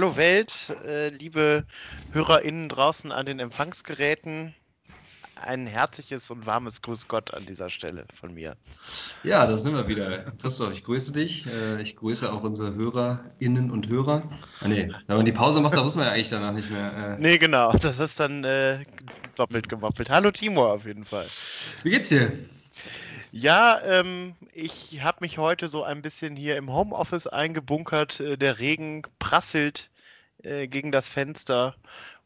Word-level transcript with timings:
Hallo 0.00 0.16
Welt, 0.16 0.74
äh, 0.86 1.10
liebe 1.10 1.66
HörerInnen 2.12 2.70
draußen 2.70 3.12
an 3.12 3.26
den 3.26 3.38
Empfangsgeräten. 3.38 4.54
Ein 5.34 5.66
herzliches 5.66 6.30
und 6.30 6.46
warmes 6.46 6.80
Grüß 6.80 7.06
Gott 7.06 7.34
an 7.34 7.44
dieser 7.44 7.68
Stelle 7.68 8.06
von 8.10 8.32
mir. 8.32 8.56
Ja, 9.24 9.46
da 9.46 9.58
sind 9.58 9.74
wir 9.74 9.88
wieder. 9.88 10.24
Christoph, 10.40 10.72
ich 10.72 10.84
grüße 10.84 11.12
dich. 11.12 11.44
Äh, 11.48 11.82
ich 11.82 11.96
grüße 11.96 12.32
auch 12.32 12.42
unsere 12.42 12.74
HörerInnen 12.76 13.70
und 13.70 13.90
Hörer. 13.90 14.22
Ah, 14.62 14.68
nee, 14.68 14.90
wenn 15.06 15.16
man 15.16 15.26
die 15.26 15.32
Pause 15.32 15.60
macht, 15.60 15.74
da 15.74 15.82
muss 15.82 15.96
man 15.96 16.06
ja 16.06 16.12
eigentlich 16.12 16.30
danach 16.30 16.54
nicht 16.54 16.70
mehr. 16.70 17.18
Äh... 17.18 17.20
Nee, 17.20 17.36
genau. 17.36 17.74
Das 17.74 17.98
ist 17.98 18.18
dann 18.18 18.42
äh, 18.44 18.78
doppelt 19.34 19.68
gemoppelt. 19.68 20.08
Hallo 20.08 20.30
Timur 20.30 20.72
auf 20.72 20.86
jeden 20.86 21.04
Fall. 21.04 21.26
Wie 21.82 21.90
geht's 21.90 22.08
dir? 22.08 22.32
Ja, 23.32 23.80
ähm, 23.84 24.34
ich 24.54 25.02
habe 25.02 25.18
mich 25.20 25.38
heute 25.38 25.68
so 25.68 25.84
ein 25.84 26.02
bisschen 26.02 26.34
hier 26.34 26.56
im 26.56 26.72
Homeoffice 26.72 27.26
eingebunkert. 27.26 28.18
Äh, 28.20 28.36
der 28.36 28.58
Regen 28.58 29.02
prasselt 29.18 29.90
äh, 30.42 30.68
gegen 30.68 30.92
das 30.92 31.08
Fenster 31.08 31.74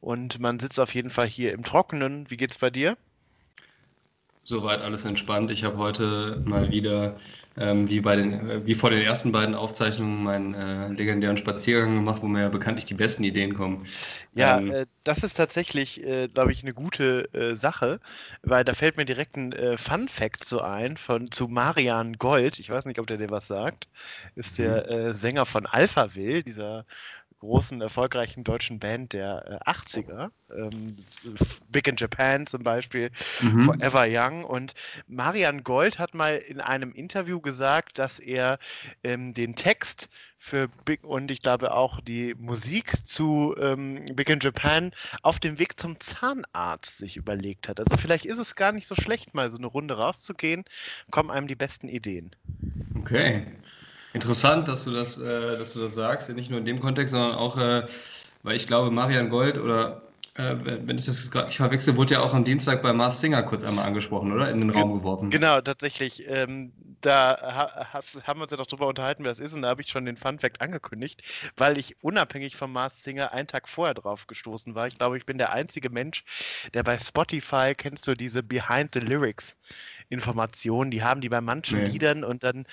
und 0.00 0.38
man 0.38 0.58
sitzt 0.58 0.80
auf 0.80 0.94
jeden 0.94 1.10
Fall 1.10 1.26
hier 1.26 1.52
im 1.52 1.64
Trockenen. 1.64 2.30
Wie 2.30 2.36
geht's 2.36 2.58
bei 2.58 2.70
dir? 2.70 2.96
Soweit 4.46 4.82
alles 4.82 5.06
entspannt. 5.06 5.50
Ich 5.50 5.64
habe 5.64 5.78
heute 5.78 6.42
mal 6.44 6.70
wieder, 6.70 7.16
ähm, 7.56 7.88
wie, 7.88 8.00
bei 8.00 8.14
den, 8.14 8.50
äh, 8.50 8.66
wie 8.66 8.74
vor 8.74 8.90
den 8.90 9.00
ersten 9.00 9.32
beiden 9.32 9.54
Aufzeichnungen, 9.54 10.22
meinen 10.22 10.52
äh, 10.52 10.88
legendären 10.88 11.38
Spaziergang 11.38 11.94
gemacht, 11.94 12.20
wo 12.20 12.26
mir 12.26 12.42
ja 12.42 12.48
bekanntlich 12.50 12.84
die 12.84 12.92
besten 12.92 13.24
Ideen 13.24 13.54
kommen. 13.54 13.86
Ja, 14.34 14.58
ähm, 14.58 14.70
äh, 14.70 14.86
das 15.02 15.22
ist 15.22 15.38
tatsächlich, 15.38 16.04
äh, 16.04 16.28
glaube 16.28 16.52
ich, 16.52 16.62
eine 16.62 16.74
gute 16.74 17.28
Sache, 17.54 18.00
weil 18.42 18.64
da 18.64 18.74
fällt 18.74 18.98
mir 18.98 19.06
direkt 19.06 19.36
ein 19.36 19.54
Fun 19.78 20.08
Fact 20.08 20.44
so 20.44 20.60
ein 20.60 20.98
von 20.98 21.30
zu 21.30 21.48
Marian 21.48 22.14
Gold. 22.14 22.58
Ich 22.58 22.68
weiß 22.68 22.84
nicht, 22.84 22.98
ob 22.98 23.06
der 23.06 23.16
dir 23.16 23.30
was 23.30 23.46
sagt. 23.46 23.88
Ist 24.34 24.58
der 24.58 25.08
mhm. 25.08 25.12
Sänger 25.14 25.46
von 25.46 25.66
Alphaville, 25.66 26.42
dieser 26.42 26.84
großen, 27.44 27.80
erfolgreichen 27.82 28.42
deutschen 28.42 28.78
Band 28.78 29.12
der 29.12 29.60
äh, 29.66 29.70
80er. 29.70 30.30
Ähm, 30.56 30.96
Big 31.68 31.86
in 31.86 31.96
Japan 31.96 32.46
zum 32.46 32.62
Beispiel, 32.62 33.10
mhm. 33.42 33.62
Forever 33.62 34.06
Young. 34.08 34.44
Und 34.44 34.72
Marian 35.06 35.62
Gold 35.62 35.98
hat 35.98 36.14
mal 36.14 36.36
in 36.36 36.60
einem 36.60 36.92
Interview 36.92 37.40
gesagt, 37.40 37.98
dass 37.98 38.18
er 38.18 38.58
ähm, 39.02 39.34
den 39.34 39.56
Text 39.56 40.08
für 40.38 40.68
Big 40.84 41.04
und 41.04 41.30
ich 41.30 41.42
glaube 41.42 41.72
auch 41.72 42.00
die 42.00 42.34
Musik 42.34 43.06
zu 43.06 43.54
ähm, 43.58 44.06
Big 44.14 44.30
in 44.30 44.40
Japan 44.40 44.92
auf 45.22 45.38
dem 45.38 45.58
Weg 45.58 45.78
zum 45.78 46.00
Zahnarzt 46.00 46.98
sich 46.98 47.16
überlegt 47.16 47.68
hat. 47.68 47.78
Also 47.78 47.96
vielleicht 47.96 48.24
ist 48.24 48.38
es 48.38 48.54
gar 48.54 48.72
nicht 48.72 48.86
so 48.86 48.94
schlecht, 48.94 49.34
mal 49.34 49.50
so 49.50 49.58
eine 49.58 49.66
Runde 49.66 49.96
rauszugehen, 49.96 50.64
kommen 51.10 51.30
einem 51.30 51.46
die 51.46 51.54
besten 51.54 51.88
Ideen. 51.88 52.30
Okay. 52.98 53.46
Interessant, 54.14 54.68
dass 54.68 54.84
du 54.84 54.92
das, 54.92 55.20
äh, 55.20 55.58
dass 55.58 55.74
du 55.74 55.80
das 55.80 55.94
sagst, 55.94 56.30
nicht 56.30 56.48
nur 56.48 56.60
in 56.60 56.64
dem 56.64 56.80
Kontext, 56.80 57.12
sondern 57.12 57.34
auch, 57.34 57.58
äh, 57.58 57.86
weil 58.44 58.56
ich 58.56 58.66
glaube, 58.66 58.90
Marian 58.90 59.28
Gold 59.28 59.58
oder 59.58 60.02
äh, 60.34 60.54
wenn 60.62 60.98
ich 60.98 61.04
das 61.04 61.30
gerade 61.30 61.46
nicht 61.48 61.56
verwechsel, 61.56 61.96
wurde 61.96 62.14
ja 62.14 62.20
auch 62.20 62.34
am 62.34 62.44
Dienstag 62.44 62.82
bei 62.82 62.92
Mars 62.92 63.20
Singer 63.20 63.42
kurz 63.42 63.64
einmal 63.64 63.86
angesprochen, 63.86 64.32
oder? 64.32 64.50
In 64.50 64.60
den 64.60 64.70
Raum 64.70 64.98
geworfen. 64.98 65.30
Genau, 65.30 65.60
tatsächlich. 65.60 66.24
Ähm, 66.28 66.72
da 67.00 67.36
ha 67.40 67.88
hast, 67.92 68.26
haben 68.26 68.40
wir 68.40 68.44
uns 68.44 68.50
ja 68.50 68.56
doch 68.56 68.66
drüber 68.66 68.86
unterhalten, 68.88 69.24
wer 69.24 69.30
das 69.30 69.38
ist, 69.38 69.54
und 69.54 69.62
da 69.62 69.68
habe 69.68 69.82
ich 69.82 69.88
schon 69.88 70.06
den 70.06 70.16
Fun 70.16 70.38
Fact 70.38 70.60
angekündigt, 70.60 71.22
weil 71.56 71.78
ich 71.78 71.96
unabhängig 72.02 72.56
vom 72.56 72.72
Mars 72.72 73.04
Singer 73.04 73.32
einen 73.32 73.46
Tag 73.46 73.68
vorher 73.68 73.94
drauf 73.94 74.26
gestoßen 74.26 74.74
war. 74.74 74.86
Ich 74.86 74.96
glaube, 74.96 75.16
ich 75.16 75.26
bin 75.26 75.38
der 75.38 75.52
einzige 75.52 75.90
Mensch, 75.90 76.24
der 76.72 76.82
bei 76.82 76.98
Spotify, 76.98 77.74
kennst 77.76 78.06
du 78.06 78.14
diese 78.14 78.42
Behind 78.42 78.90
the 78.94 79.00
Lyrics 79.00 79.56
Informationen, 80.14 80.90
die 80.90 81.02
haben 81.02 81.20
die 81.20 81.28
bei 81.28 81.40
manchen 81.40 81.80
nee. 81.80 81.88
Liedern 81.88 82.24
und 82.24 82.44
dann, 82.44 82.64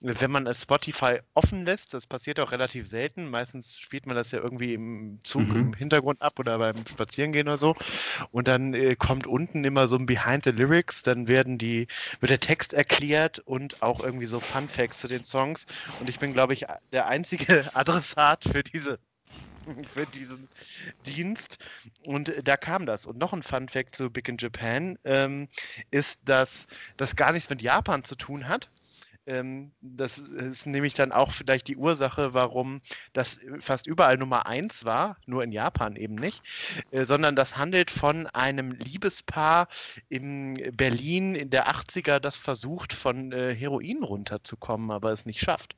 wenn 0.00 0.30
man 0.30 0.52
Spotify 0.54 1.20
offen 1.34 1.64
lässt, 1.64 1.94
das 1.94 2.06
passiert 2.06 2.40
auch 2.40 2.52
relativ 2.52 2.88
selten, 2.88 3.30
meistens 3.30 3.78
spielt 3.78 4.06
man 4.06 4.16
das 4.16 4.32
ja 4.32 4.40
irgendwie 4.40 4.74
im 4.74 5.20
Zug 5.22 5.42
mhm. 5.42 5.56
im 5.56 5.72
Hintergrund 5.72 6.20
ab 6.20 6.38
oder 6.38 6.58
beim 6.58 6.76
Spazierengehen 6.86 7.48
oder 7.48 7.56
so 7.56 7.74
und 8.30 8.48
dann 8.48 8.74
äh, 8.74 8.96
kommt 8.96 9.26
unten 9.26 9.64
immer 9.64 9.88
so 9.88 9.96
ein 9.96 10.06
Behind 10.06 10.44
the 10.44 10.50
Lyrics, 10.50 11.02
dann 11.02 11.28
werden 11.28 11.58
die, 11.58 11.86
wird 12.20 12.30
der 12.30 12.40
Text 12.40 12.72
erklärt 12.72 13.38
und 13.40 13.82
auch 13.82 14.02
irgendwie 14.02 14.26
so 14.26 14.40
Fun 14.40 14.68
Facts 14.68 14.98
zu 14.98 15.08
den 15.08 15.24
Songs. 15.24 15.66
Und 16.00 16.08
ich 16.08 16.18
bin, 16.18 16.32
glaube 16.32 16.52
ich, 16.52 16.66
der 16.92 17.06
einzige 17.06 17.70
Adressat 17.74 18.44
für 18.44 18.62
diese 18.62 18.98
für 19.84 20.06
diesen 20.06 20.48
Dienst. 21.06 21.64
Und 22.04 22.32
da 22.46 22.56
kam 22.56 22.86
das. 22.86 23.06
Und 23.06 23.18
noch 23.18 23.32
ein 23.32 23.42
Fun 23.42 23.68
Fact 23.68 23.96
zu 23.96 24.10
Big 24.10 24.28
in 24.28 24.36
Japan 24.38 24.98
ähm, 25.04 25.48
ist, 25.90 26.20
dass 26.24 26.66
das 26.96 27.16
gar 27.16 27.32
nichts 27.32 27.50
mit 27.50 27.62
Japan 27.62 28.02
zu 28.04 28.14
tun 28.14 28.48
hat, 28.48 28.70
ähm, 29.28 29.72
das 29.82 30.16
ist 30.18 30.66
nämlich 30.66 30.94
dann 30.94 31.12
auch 31.12 31.32
vielleicht 31.32 31.68
die 31.68 31.76
Ursache, 31.76 32.32
warum 32.32 32.80
das 33.12 33.40
fast 33.60 33.86
überall 33.86 34.16
Nummer 34.16 34.46
eins 34.46 34.86
war, 34.86 35.18
nur 35.26 35.44
in 35.44 35.52
Japan 35.52 35.96
eben 35.96 36.14
nicht, 36.14 36.42
äh, 36.90 37.04
sondern 37.04 37.36
das 37.36 37.56
handelt 37.58 37.90
von 37.90 38.26
einem 38.28 38.72
Liebespaar 38.72 39.68
in 40.08 40.74
Berlin 40.74 41.34
in 41.34 41.50
der 41.50 41.68
80er, 41.68 42.20
das 42.20 42.36
versucht, 42.38 42.94
von 42.94 43.32
äh, 43.32 43.54
Heroin 43.54 44.02
runterzukommen, 44.02 44.90
aber 44.90 45.12
es 45.12 45.26
nicht 45.26 45.40
schafft. 45.40 45.76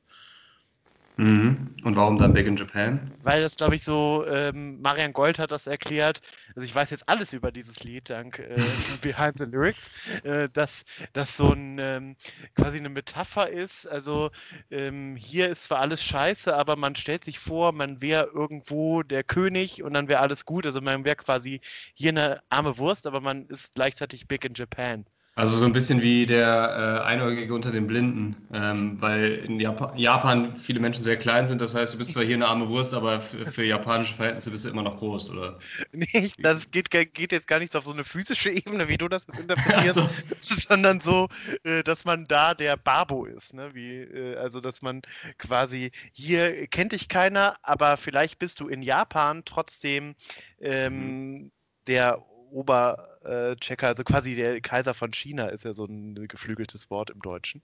Mhm. 1.17 1.75
Und 1.83 1.95
warum 1.95 2.17
dann 2.17 2.33
Big 2.33 2.47
in 2.47 2.55
Japan? 2.55 3.11
Weil 3.23 3.41
das, 3.41 3.55
glaube 3.55 3.75
ich, 3.75 3.83
so, 3.83 4.25
ähm, 4.27 4.81
Marian 4.81 5.13
Gold 5.13 5.39
hat 5.39 5.51
das 5.51 5.67
erklärt, 5.67 6.21
also 6.55 6.65
ich 6.65 6.73
weiß 6.73 6.89
jetzt 6.91 7.07
alles 7.07 7.33
über 7.33 7.51
dieses 7.51 7.83
Lied, 7.83 8.09
dank 8.09 8.39
äh, 8.39 8.55
Behind 9.01 9.37
the 9.37 9.45
Lyrics, 9.45 9.89
äh, 10.23 10.49
dass 10.53 10.83
das 11.13 11.37
so 11.37 11.51
ein, 11.51 11.77
ähm, 11.79 12.15
quasi 12.55 12.79
eine 12.79 12.89
Metapher 12.89 13.49
ist. 13.49 13.87
Also 13.87 14.31
ähm, 14.69 15.15
hier 15.15 15.49
ist 15.49 15.65
zwar 15.65 15.79
alles 15.79 16.03
scheiße, 16.03 16.55
aber 16.55 16.75
man 16.75 16.95
stellt 16.95 17.23
sich 17.23 17.39
vor, 17.39 17.71
man 17.71 18.01
wäre 18.01 18.27
irgendwo 18.33 19.03
der 19.03 19.23
König 19.23 19.83
und 19.83 19.93
dann 19.93 20.07
wäre 20.07 20.21
alles 20.21 20.45
gut. 20.45 20.65
Also 20.65 20.81
man 20.81 21.05
wäre 21.05 21.15
quasi 21.17 21.61
hier 21.93 22.09
eine 22.09 22.41
arme 22.49 22.77
Wurst, 22.77 23.05
aber 23.05 23.21
man 23.21 23.45
ist 23.47 23.75
gleichzeitig 23.75 24.27
Big 24.27 24.45
in 24.45 24.53
Japan. 24.53 25.05
Also 25.33 25.55
so 25.55 25.65
ein 25.65 25.71
bisschen 25.71 26.01
wie 26.01 26.25
der 26.25 27.01
äh, 27.03 27.07
Einäugige 27.07 27.53
unter 27.53 27.71
den 27.71 27.87
Blinden, 27.87 28.35
ähm, 28.51 29.01
weil 29.01 29.35
in 29.45 29.61
Japan, 29.61 29.97
Japan, 29.97 30.57
viele 30.57 30.81
Menschen 30.81 31.05
sehr 31.05 31.15
klein 31.15 31.47
sind. 31.47 31.61
Das 31.61 31.73
heißt, 31.73 31.93
du 31.93 31.97
bist 31.97 32.11
zwar 32.11 32.25
hier 32.25 32.35
eine 32.35 32.47
arme 32.47 32.67
Wurst, 32.67 32.93
aber 32.93 33.21
für, 33.21 33.63
japanische 33.63 34.13
Verhältnisse 34.13 34.51
bist 34.51 34.65
du 34.65 34.69
immer 34.69 34.83
noch 34.83 34.97
groß, 34.97 35.31
oder? 35.31 35.57
Nee, 35.93 36.31
das 36.39 36.69
geht, 36.69 36.91
geht 36.91 37.31
jetzt 37.31 37.47
gar 37.47 37.59
nicht 37.59 37.73
auf 37.77 37.85
so 37.85 37.93
eine 37.93 38.03
physische 38.03 38.51
Ebene, 38.51 38.89
wie 38.89 38.97
du 38.97 39.07
das 39.07 39.25
jetzt 39.25 39.39
interpretierst, 39.39 39.95
so. 40.41 40.55
sondern 40.69 40.99
so, 40.99 41.29
äh, 41.63 41.81
dass 41.81 42.03
man 42.03 42.25
da 42.25 42.53
der 42.53 42.75
Babo 42.75 43.23
ist. 43.23 43.53
Ne? 43.53 43.73
Wie, 43.73 43.99
äh, 43.99 44.35
also, 44.35 44.59
dass 44.59 44.81
man 44.81 45.01
quasi 45.37 45.91
hier 46.11 46.67
kennt 46.67 46.91
dich 46.91 47.07
keiner, 47.07 47.55
aber 47.61 47.95
vielleicht 47.95 48.37
bist 48.37 48.59
du 48.59 48.67
in 48.67 48.81
Japan 48.81 49.43
trotzdem 49.45 50.15
ähm, 50.59 50.93
mhm. 50.93 51.51
der 51.87 52.17
Oberchecker, 52.51 53.87
also 53.87 54.03
quasi 54.03 54.35
der 54.35 54.61
Kaiser 54.61 54.93
von 54.93 55.11
China 55.13 55.47
ist 55.47 55.63
ja 55.63 55.73
so 55.73 55.85
ein 55.85 56.27
geflügeltes 56.27 56.89
Wort 56.89 57.09
im 57.09 57.21
Deutschen. 57.21 57.61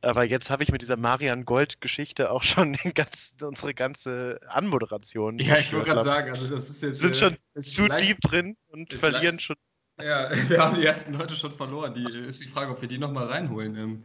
Aber 0.00 0.24
jetzt 0.24 0.50
habe 0.50 0.62
ich 0.62 0.72
mit 0.72 0.80
dieser 0.82 0.96
Marian 0.96 1.44
Gold-Geschichte 1.44 2.30
auch 2.30 2.42
schon 2.44 2.76
ganz, 2.94 3.34
unsere 3.42 3.74
ganze 3.74 4.40
Anmoderation. 4.48 5.38
Ja, 5.38 5.58
ich 5.58 5.72
wollte 5.72 5.90
gerade 5.90 6.02
sagen, 6.02 6.30
also 6.30 6.54
das 6.54 6.70
ist 6.70 6.82
jetzt. 6.82 7.00
Sind 7.00 7.16
schon 7.16 7.36
äh, 7.54 7.60
zu 7.60 7.88
deep 7.88 8.20
drin 8.20 8.56
und 8.68 8.92
verlieren 8.92 9.38
schon. 9.38 9.56
Ja, 10.02 10.30
wir 10.48 10.58
haben 10.58 10.76
die 10.76 10.84
ersten 10.84 11.14
Leute 11.14 11.34
schon 11.34 11.52
verloren. 11.52 11.94
Die 11.94 12.04
ist 12.26 12.42
die 12.42 12.48
Frage, 12.48 12.72
ob 12.72 12.80
wir 12.80 12.88
die 12.88 12.98
nochmal 12.98 13.26
reinholen. 13.26 13.76
Ähm, 13.76 14.04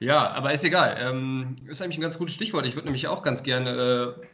ja, 0.00 0.30
aber 0.30 0.52
ist 0.52 0.64
egal. 0.64 0.96
Ähm, 1.00 1.56
ist 1.66 1.82
eigentlich 1.82 1.98
ein 1.98 2.02
ganz 2.02 2.18
gutes 2.18 2.34
Stichwort. 2.34 2.66
Ich 2.66 2.74
würde 2.74 2.86
nämlich 2.86 3.08
auch 3.08 3.22
ganz 3.22 3.42
gerne, 3.42 4.16
äh, 4.18 4.26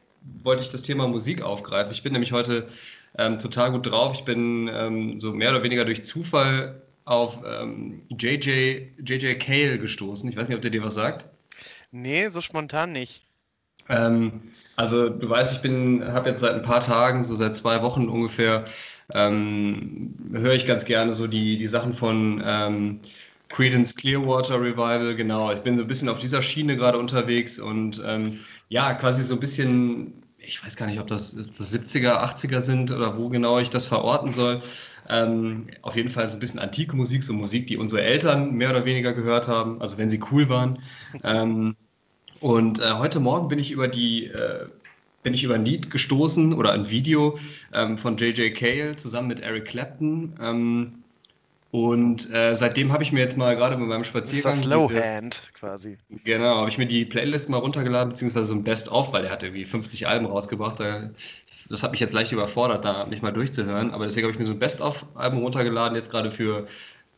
wollte 0.42 0.62
ich 0.62 0.70
das 0.70 0.82
Thema 0.82 1.08
Musik 1.08 1.42
aufgreifen. 1.42 1.92
Ich 1.92 2.02
bin 2.02 2.12
nämlich 2.12 2.32
heute 2.32 2.66
ähm, 3.18 3.38
total 3.38 3.72
gut 3.72 3.86
drauf. 3.86 4.14
Ich 4.14 4.24
bin 4.24 4.70
ähm, 4.72 5.20
so 5.20 5.32
mehr 5.32 5.50
oder 5.50 5.62
weniger 5.62 5.84
durch 5.84 6.04
Zufall 6.04 6.82
auf 7.04 7.40
ähm, 7.46 8.02
JJ, 8.10 8.88
JJ 9.04 9.34
Cale 9.34 9.78
gestoßen. 9.78 10.28
Ich 10.28 10.36
weiß 10.36 10.48
nicht, 10.48 10.56
ob 10.56 10.62
der 10.62 10.70
dir 10.70 10.82
was 10.82 10.94
sagt. 10.94 11.26
Nee, 11.92 12.28
so 12.28 12.40
spontan 12.40 12.92
nicht. 12.92 13.22
Ähm, 13.88 14.40
also 14.76 15.10
du 15.10 15.28
weißt, 15.28 15.52
ich 15.52 15.60
bin, 15.60 16.04
habe 16.12 16.30
jetzt 16.30 16.40
seit 16.40 16.54
ein 16.54 16.62
paar 16.62 16.80
Tagen, 16.80 17.22
so 17.22 17.34
seit 17.34 17.54
zwei 17.54 17.82
Wochen 17.82 18.08
ungefähr, 18.08 18.64
ähm, 19.12 20.14
höre 20.32 20.54
ich 20.54 20.66
ganz 20.66 20.86
gerne 20.86 21.12
so 21.12 21.26
die, 21.26 21.58
die 21.58 21.66
Sachen 21.66 21.92
von 21.92 22.42
ähm, 22.44 23.00
Credence 23.50 23.94
Clearwater 23.94 24.60
Revival, 24.60 25.14
genau. 25.14 25.52
Ich 25.52 25.60
bin 25.60 25.76
so 25.76 25.82
ein 25.82 25.88
bisschen 25.88 26.08
auf 26.08 26.18
dieser 26.18 26.42
Schiene 26.42 26.76
gerade 26.76 26.98
unterwegs 26.98 27.60
und 27.60 28.02
ja, 28.68 28.94
quasi 28.94 29.22
so 29.22 29.34
ein 29.34 29.40
bisschen 29.40 30.23
ich 30.46 30.64
weiß 30.64 30.76
gar 30.76 30.86
nicht, 30.86 31.00
ob 31.00 31.06
das, 31.06 31.36
das 31.58 31.74
70er, 31.74 32.22
80er 32.22 32.60
sind 32.60 32.90
oder 32.90 33.16
wo 33.18 33.28
genau 33.28 33.58
ich 33.58 33.70
das 33.70 33.86
verorten 33.86 34.30
soll. 34.30 34.62
Ähm, 35.08 35.68
auf 35.82 35.96
jeden 35.96 36.08
Fall 36.08 36.28
so 36.28 36.36
ein 36.36 36.40
bisschen 36.40 36.60
antike 36.60 36.96
Musik, 36.96 37.22
so 37.22 37.32
Musik, 37.32 37.66
die 37.66 37.76
unsere 37.76 38.02
Eltern 38.02 38.54
mehr 38.54 38.70
oder 38.70 38.84
weniger 38.84 39.12
gehört 39.12 39.48
haben, 39.48 39.80
also 39.82 39.98
wenn 39.98 40.08
sie 40.08 40.20
cool 40.30 40.48
waren. 40.48 40.78
Ähm, 41.22 41.76
und 42.40 42.80
äh, 42.80 42.94
heute 42.94 43.20
Morgen 43.20 43.48
bin 43.48 43.58
ich 43.58 43.70
über 43.70 43.88
die 43.88 44.26
äh, 44.26 44.68
bin 45.22 45.34
ich 45.34 45.42
über 45.42 45.54
ein 45.54 45.64
Lied 45.64 45.90
gestoßen 45.90 46.52
oder 46.52 46.72
ein 46.72 46.90
Video 46.90 47.38
ähm, 47.72 47.98
von 47.98 48.16
J.J. 48.18 48.54
Cale 48.54 48.94
zusammen 48.94 49.28
mit 49.28 49.40
Eric 49.40 49.64
Clapton. 49.64 50.34
Ähm, 50.40 51.03
Und 51.74 52.32
äh, 52.32 52.54
seitdem 52.54 52.92
habe 52.92 53.02
ich 53.02 53.10
mir 53.10 53.18
jetzt 53.18 53.36
mal 53.36 53.56
gerade 53.56 53.76
bei 53.76 53.82
meinem 53.82 54.04
Spaziergang. 54.04 54.52
Das 54.52 54.60
ist 54.60 54.64
das 54.64 54.70
Slowhand 54.70 55.50
quasi. 55.54 55.98
Genau, 56.22 56.58
habe 56.58 56.68
ich 56.68 56.78
mir 56.78 56.86
die 56.86 57.04
Playlist 57.04 57.48
mal 57.48 57.56
runtergeladen, 57.56 58.10
beziehungsweise 58.10 58.46
so 58.46 58.54
ein 58.54 58.62
Best-of, 58.62 59.12
weil 59.12 59.22
der 59.22 59.32
hat 59.32 59.42
irgendwie 59.42 59.64
50 59.64 60.06
Alben 60.06 60.26
rausgebracht. 60.26 60.78
Das 60.78 61.82
hat 61.82 61.90
mich 61.90 61.98
jetzt 61.98 62.12
leicht 62.12 62.30
überfordert, 62.30 62.84
da 62.84 63.06
mich 63.06 63.22
mal 63.22 63.32
durchzuhören. 63.32 63.90
Aber 63.90 64.04
deswegen 64.04 64.24
habe 64.24 64.30
ich 64.30 64.38
mir 64.38 64.44
so 64.44 64.52
ein 64.52 64.60
Best-of-Album 64.60 65.40
runtergeladen, 65.42 65.96
jetzt 65.96 66.12
gerade 66.12 66.30
für, 66.30 66.68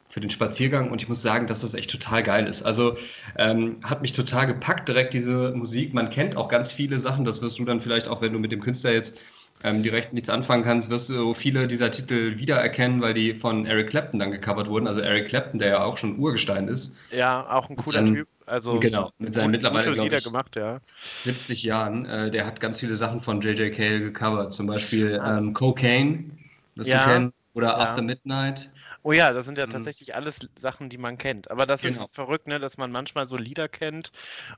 für 0.08 0.20
den 0.20 0.30
Spaziergang. 0.30 0.90
Und 0.90 1.02
ich 1.02 1.08
muss 1.10 1.20
sagen, 1.20 1.46
dass 1.46 1.60
das 1.60 1.74
echt 1.74 1.90
total 1.90 2.22
geil 2.22 2.46
ist. 2.46 2.62
Also 2.62 2.96
ähm, 3.36 3.76
hat 3.84 4.00
mich 4.00 4.12
total 4.12 4.46
gepackt, 4.46 4.88
direkt 4.88 5.12
diese 5.12 5.50
Musik. 5.50 5.92
Man 5.92 6.08
kennt 6.08 6.38
auch 6.38 6.48
ganz 6.48 6.72
viele 6.72 6.98
Sachen. 6.98 7.26
Das 7.26 7.42
wirst 7.42 7.58
du 7.58 7.66
dann 7.66 7.82
vielleicht 7.82 8.08
auch, 8.08 8.22
wenn 8.22 8.32
du 8.32 8.38
mit 8.38 8.52
dem 8.52 8.62
Künstler 8.62 8.92
jetzt 8.92 9.20
ähm, 9.64 9.82
direkt 9.82 10.12
nichts 10.12 10.28
anfangen 10.28 10.62
kannst, 10.62 10.90
wirst 10.90 11.10
du 11.10 11.34
viele 11.34 11.66
dieser 11.66 11.90
Titel 11.90 12.38
wiedererkennen, 12.38 13.00
weil 13.00 13.14
die 13.14 13.34
von 13.34 13.66
Eric 13.66 13.90
Clapton 13.90 14.20
dann 14.20 14.30
gecovert 14.30 14.68
wurden. 14.68 14.86
Also 14.86 15.00
Eric 15.00 15.28
Clapton, 15.28 15.58
der 15.58 15.68
ja 15.68 15.82
auch 15.82 15.98
schon 15.98 16.18
Urgestein 16.18 16.68
ist. 16.68 16.96
Ja, 17.10 17.48
auch 17.48 17.68
ein 17.70 17.76
cooler 17.76 17.98
seinen, 18.00 18.14
Typ. 18.14 18.28
Also 18.46 18.78
genau, 18.78 19.10
mit 19.18 19.34
seinen 19.34 19.50
mittlerweile 19.50 19.92
ich, 20.06 20.24
gemacht, 20.24 20.54
ja. 20.56 20.80
70 21.22 21.64
Jahren. 21.64 22.06
Äh, 22.06 22.30
der 22.30 22.46
hat 22.46 22.60
ganz 22.60 22.78
viele 22.80 22.94
Sachen 22.94 23.20
von 23.20 23.40
J.J. 23.40 23.74
Cale 23.74 24.00
gecovert, 24.00 24.52
zum 24.52 24.66
Beispiel 24.66 25.20
ähm, 25.24 25.52
Cocaine, 25.52 26.30
das 26.76 26.86
ja, 26.86 27.04
du 27.04 27.12
kennst, 27.12 27.34
oder 27.54 27.68
ja. 27.68 27.78
After 27.78 28.02
Midnight. 28.02 28.70
Oh 29.06 29.12
ja, 29.12 29.32
das 29.32 29.44
sind 29.44 29.56
ja 29.56 29.68
mhm. 29.68 29.70
tatsächlich 29.70 30.16
alles 30.16 30.40
Sachen, 30.58 30.88
die 30.88 30.98
man 30.98 31.16
kennt. 31.16 31.48
Aber 31.48 31.64
das 31.64 31.82
genau. 31.82 32.06
ist 32.06 32.12
verrückt, 32.12 32.48
ne, 32.48 32.58
dass 32.58 32.76
man 32.76 32.90
manchmal 32.90 33.28
so 33.28 33.36
Lieder 33.36 33.68
kennt, 33.68 34.10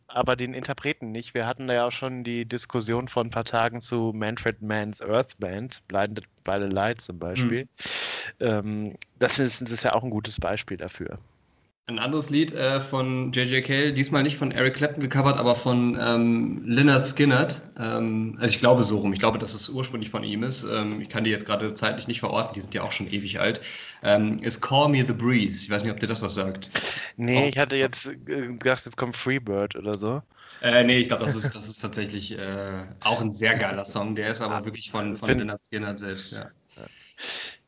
aber 0.07 0.37
den 0.37 0.55
Interpreten 0.55 1.13
nicht. 1.13 1.35
Wir 1.35 1.47
hatten 1.47 1.67
da 1.67 1.75
ja 1.75 1.87
auch 1.87 1.93
schon 1.93 2.25
die 2.25 2.47
Diskussion 2.47 3.09
vor 3.09 3.25
ein 3.25 3.29
paar 3.29 3.45
Tagen 3.45 3.83
zu 3.83 4.13
Manfred 4.15 4.63
Mann's 4.63 5.03
Earth 5.03 5.39
Band, 5.39 5.87
Blinded 5.87 6.25
by 6.45 6.57
the 6.61 6.65
Light 6.73 7.03
zum 7.03 7.19
Beispiel. 7.19 7.65
Mhm. 7.65 7.69
Ähm, 8.41 8.97
das, 9.19 9.39
ist, 9.39 9.61
das 9.61 9.71
ist 9.71 9.83
ja 9.85 9.93
auch 9.93 10.03
ein 10.03 10.09
gutes 10.09 10.41
Beispiel 10.41 10.79
dafür. 10.79 11.19
Ein 11.89 11.99
anderes 11.99 12.29
Lied 12.29 12.53
äh, 12.53 12.83
von 12.83 13.33
J.J. 13.33 13.65
Cale, 13.65 13.95
diesmal 13.95 14.23
nicht 14.23 14.37
von 14.37 14.53
Eric 14.53 14.75
Clapton 14.75 15.01
gecovert, 15.01 15.39
aber 15.39 15.55
von 15.55 15.99
ähm, 15.99 16.61
Lynyrd 16.67 17.07
Skynyrd. 17.07 17.63
Ähm, 17.79 18.37
also 18.39 18.53
ich 18.53 18.61
glaube 18.61 18.83
so 18.83 18.99
rum. 18.99 19.15
Ich 19.15 19.21
glaube, 19.21 19.39
dass 19.39 19.55
es 19.55 19.71
ursprünglich 19.71 20.11
von 20.11 20.23
ihm 20.23 20.43
ist. 20.43 20.65
Ähm, 20.65 21.01
ich 21.01 21.09
kann 21.09 21.25
die 21.25 21.31
jetzt 21.31 21.47
gerade 21.47 21.73
zeitlich 21.73 22.07
nicht 22.07 22.21
verorten. 22.21 22.53
Die 22.53 22.61
sind 22.61 22.75
ja 22.75 22.83
auch 22.83 22.93
schon 22.93 23.11
ewig 23.11 23.41
alt. 23.41 23.63
Ähm, 24.03 24.39
ist 24.41 24.61
Call 24.61 24.91
Me 24.91 24.99
the 24.99 25.15
Breeze. 25.15 25.65
Ich 25.65 25.71
weiß 25.71 25.83
nicht, 25.83 25.91
ob 25.91 25.99
dir 25.99 26.07
das 26.07 26.21
was 26.21 26.35
sagt. 26.35 26.71
Nee, 27.17 27.45
oh, 27.45 27.49
ich 27.49 27.57
hatte 27.57 27.77
jetzt 27.77 28.11
äh, 28.11 28.17
gedacht, 28.49 28.85
jetzt 28.85 28.99
kommt 28.99 29.17
Freebird 29.17 29.75
oder 29.75 29.97
so. 29.97 30.21
Äh, 30.61 30.85
nee, 30.85 30.99
ich 30.99 31.09
glaube, 31.09 31.25
das 31.25 31.37
ist, 31.37 31.55
das 31.55 31.69
ist 31.69 31.79
tatsächlich 31.79 32.39
äh, 32.39 32.85
auch 33.01 33.23
ein 33.23 33.33
sehr 33.33 33.57
geiler 33.57 33.87
Song. 33.87 34.15
Der 34.15 34.29
ist 34.29 34.43
aber 34.43 34.57
ah, 34.57 34.65
wirklich 34.67 34.91
von, 34.91 35.17
von 35.17 35.39
Lynyrd 35.39 35.65
Skynyrd 35.65 35.99
selbst. 35.99 36.33
Ja. 36.33 36.51
Ja. 36.77 36.83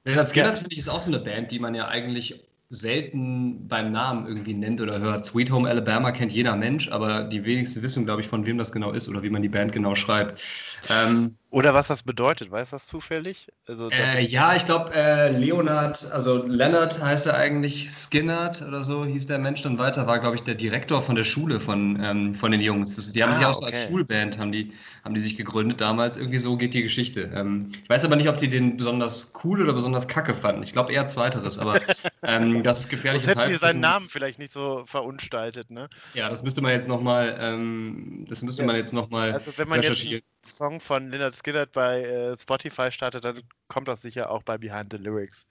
Lynyrd 0.05 0.29
Skynyrd, 0.29 0.57
finde 0.57 0.73
ich, 0.73 0.81
ist 0.81 0.89
auch 0.91 1.01
so 1.01 1.11
eine 1.11 1.21
Band, 1.21 1.51
die 1.51 1.59
man 1.59 1.75
ja 1.75 1.89
eigentlich 1.89 2.50
selten 2.71 3.67
beim 3.67 3.91
Namen 3.91 4.27
irgendwie 4.29 4.55
nennt 4.55 4.81
oder 4.81 5.01
hört. 5.01 5.25
Sweet 5.25 5.51
Home 5.51 5.69
Alabama 5.69 6.13
kennt 6.13 6.33
jeder 6.33 6.55
Mensch, 6.57 6.89
aber 6.89 7.25
die 7.25 7.45
wenigsten 7.45 7.83
wissen, 7.83 8.05
glaube 8.05 8.21
ich, 8.21 8.29
von 8.29 8.47
wem 8.47 8.59
das 8.59 8.71
genau 8.71 8.93
ist 8.93 9.09
oder 9.09 9.23
wie 9.25 9.31
man 9.31 9.43
die 9.43 9.49
Band 9.49 9.73
genau 9.73 9.97
schreibt. 9.97 10.41
Ähm, 10.89 11.37
oder 11.53 11.75
was 11.75 11.89
das 11.89 12.05
bedeutet, 12.05 12.53
weiß 12.53 12.71
das 12.71 12.87
zufällig? 12.87 13.49
Also, 13.67 13.91
äh, 13.91 14.25
ja, 14.25 14.55
ich 14.55 14.67
glaube, 14.67 14.95
äh, 14.95 15.31
Leonard, 15.37 16.09
also 16.13 16.45
Leonard 16.47 17.03
heißt 17.03 17.27
er 17.27 17.37
eigentlich, 17.37 17.91
Skinnert 17.91 18.63
oder 18.63 18.83
so 18.83 19.05
hieß 19.05 19.27
der 19.27 19.41
Mensch 19.41 19.63
dann 19.63 19.77
weiter, 19.77 20.07
war, 20.07 20.21
glaube 20.21 20.37
ich, 20.37 20.43
der 20.45 20.55
Direktor 20.55 21.03
von 21.03 21.17
der 21.17 21.25
Schule 21.25 21.59
von, 21.59 22.01
ähm, 22.01 22.37
von 22.37 22.53
den 22.53 22.61
Jungs. 22.61 22.95
Das, 22.95 23.13
die 23.13 23.21
haben 23.21 23.31
ah, 23.31 23.33
sich 23.33 23.45
auch 23.45 23.55
so 23.55 23.67
als 23.67 23.89
Schulband, 23.89 24.39
haben 24.39 24.53
die, 24.53 24.73
haben 25.03 25.15
die 25.15 25.21
sich 25.21 25.37
gegründet 25.37 25.81
damals. 25.81 26.19
Irgendwie 26.19 26.39
so 26.39 26.57
geht 26.57 26.73
die 26.73 26.83
Geschichte. 26.83 27.33
Ähm, 27.35 27.73
ich 27.83 27.91
weiß 27.91 28.05
aber 28.05 28.15
nicht, 28.15 28.29
ob 28.29 28.39
sie 28.39 28.49
den 28.49 28.77
besonders 28.77 29.33
cool 29.43 29.61
oder 29.61 29.73
besonders 29.73 30.07
kacke 30.07 30.35
fanden. 30.35 30.63
Ich 30.63 30.73
glaube 30.73 30.93
eher 30.93 31.07
Zweiteres, 31.07 31.59
aber 31.59 31.81
ähm, 32.23 32.63
das 32.63 32.79
ist 32.79 32.91
gefährlich. 32.91 33.25
Das 33.25 33.35
hätten 33.35 33.51
die 33.51 33.59
seinen 33.59 33.81
Namen 33.81 34.05
vielleicht 34.05 34.39
nicht 34.39 34.53
so 34.53 34.85
verunstaltet, 34.87 35.69
ne? 35.71 35.89
Ja, 36.15 36.29
das 36.29 36.45
müsste 36.45 36.61
man 36.61 36.71
jetzt 36.71 36.87
nochmal, 36.87 37.37
ähm, 37.41 38.25
das 38.29 38.43
müsste 38.43 38.63
ja. 38.63 38.67
man 38.67 38.77
jetzt 38.77 38.93
nochmal 38.93 39.33
also, 39.33 39.51
wenn 39.57 39.69
man 39.69 39.81
recherchieren. 39.81 40.23
Jetzt 40.40 40.40
Song 40.45 40.81
von 40.81 41.11
Leonard 41.11 41.35
Skinnert 41.35 41.73
bei 41.73 42.03
äh, 42.03 42.37
Spotify 42.37 42.91
startet, 42.91 43.25
dann 43.25 43.43
kommt 43.69 43.89
das 43.89 44.03
sicher 44.03 44.31
auch 44.31 44.43
bei 44.43 44.59
Behind 44.59 44.93
the 44.93 44.99
Lyrics. 44.99 45.47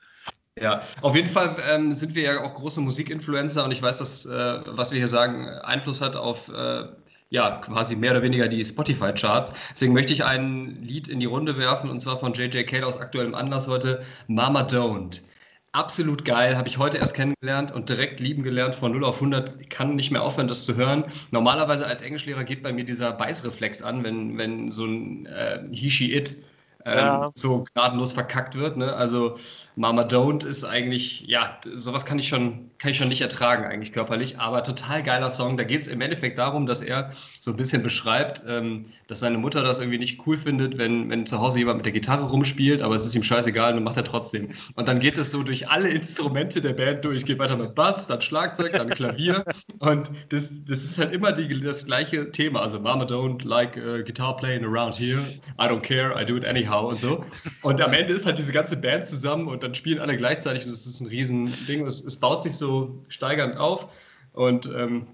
Ja, 0.60 0.82
auf 1.02 1.16
jeden 1.16 1.30
Fall 1.30 1.58
ähm, 1.72 1.94
sind 1.94 2.16
wir 2.16 2.24
ja 2.24 2.44
auch 2.44 2.56
große 2.56 2.82
Musikinfluencer 2.82 3.64
und 3.64 3.72
ich 3.72 3.82
weiß, 3.82 4.00
dass, 4.00 4.26
äh, 4.26 4.60
was 4.66 4.92
wir 4.92 4.98
hier 4.98 5.08
sagen, 5.08 5.48
Einfluss 5.48 6.02
hat 6.02 6.16
auf 6.16 6.50
äh, 6.50 6.86
ja, 7.30 7.62
quasi 7.62 7.96
mehr 7.96 8.12
oder 8.12 8.24
weniger 8.24 8.48
die 8.48 8.64
Spotify-Charts. 8.64 9.54
Deswegen 9.72 9.94
möchte 9.94 10.14
ich 10.14 10.24
ein 10.24 10.82
Lied 10.82 11.08
in 11.08 11.20
die 11.20 11.28
Runde 11.28 11.58
werfen 11.58 11.90
und 11.90 12.00
zwar 12.00 12.18
von 12.18 12.34
J.J. 12.34 12.68
Cale 12.68 12.86
aus 12.86 12.98
aktuellem 12.98 13.36
Anlass 13.36 13.68
heute, 13.68 14.04
Mama 14.28 14.62
Don't. 14.62 15.22
Absolut 15.71 16.25
geil, 16.25 16.57
habe 16.57 16.68
ich 16.68 16.80
heute 16.80 16.98
erst 16.98 17.13
kennengelernt 17.13 17.71
und 17.71 17.89
direkt 17.89 18.19
lieben 18.19 18.42
gelernt 18.42 18.75
von 18.75 18.92
0 18.92 19.04
auf 19.06 19.16
100. 19.16 19.62
Ich 19.62 19.69
kann 19.69 19.95
nicht 19.95 20.10
mehr 20.10 20.24
aufhören, 20.24 20.48
das 20.48 20.66
zu 20.66 20.75
hören. 20.75 21.04
Normalerweise 21.30 21.86
als 21.86 22.01
Englischlehrer 22.01 22.44
geht 22.44 22.63
bei 22.63 22.74
mir 22.74 22.86
dieser 22.86 23.12
Beißreflex 23.12 23.83
an, 23.83 24.04
wenn, 24.04 24.39
wenn 24.39 24.71
so 24.71 24.86
ein 24.86 25.27
äh, 25.27 25.62
He, 25.71 25.92
She, 25.92 26.16
It 26.16 26.44
ähm, 26.86 26.98
ja. 26.98 27.30
so 27.36 27.66
gnadenlos 27.74 28.14
verkackt 28.14 28.56
wird. 28.56 28.78
Ne? 28.78 28.94
Also 28.94 29.36
Mama 29.76 30.04
Don't 30.04 30.46
ist 30.46 30.64
eigentlich, 30.64 31.28
ja, 31.28 31.60
sowas 31.76 32.06
kann 32.06 32.20
ich 32.20 32.30
schon, 32.30 32.72
kann 32.78 32.92
ich 32.92 32.98
schon 32.98 33.10
nicht 33.10 33.22
ertragen, 33.22 33.66
eigentlich 33.66 33.92
körperlich, 33.92 34.40
aber 34.40 34.64
total 34.64 35.04
geiler 35.04 35.30
Song. 35.30 35.58
Da 35.58 35.64
geht 35.64 35.81
es 35.81 35.88
im 35.88 36.00
Endeffekt 36.00 36.38
darum, 36.38 36.66
dass 36.66 36.81
er 36.81 37.12
so 37.42 37.52
ein 37.52 37.58
bisschen 37.58 37.84
beschreibt, 37.84 38.44
ähm, 38.48 38.86
dass 39.08 39.20
seine 39.20 39.38
Mutter 39.38 39.62
das 39.62 39.80
irgendwie 39.80 39.98
nicht 39.98 40.26
cool 40.26 40.38
findet, 40.38 40.78
wenn, 40.78 41.10
wenn 41.10 41.26
zu 41.26 41.40
Hause 41.40 41.60
jemand 41.60 41.78
mit 41.78 41.86
der 41.86 41.94
Gitarre 41.94 42.30
rumspielt, 42.30 42.81
aber 42.81 42.96
es 42.96 43.06
ist 43.06 43.16
ihm 43.16 43.24
scheißegal 43.24 43.76
und 43.76 43.84
macht 43.84 43.98
er 43.98 44.06
trotzdem. 44.06 44.50
Und 44.76 44.88
dann 44.88 45.00
geht 45.00 45.18
es 45.18 45.31
so 45.31 45.44
durch 45.44 45.70
alle 45.70 45.90
Instrumente 45.90 46.62
der 46.62 46.74
Band 46.74 47.04
durch. 47.04 47.26
Geht 47.26 47.40
weiter 47.40 47.58
mit 47.58 47.76
Bass, 47.76 48.08
dann 48.08 48.22
Schlagzeug, 48.22 48.74
dann 48.74 48.90
Klavier. 48.90 49.44
und 49.80 50.12
das, 50.30 50.54
das 50.66 50.84
ist 50.84 50.98
halt 50.98 51.14
immer 51.14 51.34
die, 51.34 51.60
das 51.60 51.86
gleiche 51.86 52.31
Thema. 52.31 52.62
Also 52.62 52.80
Mama 52.80 53.04
don't 53.04 53.46
like 53.46 53.76
uh, 53.78 54.02
guitar 54.04 54.38
playing 54.38 54.64
around 54.64 54.98
here. 54.98 55.20
I 55.60 55.68
don't 55.68 55.81
care, 55.81 56.14
I 56.20 56.26
do 56.26 56.38
it 56.38 56.46
anyhow 56.46 56.69
und 56.77 57.00
so. 57.00 57.24
Und 57.62 57.81
am 57.81 57.94
Ende 57.94 58.13
ist 58.13 58.25
halt 58.25 58.38
diese 58.38 58.54
ganze 58.54 58.77
Band 58.77 59.07
zusammen 59.07 59.48
und 59.48 59.63
dann 59.63 59.75
spielen 59.75 60.00
alle 60.00 60.18
gleichzeitig 60.18 60.63
und 60.63 60.71
das 60.71 60.86
ist 60.86 61.01
ein 61.01 61.07
riesen 61.07 61.56
Ding. 61.68 61.86
Es, 61.86 62.04
es 62.04 62.16
baut 62.16 62.44
sich 62.44 62.54
so 62.54 63.04
steigernd 63.07 63.57
auf. 63.57 63.88
Und 64.33 64.68
ähm, 64.75 65.07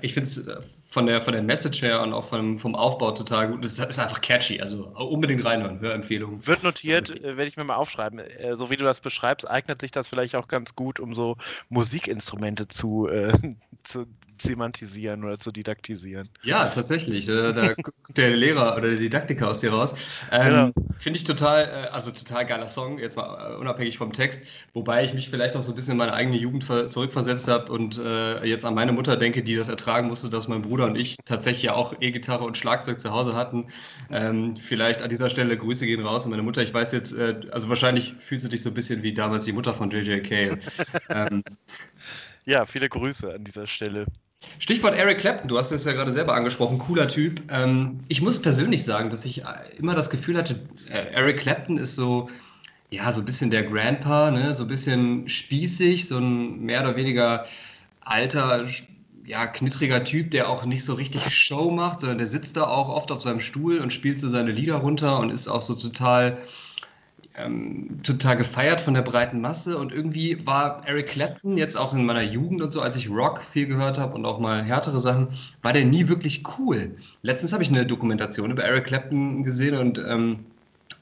ich 0.00 0.14
finde 0.14 0.28
es 0.28 0.46
äh, 0.46 0.60
von 0.90 1.06
der, 1.06 1.22
von 1.22 1.32
der 1.32 1.42
Message 1.42 1.82
her 1.82 2.02
und 2.02 2.12
auch 2.12 2.28
vom, 2.28 2.58
vom 2.58 2.74
Aufbau 2.74 3.12
total 3.12 3.48
gut. 3.48 3.64
Das 3.64 3.78
ist 3.78 3.98
einfach 3.98 4.20
catchy, 4.20 4.60
also 4.60 4.88
unbedingt 4.96 5.44
reinhören, 5.44 5.78
Hörempfehlung. 5.80 6.44
Wird 6.44 6.64
notiert, 6.64 7.10
äh, 7.10 7.36
werde 7.36 7.46
ich 7.46 7.56
mir 7.56 7.64
mal 7.64 7.76
aufschreiben. 7.76 8.18
Äh, 8.18 8.56
so 8.56 8.70
wie 8.70 8.76
du 8.76 8.84
das 8.84 9.00
beschreibst, 9.00 9.48
eignet 9.48 9.80
sich 9.80 9.92
das 9.92 10.08
vielleicht 10.08 10.34
auch 10.34 10.48
ganz 10.48 10.74
gut, 10.74 10.98
um 10.98 11.14
so 11.14 11.36
Musikinstrumente 11.68 12.66
zu, 12.66 13.06
äh, 13.08 13.32
zu 13.84 14.06
semantisieren 14.42 15.24
oder 15.24 15.38
zu 15.38 15.50
didaktisieren. 15.50 16.28
Ja, 16.42 16.66
tatsächlich. 16.66 17.28
Äh, 17.28 17.52
da 17.52 17.72
guckt 17.82 18.16
der 18.16 18.36
Lehrer 18.36 18.76
oder 18.76 18.88
der 18.88 18.98
Didaktiker 18.98 19.48
aus 19.48 19.60
dir 19.60 19.72
raus. 19.72 19.94
Ähm, 20.30 20.52
ja. 20.52 20.72
Finde 20.98 21.18
ich 21.18 21.24
total, 21.24 21.64
äh, 21.64 21.88
also 21.92 22.10
total 22.10 22.46
geiler 22.46 22.68
Song, 22.68 22.98
jetzt 22.98 23.16
mal 23.16 23.52
äh, 23.52 23.56
unabhängig 23.56 23.98
vom 23.98 24.12
Text, 24.12 24.42
wobei 24.74 25.04
ich 25.04 25.14
mich 25.14 25.30
vielleicht 25.30 25.56
auch 25.56 25.62
so 25.62 25.72
ein 25.72 25.74
bisschen 25.74 25.92
in 25.92 25.98
meine 25.98 26.12
eigene 26.12 26.36
Jugend 26.36 26.64
zurückversetzt 26.64 27.48
habe 27.48 27.72
und 27.72 27.98
äh, 27.98 28.44
jetzt 28.44 28.64
an 28.64 28.74
meine 28.74 28.92
Mutter 28.92 29.16
denke, 29.16 29.42
die 29.42 29.56
das 29.56 29.68
ertragen 29.68 30.08
musste, 30.08 30.28
dass 30.28 30.48
mein 30.48 30.62
Bruder 30.62 30.86
und 30.86 30.96
ich 30.96 31.16
tatsächlich 31.24 31.64
ja 31.64 31.74
auch 31.74 31.94
E-Gitarre 32.00 32.44
und 32.44 32.56
Schlagzeug 32.56 33.00
zu 33.00 33.10
Hause 33.10 33.34
hatten. 33.34 33.66
Ähm, 34.10 34.56
vielleicht 34.56 35.02
an 35.02 35.10
dieser 35.10 35.30
Stelle 35.30 35.56
Grüße 35.56 35.86
gehen 35.86 36.04
raus 36.04 36.24
an 36.24 36.30
meine 36.30 36.42
Mutter. 36.42 36.62
Ich 36.62 36.74
weiß 36.74 36.92
jetzt, 36.92 37.12
äh, 37.12 37.40
also 37.50 37.68
wahrscheinlich 37.68 38.14
fühlst 38.20 38.44
du 38.44 38.48
dich 38.48 38.62
so 38.62 38.70
ein 38.70 38.74
bisschen 38.74 39.02
wie 39.02 39.14
damals 39.14 39.44
die 39.44 39.52
Mutter 39.52 39.74
von 39.74 39.90
JJ 39.90 40.20
Cale. 40.20 40.58
ähm, 41.08 41.42
ja, 42.44 42.64
viele 42.66 42.88
Grüße 42.88 43.32
an 43.34 43.44
dieser 43.44 43.66
Stelle. 43.66 44.06
Stichwort 44.70 44.94
Eric 44.94 45.18
Clapton, 45.18 45.48
du 45.48 45.58
hast 45.58 45.72
es 45.72 45.84
ja 45.84 45.92
gerade 45.92 46.12
selber 46.12 46.34
angesprochen, 46.34 46.78
cooler 46.78 47.08
Typ. 47.08 47.42
Ähm, 47.50 48.00
ich 48.08 48.20
muss 48.20 48.40
persönlich 48.40 48.84
sagen, 48.84 49.10
dass 49.10 49.24
ich 49.24 49.42
immer 49.78 49.94
das 49.94 50.10
Gefühl 50.10 50.36
hatte, 50.36 50.60
äh, 50.88 51.12
Eric 51.12 51.38
Clapton 51.38 51.76
ist 51.76 51.96
so, 51.96 52.28
ja, 52.90 53.10
so 53.10 53.20
ein 53.20 53.24
bisschen 53.24 53.50
der 53.50 53.64
Grandpa, 53.64 54.30
ne? 54.30 54.54
so 54.54 54.64
ein 54.64 54.68
bisschen 54.68 55.28
spießig, 55.28 56.08
so 56.08 56.18
ein 56.18 56.60
mehr 56.60 56.82
oder 56.82 56.94
weniger 56.94 57.46
alter, 58.00 58.66
ja, 59.24 59.46
knittriger 59.46 60.04
Typ, 60.04 60.30
der 60.30 60.48
auch 60.48 60.64
nicht 60.64 60.84
so 60.84 60.94
richtig 60.94 61.22
Show 61.30 61.70
macht, 61.70 62.00
sondern 62.00 62.18
der 62.18 62.26
sitzt 62.26 62.56
da 62.56 62.64
auch 62.64 62.88
oft 62.90 63.12
auf 63.12 63.22
seinem 63.22 63.40
Stuhl 63.40 63.78
und 63.78 63.92
spielt 63.92 64.20
so 64.20 64.28
seine 64.28 64.52
Lieder 64.52 64.76
runter 64.76 65.18
und 65.20 65.30
ist 65.30 65.48
auch 65.48 65.62
so 65.62 65.74
total 65.74 66.38
ähm, 67.44 67.98
total 68.02 68.36
gefeiert 68.36 68.80
von 68.80 68.94
der 68.94 69.02
breiten 69.02 69.40
Masse 69.40 69.78
und 69.78 69.92
irgendwie 69.92 70.46
war 70.46 70.86
Eric 70.86 71.08
Clapton 71.08 71.56
jetzt 71.56 71.76
auch 71.76 71.92
in 71.92 72.04
meiner 72.04 72.22
Jugend 72.22 72.62
und 72.62 72.72
so, 72.72 72.80
als 72.80 72.96
ich 72.96 73.10
Rock 73.10 73.42
viel 73.50 73.66
gehört 73.66 73.98
habe 73.98 74.14
und 74.14 74.24
auch 74.24 74.38
mal 74.38 74.62
härtere 74.62 75.00
Sachen, 75.00 75.28
war 75.62 75.72
der 75.72 75.84
nie 75.84 76.08
wirklich 76.08 76.42
cool. 76.58 76.96
Letztens 77.22 77.52
habe 77.52 77.62
ich 77.62 77.68
eine 77.68 77.86
Dokumentation 77.86 78.50
über 78.50 78.64
Eric 78.64 78.86
Clapton 78.86 79.44
gesehen 79.44 79.76
und 79.76 79.98
ähm, 79.98 80.44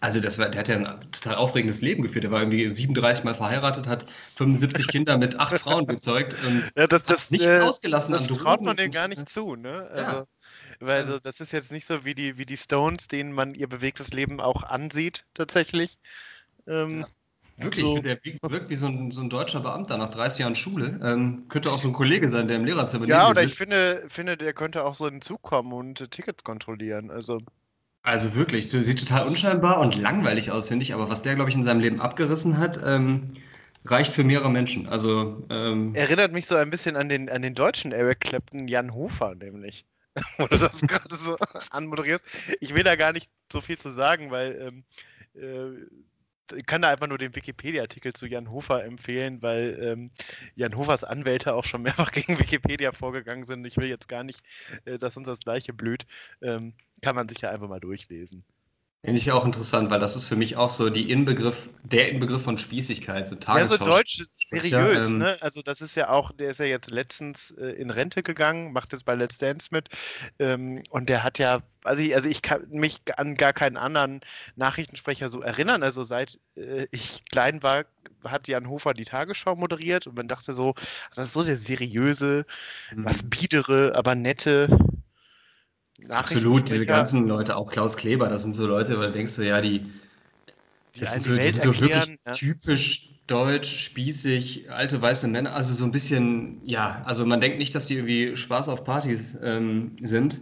also 0.00 0.20
das 0.20 0.38
war, 0.38 0.48
der 0.48 0.60
hat 0.60 0.68
ja 0.68 0.76
ein 0.76 1.10
total 1.10 1.34
aufregendes 1.34 1.80
Leben 1.80 2.02
geführt. 2.02 2.22
Der 2.22 2.30
war 2.30 2.40
irgendwie 2.40 2.68
37 2.68 3.24
Mal 3.24 3.34
verheiratet, 3.34 3.88
hat 3.88 4.04
75 4.36 4.86
Kinder 4.88 5.18
mit 5.18 5.40
acht 5.40 5.58
Frauen 5.58 5.86
gezeugt 5.86 6.36
und 6.46 6.70
ja, 6.76 6.86
das, 6.86 7.02
das, 7.04 7.30
nicht 7.30 7.46
äh, 7.46 7.60
ausgelassen 7.60 8.12
das 8.12 8.28
traut 8.28 8.62
man 8.62 8.76
denen 8.76 8.92
gar 8.92 9.08
nicht 9.08 9.28
zu, 9.28 9.56
ne? 9.56 9.88
Also, 9.92 10.16
ja. 10.18 10.26
Weil 10.80 11.00
also, 11.00 11.18
das 11.18 11.40
ist 11.40 11.52
jetzt 11.52 11.72
nicht 11.72 11.86
so 11.86 12.04
wie 12.04 12.14
die, 12.14 12.38
wie 12.38 12.46
die 12.46 12.56
Stones, 12.56 13.08
denen 13.08 13.32
man 13.32 13.54
ihr 13.54 13.68
bewegtes 13.68 14.12
Leben 14.12 14.40
auch 14.40 14.62
ansieht, 14.62 15.24
tatsächlich. 15.34 15.98
Ähm, 16.68 17.00
ja. 17.00 17.06
Wirklich, 17.60 17.84
so. 17.84 17.98
der 17.98 18.18
wirkt 18.22 18.70
wie 18.70 18.76
so 18.76 18.86
ein, 18.86 19.10
so 19.10 19.20
ein, 19.20 19.30
deutscher 19.30 19.60
Beamter 19.60 19.98
nach 19.98 20.12
30 20.12 20.40
Jahren 20.40 20.54
Schule. 20.54 21.00
Ähm, 21.02 21.46
könnte 21.48 21.70
auch 21.70 21.78
so 21.78 21.88
ein 21.88 21.92
Kollege 21.92 22.30
sein, 22.30 22.46
der 22.46 22.56
im 22.56 22.64
Lehrerzimmer 22.64 23.06
Ja, 23.06 23.28
oder 23.28 23.42
ich 23.42 23.54
finde, 23.54 24.04
finde, 24.08 24.36
der 24.36 24.52
könnte 24.52 24.84
auch 24.84 24.94
so 24.94 25.08
in 25.08 25.16
den 25.16 25.22
Zug 25.22 25.42
kommen 25.42 25.72
und 25.72 26.00
äh, 26.00 26.06
Tickets 26.06 26.44
kontrollieren. 26.44 27.10
Also. 27.10 27.40
Also 28.04 28.34
wirklich, 28.36 28.70
sieht 28.70 29.00
total 29.00 29.26
unscheinbar 29.26 29.80
und 29.80 29.96
langweilig 29.96 30.52
aus, 30.52 30.68
finde 30.68 30.84
ich. 30.84 30.94
Aber 30.94 31.10
was 31.10 31.22
der, 31.22 31.34
glaube 31.34 31.50
ich, 31.50 31.56
in 31.56 31.64
seinem 31.64 31.80
Leben 31.80 32.00
abgerissen 32.00 32.58
hat, 32.58 32.80
ähm, 32.84 33.32
reicht 33.84 34.12
für 34.12 34.22
mehrere 34.22 34.50
Menschen. 34.50 34.88
Also 34.88 35.44
ähm, 35.50 35.94
erinnert 35.96 36.32
mich 36.32 36.46
so 36.46 36.54
ein 36.54 36.70
bisschen 36.70 36.96
an 36.96 37.08
den, 37.08 37.28
an 37.28 37.42
den 37.42 37.54
deutschen 37.54 37.90
Eric 37.90 38.20
Clapton, 38.20 38.68
Jan 38.68 38.94
Hofer, 38.94 39.34
nämlich. 39.34 39.84
Wo 40.38 40.46
du 40.46 40.58
das 40.58 40.80
gerade 40.82 41.14
so 41.14 41.36
anmoderierst. 41.70 42.24
Ich 42.60 42.74
will 42.74 42.84
da 42.84 42.94
gar 42.94 43.12
nicht 43.12 43.30
so 43.52 43.60
viel 43.60 43.78
zu 43.78 43.90
sagen, 43.90 44.30
weil 44.30 44.58
ähm, 44.60 44.84
äh, 45.34 45.86
kann 46.66 46.82
da 46.82 46.90
einfach 46.90 47.06
nur 47.06 47.18
den 47.18 47.34
Wikipedia-Artikel 47.34 48.12
zu 48.12 48.26
Jan 48.26 48.50
Hofer 48.50 48.84
empfehlen, 48.84 49.42
weil 49.42 49.78
ähm, 49.82 50.10
Jan 50.54 50.76
Hofers 50.76 51.04
Anwälte 51.04 51.54
auch 51.54 51.64
schon 51.64 51.82
mehrfach 51.82 52.12
gegen 52.12 52.38
Wikipedia 52.38 52.92
vorgegangen 52.92 53.44
sind. 53.44 53.64
Ich 53.66 53.76
will 53.76 53.88
jetzt 53.88 54.08
gar 54.08 54.24
nicht, 54.24 54.42
äh, 54.84 54.98
dass 54.98 55.16
uns 55.16 55.26
das 55.26 55.40
gleiche 55.40 55.72
blüht. 55.72 56.06
Ähm, 56.42 56.74
kann 57.02 57.14
man 57.14 57.28
sich 57.28 57.40
ja 57.40 57.50
einfach 57.50 57.68
mal 57.68 57.80
durchlesen. 57.80 58.44
Finde 59.04 59.20
ich 59.20 59.30
auch 59.30 59.44
interessant, 59.44 59.90
weil 59.90 60.00
das 60.00 60.16
ist 60.16 60.26
für 60.26 60.34
mich 60.34 60.56
auch 60.56 60.70
so 60.70 60.90
die 60.90 61.08
Inbegriff, 61.12 61.68
der 61.84 62.08
Inbegriff 62.08 62.42
von 62.42 62.58
Spießigkeit, 62.58 63.28
so 63.28 63.36
Ja, 63.46 63.64
so 63.64 63.76
deutsch 63.76 64.24
seriös, 64.50 65.12
ähm, 65.12 65.18
ne? 65.18 65.36
Also 65.40 65.62
das 65.62 65.80
ist 65.80 65.94
ja 65.94 66.08
auch, 66.08 66.32
der 66.32 66.50
ist 66.50 66.58
ja 66.58 66.66
jetzt 66.66 66.90
letztens 66.90 67.52
äh, 67.52 67.68
in 67.68 67.90
Rente 67.90 68.24
gegangen, 68.24 68.72
macht 68.72 68.92
jetzt 68.92 69.04
bei 69.04 69.14
Let's 69.14 69.38
Dance 69.38 69.68
mit 69.70 69.88
ähm, 70.40 70.82
und 70.90 71.08
der 71.08 71.22
hat 71.22 71.38
ja, 71.38 71.60
also 71.84 72.02
ich, 72.02 72.16
also 72.16 72.28
ich 72.28 72.42
kann 72.42 72.66
mich 72.70 73.00
an 73.16 73.36
gar 73.36 73.52
keinen 73.52 73.76
anderen 73.76 74.20
Nachrichtensprecher 74.56 75.30
so 75.30 75.42
erinnern, 75.42 75.84
also 75.84 76.02
seit 76.02 76.40
äh, 76.56 76.88
ich 76.90 77.24
klein 77.30 77.62
war, 77.62 77.84
hat 78.24 78.48
Jan 78.48 78.68
Hofer 78.68 78.94
die 78.94 79.04
Tagesschau 79.04 79.54
moderiert 79.54 80.08
und 80.08 80.16
man 80.16 80.26
dachte 80.26 80.52
so, 80.52 80.74
das 81.14 81.26
ist 81.26 81.34
so 81.34 81.44
der 81.44 81.56
seriöse, 81.56 82.46
mhm. 82.92 83.04
was 83.04 83.22
biedere, 83.22 83.94
aber 83.94 84.16
nette 84.16 84.68
Absolut, 86.08 86.70
diese 86.70 86.86
ganzen 86.86 87.26
Leute, 87.26 87.56
auch 87.56 87.70
Klaus 87.70 87.96
Kleber, 87.96 88.28
das 88.28 88.42
sind 88.42 88.54
so 88.54 88.66
Leute, 88.66 88.98
weil 88.98 89.10
denkst 89.10 89.36
du, 89.36 89.42
ja, 89.42 89.60
die, 89.60 89.80
die 90.94 91.00
das 91.00 91.14
sind 91.14 91.24
so, 91.24 91.36
die 91.36 91.50
sind 91.50 91.62
so 91.62 91.80
wirklich 91.80 92.18
ja. 92.24 92.32
typisch 92.32 93.10
deutsch, 93.26 93.84
spießig, 93.84 94.70
alte 94.70 95.02
weiße 95.02 95.28
Männer, 95.28 95.54
also 95.54 95.74
so 95.74 95.84
ein 95.84 95.90
bisschen, 95.90 96.60
ja, 96.64 97.02
also 97.04 97.26
man 97.26 97.40
denkt 97.40 97.58
nicht, 97.58 97.74
dass 97.74 97.86
die 97.86 97.94
irgendwie 97.94 98.36
Spaß 98.36 98.68
auf 98.68 98.84
Partys 98.84 99.36
ähm, 99.42 99.96
sind, 100.00 100.40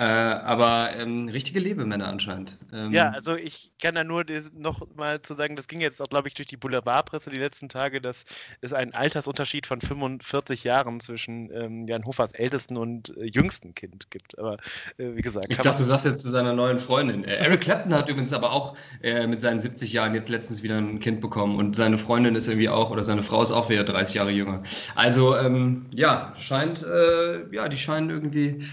äh, 0.00 0.02
aber 0.02 0.92
ähm, 0.96 1.28
richtige 1.28 1.60
Lebemänner 1.60 2.08
anscheinend. 2.08 2.56
Ähm, 2.72 2.90
ja, 2.90 3.10
also 3.10 3.36
ich 3.36 3.70
kann 3.82 3.94
da 3.94 4.02
nur 4.02 4.24
noch 4.56 4.80
mal 4.96 5.20
zu 5.20 5.34
sagen, 5.34 5.56
das 5.56 5.68
ging 5.68 5.82
jetzt 5.82 6.00
auch, 6.00 6.08
glaube 6.08 6.26
ich, 6.26 6.32
durch 6.32 6.46
die 6.46 6.56
Boulevardpresse 6.56 7.28
die 7.28 7.36
letzten 7.36 7.68
Tage, 7.68 8.00
dass 8.00 8.24
es 8.62 8.72
einen 8.72 8.94
Altersunterschied 8.94 9.66
von 9.66 9.82
45 9.82 10.64
Jahren 10.64 11.00
zwischen 11.00 11.54
ähm, 11.54 11.86
Jan 11.86 12.02
Hofers 12.06 12.32
ältesten 12.32 12.78
und 12.78 13.14
äh, 13.18 13.26
jüngsten 13.26 13.74
Kind 13.74 14.10
gibt. 14.10 14.38
Aber 14.38 14.54
äh, 14.96 15.16
wie 15.16 15.20
gesagt. 15.20 15.48
Ich 15.50 15.58
dachte, 15.58 15.82
du 15.82 15.84
sagst 15.84 16.06
jetzt 16.06 16.22
zu 16.22 16.30
seiner 16.30 16.54
neuen 16.54 16.78
Freundin. 16.78 17.22
Äh, 17.24 17.34
Eric 17.34 17.60
Clapton 17.60 17.92
hat 17.92 18.08
übrigens 18.08 18.32
aber 18.32 18.52
auch 18.52 18.78
äh, 19.02 19.26
mit 19.26 19.40
seinen 19.40 19.60
70 19.60 19.92
Jahren 19.92 20.14
jetzt 20.14 20.30
letztens 20.30 20.62
wieder 20.62 20.78
ein 20.78 21.00
Kind 21.00 21.20
bekommen 21.20 21.58
und 21.58 21.76
seine 21.76 21.98
Freundin 21.98 22.36
ist 22.36 22.48
irgendwie 22.48 22.70
auch, 22.70 22.90
oder 22.90 23.02
seine 23.02 23.22
Frau 23.22 23.42
ist 23.42 23.52
auch 23.52 23.68
wieder 23.68 23.84
30 23.84 24.14
Jahre 24.14 24.30
jünger. 24.30 24.62
Also, 24.94 25.36
ähm, 25.36 25.84
ja, 25.94 26.32
scheint, 26.38 26.86
äh, 26.86 27.54
ja, 27.54 27.68
die 27.68 27.76
scheinen 27.76 28.08
irgendwie 28.08 28.64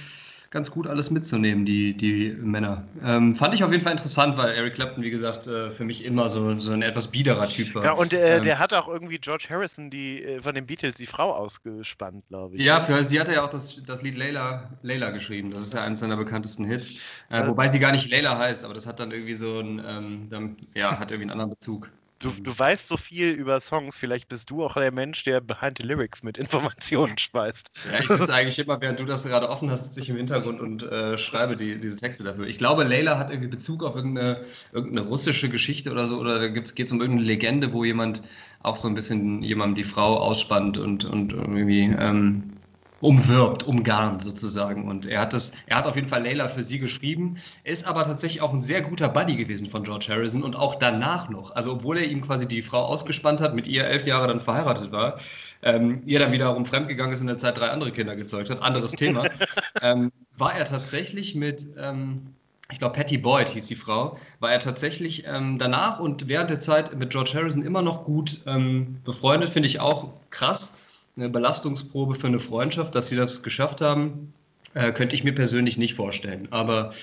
ganz 0.58 0.72
gut 0.72 0.88
alles 0.88 1.12
mitzunehmen, 1.12 1.68
die, 1.68 1.94
die 1.94 2.36
Männer. 2.42 2.84
Ähm, 3.04 3.36
fand 3.36 3.54
ich 3.54 3.64
auf 3.64 3.72
jeden 3.72 3.84
Fall 3.84 3.92
interessant, 3.92 4.38
weil 4.38 4.56
Eric 4.56 4.74
Clapton, 4.74 5.04
wie 5.04 5.12
gesagt, 5.12 5.46
äh, 5.46 5.70
für 5.70 5.86
mich 5.86 6.04
immer 6.04 6.30
so, 6.30 6.60
so 6.60 6.72
ein 6.72 6.82
etwas 6.82 7.10
biederer 7.10 7.48
Typ 7.48 7.76
war. 7.76 7.84
Ja, 7.84 7.92
und 7.92 8.12
äh, 8.12 8.38
ähm, 8.38 8.44
der 8.44 8.58
hat 8.58 8.74
auch 8.74 8.88
irgendwie 8.88 9.20
George 9.20 9.46
Harrison, 9.52 9.92
die 9.92 10.24
äh, 10.24 10.42
von 10.42 10.56
den 10.56 10.66
Beatles, 10.66 10.96
die 10.96 11.06
Frau 11.06 11.32
ausgespannt, 11.32 12.24
glaube 12.30 12.56
ich. 12.56 12.64
Ja, 12.64 12.82
für 12.82 13.04
sie 13.04 13.20
hat 13.20 13.28
er 13.28 13.36
ja 13.36 13.46
auch 13.46 13.52
das, 13.52 13.84
das 13.86 14.02
Lied 14.02 14.18
Layla, 14.18 14.68
Layla 14.82 15.12
geschrieben. 15.12 15.52
Das 15.52 15.62
ist 15.62 15.76
ja 15.76 15.84
eines 15.84 16.00
seiner 16.00 16.18
bekanntesten 16.18 16.66
Hits. 16.66 17.02
Äh, 17.30 17.46
wobei 17.46 17.68
sie 17.68 17.78
gar 17.78 17.92
nicht 17.92 18.10
Layla 18.10 18.36
heißt, 18.36 18.66
aber 18.66 18.74
das 18.74 18.88
hat 18.88 19.00
dann 19.00 19.12
irgendwie 19.12 19.36
so 19.36 19.60
ein, 19.60 19.80
ähm, 19.88 20.28
dann, 20.32 20.58
ja, 20.74 20.98
hat 20.98 21.12
irgendwie 21.12 21.30
einen 21.30 21.40
anderen 21.40 21.52
Bezug. 21.52 21.92
Du, 22.20 22.32
du 22.32 22.58
weißt 22.58 22.88
so 22.88 22.98
viel 22.98 23.30
über 23.30 23.60
Songs, 23.60 23.96
vielleicht 23.96 24.28
bist 24.28 24.50
du 24.50 24.64
auch 24.64 24.74
der 24.74 24.92
Mensch, 24.92 25.24
der 25.24 25.40
behind 25.40 25.78
the 25.80 25.86
lyrics 25.86 26.24
mit 26.24 26.38
Informationen 26.38 27.18
speist. 27.20 27.72
Ja, 27.92 28.00
ich 28.00 28.08
sitze 28.08 28.34
eigentlich 28.34 28.58
immer, 28.58 28.82
während 28.82 29.00
du 29.00 29.06
das 29.06 29.24
gerade 29.24 29.48
offen 29.50 29.70
hast, 29.70 29.86
sitze 29.86 30.00
ich 30.00 30.10
im 30.10 30.18
Hintergrund 30.18 30.60
und 30.60 30.82
äh, 30.84 31.18
schreibe 31.18 31.56
die, 31.56 31.80
diese 31.80 31.96
Texte 31.96 32.24
dafür. 32.24 32.48
Ich 32.48 32.58
glaube, 32.58 32.84
Leila 32.84 33.20
hat 33.20 33.30
irgendwie 33.30 33.50
Bezug 33.50 33.84
auf 33.84 33.96
irgendeine, 33.96 34.44
irgendeine 34.72 35.08
russische 35.08 35.50
Geschichte 35.50 35.92
oder 35.92 36.08
so, 36.08 36.18
oder 36.18 36.40
da 36.40 36.48
geht 36.48 36.80
es 36.80 36.92
um 36.92 37.02
irgendeine 37.02 37.28
Legende, 37.28 37.72
wo 37.72 37.84
jemand 37.84 38.24
auch 38.64 38.78
so 38.78 38.88
ein 38.88 38.96
bisschen 38.96 39.44
jemandem 39.44 39.76
die 39.76 39.84
Frau 39.84 40.18
ausspannt 40.18 40.78
und, 40.78 41.06
und 41.06 41.34
irgendwie 41.34 41.96
ähm, 42.00 42.57
umwirbt, 43.00 43.64
umgarnt 43.64 44.24
sozusagen. 44.24 44.88
Und 44.88 45.06
er 45.06 45.22
hat 45.22 45.34
das, 45.34 45.54
er 45.68 45.78
hat 45.78 45.86
auf 45.86 45.96
jeden 45.96 46.08
Fall 46.08 46.24
Layla 46.24 46.48
für 46.48 46.64
sie 46.64 46.80
geschrieben, 46.80 47.38
ist 47.64 47.88
aber 47.88 48.04
tatsächlich 48.06 48.42
auch 48.42 48.54
ein 48.54 48.62
sehr 48.62 48.82
guter 48.82 49.10
Buddy 49.10 49.36
gewesen 49.36 49.70
von 49.70 49.84
George 49.84 50.08
Harrison 50.10 50.44
und 50.44 50.56
auch 50.56 50.76
danach 50.76 51.30
noch. 51.30 51.52
Also 51.52 51.74
obwohl 51.74 51.98
er 51.98 52.06
ihm 52.06 52.22
quasi 52.22 52.48
die 52.48 52.62
Frau 52.62 52.84
ausgespannt 52.84 53.42
hat, 53.42 53.54
mit 53.54 53.68
ihr 53.68 53.84
elf 53.86 54.08
Jahre 54.08 54.28
dann 54.28 54.40
verheiratet 54.40 54.92
war, 54.92 55.20
ähm, 55.62 56.02
ihr 56.06 56.20
dann 56.20 56.32
wiederum 56.32 56.66
fremdgegangen 56.66 57.14
ist 57.14 57.20
und 57.20 57.28
in 57.28 57.36
der 57.36 57.38
Zeit 57.38 57.58
drei 57.58 57.70
andere 57.70 57.92
Kinder 57.92 58.16
gezeugt 58.16 58.50
hat, 58.50 58.62
anderes 58.62 58.92
Thema, 58.92 59.26
ähm, 59.82 60.12
war 60.38 60.56
er 60.56 60.66
tatsächlich 60.66 61.36
mit 61.36 61.66
ähm, 61.78 62.34
ich 62.70 62.80
glaube, 62.80 62.96
Patty 62.96 63.18
Boyd 63.18 63.48
hieß 63.48 63.68
die 63.68 63.76
Frau, 63.76 64.18
war 64.42 64.52
er 64.52 64.60
tatsächlich 64.60 65.24
ähm, 65.26 65.58
danach 65.58 66.02
und 66.02 66.28
während 66.28 66.50
der 66.50 66.60
Zeit 66.60 66.94
mit 66.98 67.12
George 67.12 67.32
Harrison 67.34 67.62
immer 67.62 67.82
noch 67.82 68.04
gut 68.04 68.42
ähm, 68.46 68.98
befreundet, 69.06 69.48
finde 69.48 69.68
ich 69.68 69.80
auch 69.80 70.10
krass 70.32 70.74
eine 71.18 71.30
Belastungsprobe 71.30 72.16
für 72.16 72.28
eine 72.28 72.40
Freundschaft, 72.40 72.96
dass 72.96 73.08
sie 73.08 73.16
das 73.16 73.44
geschafft 73.44 73.82
haben, 73.82 74.34
äh, 74.74 74.92
könnte 74.92 75.16
ich 75.16 75.24
mir 75.24 75.34
persönlich 75.34 75.78
nicht 75.78 75.96
vorstellen. 75.96 76.48
Aber 76.52 76.94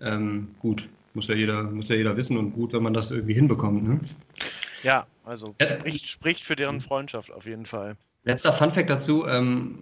ähm, 0.00 0.48
gut, 0.60 0.88
muss 1.14 1.28
ja, 1.28 1.34
jeder, 1.34 1.62
muss 1.64 1.88
ja 1.88 1.94
jeder 1.94 2.16
wissen 2.16 2.36
und 2.36 2.52
gut, 2.52 2.72
wenn 2.72 2.82
man 2.82 2.94
das 2.94 3.10
irgendwie 3.10 3.34
hinbekommt. 3.34 3.88
Ne? 3.88 4.00
Ja, 4.82 5.06
also 5.24 5.54
ja. 5.60 5.68
Spricht, 5.68 6.08
spricht, 6.08 6.44
für 6.44 6.56
deren 6.56 6.80
Freundschaft 6.80 7.30
auf 7.30 7.46
jeden 7.46 7.66
Fall. 7.66 7.96
Letzter 8.24 8.52
Funfact 8.52 8.90
dazu, 8.90 9.26
ähm, 9.26 9.78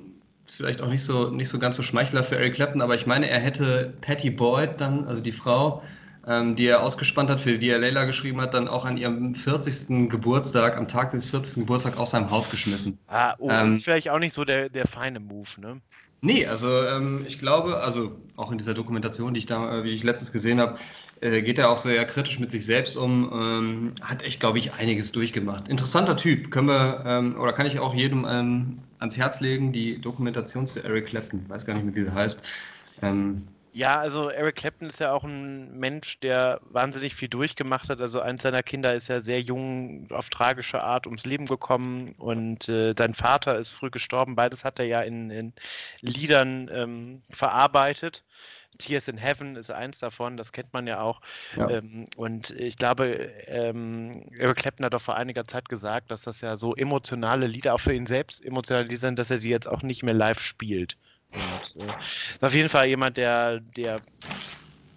ist 0.46 0.56
vielleicht 0.56 0.82
auch 0.82 0.88
nicht 0.88 1.04
so, 1.04 1.30
nicht 1.30 1.49
so 1.49 1.58
ganz 1.58 1.76
so 1.76 1.82
Schmeichler 1.82 2.25
für 2.25 2.37
Eric 2.37 2.54
Clapton, 2.54 2.82
aber 2.82 2.94
ich 2.94 3.06
meine, 3.06 3.28
er 3.28 3.38
hätte 3.38 3.94
Patty 4.00 4.30
Boyd 4.30 4.80
dann, 4.80 5.04
also 5.04 5.22
die 5.22 5.32
Frau, 5.32 5.82
ähm, 6.26 6.56
die 6.56 6.66
er 6.66 6.82
ausgespannt 6.82 7.30
hat, 7.30 7.40
für 7.40 7.58
die 7.58 7.68
er 7.68 7.78
Leila 7.78 8.04
geschrieben 8.04 8.40
hat, 8.40 8.54
dann 8.54 8.68
auch 8.68 8.84
an 8.84 8.96
ihrem 8.96 9.34
40. 9.34 10.08
Geburtstag, 10.08 10.76
am 10.76 10.88
Tag 10.88 11.12
des 11.12 11.30
40. 11.30 11.60
Geburtstags 11.60 11.96
aus 11.96 12.10
seinem 12.10 12.30
Haus 12.30 12.50
geschmissen. 12.50 12.98
Ah, 13.08 13.34
oh, 13.38 13.50
ähm, 13.50 13.68
das 13.68 13.78
ist 13.78 13.84
vielleicht 13.84 14.10
auch 14.10 14.18
nicht 14.18 14.34
so 14.34 14.44
der, 14.44 14.68
der 14.68 14.86
feine 14.86 15.20
Move, 15.20 15.48
ne? 15.60 15.80
Nee, 16.22 16.46
also 16.46 16.84
ähm, 16.84 17.24
ich 17.26 17.38
glaube, 17.38 17.78
also 17.78 18.14
auch 18.36 18.52
in 18.52 18.58
dieser 18.58 18.74
Dokumentation, 18.74 19.32
die 19.32 19.38
ich 19.38 19.46
da, 19.46 19.78
äh, 19.78 19.84
wie 19.84 19.90
ich 19.90 20.04
letztens 20.04 20.32
gesehen 20.32 20.60
habe, 20.60 20.78
äh, 21.22 21.40
geht 21.40 21.58
er 21.58 21.70
auch 21.70 21.78
sehr 21.78 22.04
kritisch 22.04 22.38
mit 22.38 22.50
sich 22.50 22.66
selbst 22.66 22.96
um, 22.98 23.30
ähm, 23.32 23.92
hat 24.02 24.22
echt, 24.22 24.38
glaube 24.38 24.58
ich, 24.58 24.74
einiges 24.74 25.12
durchgemacht. 25.12 25.68
Interessanter 25.68 26.18
Typ, 26.18 26.50
können 26.50 26.68
wir, 26.68 27.02
ähm, 27.06 27.40
oder 27.40 27.54
kann 27.54 27.64
ich 27.66 27.78
auch 27.78 27.94
jedem 27.94 28.26
ähm, 28.28 28.80
ans 28.98 29.16
Herz 29.16 29.40
legen, 29.40 29.72
die 29.72 29.98
Dokumentation 29.98 30.66
zu 30.66 30.84
Eric 30.84 31.06
Clapton, 31.06 31.48
weiß 31.48 31.64
gar 31.64 31.72
nicht 31.72 31.86
mehr, 31.86 31.96
wie 31.96 32.02
sie 32.02 32.12
heißt. 32.12 32.46
Ja, 33.72 34.00
also 34.00 34.30
Eric 34.30 34.56
Clapton 34.56 34.88
ist 34.88 34.98
ja 34.98 35.12
auch 35.12 35.22
ein 35.22 35.78
Mensch, 35.78 36.18
der 36.20 36.60
wahnsinnig 36.70 37.14
viel 37.14 37.28
durchgemacht 37.28 37.88
hat. 37.88 38.00
Also 38.00 38.20
eins 38.20 38.42
seiner 38.42 38.64
Kinder 38.64 38.94
ist 38.94 39.08
ja 39.08 39.20
sehr 39.20 39.40
jung 39.40 40.08
auf 40.10 40.28
tragische 40.28 40.82
Art 40.82 41.06
ums 41.06 41.24
Leben 41.24 41.46
gekommen 41.46 42.14
und 42.18 42.68
äh, 42.68 42.94
sein 42.98 43.14
Vater 43.14 43.56
ist 43.58 43.70
früh 43.70 43.90
gestorben. 43.90 44.34
Beides 44.34 44.64
hat 44.64 44.80
er 44.80 44.86
ja 44.86 45.02
in, 45.02 45.30
in 45.30 45.52
Liedern 46.00 46.68
ähm, 46.72 47.22
verarbeitet. 47.30 48.24
Tears 48.78 49.08
in 49.08 49.18
Heaven 49.18 49.56
ist 49.56 49.70
eins 49.70 50.00
davon, 50.00 50.36
das 50.36 50.52
kennt 50.52 50.72
man 50.72 50.86
ja 50.86 51.00
auch. 51.00 51.20
Ja. 51.56 51.70
Ähm, 51.70 52.06
und 52.16 52.50
ich 52.50 52.76
glaube, 52.76 53.30
ähm, 53.46 54.24
Eric 54.36 54.58
Clapton 54.58 54.86
hat 54.86 54.94
doch 54.94 55.02
vor 55.02 55.16
einiger 55.16 55.44
Zeit 55.44 55.68
gesagt, 55.68 56.10
dass 56.10 56.22
das 56.22 56.40
ja 56.40 56.56
so 56.56 56.74
emotionale 56.74 57.46
Lieder 57.46 57.74
auch 57.74 57.80
für 57.80 57.94
ihn 57.94 58.06
selbst 58.06 58.44
emotionale 58.44 58.86
Lieder 58.86 59.00
sind, 59.00 59.18
dass 59.18 59.30
er 59.30 59.38
die 59.38 59.50
jetzt 59.50 59.68
auch 59.68 59.82
nicht 59.82 60.02
mehr 60.02 60.14
live 60.14 60.40
spielt. 60.40 60.96
Und, 61.32 61.82
äh, 61.82 61.87
ist 62.34 62.42
auf 62.42 62.54
jeden 62.54 62.68
Fall 62.68 62.87
jemand, 62.87 63.16
der, 63.16 63.60
der 63.60 64.00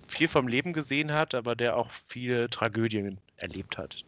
viel 0.08 0.28
vom 0.28 0.48
Leben 0.48 0.74
gesehen 0.74 1.12
hat, 1.12 1.36
aber 1.36 1.56
der 1.56 1.76
auch 1.78 1.90
viele 1.90 2.50
Tragödien 2.50 3.18
erlebt 3.38 3.78
hat. 3.78 4.04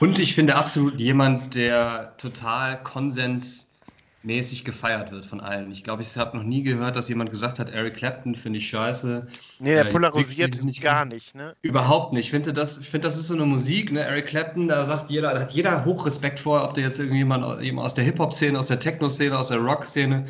Und 0.00 0.18
ich 0.18 0.34
finde 0.34 0.56
absolut 0.56 0.98
jemand, 0.98 1.54
der 1.54 2.14
total 2.18 2.82
konsensmäßig 2.82 4.64
gefeiert 4.64 5.12
wird 5.12 5.26
von 5.26 5.40
allen. 5.40 5.70
Ich 5.70 5.84
glaube, 5.84 6.02
ich 6.02 6.16
habe 6.16 6.36
noch 6.36 6.44
nie 6.44 6.62
gehört, 6.62 6.96
dass 6.96 7.08
jemand 7.08 7.30
gesagt 7.30 7.58
hat, 7.58 7.70
Eric 7.70 7.96
Clapton 7.96 8.34
finde 8.34 8.58
ich 8.58 8.68
scheiße. 8.68 9.26
Nee, 9.60 9.74
der 9.74 9.86
äh, 9.86 9.90
polarisiert 9.90 10.64
nicht 10.64 10.80
gar 10.80 11.04
nicht, 11.04 11.34
ne? 11.34 11.54
Überhaupt 11.62 12.14
nicht. 12.14 12.24
Ich 12.24 12.30
finde, 12.30 12.52
das, 12.52 12.78
find, 12.78 13.04
das 13.04 13.16
ist 13.16 13.28
so 13.28 13.34
eine 13.34 13.46
Musik, 13.46 13.92
ne? 13.92 14.00
Eric 14.00 14.26
Clapton, 14.26 14.66
da 14.66 14.84
sagt 14.84 15.10
jeder, 15.10 15.34
da 15.34 15.40
hat 15.40 15.52
jeder 15.52 15.84
Hochrespekt 15.84 16.40
vor, 16.40 16.64
ob 16.64 16.74
der 16.74 16.84
jetzt 16.84 16.98
irgendjemand 16.98 17.44
aus 17.44 17.94
der 17.94 18.04
Hip-Hop-Szene, 18.04 18.58
aus 18.58 18.68
der 18.68 18.78
Techno-Szene, 18.78 19.38
aus 19.38 19.48
der 19.48 19.58
Rock-Szene 19.58 20.24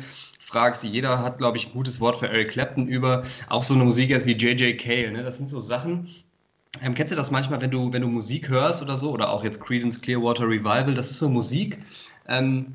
fragst, 0.53 0.83
jeder 0.83 1.19
hat, 1.19 1.39
glaube 1.39 1.57
ich, 1.57 1.67
ein 1.67 1.73
gutes 1.73 1.99
Wort 1.99 2.15
für 2.15 2.29
Eric 2.29 2.51
Clapton 2.51 2.87
über. 2.87 3.23
Auch 3.49 3.63
so 3.63 3.73
eine 3.73 3.83
Musik 3.83 4.09
jetzt 4.09 4.27
wie 4.27 4.33
J.J. 4.33 4.79
Cale. 4.79 5.11
Ne? 5.11 5.23
Das 5.23 5.37
sind 5.37 5.49
so 5.49 5.59
Sachen, 5.59 6.07
ähm, 6.81 6.93
kennst 6.93 7.11
du 7.11 7.15
das 7.15 7.31
manchmal, 7.31 7.59
wenn 7.61 7.71
du, 7.71 7.91
wenn 7.91 8.01
du 8.01 8.07
Musik 8.07 8.49
hörst 8.49 8.81
oder 8.81 8.95
so, 8.95 9.11
oder 9.11 9.29
auch 9.29 9.43
jetzt 9.43 9.59
Creedence 9.59 9.99
Clearwater 9.99 10.45
Revival, 10.45 10.93
das 10.93 11.11
ist 11.11 11.19
so 11.19 11.29
Musik, 11.29 11.79
ähm, 12.27 12.67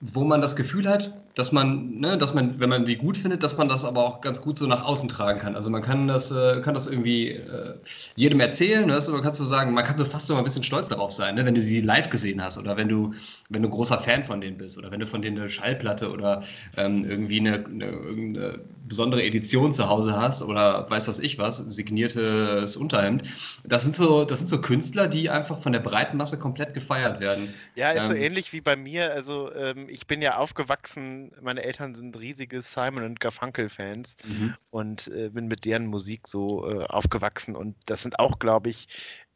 wo 0.00 0.24
man 0.24 0.40
das 0.40 0.56
Gefühl 0.56 0.88
hat, 0.88 1.14
dass 1.34 1.52
man, 1.52 2.00
ne, 2.00 2.18
dass 2.18 2.34
man, 2.34 2.60
wenn 2.60 2.68
man 2.68 2.84
die 2.84 2.96
gut 2.96 3.16
findet, 3.16 3.42
dass 3.42 3.56
man 3.56 3.68
das 3.68 3.84
aber 3.84 4.04
auch 4.04 4.20
ganz 4.20 4.40
gut 4.40 4.58
so 4.58 4.66
nach 4.66 4.84
außen 4.84 5.08
tragen 5.08 5.38
kann. 5.38 5.54
Also 5.54 5.70
man 5.70 5.82
kann 5.82 6.08
das, 6.08 6.30
äh, 6.30 6.60
kann 6.62 6.74
das 6.74 6.86
irgendwie 6.86 7.32
äh, 7.32 7.74
jedem 8.14 8.40
erzählen. 8.40 8.86
Ne? 8.86 8.98
Man 9.10 9.22
kannst 9.22 9.40
du 9.40 9.44
sagen, 9.44 9.72
man 9.72 9.84
kann 9.84 9.96
so 9.96 10.04
fast 10.04 10.26
so 10.26 10.34
ein 10.34 10.44
bisschen 10.44 10.64
stolz 10.64 10.88
darauf 10.88 11.12
sein, 11.12 11.34
ne? 11.34 11.44
wenn 11.44 11.54
du 11.54 11.62
sie 11.62 11.80
live 11.80 12.10
gesehen 12.10 12.42
hast 12.42 12.58
oder 12.58 12.76
wenn 12.76 12.88
du, 12.88 13.12
wenn 13.50 13.62
du 13.62 13.68
großer 13.68 13.98
Fan 13.98 14.24
von 14.24 14.40
denen 14.40 14.58
bist 14.58 14.78
oder 14.78 14.90
wenn 14.90 15.00
du 15.00 15.06
von 15.06 15.22
denen 15.22 15.38
eine 15.38 15.50
Schallplatte 15.50 16.10
oder 16.10 16.42
ähm, 16.76 17.04
irgendwie 17.08 17.40
eine, 17.40 17.64
eine, 17.64 17.86
eine, 17.86 18.58
besondere 18.88 19.22
Edition 19.22 19.72
zu 19.72 19.88
Hause 19.88 20.16
hast 20.16 20.42
oder 20.42 20.88
weiß 20.90 21.08
was 21.08 21.18
ich 21.18 21.38
was, 21.38 21.58
signiertes 21.58 22.76
Unterhemd. 22.76 23.24
Das 23.64 23.82
sind 23.82 23.94
so, 23.94 24.24
das 24.24 24.38
sind 24.38 24.48
so 24.48 24.60
Künstler, 24.60 25.08
die 25.08 25.30
einfach 25.30 25.60
von 25.60 25.72
der 25.72 25.80
breiten 25.80 26.16
Masse 26.16 26.38
komplett 26.38 26.74
gefeiert 26.74 27.20
werden. 27.20 27.52
Ja, 27.74 27.90
ist 27.92 28.02
ähm, 28.02 28.08
so 28.08 28.14
ähnlich 28.14 28.52
wie 28.52 28.60
bei 28.60 28.76
mir. 28.76 29.12
Also 29.12 29.52
ähm, 29.54 29.88
ich 29.88 30.06
bin 30.06 30.22
ja 30.22 30.36
aufgewachsen, 30.36 31.32
meine 31.40 31.62
Eltern 31.62 31.94
sind 31.94 32.18
riesige 32.18 32.62
Simon 32.62 33.04
und 33.04 33.20
Garfunkel-Fans 33.20 34.16
mhm. 34.24 34.54
und 34.70 35.08
äh, 35.08 35.30
bin 35.30 35.48
mit 35.48 35.64
deren 35.64 35.86
Musik 35.86 36.28
so 36.28 36.68
äh, 36.68 36.84
aufgewachsen 36.84 37.56
und 37.56 37.76
das 37.86 38.02
sind 38.02 38.18
auch, 38.18 38.38
glaube 38.38 38.70
ich, 38.70 38.88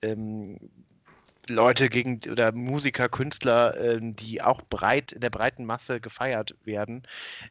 ähm, 0.02 0.58
Leute 1.50 1.88
gegen 1.88 2.20
oder 2.30 2.52
Musiker, 2.52 3.08
Künstler, 3.08 3.76
ähm, 3.78 4.16
die 4.16 4.42
auch 4.42 4.62
breit 4.70 5.12
in 5.12 5.20
der 5.20 5.30
breiten 5.30 5.64
Masse 5.64 6.00
gefeiert 6.00 6.54
werden, 6.64 7.02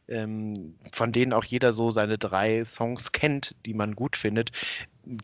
ähm, 0.08 0.74
von 0.92 1.12
denen 1.12 1.32
auch 1.32 1.44
jeder 1.44 1.72
so 1.72 1.90
seine 1.90 2.18
drei 2.18 2.64
Songs 2.64 3.12
kennt, 3.12 3.54
die 3.66 3.74
man 3.74 3.94
gut 3.94 4.16
findet, 4.16 4.50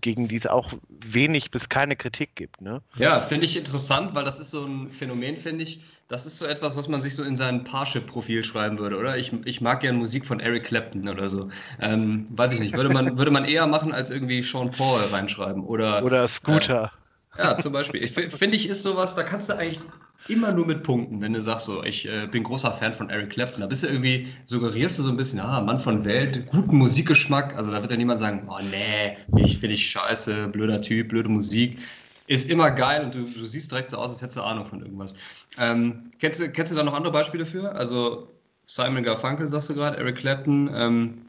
gegen 0.00 0.28
die 0.28 0.36
es 0.36 0.46
auch 0.46 0.72
wenig 0.88 1.50
bis 1.50 1.68
keine 1.68 1.96
Kritik 1.96 2.34
gibt. 2.34 2.60
Ne? 2.60 2.82
Ja, 2.96 3.20
finde 3.20 3.44
ich 3.44 3.56
interessant, 3.56 4.14
weil 4.14 4.24
das 4.24 4.38
ist 4.38 4.50
so 4.50 4.64
ein 4.64 4.90
Phänomen, 4.90 5.36
finde 5.36 5.64
ich. 5.64 5.80
Das 6.08 6.24
ist 6.24 6.38
so 6.38 6.46
etwas, 6.46 6.76
was 6.76 6.86
man 6.86 7.02
sich 7.02 7.16
so 7.16 7.24
in 7.24 7.36
sein 7.36 7.64
Parship-Profil 7.64 8.44
schreiben 8.44 8.78
würde, 8.78 8.96
oder? 8.96 9.16
Ich, 9.16 9.32
ich 9.44 9.60
mag 9.60 9.80
gerne 9.80 9.98
Musik 9.98 10.24
von 10.24 10.38
Eric 10.38 10.64
Clapton 10.64 11.08
oder 11.08 11.28
so. 11.28 11.48
Ähm, 11.80 12.26
weiß 12.30 12.52
ich 12.52 12.60
nicht, 12.60 12.74
würde 12.74 12.90
man, 12.90 13.18
würde 13.18 13.32
man 13.32 13.44
eher 13.44 13.66
machen, 13.66 13.92
als 13.92 14.10
irgendwie 14.10 14.40
Sean 14.40 14.70
Paul 14.70 15.00
reinschreiben. 15.00 15.64
Oder, 15.64 16.04
oder 16.04 16.28
Scooter. 16.28 16.92
Äh, 16.94 17.05
ja, 17.38 17.58
zum 17.58 17.72
Beispiel. 17.72 18.02
Ich 18.02 18.12
finde 18.12 18.56
ich, 18.56 18.68
ist 18.68 18.82
sowas, 18.82 19.14
da 19.14 19.22
kannst 19.22 19.48
du 19.48 19.54
eigentlich 19.54 19.80
immer 20.28 20.52
nur 20.52 20.66
mit 20.66 20.82
Punkten, 20.82 21.20
wenn 21.20 21.32
du 21.32 21.42
sagst 21.42 21.66
so, 21.66 21.84
ich 21.84 22.06
äh, 22.08 22.26
bin 22.26 22.42
großer 22.42 22.72
Fan 22.72 22.92
von 22.92 23.10
Eric 23.10 23.30
Clapton. 23.30 23.60
Da 23.60 23.66
bist 23.66 23.82
du 23.82 23.88
irgendwie, 23.88 24.28
suggerierst 24.46 24.98
du 24.98 25.02
so 25.02 25.10
ein 25.10 25.16
bisschen, 25.16 25.40
ah, 25.40 25.60
Mann 25.60 25.80
von 25.80 26.04
Welt, 26.04 26.46
guten 26.48 26.76
Musikgeschmack. 26.76 27.56
Also 27.56 27.70
da 27.70 27.80
wird 27.80 27.90
ja 27.90 27.96
niemand 27.96 28.20
sagen, 28.20 28.48
oh 28.48 28.58
nee, 28.70 29.16
ich 29.40 29.58
finde 29.58 29.74
ich 29.74 29.88
scheiße, 29.88 30.48
blöder 30.48 30.80
Typ, 30.80 31.08
blöde 31.08 31.28
Musik. 31.28 31.78
Ist 32.26 32.50
immer 32.50 32.72
geil 32.72 33.04
und 33.04 33.14
du, 33.14 33.20
du 33.20 33.44
siehst 33.44 33.70
direkt 33.70 33.90
so 33.90 33.98
aus, 33.98 34.10
als 34.10 34.20
hättest 34.20 34.38
du 34.38 34.42
Ahnung 34.42 34.66
von 34.66 34.80
irgendwas. 34.80 35.14
Ähm, 35.58 36.10
kennst, 36.18 36.40
du, 36.40 36.50
kennst 36.50 36.72
du 36.72 36.76
da 36.76 36.82
noch 36.82 36.94
andere 36.94 37.12
Beispiele 37.12 37.46
für? 37.46 37.72
Also 37.72 38.32
Simon 38.64 39.04
Garfunkel 39.04 39.46
sagst 39.46 39.70
du 39.70 39.74
gerade, 39.74 39.96
Eric 39.96 40.16
Clapton. 40.16 40.68
Ähm, 40.74 41.22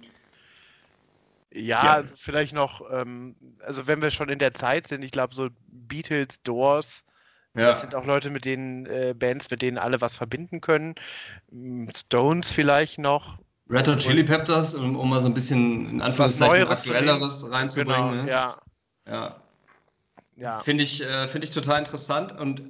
ja, 1.53 1.85
ja, 1.85 1.93
also 1.93 2.15
vielleicht 2.17 2.53
noch, 2.53 2.81
ähm, 2.91 3.35
also 3.65 3.87
wenn 3.87 4.01
wir 4.01 4.11
schon 4.11 4.29
in 4.29 4.39
der 4.39 4.53
Zeit 4.53 4.87
sind, 4.87 5.03
ich 5.03 5.11
glaube 5.11 5.33
so 5.33 5.49
Beatles, 5.88 6.41
Doors, 6.44 7.03
ja. 7.56 7.70
das 7.70 7.82
sind 7.82 7.96
auch 7.96 8.06
Leute 8.06 8.29
mit 8.29 8.46
denen, 8.46 8.86
äh, 8.86 9.13
Bands, 9.17 9.50
mit 9.50 9.62
denen 9.62 9.77
alle 9.77 10.00
was 10.01 10.17
verbinden 10.17 10.62
können. 10.62 10.96
Hm, 11.50 11.89
Stones 11.96 12.51
vielleicht 12.51 13.00
noch. 13.00 13.39
Red 13.70 13.88
Hot 13.88 14.00
Chili 14.00 14.24
Peppers, 14.24 14.75
um, 14.75 14.96
um, 14.96 15.10
mal 15.10 15.22
so 15.22 15.27
ein 15.27 15.34
bisschen 15.34 15.89
in 15.89 16.01
Anführungszeichen 16.01 16.67
aktuelleres 16.67 17.50
reinzubringen. 17.50 18.12
Genau, 18.12 18.23
ne? 18.23 18.30
ja. 18.30 18.56
Ja. 19.08 19.36
ja. 20.36 20.60
Finde 20.60 20.84
ich, 20.84 21.04
äh, 21.04 21.28
find 21.28 21.43
ich 21.43 21.52
total 21.52 21.80
interessant 21.80 22.38
und 22.39 22.62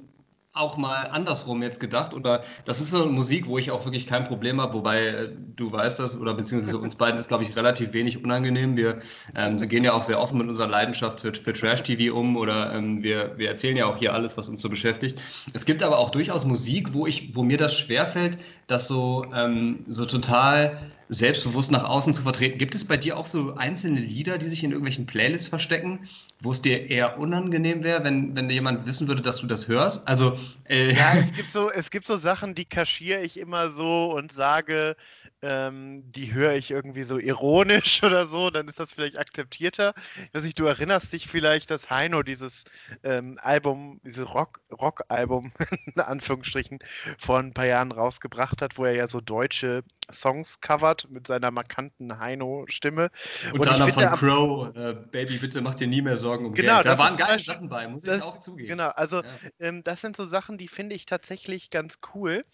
auch 0.52 0.76
mal 0.76 1.04
andersrum 1.04 1.62
jetzt 1.62 1.78
gedacht. 1.78 2.14
Oder 2.14 2.42
das 2.64 2.80
ist 2.80 2.90
so 2.90 3.02
eine 3.02 3.12
Musik, 3.12 3.46
wo 3.46 3.58
ich 3.58 3.70
auch 3.70 3.84
wirklich 3.84 4.06
kein 4.06 4.24
Problem 4.24 4.60
habe, 4.60 4.74
wobei 4.74 5.06
äh, 5.06 5.28
du 5.56 5.70
weißt 5.70 5.98
das, 5.98 6.18
oder 6.18 6.34
beziehungsweise 6.34 6.78
uns 6.78 6.96
beiden 6.96 7.18
ist, 7.18 7.28
glaube 7.28 7.44
ich, 7.44 7.54
relativ 7.56 7.92
wenig 7.92 8.22
unangenehm. 8.22 8.76
Wir 8.76 8.98
ähm, 9.36 9.56
gehen 9.56 9.84
ja 9.84 9.92
auch 9.92 10.02
sehr 10.02 10.20
offen 10.20 10.38
mit 10.38 10.48
unserer 10.48 10.68
Leidenschaft 10.68 11.20
für, 11.20 11.34
für 11.34 11.52
Trash-TV 11.52 12.14
um 12.14 12.36
oder 12.36 12.72
ähm, 12.74 13.02
wir, 13.02 13.36
wir 13.36 13.48
erzählen 13.48 13.76
ja 13.76 13.86
auch 13.86 13.96
hier 13.96 14.14
alles, 14.14 14.36
was 14.36 14.48
uns 14.48 14.60
so 14.60 14.68
beschäftigt. 14.68 15.20
Es 15.52 15.64
gibt 15.66 15.82
aber 15.82 15.98
auch 15.98 16.10
durchaus 16.10 16.44
Musik, 16.44 16.92
wo 16.92 17.06
ich, 17.06 17.34
wo 17.34 17.42
mir 17.42 17.58
das 17.58 17.76
schwerfällt, 17.76 18.38
das 18.68 18.86
so, 18.86 19.26
ähm, 19.34 19.84
so 19.88 20.06
total 20.06 20.78
selbstbewusst 21.08 21.70
nach 21.70 21.84
außen 21.84 22.12
zu 22.12 22.22
vertreten. 22.22 22.58
Gibt 22.58 22.74
es 22.74 22.84
bei 22.84 22.98
dir 22.98 23.16
auch 23.16 23.26
so 23.26 23.54
einzelne 23.54 23.98
Lieder, 23.98 24.36
die 24.36 24.46
sich 24.46 24.62
in 24.62 24.70
irgendwelchen 24.70 25.06
Playlists 25.06 25.48
verstecken, 25.48 26.06
wo 26.40 26.50
es 26.50 26.60
dir 26.60 26.90
eher 26.90 27.18
unangenehm 27.18 27.82
wäre, 27.82 28.04
wenn, 28.04 28.36
wenn 28.36 28.50
jemand 28.50 28.86
wissen 28.86 29.08
würde, 29.08 29.22
dass 29.22 29.36
du 29.36 29.46
das 29.46 29.68
hörst? 29.68 30.06
Also 30.06 30.38
äh 30.68 30.92
ja, 30.92 31.14
es 31.16 31.32
gibt 31.36 31.50
so 31.50 31.70
es 31.70 31.90
gibt 31.90 32.06
so 32.06 32.18
Sachen, 32.18 32.54
die 32.54 32.66
kaschiere 32.66 33.22
ich 33.22 33.38
immer 33.38 33.70
so 33.70 34.14
und 34.14 34.32
sage, 34.32 34.96
ähm, 35.42 36.02
die 36.10 36.32
höre 36.32 36.54
ich 36.54 36.70
irgendwie 36.70 37.04
so 37.04 37.18
ironisch 37.18 38.02
oder 38.02 38.26
so, 38.26 38.50
dann 38.50 38.68
ist 38.68 38.80
das 38.80 38.92
vielleicht 38.92 39.18
akzeptierter. 39.18 39.94
Ich 40.26 40.34
weiß 40.34 40.44
nicht, 40.44 40.58
du 40.58 40.66
erinnerst 40.66 41.12
dich 41.12 41.28
vielleicht, 41.28 41.70
dass 41.70 41.90
Heino 41.90 42.22
dieses 42.22 42.64
ähm, 43.02 43.38
Album, 43.42 44.00
dieses 44.04 44.32
Rock, 44.34 44.60
Rock-Album, 44.72 45.52
in 45.94 46.00
Anführungsstrichen, 46.00 46.78
vor 47.18 47.38
ein 47.38 47.54
paar 47.54 47.66
Jahren 47.66 47.92
rausgebracht 47.92 48.62
hat, 48.62 48.78
wo 48.78 48.84
er 48.84 48.94
ja 48.94 49.06
so 49.06 49.20
deutsche 49.20 49.84
Songs 50.12 50.60
covert 50.60 51.08
mit 51.10 51.26
seiner 51.26 51.50
markanten 51.50 52.18
Heino-Stimme. 52.18 53.10
Unter 53.52 53.72
anderem 53.72 53.92
von 53.92 54.04
Crow, 54.04 54.76
äh, 54.76 54.94
Baby, 55.10 55.38
bitte 55.38 55.60
mach 55.60 55.74
dir 55.74 55.86
nie 55.86 56.02
mehr 56.02 56.16
Sorgen 56.16 56.46
um 56.46 56.52
genau, 56.52 56.74
Geld. 56.74 56.86
Da 56.86 56.98
waren 56.98 57.16
geile 57.16 57.38
Sachen 57.38 57.68
bei, 57.68 57.86
muss 57.88 58.04
das, 58.04 58.18
ich 58.18 58.24
auch 58.24 58.40
zugeben. 58.40 58.68
Genau, 58.68 58.88
also 58.88 59.18
ja. 59.18 59.24
ähm, 59.60 59.82
das 59.82 60.00
sind 60.00 60.16
so 60.16 60.24
Sachen, 60.24 60.58
die 60.58 60.68
finde 60.68 60.96
ich 60.96 61.06
tatsächlich 61.06 61.70
ganz 61.70 61.98
cool. 62.14 62.44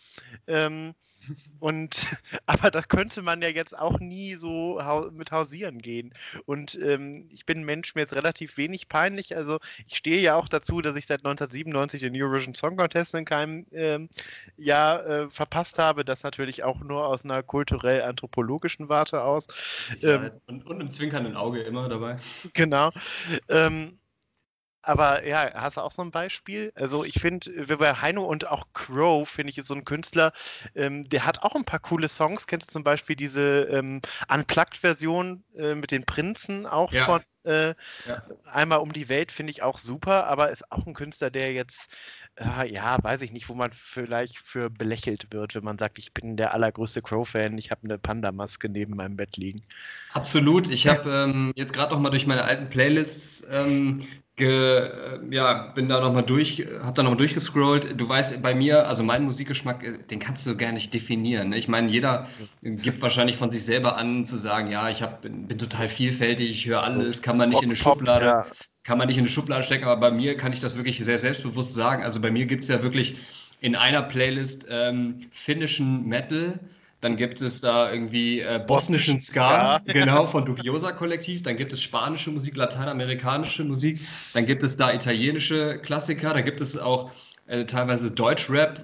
Ähm, 0.47 0.95
und 1.59 2.07
aber 2.47 2.71
da 2.71 2.83
könnte 2.83 3.23
man 3.23 3.43
ja 3.43 3.49
jetzt 3.49 3.77
auch 3.77 4.01
nie 4.01 4.35
so 4.35 4.81
hau 4.83 5.11
mit 5.11 5.31
hausieren 5.31 5.79
gehen. 5.81 6.13
Und 6.47 6.79
ähm, 6.83 7.29
ich 7.31 7.47
bin 7.47 7.61
ein 7.61 7.65
Mensch, 7.65 7.95
mir 7.95 8.03
jetzt 8.03 8.15
relativ 8.15 8.57
wenig 8.57 8.89
peinlich. 8.89 9.37
Also 9.37 9.59
ich 9.87 9.97
stehe 9.97 10.21
ja 10.21 10.35
auch 10.35 10.49
dazu, 10.49 10.81
dass 10.81 10.97
ich 10.97 11.07
seit 11.07 11.21
1997 11.21 12.01
den 12.01 12.21
Eurovision 12.21 12.55
Song 12.55 12.77
Contest 12.77 13.15
in 13.15 13.25
keinem 13.25 13.67
ähm, 13.73 14.09
Jahr 14.57 15.07
äh, 15.07 15.31
verpasst 15.31 15.79
habe. 15.79 16.05
Das 16.05 16.23
natürlich 16.23 16.65
auch 16.65 16.81
nur 16.81 17.07
aus 17.07 17.25
einer 17.25 17.43
kulturell-anthropologischen 17.45 18.89
Warte 18.89 19.23
aus. 19.23 19.47
Ähm, 20.03 20.31
und, 20.47 20.67
und 20.67 20.81
im 20.81 20.91
zwinkernden 20.91 21.37
Auge 21.37 21.63
immer 21.63 21.89
dabei. 21.89 22.19
Genau. 22.55 22.91
Ähm, 23.49 23.99
aber 24.87 25.27
ja, 25.27 25.51
hast 25.55 25.77
du 25.77 25.81
auch 25.81 25.93
so 25.93 26.03
ein 26.03 26.11
Beispiel? 26.11 26.73
Also 26.75 27.05
ich 27.05 27.15
finde, 27.15 27.51
bei 27.79 27.95
Heino 27.95 28.25
und 28.25 28.49
auch 28.49 28.67
Crow, 28.75 29.29
finde 29.29 29.51
ich, 29.51 29.59
ist 29.59 29.69
so 29.69 29.75
ein 29.75 29.85
Künstler, 29.85 30.33
ähm, 30.75 31.09
der 31.09 31.25
hat 31.25 31.43
auch 31.43 31.55
ein 31.55 31.65
paar 31.65 31.81
coole 31.81 32.09
Songs. 32.09 32.47
Kennst 32.47 32.69
du 32.69 32.73
zum 32.73 32.85
Beispiel 32.85 33.17
diese 33.17 33.63
ähm, 33.71 34.03
Unplugged-Version 34.29 35.43
äh, 35.57 35.75
mit 35.75 35.91
den 35.91 36.05
Prinzen 36.05 36.67
auch 36.67 36.93
ja. 36.93 37.05
von 37.05 37.23
äh, 37.45 37.69
ja. 37.69 38.23
Einmal 38.45 38.81
um 38.81 38.93
die 38.93 39.09
Welt, 39.09 39.33
finde 39.33 39.51
ich 39.51 39.63
auch 39.63 39.79
super, 39.79 40.27
aber 40.27 40.51
ist 40.51 40.71
auch 40.71 40.87
ein 40.87 40.95
Künstler, 40.95 41.31
der 41.31 41.53
jetzt, 41.53 41.91
äh, 42.37 42.73
ja, 42.73 42.99
weiß 43.03 43.23
ich 43.23 43.33
nicht, 43.33 43.49
wo 43.49 43.55
man 43.55 43.73
vielleicht 43.73 44.39
für 44.39 44.71
belächelt 44.71 45.33
wird, 45.33 45.55
wenn 45.55 45.65
man 45.65 45.79
sagt, 45.79 45.99
ich 45.99 46.13
bin 46.13 46.37
der 46.37 46.55
allergrößte 46.55 47.03
Crow-Fan, 47.03 47.59
ich 47.59 47.71
habe 47.71 47.83
eine 47.85 47.99
Panda-Maske 47.99 48.69
neben 48.69 48.97
meinem 48.97 49.17
Bett 49.17 49.37
liegen. 49.37 49.63
Absolut. 50.13 50.71
Ich 50.71 50.87
habe 50.89 51.11
ähm, 51.11 51.53
jetzt 51.57 51.73
gerade 51.73 51.93
noch 51.93 52.01
mal 52.01 52.11
durch 52.11 52.27
meine 52.27 52.45
alten 52.45 52.69
Playlists 52.69 53.47
ähm, 53.51 54.07
Ge, 54.37 54.49
äh, 54.49 54.91
ja, 55.31 55.71
bin 55.77 55.89
da 55.89 56.01
nochmal 56.01 56.25
durch, 56.25 56.67
hab 56.83 56.97
da 56.97 57.05
nochmal 57.05 57.19
durchgescrollt. 57.19 58.01
Du 58.01 58.09
weißt, 58.09 58.43
bei 58.43 58.53
mir, 58.53 58.89
also 58.89 59.05
mein 59.05 59.23
Musikgeschmack, 59.23 59.85
äh, 59.85 59.99
den 59.99 60.19
kannst 60.19 60.45
du 60.45 60.57
gar 60.57 60.73
nicht 60.73 60.93
definieren. 60.93 61.51
Ne? 61.51 61.59
Ich 61.59 61.69
meine, 61.69 61.89
jeder 61.89 62.27
gibt 62.61 63.01
wahrscheinlich 63.01 63.37
von 63.37 63.53
sich 63.53 63.65
selber 63.65 63.97
an 63.97 64.25
zu 64.25 64.37
sagen, 64.37 64.73
ja, 64.73 64.89
ich 64.89 65.03
hab, 65.03 65.23
bin, 65.23 65.47
bin 65.47 65.59
total 65.59 65.89
vielfältig, 65.89 66.51
ich 66.51 66.67
höre 66.67 66.83
alles, 66.83 67.23
kann 67.23 67.37
man 67.37 67.51
nicht 67.51 67.63
in 67.63 67.69
eine 67.69 67.77
Schublade, 67.77 68.27
ja. 68.27 68.47
kann 68.83 68.99
man 68.99 69.07
nicht 69.07 69.19
in 69.19 69.23
eine 69.23 69.31
Schublade 69.31 69.63
stecken, 69.63 69.85
aber 69.85 70.11
bei 70.11 70.11
mir 70.11 70.37
kann 70.37 70.53
ich 70.53 70.59
das 70.59 70.77
wirklich 70.77 70.99
sehr 70.99 71.19
selbstbewusst 71.19 71.73
sagen. 71.73 72.03
Also 72.03 72.21
bei 72.21 72.33
mir 72.33 72.47
gibt 72.47 72.65
es 72.65 72.71
ja 72.71 72.83
wirklich 72.83 73.17
in 73.61 73.77
einer 73.77 74.03
Playlist 74.03 74.67
ähm, 74.69 75.29
finnischen 75.31 76.09
Metal, 76.09 76.59
dann 77.05 77.17
gibt 77.19 77.43
es 77.43 77.61
da 77.61 77.93
irgendwie 77.93 78.41
äh, 78.41 78.59
bosnischen 78.67 79.21
Ska, 79.21 79.77
Ska, 79.77 79.93
genau, 79.93 80.27
von 80.27 80.47
Dubiosa 80.47 80.91
Kollektiv. 80.93 81.43
Dann 81.43 81.59
gibt 81.59 81.71
es 81.75 81.83
spanische 81.83 82.31
Musik, 82.31 82.57
lateinamerikanische 82.57 83.63
Musik. 83.63 84.01
Dann 84.33 84.47
gibt 84.47 84.63
es 84.63 84.79
da 84.79 84.91
italienische 84.91 85.79
Klassiker. 85.81 86.33
Da 86.33 86.41
gibt 86.41 86.63
es 86.63 86.79
auch 86.79 87.11
äh, 87.47 87.67
teilweise 87.67 88.11
Deutschrap 88.11 88.81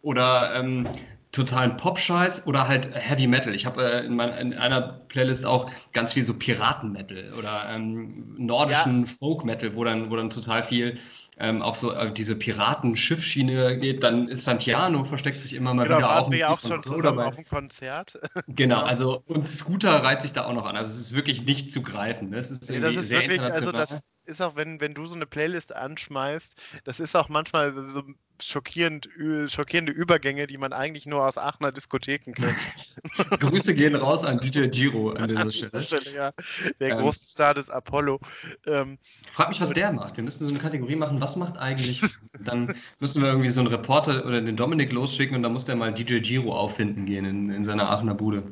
oder 0.00 0.54
ähm, 0.54 0.88
totalen 1.32 1.76
Pop-Scheiß 1.76 2.46
oder 2.46 2.66
halt 2.66 2.88
Heavy 2.94 3.26
Metal. 3.26 3.54
Ich 3.54 3.66
habe 3.66 3.84
äh, 3.84 4.06
in, 4.06 4.18
in, 4.18 4.54
einer 4.54 4.80
Playlist 5.08 5.44
auch 5.44 5.70
ganz 5.92 6.14
viel 6.14 6.24
so 6.24 6.32
Piraten-Metal 6.32 7.34
oder 7.38 7.68
ähm, 7.74 8.36
nordischen 8.38 9.00
ja. 9.00 9.06
Folk-Metal, 9.06 9.76
wo 9.76 9.84
dann, 9.84 10.10
wo 10.10 10.16
dann 10.16 10.30
total 10.30 10.62
viel 10.62 10.98
ähm, 11.38 11.62
auch 11.62 11.76
so 11.76 11.92
äh, 11.92 12.12
diese 12.12 12.36
Piratenschiffschiene 12.36 13.78
geht, 13.78 14.02
dann 14.02 14.28
ist 14.28 14.44
Santiano 14.44 15.04
versteckt 15.04 15.40
sich 15.40 15.54
immer 15.54 15.72
mal 15.72 15.84
genau, 15.84 15.98
wieder 15.98 16.20
auch. 16.20 16.30
Wir 16.30 16.50
auch 16.50 16.60
schon 16.60 17.02
dabei. 17.02 17.24
auf 17.26 17.36
dem 17.36 17.46
Konzert. 17.46 18.18
Genau, 18.48 18.82
also 18.82 19.22
und 19.26 19.48
Scooter 19.48 20.02
reiht 20.02 20.20
sich 20.20 20.32
da 20.32 20.44
auch 20.44 20.52
noch 20.52 20.66
an. 20.66 20.76
Also 20.76 20.90
es 20.90 21.00
ist 21.00 21.14
wirklich 21.14 21.46
nicht 21.46 21.72
zu 21.72 21.82
greifen. 21.82 22.30
Ne? 22.30 22.36
Es 22.36 22.50
ist 22.50 22.68
nee, 22.70 22.80
das 22.80 22.96
ist 22.96 23.08
sehr 23.08 23.22
wirklich, 23.22 23.40
also 23.40 23.72
das, 23.72 24.06
ist 24.26 24.42
auch, 24.42 24.56
wenn, 24.56 24.80
wenn 24.80 24.94
du 24.94 25.06
so 25.06 25.14
eine 25.14 25.26
Playlist 25.26 25.74
anschmeißt, 25.74 26.60
das 26.84 27.00
ist 27.00 27.16
auch 27.16 27.28
manchmal 27.28 27.72
so 27.72 28.02
schockierend, 28.44 29.08
schockierende 29.48 29.92
Übergänge, 29.92 30.46
die 30.46 30.58
man 30.58 30.72
eigentlich 30.72 31.06
nur 31.06 31.26
aus 31.26 31.38
Aachener 31.38 31.72
Diskotheken 31.72 32.32
kennt. 32.32 32.56
Grüße 33.40 33.74
gehen 33.74 33.94
raus 33.94 34.24
an 34.24 34.38
DJ 34.38 34.68
Giro 34.68 35.10
an 35.10 35.28
dieser 35.28 35.40
an 35.42 35.52
Stelle. 35.52 35.82
Stelle 35.82 36.14
ja. 36.14 36.32
Der 36.80 36.90
ähm, 36.90 36.98
große 36.98 37.24
Star 37.24 37.54
des 37.54 37.70
Apollo. 37.70 38.20
Ähm, 38.66 38.98
frag 39.30 39.48
mich, 39.48 39.60
was 39.60 39.72
der 39.72 39.92
macht. 39.92 40.16
Wir 40.16 40.24
müssen 40.24 40.44
so 40.44 40.50
eine 40.50 40.58
Kategorie 40.58 40.96
machen, 40.96 41.20
was 41.20 41.36
macht 41.36 41.58
eigentlich? 41.58 42.02
dann 42.44 42.74
müssen 43.00 43.22
wir 43.22 43.28
irgendwie 43.28 43.48
so 43.48 43.60
einen 43.60 43.68
Reporter 43.68 44.24
oder 44.24 44.40
den 44.40 44.56
Dominik 44.56 44.92
losschicken 44.92 45.36
und 45.36 45.42
dann 45.42 45.52
muss 45.52 45.64
der 45.64 45.76
mal 45.76 45.92
DJ 45.92 46.18
Giro 46.18 46.54
auffinden 46.54 47.06
gehen 47.06 47.24
in, 47.24 47.50
in 47.50 47.64
seiner 47.64 47.90
Aachener 47.90 48.14
Bude. 48.14 48.42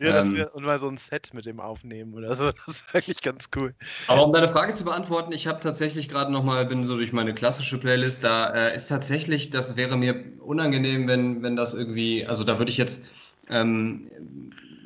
Ja, 0.00 0.20
ähm, 0.20 0.34
wär, 0.34 0.54
und 0.54 0.64
mal 0.64 0.78
so 0.78 0.88
ein 0.88 0.96
Set 0.96 1.34
mit 1.34 1.46
dem 1.46 1.60
aufnehmen 1.60 2.14
oder 2.14 2.34
so. 2.34 2.50
Das 2.66 2.76
ist 2.76 2.94
wirklich 2.94 3.22
ganz 3.22 3.48
cool. 3.56 3.74
Aber 4.06 4.26
um 4.26 4.32
deine 4.32 4.48
Frage 4.48 4.74
zu 4.74 4.84
beantworten, 4.84 5.32
ich 5.32 5.46
habe 5.46 5.60
tatsächlich 5.60 6.08
gerade 6.08 6.32
nochmal, 6.32 6.66
bin 6.66 6.84
so 6.84 6.96
durch 6.96 7.12
meine 7.12 7.34
klassische 7.34 7.78
Playlist, 7.78 8.22
da 8.24 8.52
äh, 8.54 8.74
ist 8.74 8.88
tatsächlich, 8.88 9.50
das 9.50 9.76
wäre 9.76 9.96
mir 9.96 10.24
unangenehm, 10.40 11.08
wenn, 11.08 11.42
wenn 11.42 11.56
das 11.56 11.74
irgendwie, 11.74 12.26
also 12.26 12.44
da 12.44 12.58
würde 12.58 12.70
ich 12.70 12.76
jetzt 12.76 13.06
ähm, 13.48 14.08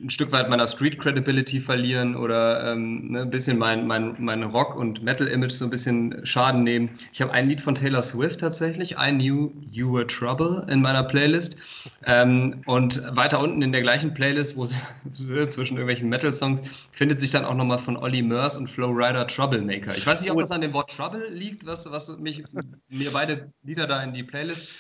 ein 0.02 0.10
Stück 0.10 0.32
weit 0.32 0.48
meiner 0.48 0.66
Street 0.66 0.98
Credibility 0.98 1.60
verlieren 1.60 2.16
oder 2.16 2.72
ähm, 2.72 3.12
ne, 3.12 3.22
ein 3.22 3.30
bisschen 3.30 3.56
mein, 3.58 3.86
mein, 3.86 4.16
mein 4.18 4.42
Rock- 4.42 4.76
und 4.76 5.02
Metal-Image 5.02 5.52
so 5.52 5.64
ein 5.64 5.70
bisschen 5.70 6.24
Schaden 6.26 6.64
nehmen. 6.64 6.90
Ich 7.12 7.22
habe 7.22 7.32
ein 7.32 7.48
Lied 7.48 7.60
von 7.60 7.74
Taylor 7.74 8.02
Swift 8.02 8.40
tatsächlich, 8.40 8.96
I 8.98 9.10
Knew 9.12 9.52
You 9.70 9.92
Were 9.92 10.06
Trouble, 10.06 10.66
in 10.68 10.82
meiner 10.82 11.04
Playlist. 11.04 11.56
Ähm, 12.04 12.62
und 12.66 13.00
weiter 13.16 13.40
unten 13.40 13.62
in 13.62 13.72
der 13.72 13.82
gleichen 13.82 14.12
Playlist, 14.12 14.56
wo 14.56 14.66
sie 14.66 14.76
zwischen 15.12 15.76
irgendwelchen 15.76 16.08
Metal-Songs, 16.08 16.62
findet 16.90 17.20
sich 17.20 17.30
dann 17.30 17.44
auch 17.44 17.54
nochmal 17.54 17.78
von 17.78 17.96
Ollie 17.96 18.22
Murs 18.22 18.56
und 18.56 18.68
Flow 18.68 18.90
Rider 18.90 19.26
Troublemaker. 19.26 19.96
Ich 19.96 20.06
weiß 20.06 20.20
nicht, 20.20 20.30
ob 20.30 20.40
das 20.40 20.50
an 20.50 20.60
dem 20.60 20.72
Wort 20.72 20.90
Trouble 20.94 21.28
liegt, 21.30 21.64
was, 21.64 21.90
was 21.90 22.18
mich, 22.18 22.42
mir 22.88 23.10
beide 23.12 23.52
Lieder 23.62 23.86
da 23.86 24.02
in 24.02 24.12
die 24.12 24.24
Playlist 24.24 24.72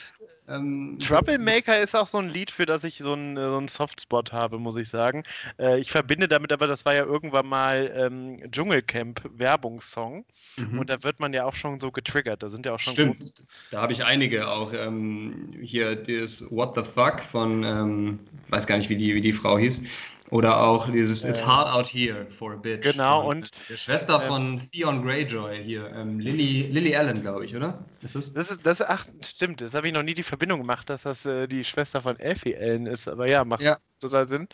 ähm, 0.48 0.98
Troublemaker 0.98 1.80
ist 1.80 1.94
auch 1.94 2.08
so 2.08 2.18
ein 2.18 2.28
Lied, 2.28 2.50
für 2.50 2.66
das 2.66 2.82
ich 2.84 2.98
so 2.98 3.12
einen, 3.12 3.36
so 3.36 3.56
einen 3.56 3.68
Softspot 3.68 4.32
habe, 4.32 4.58
muss 4.58 4.76
ich 4.76 4.88
sagen. 4.88 5.22
Äh, 5.58 5.78
ich 5.78 5.90
verbinde 5.90 6.26
damit 6.26 6.52
aber, 6.52 6.66
das 6.66 6.84
war 6.84 6.94
ja 6.94 7.04
irgendwann 7.04 7.46
mal 7.46 7.92
ähm, 7.94 8.50
Dschungelcamp-Werbungssong. 8.50 10.24
Mhm. 10.56 10.78
Und 10.78 10.90
da 10.90 11.02
wird 11.04 11.20
man 11.20 11.32
ja 11.32 11.44
auch 11.44 11.54
schon 11.54 11.78
so 11.80 11.92
getriggert. 11.92 12.42
Da 12.42 12.50
sind 12.50 12.66
ja 12.66 12.74
auch 12.74 12.80
schon. 12.80 12.94
Stimmt. 12.94 13.18
Große... 13.18 13.32
Da 13.70 13.82
habe 13.82 13.92
ich 13.92 14.04
einige 14.04 14.48
auch. 14.48 14.72
Ähm, 14.72 15.54
hier 15.60 15.94
das 15.94 16.44
What 16.50 16.74
the 16.74 16.82
Fuck 16.82 17.20
von, 17.20 17.62
ähm, 17.62 18.18
weiß 18.48 18.66
gar 18.66 18.78
nicht, 18.78 18.88
wie 18.88 18.96
die, 18.96 19.14
wie 19.14 19.20
die 19.20 19.32
Frau 19.32 19.58
hieß. 19.58 19.84
Oder 20.32 20.62
auch 20.62 20.90
dieses 20.90 21.24
It's 21.24 21.46
Hard 21.46 21.68
Out 21.68 21.86
Here 21.86 22.26
for 22.30 22.54
a 22.54 22.56
Bitch. 22.56 22.90
Genau, 22.90 23.28
und. 23.28 23.50
Der 23.68 23.76
Schwester 23.76 24.22
äh, 24.22 24.26
von 24.26 24.62
Theon 24.72 25.02
Greyjoy 25.02 25.62
hier, 25.62 25.92
ähm, 25.94 26.18
Lily, 26.18 26.68
Lily 26.70 26.96
Allen, 26.96 27.20
glaube 27.20 27.44
ich, 27.44 27.54
oder? 27.54 27.84
Ist 28.00 28.16
das? 28.16 28.32
Das 28.32 28.50
ist, 28.50 28.64
das, 28.64 28.80
ach, 28.80 29.04
stimmt, 29.22 29.60
das 29.60 29.74
habe 29.74 29.88
ich 29.88 29.92
noch 29.92 30.02
nie 30.02 30.14
die 30.14 30.22
Verbindung 30.22 30.60
gemacht, 30.60 30.88
dass 30.88 31.02
das 31.02 31.26
äh, 31.26 31.46
die 31.46 31.62
Schwester 31.64 32.00
von 32.00 32.18
Elfie 32.18 32.56
Allen 32.56 32.86
ist, 32.86 33.08
aber 33.08 33.28
ja, 33.28 33.44
macht 33.44 33.60
ja. 33.60 33.76
total 34.00 34.26
Sinn. 34.26 34.48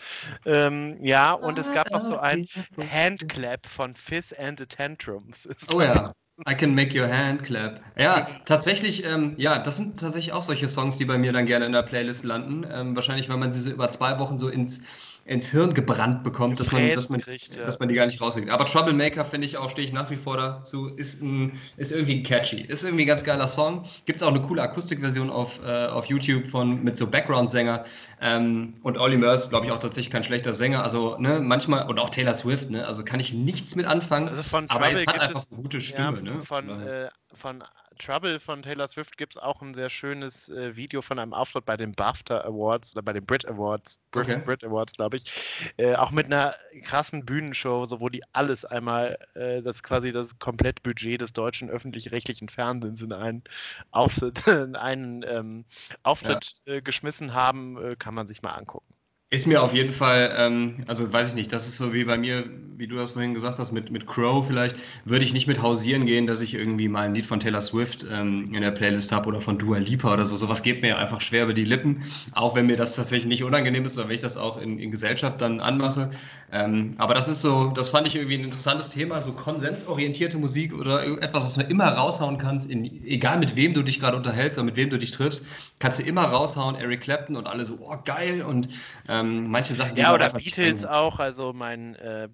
Ähm, 0.47 0.99
ja, 1.01 1.33
und 1.33 1.57
es 1.61 1.73
gab 1.73 1.93
noch 1.93 2.01
so 2.01 2.19
ein 2.19 2.49
Handclap 2.77 3.64
von 3.69 3.95
Fizz 3.95 4.33
and 4.33 4.59
the 4.59 4.67
Tantrums. 4.67 5.49
Oh 5.73 5.81
ja. 5.81 6.12
I 6.49 6.55
can 6.55 6.75
make 6.75 6.97
your 6.97 7.09
hand 7.09 7.43
clap. 7.43 7.81
Ja, 7.97 8.29
tatsächlich, 8.45 9.05
ähm, 9.05 9.35
ja, 9.37 9.59
das 9.59 9.77
sind 9.77 9.99
tatsächlich 9.99 10.33
auch 10.33 10.45
solche 10.45 10.69
Songs, 10.69 10.97
die 10.97 11.05
bei 11.05 11.19
mir 11.19 11.33
dann 11.33 11.47
gerne 11.47 11.67
in 11.67 11.73
der 11.73 11.83
Playlist 11.83 12.25
landen. 12.25 12.64
Ähm, 12.71 12.95
wahrscheinlich, 12.95 13.29
weil 13.29 13.38
man 13.38 13.51
sie 13.51 13.61
so 13.61 13.71
über 13.71 13.91
zwei 13.91 14.21
Wochen 14.21 14.38
so 14.38 14.49
ins 14.49 14.83
ins 15.29 15.51
Hirn 15.51 15.75
gebrannt 15.75 16.25
bekommt, 16.25 16.59
dass 16.59 16.73
man, 16.73 16.88
dass, 16.88 17.11
man, 17.11 17.21
kriegt, 17.21 17.57
ja. 17.57 17.62
dass 17.62 17.79
man 17.79 17.88
die 17.88 17.95
gar 17.95 18.07
nicht 18.07 18.19
rauskriegt. 18.19 18.49
Aber 18.49 18.64
Troublemaker 18.64 19.27
finde 19.27 19.47
ich 19.47 19.59
auch, 19.59 19.69
stehe 19.69 19.87
ich 19.87 19.93
nach 19.93 20.11
wie 20.11 20.17
vor 20.17 20.38
dazu, 20.38 20.88
ist, 20.88 21.21
ein, 21.21 21.53
ist 21.77 21.93
irgendwie 21.93 22.23
catchy. 22.23 22.62
Ist 22.62 22.83
irgendwie 22.83 23.05
ein 23.05 23.09
ganz 23.09 23.25
geiler 23.25 23.47
Song. 23.47 23.85
Gibt 24.07 24.21
es 24.21 24.23
auch 24.23 24.31
eine 24.31 24.41
coole 24.41 24.62
Akustikversion 24.62 25.29
auf, 25.29 25.61
äh, 25.62 25.87
auf 25.87 26.07
YouTube 26.07 26.49
von, 26.49 26.83
mit 26.83 26.97
so 26.97 27.07
Background-Sänger. 27.07 27.85
Ähm, 28.23 28.73
und 28.83 28.97
Ollie 28.97 29.19
Murs, 29.19 29.51
glaube 29.51 29.67
ich, 29.67 29.73
auch 29.73 29.81
tatsächlich 29.81 30.11
kein 30.11 30.25
schlechter 30.25 30.55
Sänger. 30.55 30.83
Also, 30.83 31.19
ne, 31.19 31.41
manchmal, 31.41 31.87
und 31.87 32.01
auch 32.01 32.09
Taylor 32.09 32.33
Swift, 32.33 32.71
ne, 32.71 32.87
also 32.87 33.05
kann 33.05 33.21
ich 33.21 33.35
nichts 33.35 33.77
mit 33.77 33.85
anfangen. 33.85 34.29
Also 34.29 34.43
von 34.43 34.64
aber 34.71 34.91
es 34.91 35.07
hat 35.07 35.21
einfach 35.21 35.45
eine 35.51 35.62
gute 35.62 35.83
Stimme, 35.83 36.17
ja, 36.17 36.23
ne? 36.23 36.41
Von, 36.43 36.71
äh, 36.71 37.09
von 37.35 37.62
Trouble 37.98 38.40
von 38.40 38.62
Taylor 38.62 38.88
Swift 38.88 39.16
gibt 39.18 39.34
es 39.34 39.38
auch 39.38 39.61
ein 39.61 39.74
sehr 39.74 39.90
schönes 39.90 40.48
äh, 40.48 40.76
Video 40.76 41.02
von 41.02 41.18
einem 41.18 41.34
Auftritt 41.34 41.64
bei 41.64 41.76
den 41.76 41.92
BAFTA 41.92 42.40
Awards 42.42 42.92
oder 42.92 43.02
bei 43.02 43.12
den 43.12 43.24
Brit 43.24 43.46
Awards, 43.46 43.98
Brit, 44.11 44.28
okay. 44.28 44.40
Brit 44.44 44.64
Awards, 44.64 44.94
glaube 44.94 45.16
ich. 45.16 45.72
Äh, 45.76 45.94
auch 45.96 46.11
mit 46.11 46.26
einer 46.26 46.54
krassen 46.82 47.24
Bühnenshow, 47.24 47.84
so 47.84 48.00
wo 48.00 48.08
die 48.08 48.22
alles 48.32 48.64
einmal, 48.64 49.18
äh, 49.34 49.62
das 49.62 49.82
quasi 49.82 50.12
das 50.12 50.38
Komplettbudget 50.38 51.20
des 51.20 51.32
deutschen 51.32 51.68
öffentlich-rechtlichen 51.70 52.48
Fernsehens 52.48 53.02
in 53.02 53.12
einen, 53.12 53.42
Aufsit 53.90 54.46
in 54.46 54.76
einen 54.76 55.22
ähm, 55.24 55.64
Auftritt 56.02 56.54
ja. 56.64 56.74
Äh, 56.74 56.82
geschmissen 56.82 57.34
haben, 57.34 57.76
äh, 57.82 57.96
kann 57.96 58.14
man 58.14 58.26
sich 58.26 58.42
mal 58.42 58.52
angucken. 58.52 58.94
Ist 59.31 59.47
mir 59.47 59.62
auf 59.62 59.75
jeden 59.75 59.93
Fall, 59.93 60.35
ähm, 60.38 60.85
also 60.87 61.12
weiß 61.12 61.29
ich 61.29 61.35
nicht, 61.35 61.53
das 61.53 61.69
ist 61.69 61.77
so 61.77 61.93
wie 61.93 62.05
bei 62.05 62.17
mir, 62.17 62.47
wie 62.79 62.87
du 62.87 62.97
das 62.97 63.12
vorhin 63.12 63.35
gesagt 63.35 63.59
hast, 63.59 63.73
mit, 63.73 63.91
mit 63.91 64.07
Crow 64.07 64.47
vielleicht, 64.47 64.75
würde 65.05 65.23
ich 65.23 65.35
nicht 65.35 65.47
mit 65.47 65.61
hausieren 65.61 66.07
gehen, 66.07 66.27
dass 66.27 66.41
ich 66.41 66.55
irgendwie 66.55 66.88
mal 66.88 67.03
ein 67.03 67.14
Lied 67.14 67.27
von 67.27 67.38
Taylor 67.38 67.61
Swift 67.61 68.07
ähm, 68.11 68.47
in 68.51 68.62
der 68.62 68.71
Playlist 68.71 69.12
habe 69.12 69.29
oder 69.29 69.43
von 69.43 69.59
Dua 69.59 69.77
Lipa 69.77 70.14
oder 70.14 70.25
so. 70.25 70.35
Sowas 70.35 70.62
geht 70.62 70.81
mir 70.81 70.97
einfach 70.97 71.21
schwer 71.21 71.45
über 71.45 71.53
die 71.53 71.67
Lippen, 71.67 72.05
auch 72.33 72.55
wenn 72.55 72.64
mir 72.64 72.77
das 72.77 72.97
tatsächlich 72.97 73.27
nicht 73.27 73.45
unangenehm 73.45 73.85
ist 73.85 73.99
oder 73.99 74.09
wenn 74.09 74.14
ich 74.14 74.23
das 74.23 74.38
auch 74.38 74.59
in, 74.62 74.79
in 74.79 74.91
Gesellschaft 74.91 75.43
dann 75.43 75.61
anmache. 75.61 76.09
Ähm, 76.51 76.95
aber 76.97 77.12
das 77.12 77.29
ist 77.29 77.43
so, 77.43 77.71
das 77.77 77.91
fand 77.91 78.07
ich 78.07 78.17
irgendwie 78.17 78.38
ein 78.38 78.45
interessantes 78.45 78.88
Thema, 78.88 79.21
so 79.21 79.33
konsensorientierte 79.33 80.38
Musik 80.38 80.73
oder 80.73 81.05
etwas, 81.21 81.45
was 81.45 81.55
du 81.57 81.62
immer 81.64 81.88
raushauen 81.88 82.38
kannst, 82.38 82.71
in, 82.71 83.05
egal 83.05 83.38
mit 83.38 83.57
wem 83.57 83.75
du 83.75 83.83
dich 83.83 84.01
gerade 84.01 84.17
unterhältst 84.17 84.57
oder 84.57 84.64
mit 84.64 84.77
wem 84.77 84.88
du 84.88 84.99
dich 84.99 85.11
triffst, 85.11 85.45
kannst 85.81 85.99
du 85.99 86.05
immer 86.05 86.23
raushauen, 86.23 86.77
Eric 86.77 87.03
Clapton 87.03 87.37
und 87.37 87.47
alle 87.47 87.67
so, 87.67 87.79
oh 87.83 87.97
geil 88.07 88.41
und 88.41 88.71
ähm, 89.20 89.50
manche 89.50 89.74
Sachen. 89.74 89.96
Ja, 89.96 90.14
oder 90.14 90.31
Beatles 90.31 90.85
auch, 90.85 91.18
also 91.18 91.52
mein 91.52 91.94
äh, 91.96 92.28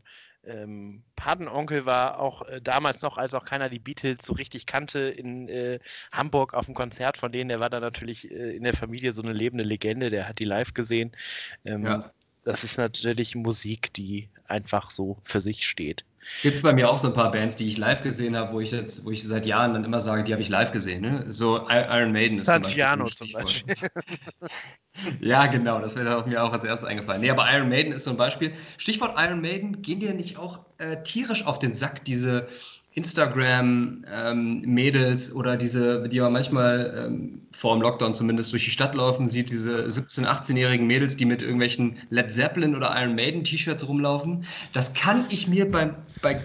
ähm, 0.47 1.03
Patenonkel 1.17 1.87
war 1.87 2.21
auch 2.21 2.43
äh, 2.43 2.61
damals 2.61 3.03
noch, 3.03 3.17
als 3.17 3.35
auch 3.35 3.45
keiner 3.45 3.69
die 3.69 3.79
Beatles 3.79 4.25
so 4.25 4.35
richtig 4.35 4.67
kannte, 4.67 5.01
in 5.01 5.49
äh, 5.49 5.79
Hamburg 6.13 6.55
auf 6.55 6.67
dem 6.67 6.75
Konzert 6.75 7.17
von 7.17 7.33
denen. 7.33 7.49
Der 7.49 7.61
war 7.61 7.71
da 7.71 7.81
natürlich 7.81 8.31
äh, 8.31 8.57
in 8.57 8.65
der 8.65 8.75
Familie 8.75 9.13
so 9.13 9.23
eine 9.23 9.33
lebende 9.33 9.65
Legende, 9.65 10.11
der 10.11 10.29
hat 10.29 10.39
die 10.39 10.45
live 10.45 10.75
gesehen. 10.75 11.13
Ähm, 11.65 11.85
ja 11.85 12.01
das 12.45 12.65
ist 12.65 12.79
natürlich 12.79 13.35
Musik, 13.35 13.93
die 13.95 14.29
einfach 14.47 14.91
so 14.91 15.19
für 15.23 15.41
sich 15.41 15.67
steht. 15.67 16.05
Gibt 16.43 16.55
es 16.55 16.63
bei 16.63 16.73
mir 16.73 16.89
auch 16.89 16.99
so 16.99 17.09
ein 17.09 17.15
paar 17.15 17.31
Bands, 17.31 17.57
die 17.57 17.69
ich 17.69 17.77
live 17.77 18.03
gesehen 18.03 18.37
habe, 18.37 18.53
wo 18.55 18.61
ich 18.61 18.71
jetzt, 18.71 19.05
wo 19.05 19.11
ich 19.11 19.23
seit 19.25 19.45
Jahren 19.45 19.75
dann 19.75 19.85
immer 19.85 20.01
sage, 20.01 20.25
die 20.25 20.33
habe 20.33 20.41
ich 20.41 20.49
live 20.49 20.73
gesehen. 20.73 21.03
Ne? 21.03 21.25
So 21.29 21.69
Iron 21.69 22.13
Maiden. 22.13 22.39
Santiano 22.39 23.07
zum 23.07 23.31
Beispiel. 23.33 23.75
Zum 23.75 23.89
Beispiel. 23.95 25.19
ja, 25.29 25.47
genau, 25.47 25.81
das 25.81 25.97
wäre 25.97 26.27
mir 26.27 26.43
auch 26.43 26.53
als 26.53 26.65
erstes 26.65 26.89
eingefallen. 26.89 27.21
Nee, 27.21 27.31
aber 27.31 27.47
Iron 27.53 27.69
Maiden 27.69 27.93
ist 27.93 28.05
so 28.05 28.11
ein 28.11 28.17
Beispiel. 28.17 28.55
Stichwort 28.79 29.19
Iron 29.19 29.41
Maiden, 29.43 29.83
gehen 29.83 30.01
dir 30.01 30.15
nicht 30.15 30.39
auch 30.39 30.61
äh, 30.79 31.03
tierisch 31.03 31.45
auf 31.45 31.59
den 31.59 31.75
Sack, 31.75 32.05
diese 32.07 32.49
Instagram-Mädels 32.95 35.31
ähm, 35.31 35.37
oder 35.37 35.57
diese, 35.57 36.09
die 36.09 36.21
man 36.21 36.33
manchmal 36.33 37.07
ähm, 37.07 37.45
vor 37.51 37.75
dem 37.75 37.83
Lockdown 37.83 38.15
zumindest 38.15 38.53
durch 38.53 38.65
die 38.65 38.71
Stadt 38.71 38.95
laufen, 38.95 39.29
sieht 39.29 39.51
diese 39.51 39.87
17-, 39.87 40.25
18-jährigen 40.25 40.87
Mädels, 40.87 41.17
die 41.17 41.25
mit 41.25 41.43
irgendwelchen 41.43 41.99
Led 42.11 42.33
Zeppelin 42.33 42.77
oder 42.77 42.95
Iron 42.97 43.17
Maiden 43.17 43.43
T-Shirts 43.43 43.89
rumlaufen. 43.89 44.45
Das 44.73 44.95
kann 44.95 45.27
ich 45.29 45.49
mir 45.49 45.69
beim, 45.69 45.97
bei 46.23 46.41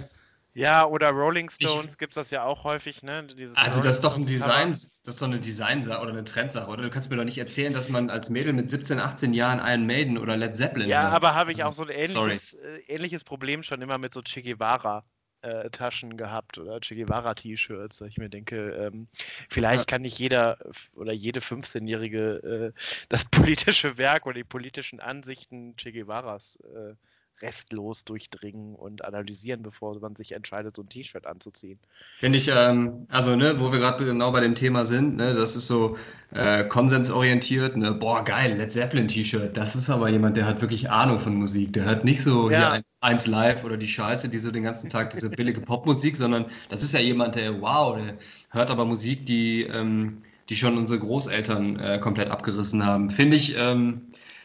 ja, 0.55 0.85
oder 0.85 1.11
Rolling 1.11 1.51
Stones 1.51 1.99
gibt 1.99 2.13
es 2.13 2.15
das 2.15 2.31
ja 2.31 2.43
auch 2.43 2.63
häufig, 2.63 3.03
ne? 3.03 3.23
Dieses 3.23 3.55
also 3.55 3.69
Rolling 3.69 3.83
das 3.83 3.95
ist 3.95 4.03
doch 4.03 4.17
ein 4.17 4.25
Design, 4.25 4.71
das 4.71 4.99
ist 5.05 5.21
doch 5.21 5.27
eine 5.27 5.39
Designsache 5.39 6.01
oder 6.01 6.09
eine 6.09 6.23
Trendsache, 6.23 6.67
oder? 6.69 6.81
Du 6.81 6.89
kannst 6.89 7.11
mir 7.11 7.17
doch 7.17 7.23
nicht 7.23 7.37
erzählen, 7.37 7.71
dass 7.71 7.89
man 7.89 8.09
als 8.09 8.31
Mädel 8.31 8.53
mit 8.53 8.71
17, 8.71 8.99
18 8.99 9.33
Jahren 9.33 9.61
Iron 9.63 9.85
Maiden 9.85 10.17
oder 10.17 10.35
Led 10.35 10.55
Zeppelin. 10.55 10.89
Ja, 10.89 11.09
aber 11.09 11.35
habe 11.35 11.51
ich 11.51 11.63
auch 11.63 11.73
so 11.73 11.83
ein 11.83 11.89
ähnliches, 11.89 12.55
äh, 12.55 12.79
ähnliches 12.87 13.23
Problem 13.23 13.61
schon 13.61 13.83
immer 13.83 13.99
mit 13.99 14.15
so 14.15 14.21
Che 14.21 14.41
Guevara 14.41 15.03
äh, 15.41 15.69
Taschen 15.69 16.17
gehabt 16.17 16.57
oder 16.57 16.79
Che 16.79 16.95
Guevara-T-Shirts. 16.95 18.01
Ich 18.01 18.17
mir 18.17 18.29
denke, 18.29 18.71
ähm, 18.71 19.07
vielleicht 19.49 19.81
ja. 19.81 19.85
kann 19.85 20.01
nicht 20.01 20.19
jeder 20.19 20.57
oder 20.95 21.13
jede 21.13 21.39
15-Jährige 21.39 22.73
äh, 22.75 22.79
das 23.09 23.25
politische 23.31 23.97
Werk 23.97 24.25
oder 24.25 24.35
die 24.35 24.43
politischen 24.43 24.99
Ansichten 24.99 25.75
Che 25.75 25.91
Guevaras 25.91 26.57
äh, 26.57 26.95
restlos 27.41 28.05
durchdringen 28.05 28.75
und 28.75 29.03
analysieren, 29.03 29.61
bevor 29.61 29.99
man 29.99 30.15
sich 30.15 30.33
entscheidet, 30.33 30.75
so 30.75 30.83
ein 30.83 30.89
T-Shirt 30.89 31.25
anzuziehen. 31.25 31.79
Finde 32.19 32.37
ich, 32.37 32.49
ähm, 32.53 33.07
also, 33.09 33.35
ne, 33.35 33.59
wo 33.59 33.71
wir 33.71 33.79
gerade 33.79 34.05
genau 34.05 34.31
bei 34.31 34.41
dem 34.41 34.55
Thema 34.55 34.85
sind, 34.85 35.15
ne, 35.15 35.33
das 35.33 35.55
ist 35.55 35.67
so 35.67 35.97
äh, 36.31 36.63
konsensorientiert, 36.65 37.77
ne, 37.77 37.93
boah, 37.93 38.23
geil, 38.23 38.57
Led 38.57 38.71
Zeppelin-T-Shirt, 38.71 39.55
das 39.55 39.75
ist 39.75 39.89
aber 39.89 40.09
jemand, 40.09 40.37
der 40.37 40.45
hat 40.45 40.61
wirklich 40.61 40.89
Ahnung 40.89 41.19
von 41.19 41.35
Musik, 41.35 41.73
der 41.73 41.85
hört 41.85 42.05
nicht 42.05 42.23
so 42.23 42.49
ja. 42.49 42.57
hier 42.57 42.71
eins, 42.71 42.97
eins 43.01 43.27
live 43.27 43.63
oder 43.63 43.77
die 43.77 43.87
Scheiße, 43.87 44.29
die 44.29 44.37
so 44.37 44.51
den 44.51 44.63
ganzen 44.63 44.89
Tag 44.89 45.11
diese 45.11 45.29
billige 45.29 45.61
Popmusik, 45.61 46.17
sondern 46.17 46.45
das 46.69 46.83
ist 46.83 46.93
ja 46.93 46.99
jemand, 46.99 47.35
der, 47.35 47.61
wow, 47.61 47.97
der 47.97 48.15
hört 48.51 48.69
aber 48.69 48.85
Musik, 48.85 49.25
die, 49.25 49.63
ähm, 49.63 50.21
die 50.49 50.55
schon 50.55 50.77
unsere 50.77 50.99
Großeltern 50.99 51.79
äh, 51.79 51.99
komplett 51.99 52.29
abgerissen 52.29 52.85
haben. 52.85 53.09
Finde 53.09 53.37
ich, 53.37 53.55
ähm, 53.57 54.01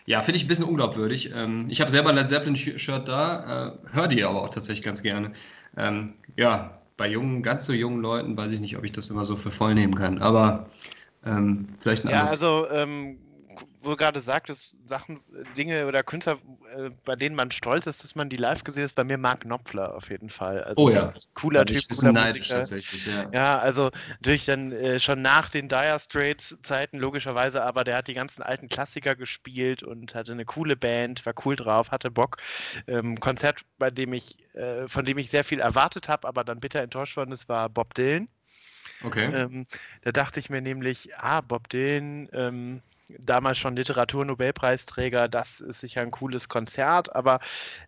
ja, 0.06 0.22
finde 0.22 0.36
ich 0.36 0.44
ein 0.44 0.48
bisschen 0.48 0.64
unglaubwürdig. 0.64 1.32
Ähm, 1.34 1.66
ich 1.68 1.80
habe 1.80 1.90
selber 1.90 2.10
ein 2.10 2.16
Led 2.16 2.28
Zeppelin-Shirt 2.28 3.08
da, 3.08 3.68
äh, 3.68 3.94
höre 3.94 4.08
die 4.08 4.24
aber 4.24 4.42
auch 4.42 4.50
tatsächlich 4.50 4.84
ganz 4.84 5.02
gerne. 5.02 5.32
Ähm, 5.76 6.14
ja, 6.36 6.78
bei 6.96 7.08
jungen, 7.08 7.42
ganz 7.42 7.66
so 7.66 7.72
jungen 7.72 8.00
Leuten 8.00 8.36
weiß 8.36 8.52
ich 8.52 8.60
nicht, 8.60 8.76
ob 8.76 8.84
ich 8.84 8.92
das 8.92 9.08
immer 9.10 9.24
so 9.24 9.36
für 9.36 9.50
voll 9.50 9.74
nehmen 9.74 9.94
kann. 9.94 10.20
Aber 10.20 10.70
ähm, 11.24 11.68
vielleicht 11.80 12.04
ein 12.04 12.10
Ja, 12.10 12.24
also 12.24 12.66
ähm, 12.70 13.18
wo 13.84 13.90
du 13.90 13.96
gerade 13.96 14.20
sagtest, 14.20 14.76
Sachen, 14.84 15.20
Dinge 15.56 15.86
oder 15.86 16.02
Künstler, 16.02 16.38
äh, 16.76 16.90
bei 17.04 17.16
denen 17.16 17.36
man 17.36 17.50
stolz 17.50 17.86
ist, 17.86 18.04
dass 18.04 18.14
man 18.14 18.28
die 18.28 18.36
live 18.36 18.64
gesehen 18.64 18.84
ist, 18.84 18.94
bei 18.94 19.04
mir 19.04 19.18
Mark 19.18 19.42
Knopfler 19.42 19.94
auf 19.94 20.10
jeden 20.10 20.28
Fall. 20.28 20.62
Also 20.64 20.82
oh 20.82 20.90
ja. 20.90 21.12
Cooler 21.34 21.64
Typ, 21.64 21.84
cooler 21.88 22.12
neidisch 22.12 22.48
tatsächlich, 22.48 23.06
ja. 23.06 23.28
Ja, 23.32 23.58
also 23.58 23.90
natürlich 24.20 24.44
dann 24.46 24.72
äh, 24.72 24.98
schon 24.98 25.22
nach 25.22 25.50
den 25.50 25.68
Dire 25.68 25.98
Straits 26.00 26.56
Zeiten 26.62 26.98
logischerweise, 26.98 27.62
aber 27.62 27.84
der 27.84 27.98
hat 27.98 28.08
die 28.08 28.14
ganzen 28.14 28.42
alten 28.42 28.68
Klassiker 28.68 29.16
gespielt 29.16 29.82
und 29.82 30.14
hatte 30.14 30.32
eine 30.32 30.44
coole 30.44 30.76
Band, 30.76 31.24
war 31.26 31.34
cool 31.44 31.56
drauf, 31.56 31.90
hatte 31.90 32.10
Bock. 32.10 32.38
Ähm, 32.86 33.20
Konzert, 33.20 33.62
bei 33.78 33.90
dem 33.90 34.12
ich, 34.12 34.38
äh, 34.54 34.88
von 34.88 35.04
dem 35.04 35.18
ich 35.18 35.30
sehr 35.30 35.44
viel 35.44 35.60
erwartet 35.60 36.08
habe, 36.08 36.26
aber 36.26 36.44
dann 36.44 36.60
bitter 36.60 36.80
enttäuscht 36.80 37.16
worden 37.16 37.32
ist, 37.32 37.48
war 37.48 37.68
Bob 37.68 37.94
Dylan. 37.94 38.28
Okay. 39.02 39.24
Ähm, 39.24 39.66
da 40.02 40.12
dachte 40.12 40.40
ich 40.40 40.50
mir 40.50 40.60
nämlich, 40.60 41.16
ah, 41.18 41.40
Bob 41.40 41.68
Dylan, 41.68 42.28
ähm, 42.32 42.80
damals 43.18 43.58
schon 43.58 43.76
Literaturnobelpreisträger, 43.76 45.28
das 45.28 45.60
ist 45.60 45.80
sicher 45.80 46.00
ein 46.02 46.10
cooles 46.10 46.48
Konzert, 46.48 47.14
aber 47.14 47.40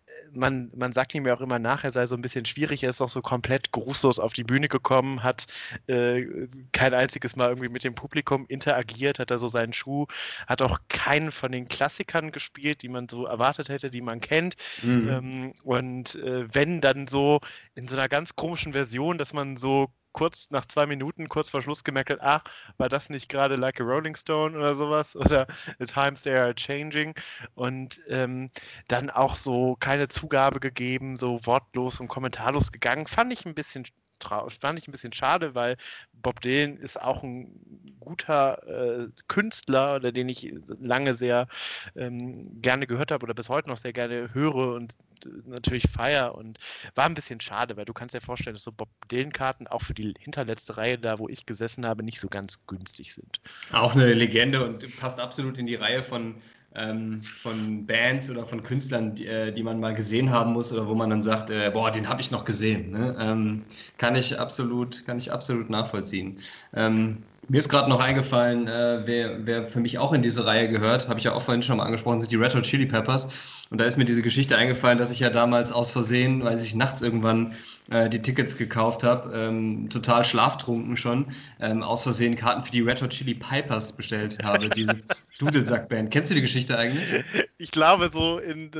äh, 0.05 0.11
man, 0.31 0.71
man 0.75 0.93
sagt 0.93 1.13
ihm 1.15 1.25
ja 1.25 1.35
auch 1.35 1.41
immer 1.41 1.59
nach, 1.59 1.83
er 1.83 1.91
sei 1.91 2.05
so 2.05 2.15
ein 2.15 2.21
bisschen 2.21 2.45
schwierig, 2.45 2.83
er 2.83 2.91
ist 2.91 3.01
auch 3.01 3.09
so 3.09 3.21
komplett 3.21 3.71
grußlos 3.71 4.19
auf 4.19 4.33
die 4.33 4.43
Bühne 4.43 4.67
gekommen, 4.67 5.23
hat 5.23 5.47
äh, 5.87 6.25
kein 6.71 6.93
einziges 6.93 7.35
Mal 7.35 7.49
irgendwie 7.49 7.69
mit 7.69 7.83
dem 7.83 7.95
Publikum 7.95 8.45
interagiert, 8.47 9.19
hat 9.19 9.31
da 9.31 9.37
so 9.37 9.47
seinen 9.47 9.73
Schuh, 9.73 10.05
hat 10.47 10.61
auch 10.61 10.79
keinen 10.89 11.31
von 11.31 11.51
den 11.51 11.67
Klassikern 11.67 12.31
gespielt, 12.31 12.81
die 12.81 12.89
man 12.89 13.09
so 13.09 13.25
erwartet 13.25 13.69
hätte, 13.69 13.89
die 13.91 14.01
man 14.01 14.21
kennt. 14.21 14.55
Mhm. 14.83 15.09
Ähm, 15.09 15.53
und 15.63 16.15
äh, 16.15 16.53
wenn 16.53 16.81
dann 16.81 17.07
so 17.07 17.39
in 17.75 17.87
so 17.87 17.95
einer 17.95 18.09
ganz 18.09 18.35
komischen 18.35 18.73
Version, 18.73 19.17
dass 19.17 19.33
man 19.33 19.57
so 19.57 19.89
kurz 20.17 20.49
nach 20.49 20.65
zwei 20.65 20.87
Minuten, 20.87 21.29
kurz 21.29 21.49
vor 21.49 21.61
Schluss 21.61 21.83
gemerkt 21.83 22.09
hat, 22.09 22.21
ach, 22.21 22.43
war 22.77 22.89
das 22.89 23.11
nicht 23.11 23.29
gerade 23.29 23.55
Like 23.55 23.79
a 23.79 23.83
Rolling 23.83 24.15
Stone 24.15 24.57
oder 24.57 24.73
sowas? 24.73 25.15
Oder 25.27 25.45
The 25.77 25.85
Times 25.85 26.23
They 26.23 26.33
Are 26.33 26.55
Changing? 26.55 27.13
Und 27.53 28.01
ähm, 28.09 28.49
dann 28.87 29.11
auch 29.11 29.35
so 29.35 29.75
keine 29.79 30.07
Zugabe 30.07 30.59
gegeben, 30.59 31.17
so 31.17 31.45
wortlos 31.45 31.99
und 31.99 32.07
kommentarlos 32.07 32.71
gegangen. 32.71 33.05
Fand 33.05 33.31
ich 33.31 33.45
ein 33.45 33.53
bisschen 33.53 33.85
fand 34.23 34.79
ich 34.79 34.87
ein 34.87 34.91
bisschen 34.91 35.13
schade, 35.13 35.55
weil 35.55 35.77
Bob 36.13 36.41
Dylan 36.41 36.77
ist 36.77 36.99
auch 36.99 37.23
ein 37.23 37.95
guter 37.99 38.63
äh, 38.67 39.07
Künstler, 39.27 39.97
oder 39.97 40.11
den 40.11 40.29
ich 40.29 40.53
lange 40.79 41.13
sehr 41.13 41.47
ähm, 41.95 42.61
gerne 42.61 42.87
gehört 42.87 43.11
habe 43.11 43.23
oder 43.23 43.33
bis 43.33 43.49
heute 43.49 43.69
noch 43.69 43.77
sehr 43.77 43.93
gerne 43.93 44.33
höre 44.33 44.75
und 44.75 44.93
äh, 45.25 45.29
natürlich 45.45 45.83
feier 45.89 46.35
und 46.35 46.57
war 46.95 47.05
ein 47.05 47.13
bisschen 47.13 47.39
schade, 47.39 47.77
weil 47.77 47.85
du 47.85 47.93
kannst 47.93 48.13
dir 48.13 48.21
vorstellen, 48.21 48.55
dass 48.55 48.63
so 48.63 48.71
Bob 48.71 48.89
Dylan-Karten 49.11 49.67
auch 49.67 49.81
für 49.81 49.93
die 49.93 50.13
hinterletzte 50.19 50.77
Reihe 50.77 50.97
da, 50.97 51.19
wo 51.19 51.27
ich 51.27 51.45
gesessen 51.45 51.85
habe, 51.85 52.03
nicht 52.03 52.19
so 52.19 52.27
ganz 52.27 52.65
günstig 52.65 53.13
sind. 53.13 53.39
Auch 53.71 53.95
eine 53.95 54.13
Legende 54.13 54.63
und 54.63 54.99
passt 54.99 55.19
absolut 55.19 55.57
in 55.57 55.65
die 55.65 55.75
Reihe 55.75 56.01
von 56.01 56.41
ähm, 56.75 57.21
von 57.21 57.85
Bands 57.85 58.29
oder 58.29 58.45
von 58.45 58.63
Künstlern, 58.63 59.15
die, 59.15 59.25
äh, 59.25 59.51
die, 59.51 59.63
man 59.63 59.79
mal 59.79 59.95
gesehen 59.95 60.29
haben 60.29 60.53
muss 60.53 60.71
oder 60.71 60.87
wo 60.87 60.95
man 60.95 61.09
dann 61.09 61.21
sagt, 61.21 61.49
äh, 61.49 61.69
boah, 61.73 61.91
den 61.91 62.07
habe 62.07 62.21
ich 62.21 62.31
noch 62.31 62.45
gesehen. 62.45 62.91
Ne? 62.91 63.15
Ähm, 63.19 63.63
kann 63.97 64.15
ich 64.15 64.39
absolut, 64.39 65.05
kann 65.05 65.17
ich 65.17 65.31
absolut 65.31 65.69
nachvollziehen. 65.69 66.39
Ähm, 66.73 67.23
mir 67.49 67.59
ist 67.59 67.69
gerade 67.69 67.89
noch 67.89 67.99
eingefallen, 67.99 68.67
äh, 68.67 69.01
wer, 69.05 69.45
wer, 69.45 69.67
für 69.67 69.79
mich 69.79 69.97
auch 69.97 70.13
in 70.13 70.21
diese 70.21 70.45
Reihe 70.45 70.69
gehört, 70.69 71.07
habe 71.07 71.19
ich 71.19 71.25
ja 71.25 71.33
auch 71.33 71.41
vorhin 71.41 71.63
schon 71.63 71.77
mal 71.77 71.85
angesprochen, 71.85 72.19
sind 72.19 72.31
die 72.31 72.35
Red 72.35 72.53
Hot 72.55 72.63
Chili 72.63 72.85
Peppers. 72.85 73.29
Und 73.69 73.79
da 73.79 73.85
ist 73.85 73.97
mir 73.97 74.05
diese 74.05 74.21
Geschichte 74.21 74.57
eingefallen, 74.57 74.97
dass 74.97 75.11
ich 75.11 75.19
ja 75.19 75.29
damals 75.29 75.71
aus 75.71 75.91
Versehen, 75.91 76.43
weil 76.43 76.59
ich 76.59 76.75
nachts 76.75 77.01
irgendwann 77.01 77.53
äh, 77.89 78.09
die 78.09 78.21
Tickets 78.21 78.57
gekauft 78.57 79.03
habe, 79.03 79.35
ähm, 79.35 79.89
total 79.89 80.23
schlaftrunken 80.23 80.97
schon, 80.97 81.27
ähm, 81.59 81.83
aus 81.83 82.03
Versehen 82.03 82.35
Karten 82.35 82.63
für 82.63 82.71
die 82.71 82.81
Red 82.81 83.01
Hot 83.01 83.11
Chili 83.11 83.33
Pipers 83.33 83.93
bestellt 83.93 84.43
habe, 84.43 84.69
diese 84.75 84.95
Dudelsackband. 85.39 86.11
Kennst 86.11 86.29
du 86.31 86.35
die 86.35 86.41
Geschichte 86.41 86.77
eigentlich? 86.77 87.23
Ich 87.57 87.71
glaube 87.71 88.09
so 88.11 88.39
in 88.39 88.71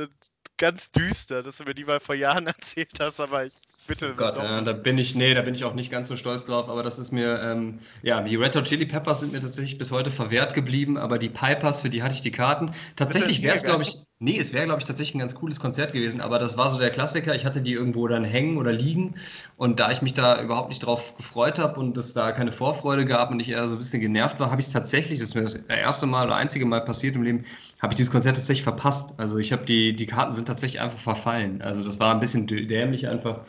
ganz 0.58 0.90
düster, 0.90 1.42
dass 1.42 1.58
du 1.58 1.64
mir 1.64 1.74
die 1.74 1.84
mal 1.84 2.00
vor 2.00 2.14
Jahren 2.14 2.46
erzählt 2.48 2.98
hast, 3.00 3.20
aber 3.20 3.46
ich 3.46 3.54
bitte. 3.86 4.12
Oh 4.12 4.16
Gott, 4.16 4.36
äh, 4.38 4.62
da 4.62 4.72
bin 4.72 4.98
ich, 4.98 5.14
nee, 5.14 5.32
da 5.34 5.42
bin 5.42 5.54
ich 5.54 5.64
auch 5.64 5.74
nicht 5.74 5.90
ganz 5.90 6.08
so 6.08 6.16
stolz 6.16 6.44
drauf, 6.44 6.68
aber 6.68 6.82
das 6.82 6.98
ist 6.98 7.12
mir, 7.12 7.40
ähm, 7.40 7.78
ja, 8.02 8.20
die 8.20 8.36
Red 8.36 8.54
Hot 8.56 8.64
Chili 8.64 8.84
Peppers 8.84 9.20
sind 9.20 9.32
mir 9.32 9.40
tatsächlich 9.40 9.78
bis 9.78 9.90
heute 9.90 10.10
verwehrt 10.10 10.54
geblieben, 10.54 10.98
aber 10.98 11.18
die 11.18 11.30
Pipers, 11.30 11.82
für 11.82 11.90
die 11.90 12.02
hatte 12.02 12.14
ich 12.14 12.22
die 12.22 12.30
Karten. 12.30 12.72
Tatsächlich 12.96 13.42
wäre 13.42 13.56
es, 13.56 13.62
glaube 13.62 13.84
ich, 13.84 13.98
Nee, 14.20 14.36
es 14.40 14.52
wäre, 14.52 14.64
glaube 14.64 14.80
ich, 14.80 14.84
tatsächlich 14.84 15.14
ein 15.14 15.20
ganz 15.20 15.36
cooles 15.36 15.60
Konzert 15.60 15.92
gewesen, 15.92 16.20
aber 16.20 16.40
das 16.40 16.56
war 16.56 16.68
so 16.70 16.78
der 16.80 16.90
Klassiker. 16.90 17.36
Ich 17.36 17.44
hatte 17.44 17.62
die 17.62 17.72
irgendwo 17.72 18.08
dann 18.08 18.24
hängen 18.24 18.56
oder 18.56 18.72
liegen 18.72 19.14
und 19.56 19.78
da 19.78 19.92
ich 19.92 20.02
mich 20.02 20.12
da 20.12 20.42
überhaupt 20.42 20.70
nicht 20.70 20.80
drauf 20.80 21.14
gefreut 21.16 21.60
habe 21.60 21.78
und 21.78 21.96
es 21.96 22.14
da 22.14 22.32
keine 22.32 22.50
Vorfreude 22.50 23.04
gab 23.04 23.30
und 23.30 23.38
ich 23.38 23.50
eher 23.50 23.68
so 23.68 23.76
ein 23.76 23.78
bisschen 23.78 24.00
genervt 24.00 24.40
war, 24.40 24.50
habe 24.50 24.60
ich 24.60 24.66
es 24.66 24.72
tatsächlich, 24.72 25.20
das 25.20 25.28
ist 25.28 25.34
mir 25.36 25.42
das 25.42 25.54
erste 25.54 26.06
Mal 26.06 26.26
oder 26.26 26.34
einzige 26.34 26.66
Mal 26.66 26.80
passiert 26.80 27.14
im 27.14 27.22
Leben, 27.22 27.44
habe 27.80 27.92
ich 27.92 27.96
dieses 27.96 28.10
Konzert 28.10 28.34
tatsächlich 28.34 28.64
verpasst. 28.64 29.14
Also 29.18 29.38
ich 29.38 29.52
habe 29.52 29.64
die, 29.64 29.94
die 29.94 30.06
Karten 30.06 30.32
sind 30.32 30.46
tatsächlich 30.48 30.80
einfach 30.80 30.98
verfallen. 30.98 31.62
Also 31.62 31.84
das 31.84 32.00
war 32.00 32.12
ein 32.12 32.18
bisschen 32.20 32.48
dämlich 32.48 33.06
einfach. 33.06 33.44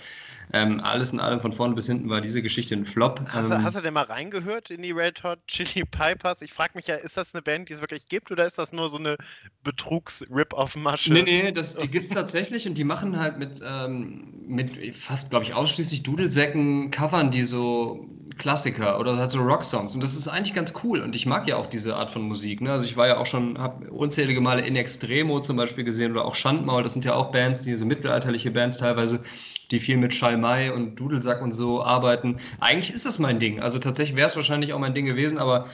Ähm, 0.52 0.80
alles 0.80 1.12
in 1.12 1.20
allem 1.20 1.42
von 1.42 1.54
vorne 1.54 1.76
bis 1.76 1.86
hinten 1.86 2.10
war 2.10 2.22
diese 2.22 2.42
Geschichte 2.42 2.74
ein 2.74 2.86
Flop. 2.86 3.22
Hast, 3.30 3.52
ähm, 3.52 3.64
hast 3.64 3.78
du 3.78 3.82
denn 3.82 3.94
mal 3.94 4.06
reingehört 4.06 4.72
in 4.72 4.82
die 4.82 4.92
Red 4.92 5.24
Hot 5.24 5.46
Chili 5.48 5.86
Pipers? 5.86 6.42
Ich 6.42 6.54
frage 6.54 6.72
mich 6.74 6.88
ja, 6.88 6.96
ist 6.96 7.18
das 7.18 7.36
eine 7.36 7.44
Band, 7.44 7.70
die 7.70 7.74
es 7.74 7.82
wirklich 7.82 8.08
gibt 8.08 8.32
oder 8.32 8.48
ist 8.48 8.58
das 8.58 8.74
nur 8.74 8.90
so 8.90 8.98
eine 8.98 9.16
Betrugs-Rip-Off-Masche? 9.64 11.14
Nee, 11.14 11.22
nee, 11.22 11.52
das, 11.52 11.76
die 11.76 11.88
gibt 11.88 12.08
es 12.08 12.14
tatsächlich 12.14 12.68
und 12.68 12.80
die 12.80 12.84
machen 12.84 13.20
halt 13.20 13.38
mit, 13.38 13.60
ähm, 13.64 14.34
mit 14.48 14.96
fast, 14.96 15.30
glaube 15.30 15.46
ich, 15.46 15.54
ausschließlich 15.54 16.02
Dudelsäcken, 16.02 16.90
covern 16.90 17.30
die 17.30 17.44
so 17.44 18.08
Klassiker 18.40 19.00
oder 19.00 19.18
halt 19.18 19.30
so 19.30 19.42
Rocksongs 19.42 19.94
und 19.94 20.02
das 20.02 20.16
ist 20.16 20.28
eigentlich 20.28 20.56
ganz 20.56 20.74
cool 20.84 21.02
und 21.02 21.16
ich 21.16 21.28
mag 21.28 21.48
ja 21.48 21.58
auch 21.58 21.68
diese 21.68 21.96
Art 21.96 22.10
von 22.10 22.24
Musik. 22.24 22.62
Ne? 22.62 22.72
Also 22.72 22.86
ich 22.86 22.98
war 22.98 23.08
ja 23.08 23.18
auch 23.18 23.26
schon, 23.28 23.60
habe 23.60 23.92
unzählige 23.92 24.42
Male 24.42 24.66
in 24.66 24.76
Extremo 24.76 25.42
zum 25.42 25.58
Beispiel 25.58 25.84
gesehen 25.84 26.14
oder 26.14 26.26
auch 26.26 26.36
Schandmaul, 26.36 26.82
das 26.82 26.94
sind 26.94 27.06
ja 27.06 27.14
auch 27.14 27.32
Bands, 27.32 27.64
die 27.64 27.76
so 27.76 27.86
mittelalterliche 27.86 28.50
Bands 28.50 28.78
teilweise 28.78 29.24
die 29.72 29.80
viel 29.80 29.98
mit 29.98 30.14
Schalmei 30.14 30.72
und 30.72 30.96
Dudelsack 30.96 31.42
und 31.42 31.54
so 31.54 31.84
arbeiten. 31.84 32.40
Eigentlich 32.60 32.94
ist 32.94 33.06
das 33.06 33.20
mein 33.20 33.40
Ding. 33.40 33.60
Also 33.60 33.80
tatsächlich 33.80 34.16
wäre 34.16 34.28
es 34.28 34.36
wahrscheinlich 34.36 34.74
auch 34.74 34.80
mein 34.80 34.94
Ding 34.94 35.06
gewesen, 35.06 35.38
aber 35.38 35.68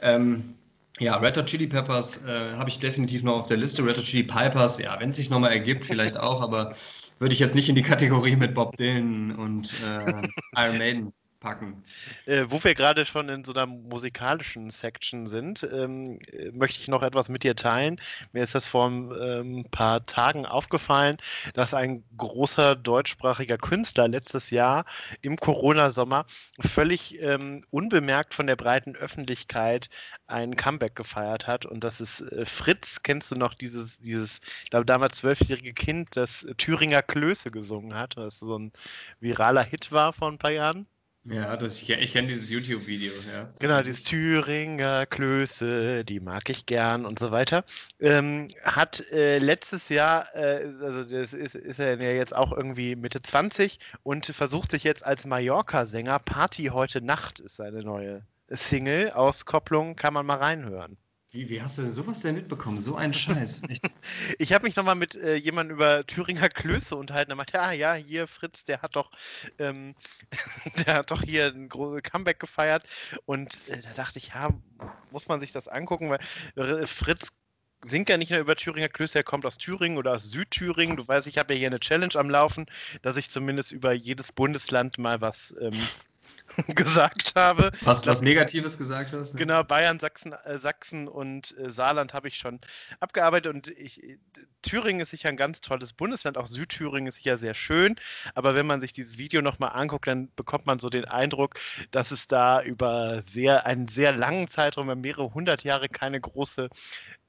ähm, 0.00 0.54
ja, 0.98 1.16
Red 1.16 1.36
Hot 1.36 1.46
Chili 1.46 1.66
Peppers 1.66 2.24
äh, 2.24 2.52
habe 2.54 2.68
ich 2.68 2.78
definitiv 2.78 3.22
noch 3.22 3.38
auf 3.38 3.46
der 3.46 3.56
Liste. 3.56 3.84
Red 3.84 3.98
Hot 3.98 4.04
Chili 4.04 4.24
Pipers, 4.24 4.78
ja, 4.78 4.98
wenn 5.00 5.10
es 5.10 5.16
sich 5.16 5.30
nochmal 5.30 5.52
ergibt, 5.52 5.86
vielleicht 5.86 6.16
auch, 6.16 6.40
aber 6.40 6.72
würde 7.18 7.34
ich 7.34 7.40
jetzt 7.40 7.54
nicht 7.54 7.68
in 7.68 7.74
die 7.74 7.82
Kategorie 7.82 8.36
mit 8.36 8.54
Bob 8.54 8.76
Dylan 8.76 9.32
und 9.32 9.74
äh, 9.82 10.28
Iron 10.56 10.78
Maiden 10.78 11.12
packen. 11.42 11.82
Äh, 12.26 12.44
wo 12.48 12.62
wir 12.62 12.74
gerade 12.74 13.04
schon 13.04 13.28
in 13.28 13.44
so 13.44 13.52
einer 13.52 13.66
musikalischen 13.66 14.70
Section 14.70 15.26
sind, 15.26 15.68
ähm, 15.72 16.20
möchte 16.52 16.78
ich 16.78 16.88
noch 16.88 17.02
etwas 17.02 17.28
mit 17.28 17.42
dir 17.42 17.56
teilen. 17.56 18.00
Mir 18.32 18.44
ist 18.44 18.54
das 18.54 18.68
vor 18.68 18.88
ein 18.88 19.12
ähm, 19.20 19.66
paar 19.70 20.06
Tagen 20.06 20.46
aufgefallen, 20.46 21.16
dass 21.54 21.74
ein 21.74 22.04
großer 22.16 22.76
deutschsprachiger 22.76 23.58
Künstler 23.58 24.06
letztes 24.06 24.50
Jahr 24.50 24.84
im 25.20 25.36
Corona-Sommer 25.36 26.26
völlig 26.60 27.20
ähm, 27.20 27.64
unbemerkt 27.70 28.34
von 28.34 28.46
der 28.46 28.56
breiten 28.56 28.94
Öffentlichkeit 28.94 29.88
ein 30.28 30.54
Comeback 30.56 30.94
gefeiert 30.94 31.48
hat. 31.48 31.66
Und 31.66 31.82
das 31.82 32.00
ist 32.00 32.20
äh, 32.20 32.46
Fritz. 32.46 33.02
Kennst 33.02 33.32
du 33.32 33.34
noch 33.34 33.54
dieses, 33.54 33.98
dieses 33.98 34.40
damals 34.70 35.16
zwölfjährige 35.16 35.74
Kind, 35.74 36.16
das 36.16 36.46
Thüringer 36.56 37.02
Klöße 37.02 37.50
gesungen 37.50 37.94
hat, 37.94 38.16
was 38.16 38.38
so 38.38 38.56
ein 38.56 38.72
viraler 39.18 39.64
Hit 39.64 39.90
war 39.90 40.12
vor 40.12 40.28
ein 40.30 40.38
paar 40.38 40.52
Jahren? 40.52 40.86
Ja, 41.24 41.56
das, 41.56 41.80
ich, 41.80 41.88
ich 41.88 42.12
kenne 42.12 42.28
dieses 42.28 42.50
YouTube-Video, 42.50 43.12
ja. 43.32 43.48
Genau, 43.60 43.80
dieses 43.82 44.02
Thüringer 44.02 45.06
Klöße, 45.06 46.04
die 46.04 46.18
mag 46.18 46.50
ich 46.50 46.66
gern 46.66 47.06
und 47.06 47.18
so 47.20 47.30
weiter. 47.30 47.64
Ähm, 48.00 48.48
hat 48.64 49.00
äh, 49.12 49.38
letztes 49.38 49.88
Jahr, 49.88 50.34
äh, 50.34 50.64
also 50.80 51.04
das 51.04 51.32
ist, 51.32 51.54
ist 51.54 51.78
er 51.78 52.00
ja 52.00 52.10
jetzt 52.10 52.34
auch 52.34 52.50
irgendwie 52.50 52.96
Mitte 52.96 53.20
20 53.20 53.78
und 54.02 54.26
versucht 54.26 54.72
sich 54.72 54.82
jetzt 54.82 55.06
als 55.06 55.24
Mallorca-Sänger. 55.24 56.18
Party 56.18 56.64
heute 56.72 57.00
Nacht 57.00 57.38
ist 57.38 57.54
seine 57.54 57.84
neue 57.84 58.26
Single. 58.48 59.12
Auskopplung 59.12 59.94
kann 59.94 60.14
man 60.14 60.26
mal 60.26 60.38
reinhören. 60.38 60.96
Wie, 61.32 61.48
wie 61.48 61.62
hast 61.62 61.78
du 61.78 61.82
denn 61.82 61.90
sowas 61.90 62.20
denn 62.20 62.34
mitbekommen? 62.34 62.78
So 62.78 62.94
ein 62.96 63.14
Scheiß. 63.14 63.62
ich 64.38 64.52
habe 64.52 64.64
mich 64.64 64.76
nochmal 64.76 64.96
mit 64.96 65.14
äh, 65.14 65.34
jemandem 65.34 65.78
über 65.78 66.04
Thüringer 66.04 66.50
Klöße 66.50 66.94
unterhalten. 66.94 67.32
Er 67.32 67.36
meinte, 67.36 67.58
ah 67.58 67.72
ja, 67.72 67.94
hier 67.94 68.26
Fritz, 68.26 68.64
der 68.64 68.82
hat 68.82 68.96
doch, 68.96 69.10
ähm, 69.58 69.94
der 70.86 70.96
hat 70.96 71.10
doch 71.10 71.22
hier 71.22 71.46
ein 71.46 71.70
großes 71.70 72.02
Comeback 72.02 72.38
gefeiert. 72.38 72.84
Und 73.24 73.66
äh, 73.68 73.80
da 73.80 73.94
dachte 73.94 74.18
ich, 74.18 74.28
ja, 74.28 74.50
muss 75.10 75.28
man 75.28 75.40
sich 75.40 75.52
das 75.52 75.68
angucken, 75.68 76.10
weil 76.10 76.20
äh, 76.56 76.86
Fritz 76.86 77.28
singt 77.82 78.10
ja 78.10 78.18
nicht 78.18 78.30
nur 78.30 78.40
über 78.40 78.54
Thüringer 78.54 78.90
Klöße, 78.90 79.18
er 79.18 79.24
kommt 79.24 79.46
aus 79.46 79.56
Thüringen 79.56 79.96
oder 79.96 80.12
aus 80.12 80.24
Südthüringen. 80.24 80.98
Du 80.98 81.08
weißt, 81.08 81.26
ich 81.26 81.38
habe 81.38 81.54
ja 81.54 81.58
hier 81.60 81.68
eine 81.68 81.80
Challenge 81.80 82.14
am 82.14 82.28
Laufen, 82.28 82.66
dass 83.00 83.16
ich 83.16 83.30
zumindest 83.30 83.72
über 83.72 83.94
jedes 83.94 84.32
Bundesland 84.32 84.98
mal 84.98 85.22
was 85.22 85.54
ähm, 85.62 85.80
gesagt 86.68 87.32
habe. 87.34 87.70
Was, 87.82 88.06
was 88.06 88.22
Negatives 88.22 88.78
gesagt 88.78 89.12
hast? 89.12 89.34
Ne? 89.34 89.38
Genau, 89.38 89.64
Bayern, 89.64 89.98
Sachsen, 89.98 90.32
äh, 90.32 90.58
Sachsen 90.58 91.08
und 91.08 91.56
äh, 91.58 91.70
Saarland 91.70 92.14
habe 92.14 92.28
ich 92.28 92.36
schon 92.36 92.60
abgearbeitet 93.00 93.54
und 93.54 93.68
ich, 93.68 94.18
Thüringen 94.62 95.00
ist 95.00 95.10
sicher 95.10 95.28
ein 95.28 95.36
ganz 95.36 95.60
tolles 95.60 95.92
Bundesland, 95.92 96.38
auch 96.38 96.46
Südthüringen 96.46 97.08
ist 97.08 97.16
sicher 97.16 97.38
sehr 97.38 97.54
schön, 97.54 97.96
aber 98.34 98.54
wenn 98.54 98.66
man 98.66 98.80
sich 98.80 98.92
dieses 98.92 99.18
Video 99.18 99.42
nochmal 99.42 99.70
anguckt, 99.72 100.06
dann 100.06 100.30
bekommt 100.36 100.66
man 100.66 100.78
so 100.78 100.88
den 100.88 101.04
Eindruck, 101.04 101.54
dass 101.90 102.10
es 102.10 102.26
da 102.26 102.62
über 102.62 103.22
sehr, 103.22 103.66
einen 103.66 103.88
sehr 103.88 104.12
langen 104.12 104.48
Zeitraum, 104.48 105.00
mehrere 105.00 105.34
hundert 105.34 105.64
Jahre, 105.64 105.88
keine 105.88 106.20
große 106.20 106.68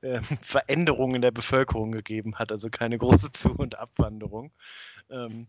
äh, 0.02 0.22
Veränderung 0.42 1.16
in 1.16 1.22
der 1.22 1.32
Bevölkerung 1.32 1.92
gegeben 1.92 2.36
hat, 2.36 2.52
also 2.52 2.70
keine 2.70 2.98
große 2.98 3.32
Zu- 3.32 3.56
und 3.56 3.78
Abwanderung. 3.78 4.52
Ähm, 5.10 5.48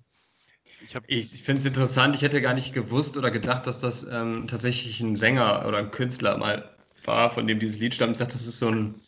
ich, 1.06 1.34
ich 1.34 1.42
finde 1.42 1.60
es 1.60 1.66
interessant, 1.66 2.16
ich 2.16 2.22
hätte 2.22 2.40
gar 2.40 2.54
nicht 2.54 2.72
gewusst 2.72 3.16
oder 3.16 3.30
gedacht, 3.30 3.66
dass 3.66 3.80
das 3.80 4.06
ähm, 4.10 4.46
tatsächlich 4.48 5.00
ein 5.00 5.16
Sänger 5.16 5.66
oder 5.66 5.78
ein 5.78 5.90
Künstler 5.90 6.36
mal 6.38 6.70
war, 7.04 7.30
von 7.30 7.46
dem 7.46 7.58
dieses 7.58 7.78
Lied 7.78 7.94
stammt. 7.94 8.12
Ich 8.12 8.18
dachte, 8.18 8.32
das 8.32 8.46
ist 8.46 8.58
so 8.58 8.68
ein 8.68 9.00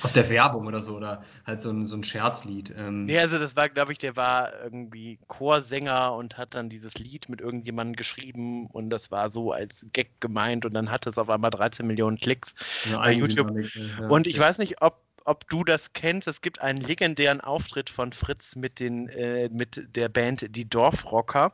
aus 0.00 0.12
der 0.12 0.30
Werbung 0.30 0.66
oder 0.66 0.80
so, 0.80 0.96
oder 0.96 1.22
halt 1.46 1.60
so 1.60 1.70
ein, 1.70 1.84
so 1.84 1.96
ein 1.96 2.02
Scherzlied. 2.02 2.74
Ähm. 2.76 3.04
Nee, 3.04 3.18
also 3.18 3.38
das 3.38 3.56
war, 3.56 3.68
glaube 3.68 3.92
ich, 3.92 3.98
der 3.98 4.16
war 4.16 4.52
irgendwie 4.62 5.18
Chorsänger 5.28 6.14
und 6.14 6.38
hat 6.38 6.54
dann 6.54 6.70
dieses 6.70 6.94
Lied 6.98 7.28
mit 7.28 7.40
irgendjemandem 7.40 7.96
geschrieben 7.96 8.66
und 8.66 8.90
das 8.90 9.10
war 9.10 9.28
so 9.28 9.52
als 9.52 9.86
Gag 9.92 10.20
gemeint 10.20 10.64
und 10.64 10.72
dann 10.72 10.90
hatte 10.90 11.10
es 11.10 11.18
auf 11.18 11.28
einmal 11.28 11.50
13 11.50 11.86
Millionen 11.86 12.16
Klicks 12.16 12.54
ja, 12.90 12.98
bei 12.98 13.12
YouTube. 13.12 13.52
Ja, 14.00 14.08
und 14.08 14.26
ich 14.26 14.38
weiß 14.38 14.58
nicht, 14.58 14.80
ob 14.80 15.02
ob 15.24 15.48
du 15.48 15.64
das 15.64 15.92
kennst. 15.92 16.28
Es 16.28 16.40
gibt 16.40 16.60
einen 16.60 16.78
legendären 16.78 17.40
Auftritt 17.40 17.90
von 17.90 18.12
Fritz 18.12 18.56
mit, 18.56 18.80
den, 18.80 19.08
äh, 19.08 19.48
mit 19.50 19.96
der 19.96 20.08
Band 20.08 20.54
Die 20.56 20.68
Dorfrocker. 20.68 21.52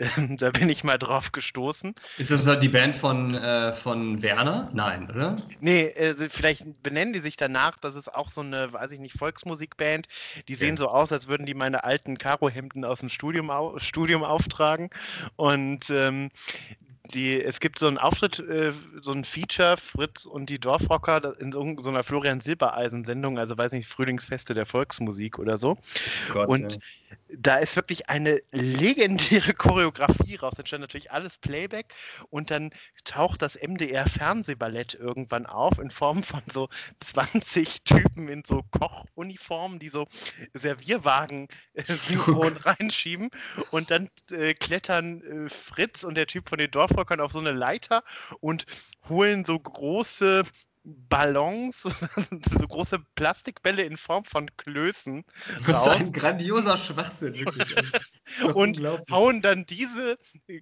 Da 0.36 0.50
bin 0.50 0.68
ich 0.68 0.84
mal 0.84 0.98
drauf 0.98 1.32
gestoßen. 1.32 1.94
Ist 2.18 2.30
das 2.30 2.58
die 2.60 2.68
Band 2.68 2.96
von, 2.96 3.34
äh, 3.34 3.72
von 3.72 4.22
Werner? 4.22 4.70
Nein, 4.72 5.10
oder? 5.10 5.36
Nee, 5.60 5.86
äh, 5.86 6.14
vielleicht 6.28 6.82
benennen 6.82 7.12
die 7.12 7.20
sich 7.20 7.36
danach. 7.36 7.76
Das 7.78 7.94
ist 7.94 8.12
auch 8.12 8.30
so 8.30 8.40
eine, 8.40 8.72
weiß 8.72 8.92
ich 8.92 9.00
nicht, 9.00 9.16
Volksmusikband. 9.16 10.06
Die 10.48 10.54
sehen 10.54 10.74
ja. 10.74 10.76
so 10.76 10.88
aus, 10.88 11.12
als 11.12 11.28
würden 11.28 11.46
die 11.46 11.54
meine 11.54 11.84
alten 11.84 12.18
Karo-Hemden 12.18 12.84
aus 12.84 13.00
dem 13.00 13.08
Studium, 13.08 13.50
au 13.50 13.78
Studium 13.78 14.24
auftragen. 14.24 14.90
Und 15.36 15.90
ähm, 15.90 16.30
die, 17.12 17.42
es 17.42 17.60
gibt 17.60 17.78
so 17.78 17.86
einen 17.86 17.98
Auftritt, 17.98 18.38
äh, 18.38 18.72
so 19.02 19.12
ein 19.12 19.24
Feature, 19.24 19.76
Fritz 19.76 20.24
und 20.24 20.48
die 20.48 20.58
Dorfrocker 20.58 21.38
in 21.38 21.52
so, 21.52 21.76
so 21.82 21.90
einer 21.90 22.02
Florian 22.02 22.40
Silbereisen-Sendung, 22.40 23.38
also 23.38 23.56
weiß 23.56 23.72
nicht, 23.72 23.86
Frühlingsfeste 23.86 24.54
der 24.54 24.66
Volksmusik 24.66 25.38
oder 25.38 25.58
so. 25.58 25.76
Gott, 26.32 26.48
und 26.48 26.72
ja 26.72 26.78
da 27.28 27.56
ist 27.58 27.76
wirklich 27.76 28.08
eine 28.08 28.40
legendäre 28.50 29.54
Choreografie 29.54 30.36
raus. 30.36 30.54
Dann 30.56 30.66
stand 30.66 30.82
natürlich 30.82 31.12
alles 31.12 31.38
Playback 31.38 31.94
und 32.30 32.50
dann 32.50 32.70
taucht 33.04 33.42
das 33.42 33.56
MDR-Fernsehballett 33.60 34.94
irgendwann 34.94 35.46
auf 35.46 35.78
in 35.78 35.90
Form 35.90 36.22
von 36.22 36.42
so 36.52 36.68
20 37.00 37.82
Typen 37.82 38.28
in 38.28 38.44
so 38.44 38.62
Kochuniformen, 38.70 39.78
die 39.78 39.88
so 39.88 40.06
Servierwagen 40.54 41.48
äh, 41.74 41.84
synchron 42.06 42.56
reinschieben 42.56 43.30
und 43.70 43.90
dann 43.90 44.08
äh, 44.30 44.54
klettern 44.54 45.22
äh, 45.22 45.48
Fritz 45.48 46.04
und 46.04 46.16
der 46.16 46.26
Typ 46.26 46.48
von 46.48 46.58
den 46.58 46.70
Dorfrockern 46.94 47.20
auf 47.20 47.32
so 47.32 47.40
eine 47.40 47.52
Leiter 47.52 48.02
und 48.40 48.66
holen 49.08 49.44
so 49.44 49.58
große 49.58 50.44
Ballons, 50.84 51.82
so 52.50 52.68
große 52.68 52.98
Plastikbälle 53.14 53.82
in 53.82 53.96
Form 53.96 54.24
von 54.24 54.54
Klößen. 54.58 55.24
Das 55.66 55.82
ist 55.82 55.88
ein 55.88 56.12
grandioser 56.12 56.76
Schwachsinn, 56.76 57.34
wirklich. 57.34 57.74
und 58.54 58.82
hauen 59.10 59.40
dann 59.40 59.64
diese 59.64 60.18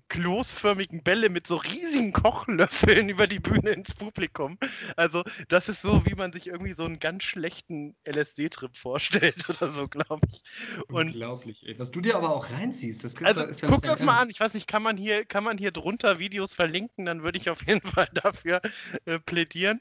kloßförmigen 0.08 1.02
Bälle 1.02 1.28
mit 1.28 1.48
so 1.48 1.56
riesigen 1.56 2.12
Kochlöffeln 2.12 3.08
über 3.08 3.26
die 3.26 3.40
Bühne 3.40 3.70
ins 3.70 3.94
Publikum. 3.94 4.58
Also, 4.96 5.24
das 5.48 5.68
ist 5.68 5.82
so, 5.82 6.06
wie 6.06 6.14
man 6.14 6.32
sich 6.32 6.46
irgendwie 6.46 6.72
so 6.72 6.84
einen 6.84 7.00
ganz 7.00 7.24
schlechten 7.24 7.96
LSD-Trip 8.04 8.76
vorstellt 8.76 9.44
oder 9.48 9.70
so, 9.70 9.86
glaube 9.86 10.26
ich. 10.30 10.42
Und 10.88 11.08
Unglaublich, 11.08 11.66
ey. 11.66 11.76
Was 11.80 11.90
du 11.90 12.00
dir 12.00 12.14
aber 12.14 12.30
auch 12.30 12.50
reinziehst, 12.50 13.02
das 13.02 13.16
also, 13.22 13.44
ist 13.44 13.60
ja 13.62 13.68
guck 13.68 13.82
das 13.82 14.00
mal 14.00 14.20
an. 14.20 14.30
Ich 14.30 14.38
weiß 14.38 14.54
nicht, 14.54 14.68
kann 14.68 14.84
man 14.84 14.96
hier, 14.96 15.24
kann 15.24 15.42
man 15.42 15.58
hier 15.58 15.72
drunter 15.72 16.20
Videos 16.20 16.52
verlinken? 16.52 17.06
Dann 17.06 17.24
würde 17.24 17.38
ich 17.38 17.50
auf 17.50 17.66
jeden 17.66 17.80
Fall 17.88 18.08
dafür 18.12 18.60
äh, 19.04 19.18
plädieren 19.18 19.80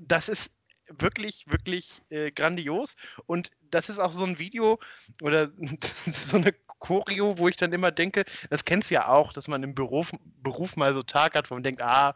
das 0.00 0.28
ist 0.28 0.50
wirklich, 0.88 1.44
wirklich 1.48 2.02
äh, 2.10 2.30
grandios. 2.30 2.96
Und 3.26 3.50
das 3.70 3.88
ist 3.88 3.98
auch 3.98 4.12
so 4.12 4.24
ein 4.24 4.38
Video 4.38 4.78
oder 5.20 5.50
so 6.06 6.36
eine 6.36 6.52
Choreo, 6.78 7.38
wo 7.38 7.48
ich 7.48 7.56
dann 7.56 7.72
immer 7.72 7.90
denke, 7.90 8.24
das 8.50 8.64
kennst 8.64 8.90
du 8.90 8.94
ja 8.94 9.08
auch, 9.08 9.32
dass 9.32 9.48
man 9.48 9.62
im 9.62 9.74
Beruf, 9.74 10.12
Beruf 10.42 10.76
mal 10.76 10.94
so 10.94 11.02
Tag 11.02 11.34
hat, 11.34 11.50
wo 11.50 11.54
man 11.54 11.62
denkt, 11.62 11.80
ah, 11.80 12.14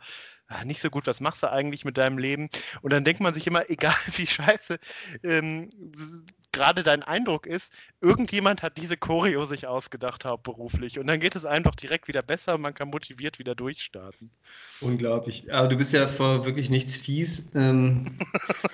ah 0.49 0.65
nicht 0.65 0.81
so 0.81 0.91
gut, 0.91 1.07
was 1.07 1.21
machst 1.21 1.43
du 1.43 1.51
eigentlich 1.51 1.85
mit 1.85 1.99
deinem 1.99 2.19
Leben? 2.19 2.49
Und 2.83 2.93
dann 2.93 3.05
denkt 3.05 3.21
man 3.21 3.35
sich 3.35 3.47
immer, 3.47 3.65
egal 3.71 3.97
wie 4.15 4.27
scheiße 4.27 4.79
ähm, 5.23 5.71
gerade 6.53 6.83
dein 6.83 7.03
Eindruck 7.03 7.47
ist, 7.47 7.73
irgendjemand 8.01 8.63
hat 8.63 8.77
diese 8.79 8.97
Choreo 8.97 9.45
sich 9.45 9.67
ausgedacht, 9.67 10.25
hauptberuflich. 10.25 10.99
Und 10.99 11.07
dann 11.07 11.21
geht 11.21 11.37
es 11.37 11.47
einfach 11.47 11.75
direkt 11.75 12.09
wieder 12.09 12.23
besser 12.23 12.55
und 12.55 12.63
man 12.63 12.75
kann 12.75 12.89
motiviert 12.89 13.39
wieder 13.39 13.55
durchstarten. 13.55 14.31
Unglaublich. 14.81 15.53
Aber 15.53 15.69
du 15.69 15.77
bist 15.77 15.93
ja 15.93 16.09
vor 16.09 16.45
wirklich 16.45 16.71
nichts 16.71 16.97
fies. 16.97 17.51
Ähm, 17.55 18.19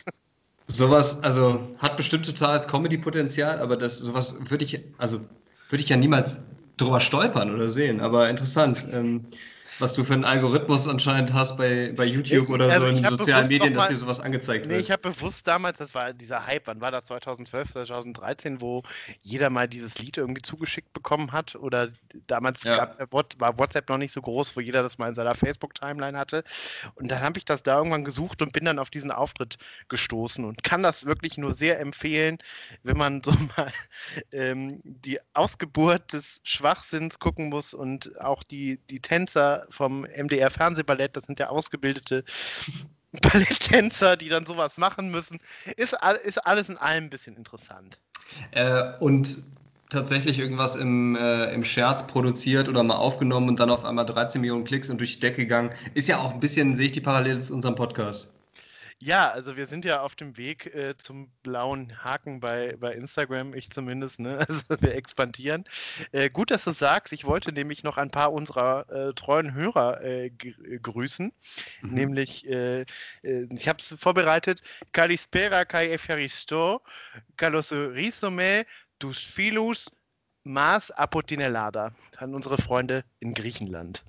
sowas, 0.66 1.22
also 1.22 1.76
hat 1.78 1.96
bestimmt 1.96 2.26
totales 2.26 2.66
Comedy-Potenzial, 2.66 3.60
aber 3.60 3.76
das 3.76 3.98
sowas 3.98 4.50
würde 4.50 4.64
ich, 4.64 4.80
also 4.98 5.20
würde 5.68 5.82
ich 5.82 5.88
ja 5.88 5.96
niemals 5.96 6.40
drüber 6.76 7.00
stolpern 7.00 7.54
oder 7.54 7.68
sehen. 7.68 8.00
Aber 8.00 8.28
interessant. 8.28 8.84
Ähm, 8.92 9.26
was 9.78 9.94
du 9.94 10.04
für 10.04 10.14
einen 10.14 10.24
Algorithmus 10.24 10.88
anscheinend 10.88 11.32
hast 11.32 11.56
bei, 11.56 11.92
bei 11.94 12.04
YouTube 12.04 12.44
ich, 12.44 12.48
oder 12.48 12.64
also 12.66 12.86
so 12.86 12.92
in 12.92 13.04
sozialen 13.04 13.48
Medien, 13.48 13.74
mal, 13.74 13.80
dass 13.80 13.88
dir 13.88 13.96
sowas 13.96 14.20
angezeigt 14.20 14.66
nee, 14.66 14.70
wird. 14.70 14.80
Nee, 14.80 14.84
ich 14.84 14.90
habe 14.90 15.10
bewusst 15.10 15.46
damals, 15.46 15.78
das 15.78 15.94
war 15.94 16.12
dieser 16.12 16.46
Hype, 16.46 16.66
wann 16.66 16.80
war 16.80 16.90
das, 16.90 17.06
2012 17.06 17.70
oder 17.74 17.84
2013, 17.84 18.60
wo 18.60 18.82
jeder 19.22 19.50
mal 19.50 19.68
dieses 19.68 19.98
Lied 19.98 20.16
irgendwie 20.16 20.42
zugeschickt 20.42 20.92
bekommen 20.92 21.32
hat 21.32 21.54
oder 21.56 21.90
damals 22.26 22.62
ja. 22.64 22.76
gab, 22.76 23.00
äh, 23.00 23.06
war 23.38 23.58
WhatsApp 23.58 23.88
noch 23.88 23.98
nicht 23.98 24.12
so 24.12 24.22
groß, 24.22 24.56
wo 24.56 24.60
jeder 24.60 24.82
das 24.82 24.98
mal 24.98 25.08
in 25.08 25.14
seiner 25.14 25.34
Facebook-Timeline 25.34 26.18
hatte 26.18 26.44
und 26.94 27.10
dann 27.10 27.20
habe 27.20 27.38
ich 27.38 27.44
das 27.44 27.62
da 27.62 27.78
irgendwann 27.78 28.04
gesucht 28.04 28.42
und 28.42 28.52
bin 28.52 28.64
dann 28.64 28.78
auf 28.78 28.90
diesen 28.90 29.10
Auftritt 29.10 29.58
gestoßen 29.88 30.44
und 30.44 30.62
kann 30.64 30.82
das 30.82 31.06
wirklich 31.06 31.38
nur 31.38 31.52
sehr 31.52 31.80
empfehlen, 31.80 32.38
wenn 32.82 32.96
man 32.96 33.22
so 33.22 33.32
mal 33.56 33.72
ähm, 34.32 34.80
die 34.84 35.18
Ausgeburt 35.34 36.12
des 36.12 36.40
Schwachsinns 36.44 37.18
gucken 37.18 37.48
muss 37.48 37.74
und 37.74 38.20
auch 38.20 38.42
die, 38.42 38.78
die 38.90 39.00
Tänzer 39.00 39.65
vom 39.68 40.06
MDR 40.16 40.50
Fernsehballett, 40.50 41.16
das 41.16 41.24
sind 41.24 41.38
ja 41.38 41.48
ausgebildete 41.48 42.24
Balletttänzer, 43.12 44.16
die 44.16 44.28
dann 44.28 44.46
sowas 44.46 44.78
machen 44.78 45.10
müssen. 45.10 45.38
Ist, 45.76 45.96
ist 46.24 46.38
alles 46.46 46.68
in 46.68 46.76
allem 46.76 47.04
ein 47.04 47.10
bisschen 47.10 47.36
interessant. 47.36 47.98
Äh, 48.50 48.92
und 49.00 49.44
tatsächlich 49.88 50.38
irgendwas 50.38 50.74
im, 50.74 51.16
äh, 51.16 51.52
im 51.52 51.64
Scherz 51.64 52.06
produziert 52.06 52.68
oder 52.68 52.82
mal 52.82 52.96
aufgenommen 52.96 53.48
und 53.48 53.60
dann 53.60 53.70
auf 53.70 53.84
einmal 53.84 54.06
13 54.06 54.40
Millionen 54.40 54.64
Klicks 54.64 54.90
und 54.90 54.98
durch 54.98 55.14
die 55.14 55.20
Decke 55.20 55.42
gegangen. 55.42 55.70
Ist 55.94 56.08
ja 56.08 56.18
auch 56.18 56.32
ein 56.32 56.40
bisschen, 56.40 56.76
sehe 56.76 56.86
ich 56.86 56.92
die 56.92 57.00
Parallele 57.00 57.38
zu 57.38 57.54
unserem 57.54 57.74
Podcast. 57.74 58.35
Ja, 58.98 59.30
also 59.30 59.58
wir 59.58 59.66
sind 59.66 59.84
ja 59.84 60.00
auf 60.00 60.14
dem 60.14 60.38
Weg 60.38 60.74
äh, 60.74 60.96
zum 60.96 61.30
blauen 61.42 62.02
Haken 62.02 62.40
bei, 62.40 62.76
bei 62.78 62.94
Instagram, 62.94 63.52
ich 63.52 63.70
zumindest. 63.70 64.20
Ne? 64.20 64.38
Also 64.48 64.64
wir 64.80 64.94
expandieren. 64.94 65.64
Äh, 66.12 66.30
gut, 66.30 66.50
dass 66.50 66.64
du 66.64 66.70
sagst. 66.70 67.12
Ich 67.12 67.26
wollte 67.26 67.52
nämlich 67.52 67.84
noch 67.84 67.98
ein 67.98 68.10
paar 68.10 68.32
unserer 68.32 68.88
äh, 68.90 69.12
treuen 69.12 69.52
Hörer 69.52 70.00
äh, 70.00 70.26
äh, 70.26 70.78
grüßen. 70.78 71.30
Mhm. 71.82 71.90
Nämlich, 71.90 72.48
äh, 72.48 72.86
ich 73.22 73.68
habe 73.68 73.80
es 73.80 73.94
vorbereitet. 73.98 74.62
Kalispera 74.92 75.66
kai 75.66 75.90
eferisto, 75.92 76.80
kalosurisome, 77.36 78.64
dus 78.98 79.18
filus, 79.18 79.90
Mars 80.44 80.90
Apotinellada 80.92 81.92
an 82.16 82.34
unsere 82.34 82.56
Freunde 82.56 83.04
in 83.18 83.34
Griechenland, 83.34 84.04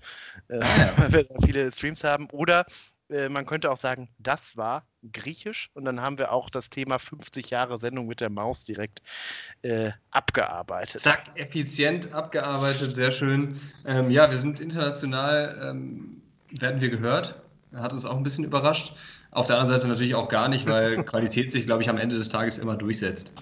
äh, 0.49 0.59
ah, 0.61 0.93
weil 0.97 1.13
wir 1.13 1.23
da 1.25 1.35
viele 1.43 1.71
Streams 1.71 2.03
haben. 2.03 2.29
Oder 2.29 2.65
äh, 3.09 3.29
man 3.29 3.45
könnte 3.45 3.71
auch 3.71 3.77
sagen, 3.77 4.09
das 4.19 4.57
war 4.57 4.85
griechisch 5.11 5.69
und 5.73 5.85
dann 5.85 6.01
haben 6.01 6.17
wir 6.17 6.31
auch 6.31 6.49
das 6.49 6.69
Thema 6.69 6.99
50 6.99 7.49
Jahre 7.49 7.77
Sendung 7.77 8.07
mit 8.07 8.19
der 8.21 8.29
Maus 8.29 8.63
direkt 8.63 9.01
äh, 9.61 9.91
abgearbeitet. 10.11 11.01
Zack, 11.01 11.31
effizient 11.35 12.13
abgearbeitet, 12.13 12.95
sehr 12.95 13.11
schön. 13.11 13.59
Ähm, 13.85 14.11
ja, 14.11 14.29
wir 14.29 14.37
sind 14.37 14.59
international, 14.59 15.57
ähm, 15.63 16.21
werden 16.51 16.81
wir 16.81 16.89
gehört. 16.89 17.41
Hat 17.73 17.93
uns 17.93 18.05
auch 18.05 18.17
ein 18.17 18.23
bisschen 18.23 18.45
überrascht. 18.45 18.93
Auf 19.31 19.47
der 19.47 19.57
anderen 19.57 19.79
Seite 19.79 19.87
natürlich 19.89 20.15
auch 20.15 20.29
gar 20.29 20.47
nicht, 20.47 20.67
weil 20.67 21.03
Qualität 21.05 21.51
sich, 21.51 21.65
glaube 21.65 21.83
ich, 21.83 21.89
am 21.89 21.97
Ende 21.97 22.17
des 22.17 22.29
Tages 22.29 22.57
immer 22.57 22.75
durchsetzt. 22.75 23.33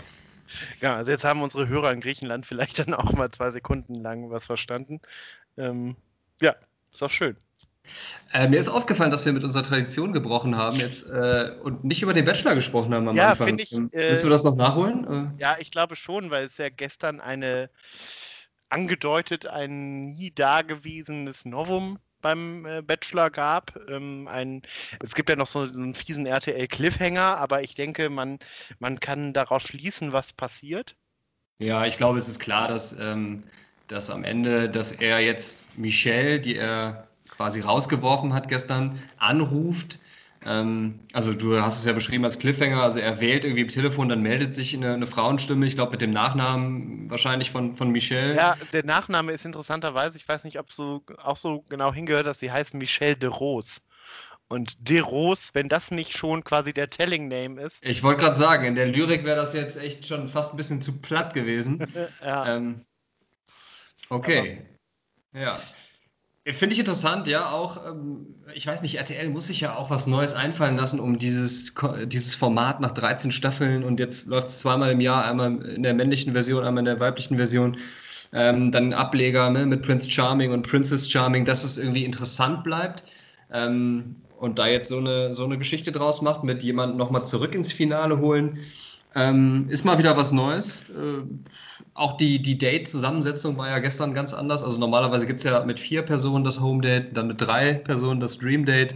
Ja, 0.82 0.96
also 0.96 1.12
jetzt 1.12 1.24
haben 1.24 1.42
unsere 1.42 1.68
Hörer 1.68 1.92
in 1.92 2.02
Griechenland 2.02 2.46
vielleicht 2.46 2.80
dann 2.80 2.94
auch 2.94 3.14
mal 3.14 3.32
zwei 3.32 3.52
Sekunden 3.52 3.96
lang 3.96 4.30
was 4.30 4.46
verstanden. 4.46 5.02
Ähm, 5.58 5.96
ja, 6.42 6.56
ist 6.92 7.04
auch 7.04 7.10
schön. 7.10 7.36
Äh, 8.34 8.48
mir 8.48 8.60
ist 8.60 8.68
aufgefallen, 8.68 9.12
dass 9.12 9.26
wir 9.26 9.34
mit 9.34 9.44
unserer 9.44 9.64
Tradition 9.64 10.14
gebrochen 10.14 10.58
haben 10.58 10.78
jetzt 10.78 11.10
äh, 11.10 11.52
und 11.64 11.84
nicht 11.84 12.02
über 12.02 12.14
den 12.14 12.26
Bachelor 12.26 12.56
gesprochen 12.56 12.94
haben 12.94 13.08
am 13.08 13.16
ja, 13.16 13.32
Anfang. 13.32 13.58
Ich, 13.60 13.72
ähm, 13.72 13.90
äh, 13.94 14.10
Müssen 14.10 14.26
wir 14.26 14.32
das 14.32 14.44
noch 14.44 14.56
nachholen? 14.56 15.34
Ja, 15.38 15.58
ich 15.60 15.72
glaube 15.72 15.96
schon, 15.96 16.32
weil 16.32 16.46
es 16.46 16.58
ja 16.58 16.70
gestern 16.70 17.22
eine 17.22 17.70
angedeutet 18.70 19.46
ein 19.46 20.12
nie 20.12 20.32
dagewesenes 20.32 21.46
Novum 21.46 22.00
beim 22.22 22.66
äh, 22.66 22.82
Bachelor 22.82 23.30
gab. 23.30 23.80
Ähm, 23.88 24.28
ein, 24.28 24.64
es 25.00 25.14
gibt 25.14 25.30
ja 25.30 25.36
noch 25.36 25.48
so, 25.48 25.66
so 25.68 25.80
einen 25.80 25.94
fiesen 25.94 26.26
RTL-Cliffhanger, 26.26 27.38
aber 27.38 27.62
ich 27.62 27.76
denke, 27.76 28.10
man, 28.10 28.40
man 28.80 29.00
kann 29.00 29.32
daraus 29.32 29.64
schließen, 29.64 30.12
was 30.12 30.34
passiert. 30.34 30.96
Ja, 31.60 31.86
ich 31.86 31.98
glaube, 31.98 32.18
es 32.18 32.28
ist 32.28 32.40
klar, 32.40 32.68
dass, 32.68 32.98
ähm, 33.00 33.44
dass 33.88 34.10
am 34.10 34.24
Ende, 34.24 34.70
dass 34.70 34.92
er 34.92 35.20
jetzt 35.20 35.78
Michelle, 35.78 36.40
die 36.40 36.56
er 36.56 37.08
quasi 37.38 37.60
rausgeworfen 37.62 38.34
hat 38.34 38.48
gestern, 38.48 39.00
anruft 39.18 40.00
ähm, 40.46 41.00
also 41.12 41.34
du 41.34 41.60
hast 41.60 41.80
es 41.80 41.86
ja 41.86 41.94
beschrieben 41.94 42.24
als 42.24 42.38
Cliffhanger, 42.38 42.82
also 42.82 43.00
er 43.00 43.20
wählt 43.20 43.44
irgendwie 43.44 43.64
im 43.64 43.68
Telefon, 43.68 44.10
dann 44.10 44.22
meldet 44.22 44.54
sich 44.54 44.76
eine, 44.76 44.94
eine 44.94 45.08
Frauenstimme, 45.08 45.66
ich 45.66 45.74
glaube 45.74 45.92
mit 45.92 46.02
dem 46.02 46.12
Nachnamen 46.12 47.10
wahrscheinlich 47.10 47.50
von, 47.50 47.76
von 47.76 47.90
Michelle. 47.90 48.36
Ja, 48.36 48.56
der 48.72 48.86
Nachname 48.86 49.32
ist 49.32 49.44
interessanterweise, 49.44 50.18
ich 50.18 50.28
weiß 50.28 50.44
nicht, 50.44 50.60
ob 50.60 50.74
du 50.76 51.02
auch 51.18 51.38
so 51.38 51.66
genau 51.68 51.92
hingehört 51.92 52.28
hast, 52.28 52.42
sie 52.42 52.52
heißt 52.52 52.76
Michelle 52.76 53.18
de 53.18 53.30
Rose. 53.30 53.80
Und 54.48 54.88
De 54.88 55.00
Rose, 55.00 55.50
wenn 55.54 55.68
das 55.68 55.90
nicht 55.90 56.16
schon 56.16 56.44
quasi 56.44 56.72
der 56.72 56.92
Telling 56.92 57.28
Name 57.28 57.60
ist. 57.60 57.84
Ich 57.84 58.04
wollte 58.04 58.22
gerade 58.22 58.36
sagen, 58.36 58.66
in 58.66 58.76
der 58.76 58.86
Lyrik 58.86 59.26
wäre 59.26 59.38
das 59.38 59.54
jetzt 59.54 59.76
echt 59.76 60.06
schon 60.06 60.28
fast 60.28 60.54
ein 60.54 60.58
bisschen 60.58 60.82
zu 60.82 61.02
platt 61.02 61.34
gewesen. 61.34 61.92
ja. 62.24 62.56
Ähm, 62.56 62.82
okay. 64.10 64.62
Aber 65.34 65.42
ja. 65.42 65.60
Finde 66.48 66.74
ich 66.74 66.80
interessant, 66.80 67.26
ja, 67.26 67.50
auch, 67.50 67.88
ähm, 67.88 68.36
ich 68.54 68.68
weiß 68.68 68.84
nicht, 68.84 68.96
RTL 69.00 69.30
muss 69.30 69.48
sich 69.48 69.62
ja 69.62 69.76
auch 69.76 69.90
was 69.90 70.06
Neues 70.06 70.36
einfallen 70.36 70.78
lassen, 70.78 71.00
um 71.00 71.18
dieses, 71.18 71.74
dieses 72.06 72.36
Format 72.36 72.82
nach 72.82 72.92
13 72.92 73.32
Staffeln 73.32 73.84
und 73.84 74.00
jetzt 74.00 74.28
läuft 74.28 74.50
es 74.50 74.60
zweimal 74.60 74.92
im 74.92 75.02
Jahr, 75.02 75.26
einmal 75.26 75.60
in 75.66 75.82
der 75.82 75.96
männlichen 75.96 76.34
Version, 76.34 76.64
einmal 76.64 76.82
in 76.82 76.86
der 76.86 77.00
weiblichen 77.00 77.38
Version, 77.38 77.78
ähm, 78.32 78.72
dann 78.72 78.94
Ableger 78.94 79.50
ne, 79.50 79.66
mit 79.66 79.82
Prince 79.82 80.10
Charming 80.12 80.52
und 80.52 80.62
Princess 80.62 81.10
Charming, 81.10 81.46
dass 81.46 81.64
es 81.64 81.80
irgendwie 81.80 82.06
interessant 82.06 82.64
bleibt. 82.64 83.04
Ähm, 83.52 84.18
und 84.38 84.60
da 84.60 84.68
jetzt 84.68 84.90
so 84.90 84.98
eine, 84.98 85.34
so 85.34 85.46
eine 85.46 85.58
Geschichte 85.58 85.92
draus 85.92 86.22
macht, 86.22 86.44
mit 86.44 86.62
jemandem 86.62 86.98
nochmal 86.98 87.26
zurück 87.26 87.56
ins 87.56 87.72
Finale 87.72 88.20
holen, 88.20 88.60
ähm, 89.16 89.66
ist 89.70 89.86
mal 89.86 89.98
wieder 89.98 90.16
was 90.18 90.32
Neues. 90.32 90.82
Äh, 90.90 91.24
auch 91.96 92.18
die, 92.18 92.42
die 92.42 92.58
Date-Zusammensetzung 92.58 93.58
war 93.58 93.70
ja 93.70 93.80
gestern 93.80 94.14
ganz 94.14 94.34
anders. 94.34 94.64
Also 94.64 94.78
normalerweise 94.78 95.26
gibt 95.26 95.40
es 95.40 95.46
ja 95.46 95.64
mit 95.64 95.80
vier 95.80 96.02
Personen 96.02 96.44
das 96.44 96.60
Home 96.60 96.82
Date, 96.82 97.16
dann 97.16 97.28
mit 97.28 97.42
drei 97.42 97.74
Personen 97.74 98.20
das 98.20 98.38
Dream 98.38 98.66
Date 98.66 98.96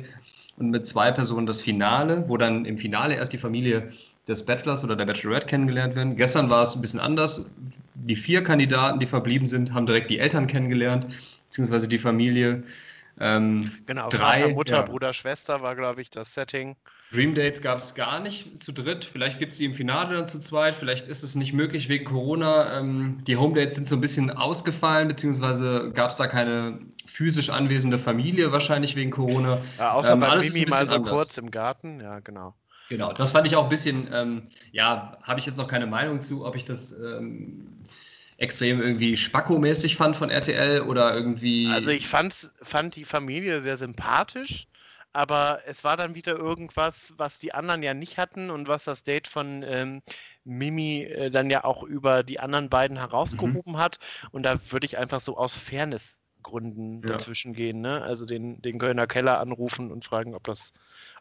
und 0.58 0.70
mit 0.70 0.86
zwei 0.86 1.12
Personen 1.12 1.48
das 1.48 1.62
Finale, 1.62 2.26
wo 2.28 2.36
dann 2.36 2.66
im 2.66 2.78
Finale 2.78 3.16
erst 3.16 3.32
die 3.32 3.38
Familie 3.38 3.94
des 4.28 4.46
Bachelors 4.46 4.84
oder 4.84 4.98
der 4.98 5.06
Bachelorette 5.06 5.48
kennengelernt 5.48 5.96
werden. 5.96 6.18
Gestern 6.18 6.50
war 6.50 6.62
es 6.62 6.76
ein 6.76 6.82
bisschen 6.82 7.00
anders. 7.00 7.50
Die 7.96 8.18
vier 8.18 8.44
Kandidaten, 8.44 9.00
die 9.00 9.08
verblieben 9.08 9.46
sind, 9.46 9.74
haben 9.74 9.86
direkt 9.86 10.12
die 10.12 10.20
Eltern 10.20 10.48
kennengelernt, 10.48 11.08
beziehungsweise 11.48 11.88
die 11.88 11.98
Familie. 11.98 12.64
Ähm, 13.22 13.72
genau, 13.86 14.10
drei, 14.10 14.42
Vater, 14.42 14.54
Mutter, 14.54 14.76
ja. 14.76 14.82
Bruder, 14.82 15.14
Schwester 15.14 15.62
war, 15.62 15.76
glaube 15.76 16.02
ich, 16.02 16.10
das 16.10 16.34
Setting. 16.34 16.76
Dream 17.12 17.34
Dates 17.34 17.62
gab 17.62 17.80
es 17.80 17.96
gar 17.96 18.20
nicht 18.20 18.62
zu 18.62 18.72
dritt. 18.72 19.04
Vielleicht 19.04 19.40
gibt 19.40 19.54
es 19.54 19.58
die 19.58 19.66
im 19.66 19.74
Finale 19.74 20.16
dann 20.16 20.28
zu 20.28 20.40
zweit. 20.40 20.76
Vielleicht 20.76 21.08
ist 21.08 21.24
es 21.24 21.34
nicht 21.34 21.54
möglich 21.54 21.90
wegen 21.90 22.06
Corona. 22.06 22.78
Ähm, 22.78 23.24
die 23.26 23.36
Home 23.36 23.56
Dates 23.56 23.76
sind 23.76 23.88
so 23.88 23.96
ein 23.96 24.02
bisschen 24.02 24.30
ausgefallen, 24.30 25.08
beziehungsweise 25.08 25.92
gab 25.94 26.12
es 26.12 26.18
da 26.18 26.28
keine 26.28 26.80
physisch 27.08 27.50
anwesende 27.50 27.98
Familie, 27.98 28.52
wahrscheinlich 28.52 28.96
wegen 28.96 29.10
Corona. 29.10 29.60
Ja, 29.80 29.94
außer 29.94 30.14
ähm, 30.14 30.20
bei 30.20 30.38
Mimi 30.38 30.66
mal 30.68 30.86
so 30.86 30.96
anders. 30.96 31.12
kurz 31.12 31.38
im 31.40 31.50
Garten. 31.50 32.00
Ja, 32.00 32.20
genau. 32.20 32.54
Genau, 32.90 33.12
das 33.14 33.32
fand 33.32 33.46
ich 33.48 33.56
auch 33.56 33.64
ein 33.64 33.70
bisschen, 33.70 34.10
ähm, 34.12 34.48
ja, 34.72 35.18
habe 35.22 35.40
ich 35.40 35.46
jetzt 35.46 35.58
noch 35.58 35.68
keine 35.68 35.86
Meinung 35.88 36.22
zu, 36.22 36.46
ob 36.46 36.56
ich 36.56 36.66
das 36.66 36.92
ähm, 36.92 37.84
extrem 38.38 38.82
irgendwie 38.82 39.18
spackomäßig 39.18 39.96
fand 39.96 40.16
von 40.16 40.30
RTL 40.30 40.82
oder 40.82 41.16
irgendwie. 41.16 41.68
Also 41.68 41.92
ich 41.92 42.08
fand, 42.08 42.52
fand 42.62 42.96
die 42.96 43.04
Familie 43.04 43.62
sehr 43.62 43.78
sympathisch 43.78 44.69
aber 45.14 45.62
es 45.66 45.84
war 45.84 45.98
dann 45.98 46.16
wieder 46.16 46.36
irgendwas, 46.36 47.14
was 47.18 47.40
die 47.40 47.54
anderen 47.54 47.82
ja 47.84 47.94
nicht 47.94 48.18
hatten 48.18 48.50
und 48.50 48.68
was 48.68 48.84
das 48.84 49.04
Date 49.04 49.28
von 49.28 49.64
ähm, 49.64 50.02
Mimi 50.44 51.04
äh, 51.04 51.30
dann 51.30 51.50
ja 51.50 51.64
auch 51.64 51.84
über 51.84 52.24
die 52.24 52.40
anderen 52.40 52.70
beiden 52.70 52.98
herausgehoben 52.98 53.74
mhm. 53.74 53.78
hat. 53.78 54.00
Und 54.32 54.44
da 54.44 54.60
würde 54.70 54.86
ich 54.86 54.98
einfach 54.98 55.20
so 55.20 55.38
aus 55.38 55.56
Fairnessgründen 55.56 57.02
ja. 57.02 57.08
dazwischen 57.08 57.54
gehen, 57.54 57.82
ne? 57.82 58.02
Also 58.04 58.26
den, 58.26 58.62
den 58.62 58.78
Kölner 58.78 59.08
Keller 59.08 59.40
anrufen 59.40 59.92
und 59.92 60.06
fragen, 60.06 60.36
ob 60.36 60.44
das, 60.44 60.74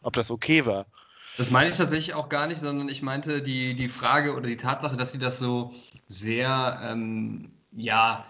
ob 0.03 0.13
das 0.13 0.29
okay 0.29 0.65
war. 0.65 0.85
Das 1.37 1.51
meine 1.51 1.69
ich 1.69 1.77
tatsächlich 1.77 2.13
auch 2.13 2.29
gar 2.29 2.47
nicht, 2.47 2.59
sondern 2.59 2.89
ich 2.89 3.01
meinte 3.01 3.41
die, 3.41 3.73
die 3.73 3.87
Frage 3.87 4.35
oder 4.35 4.47
die 4.47 4.57
Tatsache, 4.57 4.97
dass 4.97 5.11
sie 5.11 5.19
das 5.19 5.39
so 5.39 5.73
sehr, 6.05 6.79
ähm, 6.83 7.51
ja, 7.71 8.25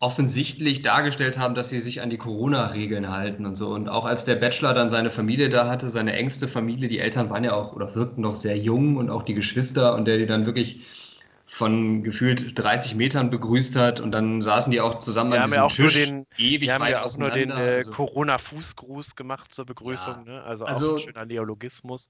offensichtlich 0.00 0.80
dargestellt 0.80 1.38
haben, 1.38 1.54
dass 1.54 1.68
sie 1.68 1.78
sich 1.78 2.00
an 2.00 2.08
die 2.08 2.16
Corona-Regeln 2.16 3.10
halten 3.10 3.44
und 3.44 3.54
so. 3.54 3.68
Und 3.68 3.90
auch 3.90 4.06
als 4.06 4.24
der 4.24 4.36
Bachelor 4.36 4.72
dann 4.72 4.88
seine 4.88 5.10
Familie 5.10 5.50
da 5.50 5.68
hatte, 5.68 5.90
seine 5.90 6.14
engste 6.14 6.48
Familie, 6.48 6.88
die 6.88 6.98
Eltern 6.98 7.28
waren 7.28 7.44
ja 7.44 7.52
auch 7.52 7.74
oder 7.74 7.94
wirkten 7.94 8.22
noch 8.22 8.34
sehr 8.34 8.56
jung 8.56 8.96
und 8.96 9.10
auch 9.10 9.22
die 9.22 9.34
Geschwister 9.34 9.94
und 9.94 10.06
der 10.06 10.16
die 10.16 10.26
dann 10.26 10.46
wirklich 10.46 10.80
von 11.44 12.02
gefühlt 12.02 12.58
30 12.58 12.94
Metern 12.94 13.28
begrüßt 13.28 13.76
hat 13.76 14.00
und 14.00 14.12
dann 14.12 14.40
saßen 14.40 14.70
die 14.70 14.80
auch 14.80 15.00
zusammen 15.00 15.32
wir 15.32 15.38
an 15.38 15.44
diesem 15.46 15.56
ja 15.56 15.68
Tisch 15.68 15.94
den, 15.94 16.26
ewig 16.38 16.60
Wir 16.62 16.74
haben 16.74 16.86
ja 16.86 17.02
auch 17.02 17.18
nur 17.18 17.30
den 17.30 17.50
äh, 17.50 17.54
also. 17.54 17.90
Corona-Fußgruß 17.90 19.16
gemacht 19.16 19.52
zur 19.52 19.66
Begrüßung, 19.66 20.26
ja. 20.26 20.32
ne? 20.32 20.42
also, 20.44 20.64
also 20.64 20.92
auch 20.92 20.96
ein 20.96 21.02
schöner 21.02 21.26
Neologismus. 21.26 22.08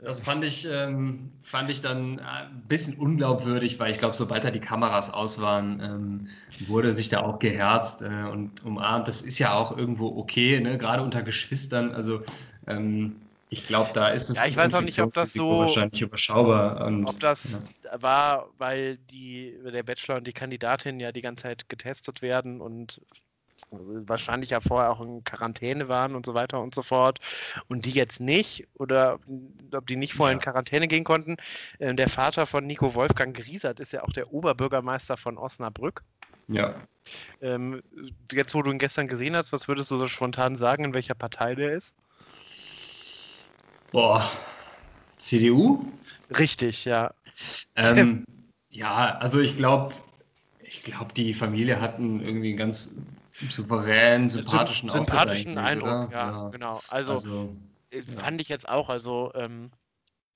Das 0.00 0.20
fand 0.20 0.44
ich, 0.44 0.64
ähm, 0.70 1.32
fand 1.42 1.70
ich 1.70 1.80
dann 1.80 2.20
ein 2.20 2.62
bisschen 2.68 2.94
unglaubwürdig, 2.98 3.80
weil 3.80 3.90
ich 3.90 3.98
glaube, 3.98 4.14
sobald 4.14 4.44
da 4.44 4.52
die 4.52 4.60
Kameras 4.60 5.12
aus 5.12 5.40
waren, 5.40 5.80
ähm, 5.80 6.28
wurde 6.68 6.92
sich 6.92 7.08
da 7.08 7.22
auch 7.22 7.40
geherzt 7.40 8.02
äh, 8.02 8.30
und 8.30 8.64
umarmt. 8.64 9.08
Das 9.08 9.22
ist 9.22 9.40
ja 9.40 9.54
auch 9.54 9.76
irgendwo 9.76 10.16
okay, 10.16 10.60
ne? 10.60 10.78
gerade 10.78 11.02
unter 11.02 11.22
Geschwistern. 11.22 11.92
Also 11.92 12.22
ähm, 12.68 13.16
ich 13.50 13.66
glaube, 13.66 13.90
da 13.92 14.08
ist 14.08 14.30
es 14.30 14.36
ja, 14.36 14.46
ich 14.46 14.56
weiß 14.56 14.74
auch 14.74 14.82
nicht, 14.82 15.00
ob 15.00 15.12
das 15.14 15.32
so 15.32 15.58
wahrscheinlich 15.58 16.00
überschaubar. 16.00 16.86
Und, 16.86 17.06
ob 17.06 17.18
das 17.18 17.64
ja. 17.82 18.00
war, 18.00 18.48
weil 18.58 18.98
die, 19.10 19.56
der 19.64 19.82
Bachelor 19.82 20.18
und 20.18 20.26
die 20.28 20.32
Kandidatin 20.32 21.00
ja 21.00 21.10
die 21.10 21.22
ganze 21.22 21.44
Zeit 21.44 21.68
getestet 21.68 22.22
werden 22.22 22.60
und 22.60 23.00
wahrscheinlich 23.70 24.50
ja 24.50 24.60
vorher 24.60 24.90
auch 24.90 25.00
in 25.00 25.24
Quarantäne 25.24 25.88
waren 25.88 26.14
und 26.14 26.24
so 26.24 26.34
weiter 26.34 26.60
und 26.60 26.74
so 26.74 26.82
fort 26.82 27.18
und 27.68 27.84
die 27.84 27.90
jetzt 27.90 28.20
nicht 28.20 28.66
oder 28.74 29.18
ob 29.72 29.86
die 29.86 29.96
nicht 29.96 30.14
vorher 30.14 30.32
ja. 30.32 30.38
in 30.38 30.42
Quarantäne 30.42 30.88
gehen 30.88 31.04
konnten. 31.04 31.36
Äh, 31.78 31.94
der 31.94 32.08
Vater 32.08 32.46
von 32.46 32.66
Nico 32.66 32.94
Wolfgang 32.94 33.36
Griesert 33.36 33.80
ist 33.80 33.92
ja 33.92 34.02
auch 34.04 34.12
der 34.12 34.32
Oberbürgermeister 34.32 35.16
von 35.16 35.38
Osnabrück. 35.38 36.02
Ja. 36.48 36.74
Ähm, 37.40 37.82
jetzt, 38.32 38.54
wo 38.54 38.62
du 38.62 38.70
ihn 38.70 38.78
gestern 38.78 39.06
gesehen 39.06 39.36
hast, 39.36 39.52
was 39.52 39.68
würdest 39.68 39.90
du 39.90 39.96
so 39.98 40.06
spontan 40.06 40.56
sagen, 40.56 40.84
in 40.84 40.94
welcher 40.94 41.14
Partei 41.14 41.54
der 41.54 41.74
ist? 41.74 41.94
Boah, 43.92 44.28
CDU? 45.18 45.84
Richtig, 46.30 46.84
ja. 46.84 47.12
Ähm, 47.76 48.24
ja, 48.70 49.16
also 49.18 49.40
ich 49.40 49.56
glaube, 49.56 49.94
ich 50.60 50.82
glaube, 50.82 51.12
die 51.14 51.34
Familie 51.34 51.80
hatten 51.80 52.20
irgendwie 52.20 52.50
einen 52.50 52.58
ganz 52.58 52.94
souverän, 53.50 54.28
sympathischen, 54.28 54.88
sympathischen 54.88 55.58
Eindruck. 55.58 56.10
Ja, 56.10 56.30
ja, 56.30 56.48
genau. 56.48 56.80
Also, 56.88 57.12
also 57.12 57.56
äh, 57.90 58.02
fand 58.02 58.40
ich 58.40 58.48
jetzt 58.48 58.68
auch. 58.68 58.88
Also 58.88 59.32
ähm, 59.34 59.70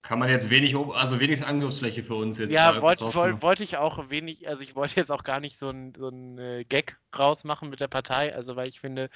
kann 0.03 0.19
man 0.19 0.29
jetzt 0.29 0.51
wenig, 0.51 0.77
also 0.77 1.21
wenig 1.21 1.47
Angriffsfläche 1.47 2.03
für 2.03 2.17
uns 2.17 2.37
jetzt. 2.37 2.53
Ja, 2.53 2.83
wollte 2.83 3.15
wollt, 3.15 3.41
wollt 3.41 3.61
ich 3.61 3.77
auch 3.77 4.11
wenig, 4.11 4.49
also 4.49 4.65
ich 4.65 4.75
wollte 4.75 4.97
jetzt 4.97 5.13
auch 5.13 5.23
gar 5.23 5.39
nicht 5.39 5.57
so 5.57 5.71
ein, 5.71 5.95
so 5.97 6.09
ein 6.09 6.39
äh, 6.39 6.65
Gag 6.65 6.99
rausmachen 7.17 7.71
mit 7.71 7.81
der 7.81 7.87
Partei, 7.87 8.35
also 8.35 8.57
weil 8.57 8.69
ich 8.69 8.81
finde, 8.81 9.11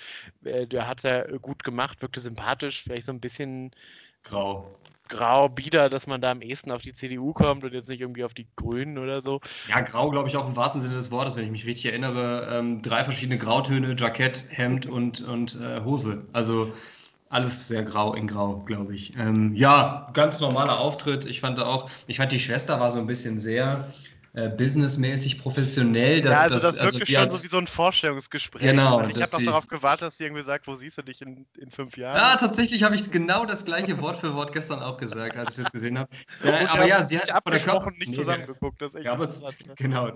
äh, 0.45 0.69
der 0.69 0.87
hat 0.87 1.03
ja 1.03 1.27
gut 1.39 1.65
gemacht, 1.65 2.03
wirkte 2.03 2.21
sympathisch, 2.21 2.85
vielleicht 2.85 3.07
so 3.07 3.13
ein 3.13 3.21
bisschen 3.21 3.73
grau 4.29 4.77
grau, 5.09 5.49
bieder, 5.49 5.89
dass 5.89 6.07
man 6.07 6.21
da 6.21 6.31
am 6.31 6.43
ehesten 6.43 6.71
auf 6.71 6.83
die 6.83 6.93
CDU 6.93 7.33
kommt 7.33 7.65
und 7.65 7.73
jetzt 7.73 7.89
nicht 7.89 8.01
irgendwie 8.01 8.25
auf 8.25 8.35
die 8.35 8.47
Grünen 8.57 8.99
oder 8.99 9.21
so. 9.21 9.41
Ja, 9.69 9.81
grau, 9.81 10.11
glaube 10.11 10.29
ich, 10.29 10.37
auch 10.37 10.49
im 10.49 10.57
wahrsten 10.57 10.81
Sinne 10.81 10.95
des 10.95 11.11
Wortes, 11.11 11.37
wenn 11.37 11.45
ich 11.45 11.51
mich 11.51 11.67
richtig 11.67 11.87
erinnere. 11.87 12.49
Ähm, 12.51 12.83
drei 12.83 13.05
verschiedene 13.05 13.39
Grautöne, 13.39 13.95
Jackett, 13.97 14.47
Hemd 14.51 14.87
und, 14.87 15.21
und 15.23 15.61
äh, 15.61 15.83
Hose. 15.85 16.27
Also 16.33 16.73
alles 17.29 17.69
sehr 17.69 17.83
grau 17.83 18.15
in 18.15 18.27
grau, 18.27 18.63
glaube 18.67 18.95
ich. 18.95 19.17
Ähm, 19.17 19.55
ja, 19.55 20.09
ganz 20.13 20.41
normaler 20.41 20.79
Auftritt. 20.79 21.25
Ich 21.25 21.41
fand 21.41 21.59
auch, 21.61 21.91
ich 22.07 22.19
fand 22.19 22.33
die 22.33 22.39
Schwester 22.39 22.79
war 22.81 22.91
so 22.91 23.01
ein 23.01 23.07
bisschen 23.07 23.39
sehr 23.39 23.85
äh, 24.37 24.51
businessmäßig 24.51 25.39
professionell. 25.39 26.21
Dass, 26.21 26.31
ja, 26.31 26.41
also 26.43 26.59
das, 26.59 26.75
das 26.75 26.95
wirkte 26.95 27.19
also 27.19 27.31
schon 27.31 27.31
so 27.31 27.45
wie 27.45 27.49
so 27.49 27.57
ein 27.57 27.67
Vorstellungsgespräch. 27.67 28.61
Genau. 28.61 29.01
Ich 29.07 29.17
habe 29.23 29.33
noch 29.33 29.43
darauf 29.43 29.67
gewartet, 29.67 30.09
dass 30.09 30.19
sie 30.19 30.25
irgendwie 30.25 30.43
sagt, 30.43 30.67
wo 30.67 30.75
siehst 30.75 30.99
du 30.99 31.03
dich 31.03 31.23
in, 31.23 31.47
in 31.59 31.71
fünf 31.71 31.97
Jahren? 31.97 32.17
Ja, 32.17 32.37
tatsächlich 32.37 32.83
habe 32.83 32.95
ich 32.95 33.11
genau 33.11 33.47
das 33.47 33.65
gleiche 33.65 33.99
Wort 33.99 34.19
für 34.19 34.35
Wort 34.35 34.53
gestern 34.53 34.83
auch 34.83 34.99
gesagt, 34.99 35.39
als 35.39 35.57
ich 35.57 35.65
es 35.65 35.73
gesehen 35.73 35.99
habe. 35.99 36.11
Ja, 36.45 36.69
aber 36.71 36.87
ja, 36.87 37.03
sie 37.03 37.19
hat 37.19 37.29
Körper 37.29 37.91
nicht 37.93 38.09
nee, 38.09 38.15
zusammengeguckt. 38.15 38.83
Das 38.83 38.91
ist 38.91 38.97
echt 38.97 39.07
ja, 39.07 39.13
aber, 39.13 39.27
ne? 39.27 39.33
Genau. 39.77 40.13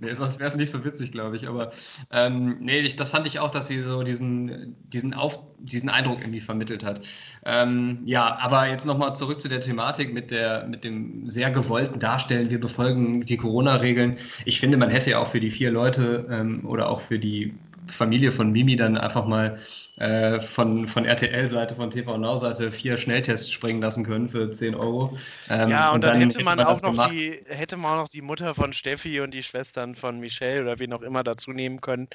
Nee, 0.00 0.14
sonst 0.14 0.40
wäre 0.40 0.48
es 0.48 0.56
nicht 0.56 0.72
so 0.72 0.84
witzig, 0.84 1.12
glaube 1.12 1.36
ich. 1.36 1.46
Aber 1.46 1.70
ähm, 2.10 2.56
nee, 2.60 2.80
ich, 2.80 2.96
das 2.96 3.10
fand 3.10 3.28
ich 3.28 3.38
auch, 3.38 3.52
dass 3.52 3.68
sie 3.68 3.82
so 3.82 4.02
diesen, 4.02 4.76
diesen, 4.88 5.14
Auf, 5.14 5.38
diesen 5.60 5.90
Eindruck 5.90 6.22
irgendwie 6.22 6.40
vermittelt 6.40 6.82
hat. 6.84 7.06
Ähm, 7.44 8.00
ja, 8.04 8.36
aber 8.36 8.66
jetzt 8.66 8.84
nochmal 8.84 9.14
zurück 9.14 9.38
zu 9.38 9.48
der 9.48 9.60
Thematik 9.60 10.12
mit, 10.12 10.32
der, 10.32 10.66
mit 10.66 10.82
dem 10.82 11.30
sehr 11.30 11.52
gewollten 11.52 12.00
Darstellen. 12.00 12.50
Wir 12.50 12.58
befolgen 12.58 13.24
die 13.24 13.36
Corona 13.36 13.59
Corona-Regeln. 13.60 14.16
Ich 14.44 14.58
finde, 14.58 14.76
man 14.76 14.90
hätte 14.90 15.10
ja 15.10 15.18
auch 15.18 15.28
für 15.28 15.40
die 15.40 15.50
vier 15.50 15.70
Leute 15.70 16.26
ähm, 16.30 16.64
oder 16.66 16.88
auch 16.88 17.00
für 17.00 17.18
die 17.18 17.54
Familie 17.86 18.32
von 18.32 18.52
Mimi 18.52 18.76
dann 18.76 18.96
einfach 18.96 19.26
mal 19.26 19.58
äh, 19.96 20.40
von, 20.40 20.86
von 20.86 21.04
RTL-Seite, 21.04 21.74
von 21.74 21.90
TV 21.90 22.16
Now-Seite 22.16 22.70
vier 22.70 22.96
Schnelltests 22.96 23.50
springen 23.50 23.82
lassen 23.82 24.04
können 24.04 24.28
für 24.28 24.50
10 24.50 24.74
Euro. 24.74 25.18
Ähm, 25.50 25.68
ja, 25.68 25.88
und, 25.88 25.96
und 25.96 26.04
dann, 26.04 26.20
dann, 26.20 26.30
hätte 26.30 26.44
man, 26.44 26.58
hätte 26.58 26.82
man 26.82 26.92
auch 26.94 26.96
noch 26.96 27.10
die, 27.10 27.40
hätte 27.48 27.76
man 27.76 27.92
auch 27.92 28.02
noch 28.02 28.08
die 28.08 28.22
Mutter 28.22 28.54
von 28.54 28.72
Steffi 28.72 29.20
und 29.20 29.34
die 29.34 29.42
Schwestern 29.42 29.94
von 29.94 30.20
Michelle 30.20 30.62
oder 30.62 30.78
wen 30.78 30.92
auch 30.92 31.02
immer 31.02 31.22
dazu 31.22 31.52
nehmen 31.52 31.80
können. 31.80 32.08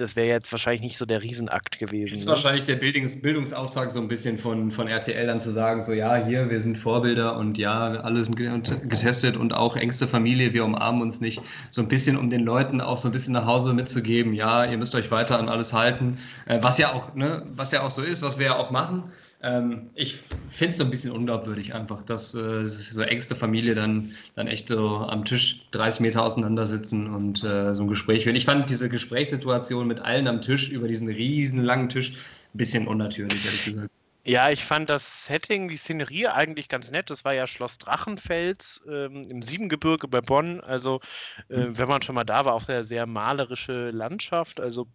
Das 0.00 0.14
wäre 0.14 0.28
jetzt 0.28 0.52
wahrscheinlich 0.52 0.82
nicht 0.82 0.96
so 0.96 1.04
der 1.04 1.22
Riesenakt 1.22 1.78
gewesen. 1.78 2.12
Das 2.12 2.20
ist 2.20 2.26
ne? 2.26 2.32
wahrscheinlich 2.32 2.66
der 2.66 2.76
Bildungs 2.76 3.20
Bildungsauftrag 3.20 3.90
so 3.90 4.00
ein 4.00 4.06
bisschen 4.06 4.38
von, 4.38 4.70
von 4.70 4.86
RTL 4.86 5.26
dann 5.26 5.40
zu 5.40 5.50
sagen, 5.50 5.82
so 5.82 5.92
ja, 5.92 6.16
hier, 6.24 6.48
wir 6.50 6.60
sind 6.60 6.78
Vorbilder 6.78 7.36
und 7.36 7.58
ja, 7.58 7.88
alle 8.00 8.22
sind 8.22 8.36
getestet 8.36 9.36
und 9.36 9.52
auch 9.52 9.76
engste 9.76 10.06
Familie, 10.06 10.52
wir 10.52 10.64
umarmen 10.64 11.02
uns 11.02 11.20
nicht. 11.20 11.42
So 11.70 11.82
ein 11.82 11.88
bisschen, 11.88 12.16
um 12.16 12.30
den 12.30 12.44
Leuten 12.44 12.80
auch 12.80 12.98
so 12.98 13.08
ein 13.08 13.12
bisschen 13.12 13.32
nach 13.32 13.46
Hause 13.46 13.74
mitzugeben, 13.74 14.32
ja, 14.32 14.64
ihr 14.64 14.78
müsst 14.78 14.94
euch 14.94 15.10
weiter 15.10 15.38
an 15.38 15.48
alles 15.48 15.72
halten. 15.72 16.18
Äh, 16.46 16.58
was 16.62 16.78
ja 16.78 16.92
auch, 16.92 17.14
ne, 17.14 17.44
was 17.54 17.72
ja 17.72 17.82
auch 17.82 17.90
so 17.90 18.02
ist, 18.02 18.22
was 18.22 18.38
wir 18.38 18.46
ja 18.46 18.56
auch 18.56 18.70
machen. 18.70 19.10
Ähm, 19.40 19.90
ich 19.94 20.16
finde 20.48 20.70
es 20.70 20.76
so 20.78 20.84
ein 20.84 20.90
bisschen 20.90 21.12
unglaubwürdig 21.12 21.74
einfach, 21.74 22.02
dass 22.02 22.34
äh, 22.34 22.66
so 22.66 23.02
engste 23.02 23.36
Familie 23.36 23.74
dann, 23.74 24.12
dann 24.34 24.48
echt 24.48 24.68
so 24.68 24.96
am 24.96 25.24
Tisch 25.24 25.62
30 25.70 26.00
Meter 26.00 26.24
auseinandersitzen 26.24 27.14
und 27.14 27.44
äh, 27.44 27.74
so 27.74 27.82
ein 27.84 27.88
Gespräch 27.88 28.24
führen. 28.24 28.36
Ich 28.36 28.46
fand 28.46 28.68
diese 28.68 28.88
Gesprächssituation 28.88 29.86
mit 29.86 30.00
allen 30.00 30.26
am 30.26 30.40
Tisch 30.40 30.70
über 30.70 30.88
diesen 30.88 31.08
riesen 31.08 31.62
langen 31.62 31.88
Tisch 31.88 32.12
ein 32.52 32.58
bisschen 32.58 32.88
unnatürlich, 32.88 33.44
ehrlich 33.44 33.64
gesagt. 33.64 33.90
Ja, 34.24 34.50
ich 34.50 34.62
fand 34.62 34.90
das 34.90 35.24
Setting, 35.24 35.68
die 35.68 35.78
Szenerie 35.78 36.26
eigentlich 36.26 36.68
ganz 36.68 36.90
nett. 36.90 37.08
Das 37.08 37.24
war 37.24 37.32
ja 37.32 37.46
Schloss 37.46 37.78
Drachenfels 37.78 38.82
ähm, 38.86 39.22
im 39.30 39.40
Siebengebirge 39.40 40.06
bei 40.06 40.20
Bonn. 40.20 40.60
Also, 40.60 41.00
äh, 41.48 41.60
mhm. 41.60 41.78
wenn 41.78 41.88
man 41.88 42.02
schon 42.02 42.14
mal 42.14 42.24
da 42.24 42.44
war, 42.44 42.52
auch 42.52 42.62
sehr, 42.62 42.84
sehr 42.84 43.06
malerische 43.06 43.90
Landschaft. 43.90 44.60
Also 44.60 44.86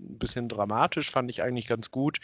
ein 0.00 0.18
bisschen 0.18 0.48
dramatisch, 0.48 1.10
fand 1.10 1.30
ich 1.30 1.42
eigentlich 1.42 1.66
ganz 1.66 1.90
gut. 1.90 2.18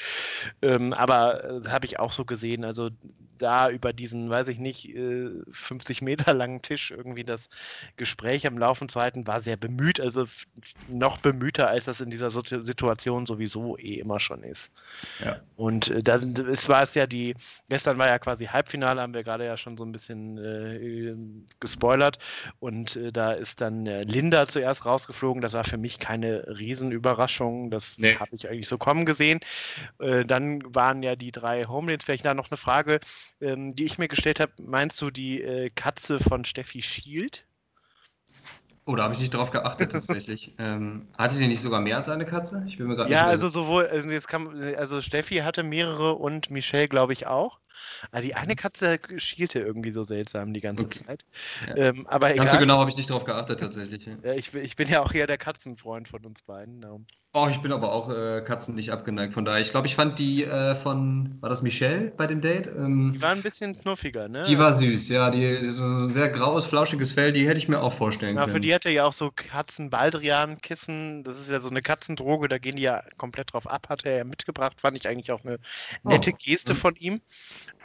Ähm, 0.63 0.93
aber 0.93 1.45
äh, 1.45 1.49
das 1.55 1.71
habe 1.71 1.87
ich 1.87 1.99
auch 1.99 2.13
so 2.13 2.25
gesehen. 2.25 2.65
Also 2.65 2.91
da 3.39 3.71
über 3.71 3.93
diesen, 3.93 4.31
weiß 4.31 4.49
ich 4.49 4.59
nicht, 4.59 4.93
50 5.53 6.01
äh, 6.01 6.05
Meter 6.05 6.33
langen 6.35 6.63
Tisch 6.63 6.91
irgendwie 6.91 7.25
das 7.25 7.49
Gespräch 7.97 8.47
am 8.47 8.59
Laufen 8.59 8.89
zu 8.89 9.01
halten, 9.01 9.27
war 9.27 9.41
sehr 9.41 9.57
bemüht. 9.57 10.01
Also 10.01 10.27
noch 10.89 11.19
bemühter, 11.19 11.69
als 11.69 11.87
das 11.87 12.01
in 12.01 12.11
dieser 12.11 12.31
Situation 12.31 13.27
sowieso 13.27 13.77
eh 13.79 13.95
immer 13.95 14.21
schon 14.21 14.43
ist. 14.43 14.71
Ja. 15.25 15.41
Und 15.57 15.91
äh, 15.91 16.03
da 16.03 16.15
es 16.15 16.69
war 16.69 16.83
es 16.83 16.95
ja 16.95 17.07
die, 17.07 17.35
gestern 17.69 17.99
war 17.99 18.09
ja 18.09 18.19
quasi 18.19 18.47
Halbfinale, 18.47 19.01
haben 19.01 19.15
wir 19.15 19.25
gerade 19.25 19.45
ja 19.45 19.57
schon 19.57 19.77
so 19.77 19.85
ein 19.85 19.93
bisschen 19.93 20.39
äh, 20.39 21.15
gespoilert. 21.61 22.19
Und 22.61 22.97
äh, 22.97 23.13
da 23.13 23.33
ist 23.33 23.61
dann 23.61 23.87
äh, 23.87 24.03
Linda 24.03 24.47
zuerst 24.47 24.85
rausgeflogen. 24.85 25.41
Das 25.41 25.55
war 25.55 25.65
für 25.65 25.79
mich 25.79 25.99
keine 25.99 26.45
Riesenüberraschung. 26.47 27.71
Das 27.71 27.99
nee. 27.99 28.17
habe 28.17 28.35
ich 28.35 28.49
eigentlich 28.49 28.69
so 28.69 28.79
kommen 28.79 29.07
gesehen. 29.07 29.41
Äh, 29.99 30.25
dann 30.25 30.63
waren 30.75 31.03
ja 31.03 31.17
die 31.17 31.33
drei 31.33 31.65
Homelines. 31.65 32.05
Vielleicht 32.05 32.25
da 32.25 32.35
noch 32.35 32.51
eine 32.51 32.57
Frage, 32.57 33.01
ähm, 33.41 33.75
die 33.77 33.85
ich 33.85 33.99
mir 33.99 34.09
gestellt 34.09 34.41
habe. 34.41 34.53
Meinst 34.63 35.01
du 35.03 35.11
die 35.11 35.43
äh, 35.43 35.71
Katze 35.71 36.21
von 36.21 36.45
Steffi 36.45 36.83
Schild? 36.83 37.47
Oh, 38.85 38.97
da 38.97 39.05
habe 39.05 39.15
ich 39.15 39.21
nicht 39.21 39.33
drauf 39.35 39.51
geachtet 39.53 39.93
tatsächlich. 39.93 40.55
ähm, 40.59 41.09
hatte 41.17 41.35
sie 41.35 41.47
nicht 41.49 41.61
sogar 41.61 41.81
mehr 41.81 41.97
als 41.97 42.09
eine 42.09 42.27
Katze? 42.27 42.65
Ich 42.67 42.79
bin 42.79 42.89
mir 42.89 42.97
gerade 42.97 43.11
Ja, 43.11 43.27
also 43.27 43.49
sowohl, 43.49 43.87
also 43.87 44.09
jetzt 44.09 44.29
kam, 44.29 44.49
also 44.77 45.01
Steffi 45.03 45.37
hatte 45.39 45.63
mehrere 45.63 46.15
und 46.15 46.51
Michelle, 46.51 46.89
glaube 46.89 47.13
ich, 47.13 47.27
auch. 47.27 47.61
Also 48.11 48.29
die 48.29 48.35
eine 48.35 48.57
Katze 48.57 48.99
schielte 49.17 49.61
irgendwie 49.61 49.93
so 49.93 50.03
seltsam 50.03 50.53
die 50.53 50.61
ganze 50.61 50.85
okay. 50.85 51.05
Zeit. 51.05 51.25
Ja. 51.69 51.77
Ähm, 51.77 52.07
aber 52.07 52.29
Ganz 52.29 52.41
egal. 52.41 52.51
so 52.51 52.59
genau 52.59 52.79
habe 52.79 52.91
ich 52.91 52.97
nicht 52.97 53.11
drauf 53.11 53.25
geachtet 53.25 53.61
tatsächlich. 53.61 54.07
Ja, 54.07 54.33
ich, 54.35 54.55
ich, 54.55 54.77
bin 54.77 54.89
ja 54.89 55.01
auch 55.03 55.13
eher 55.13 55.27
der 55.27 55.39
Katzenfreund 55.39 56.09
von 56.09 56.25
uns 56.25 56.43
beiden. 56.43 56.85
Oh, 57.35 57.49
ich 57.51 57.63
bin 57.63 57.73
aber 57.73 57.93
auch 57.93 58.11
äh, 58.11 58.43
Katzen 58.43 58.75
nicht 58.75 58.93
abgeneigt. 58.93 59.33
Von 59.33 59.47
daher, 59.47 59.63
ich 59.63 59.71
glaube, 59.71 59.87
ich 59.87 59.95
fand 59.95 60.19
die 60.19 60.45
äh, 60.45 60.75
von, 60.75 61.39
war 61.41 61.49
das 61.49 61.63
Michelle 61.63 62.13
bei 62.15 62.27
dem 62.27 62.43
Date? 62.43 62.67
Ähm, 62.67 63.13
die 63.15 63.23
war 63.23 63.31
ein 63.31 63.41
bisschen 63.41 63.75
knuffiger, 63.75 64.29
ne? 64.29 64.45
Die 64.47 64.59
war 64.59 64.75
süß, 64.75 65.09
ja. 65.09 65.31
Die 65.31 65.65
so 65.71 65.83
ein 65.83 66.11
sehr 66.11 66.29
graues, 66.29 66.67
flauschiges 66.67 67.13
Fell, 67.13 67.33
die 67.33 67.49
hätte 67.49 67.57
ich 67.57 67.69
mir 67.69 67.81
auch 67.81 67.95
vorstellen 67.95 68.37
ja, 68.37 68.43
können. 68.43 68.53
Für 68.53 68.61
die 68.61 68.71
hätte 68.71 68.91
ja 68.91 69.07
auch 69.07 69.15
so 69.15 69.31
Katzen-Baldrian-Kissen. 69.35 71.25
Das 71.25 71.41
ist 71.41 71.51
ja 71.51 71.61
so 71.61 71.71
eine 71.71 71.81
Katzendroge, 71.81 72.49
da 72.49 72.59
gehen 72.59 72.77
die 72.77 72.83
ja 72.83 73.03
komplett 73.17 73.55
drauf 73.55 73.67
ab, 73.67 73.89
hat 73.89 74.05
er 74.05 74.19
ja 74.19 74.25
mitgebracht. 74.25 74.79
Fand 74.79 74.99
ich 74.99 75.09
eigentlich 75.09 75.33
auch 75.33 75.43
eine 75.43 75.59
nette 76.03 76.33
oh. 76.35 76.37
Geste 76.39 76.75
mhm. 76.75 76.77
von 76.77 76.97
ihm. 76.97 77.23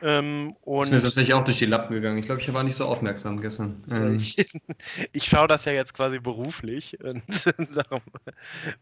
Ähm, 0.01 0.55
ist 0.65 0.91
mir 0.91 1.01
tatsächlich 1.01 1.33
auch 1.33 1.43
durch 1.43 1.57
die 1.57 1.65
Lappen 1.65 1.93
gegangen. 1.93 2.17
Ich 2.19 2.27
glaube, 2.27 2.39
ich 2.39 2.53
war 2.53 2.63
nicht 2.63 2.75
so 2.75 2.85
aufmerksam 2.85 3.41
gestern. 3.41 3.83
Ähm. 3.89 4.15
Ich, 4.15 4.37
ich 5.11 5.25
schaue 5.25 5.47
das 5.47 5.65
ja 5.65 5.71
jetzt 5.71 5.93
quasi 5.93 6.19
beruflich 6.19 7.03
und 7.03 7.23
darum 7.75 8.01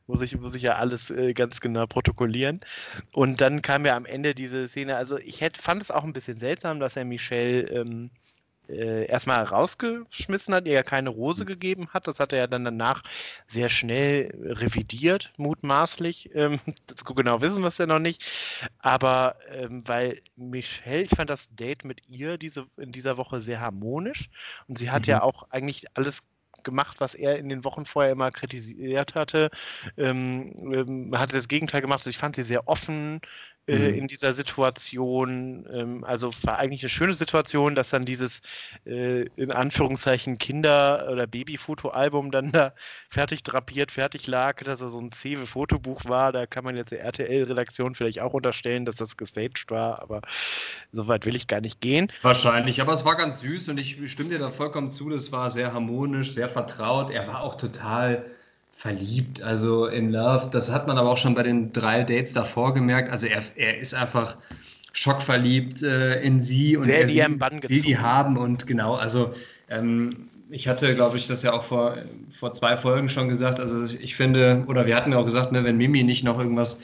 muss 0.07 0.21
ich, 0.21 0.37
muss 0.37 0.55
ich 0.55 0.63
ja 0.63 0.75
alles 0.75 1.09
äh, 1.11 1.33
ganz 1.33 1.61
genau 1.61 1.85
protokollieren. 1.87 2.59
Und 3.13 3.39
dann 3.41 3.61
kam 3.61 3.85
ja 3.85 3.95
am 3.95 4.05
Ende 4.05 4.35
diese 4.35 4.67
Szene, 4.67 4.97
also 4.97 5.17
ich 5.17 5.41
hätte, 5.41 5.61
fand 5.61 5.81
es 5.81 5.91
auch 5.91 6.03
ein 6.03 6.13
bisschen 6.13 6.37
seltsam, 6.37 6.79
dass 6.79 6.95
er 6.95 7.05
Michelle 7.05 7.61
ähm, 7.69 8.11
äh, 8.69 9.05
erstmal 9.05 9.43
rausgeschmissen 9.43 10.53
hat, 10.53 10.65
ihr 10.65 10.73
ja 10.73 10.83
keine 10.83 11.09
Rose 11.09 11.41
hm. 11.41 11.47
gegeben 11.47 11.89
hat. 11.89 12.07
Das 12.07 12.19
hat 12.19 12.33
er 12.33 12.39
ja 12.39 12.47
dann 12.47 12.65
danach 12.65 13.03
sehr 13.47 13.69
schnell 13.69 14.31
revidiert, 14.41 15.33
mutmaßlich. 15.37 16.31
Ähm, 16.35 16.59
das 16.87 17.03
genau 17.05 17.41
wissen 17.41 17.61
wir 17.61 17.67
es 17.67 17.77
ja 17.77 17.85
noch 17.85 17.99
nicht. 17.99 18.25
Aber 18.79 19.35
ähm, 19.49 19.87
weil 19.87 20.21
Michelle, 20.35 21.03
ich 21.03 21.11
fand 21.11 21.29
das 21.29 21.53
Date 21.55 21.85
mit 21.85 22.07
ihr 22.07 22.37
diese, 22.37 22.65
in 22.77 22.91
dieser 22.91 23.17
Woche 23.17 23.41
sehr 23.41 23.59
harmonisch 23.59 24.29
und 24.67 24.77
sie 24.77 24.89
hat 24.91 25.03
mhm. 25.03 25.11
ja 25.11 25.21
auch 25.21 25.49
eigentlich 25.51 25.85
alles 25.93 26.21
gemacht, 26.65 26.99
was 26.99 27.15
er 27.15 27.37
in 27.37 27.47
den 27.47 27.63
Wochen 27.63 27.85
vorher 27.85 28.11
immer 28.11 28.31
kritisiert 28.31 29.15
hatte. 29.15 29.49
Ähm, 29.97 30.53
ähm, 30.59 31.17
hat 31.17 31.33
das 31.33 31.47
Gegenteil 31.47 31.79
gemacht. 31.79 31.99
Also 31.99 32.09
ich 32.09 32.17
fand 32.17 32.35
sie 32.35 32.43
sehr 32.43 32.67
offen, 32.67 33.21
äh, 33.67 33.77
mhm. 33.77 33.95
in 33.95 34.07
dieser 34.07 34.31
Situation. 34.33 35.67
Ähm, 35.71 36.03
also 36.03 36.29
war 36.43 36.59
eigentlich 36.59 36.83
eine 36.83 36.89
schöne 36.89 37.13
Situation, 37.13 37.73
dass 37.73 37.89
dann 37.89 38.05
dieses 38.05 38.41
äh, 38.85 39.23
in 39.35 39.51
Anführungszeichen 39.51 40.37
Kinder- 40.37 41.09
oder 41.11 41.25
Babyfotoalbum 41.25 42.29
dann 42.31 42.51
da 42.51 42.73
fertig 43.09 43.41
drapiert, 43.43 43.91
fertig 43.91 44.27
lag, 44.27 44.63
dass 44.63 44.81
er 44.81 44.89
so 44.89 44.99
ein 44.99 45.11
Cewe-Fotobuch 45.11 46.05
war. 46.05 46.31
Da 46.31 46.45
kann 46.45 46.63
man 46.63 46.77
jetzt 46.77 46.91
der 46.91 47.01
RTL-Redaktion 47.01 47.95
vielleicht 47.95 48.21
auch 48.21 48.33
unterstellen, 48.33 48.85
dass 48.85 48.95
das 48.95 49.17
gestaged 49.17 49.71
war, 49.71 50.01
aber 50.01 50.21
so 50.91 51.07
weit 51.07 51.25
will 51.25 51.35
ich 51.35 51.47
gar 51.47 51.61
nicht 51.61 51.81
gehen. 51.81 52.11
Wahrscheinlich, 52.21 52.81
aber 52.81 52.93
es 52.93 53.03
war 53.03 53.15
ganz 53.15 53.41
süß 53.41 53.69
und 53.69 53.79
ich 53.79 53.97
stimme 54.11 54.29
dir 54.29 54.39
da 54.39 54.49
vollkommen 54.49 54.91
zu. 54.91 55.09
Das 55.09 55.31
war 55.31 55.49
sehr 55.49 55.73
harmonisch, 55.73 56.33
sehr 56.33 56.49
vertraut. 56.49 57.09
Er 57.09 57.27
war 57.27 57.41
auch 57.41 57.55
total 57.55 58.25
verliebt, 58.75 59.41
also 59.41 59.87
in 59.87 60.11
Love. 60.11 60.49
Das 60.51 60.69
hat 60.71 60.85
man 60.85 60.97
aber 60.97 61.09
auch 61.09 61.17
schon 61.17 61.33
bei 61.33 61.43
den 61.43 61.71
drei 61.71 62.03
Dates 62.03 62.33
davor 62.33 62.73
gemerkt. 62.73 63.09
Also 63.09 63.25
er, 63.25 63.41
er 63.55 63.79
ist 63.79 63.95
einfach 63.95 64.37
schockverliebt 64.91 65.81
äh, 65.81 66.21
in 66.21 66.41
sie 66.41 66.77
und 66.77 66.83
Sehr 66.83 67.09
er 67.09 67.29
will, 67.29 67.37
Bann 67.37 67.63
will 67.63 67.81
die 67.81 67.97
haben 67.97 68.37
und 68.37 68.67
genau, 68.67 68.95
also 68.95 69.31
ähm, 69.69 70.29
ich 70.49 70.67
hatte, 70.67 70.93
glaube 70.93 71.17
ich, 71.17 71.27
das 71.27 71.41
ja 71.41 71.53
auch 71.53 71.63
vor, 71.63 71.97
vor 72.29 72.53
zwei 72.53 72.77
Folgen 72.77 73.09
schon 73.09 73.27
gesagt. 73.27 73.59
Also 73.59 73.83
ich 73.97 74.15
finde, 74.15 74.63
oder 74.67 74.85
wir 74.85 74.95
hatten 74.95 75.11
ja 75.11 75.17
auch 75.17 75.25
gesagt, 75.25 75.51
ne, 75.51 75.63
wenn 75.63 75.77
Mimi 75.77 76.03
nicht 76.03 76.23
noch 76.23 76.37
irgendwas 76.37 76.81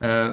äh, 0.00 0.30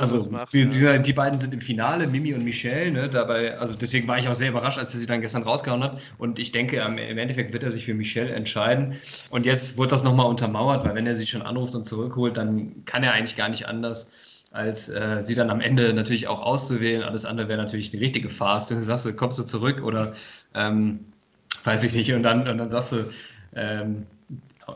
also 0.00 0.30
macht, 0.30 0.52
die, 0.52 0.62
ja. 0.62 0.98
die, 0.98 1.12
beiden 1.12 1.38
sind 1.38 1.54
im 1.54 1.60
Finale, 1.60 2.06
Mimi 2.06 2.34
und 2.34 2.44
Michelle, 2.44 2.90
ne, 2.90 3.08
dabei, 3.08 3.58
also 3.58 3.74
deswegen 3.74 4.08
war 4.08 4.18
ich 4.18 4.28
auch 4.28 4.34
sehr 4.34 4.50
überrascht, 4.50 4.78
als 4.78 4.94
er 4.94 5.00
sie 5.00 5.06
dann 5.06 5.20
gestern 5.20 5.42
rausgehauen 5.42 5.82
hat. 5.82 5.98
Und 6.18 6.38
ich 6.38 6.52
denke, 6.52 6.76
im 6.76 7.18
Endeffekt 7.18 7.52
wird 7.52 7.62
er 7.62 7.72
sich 7.72 7.84
für 7.84 7.94
Michelle 7.94 8.30
entscheiden. 8.30 8.94
Und 9.30 9.46
jetzt 9.46 9.78
wird 9.78 9.92
das 9.92 10.02
nochmal 10.02 10.26
untermauert, 10.26 10.84
weil 10.84 10.94
wenn 10.94 11.06
er 11.06 11.16
sie 11.16 11.26
schon 11.26 11.42
anruft 11.42 11.74
und 11.74 11.84
zurückholt, 11.84 12.36
dann 12.36 12.84
kann 12.84 13.02
er 13.02 13.12
eigentlich 13.12 13.36
gar 13.36 13.48
nicht 13.48 13.68
anders, 13.68 14.10
als 14.52 14.88
äh, 14.88 15.22
sie 15.22 15.34
dann 15.34 15.50
am 15.50 15.60
Ende 15.60 15.92
natürlich 15.92 16.28
auch 16.28 16.40
auszuwählen. 16.40 17.02
Alles 17.02 17.24
andere 17.24 17.48
wäre 17.48 17.58
natürlich 17.58 17.90
die 17.90 17.98
richtige 17.98 18.28
Farce. 18.28 18.68
Du 18.68 18.80
sagst, 18.80 19.16
kommst 19.16 19.38
du 19.38 19.44
zurück 19.44 19.82
oder 19.82 20.14
ähm, 20.54 21.00
weiß 21.64 21.82
ich 21.84 21.94
nicht, 21.94 22.12
und 22.12 22.22
dann, 22.22 22.48
und 22.48 22.58
dann 22.58 22.70
sagst 22.70 22.92
du, 22.92 23.10
ähm, 23.54 24.02
äh, 24.02 24.19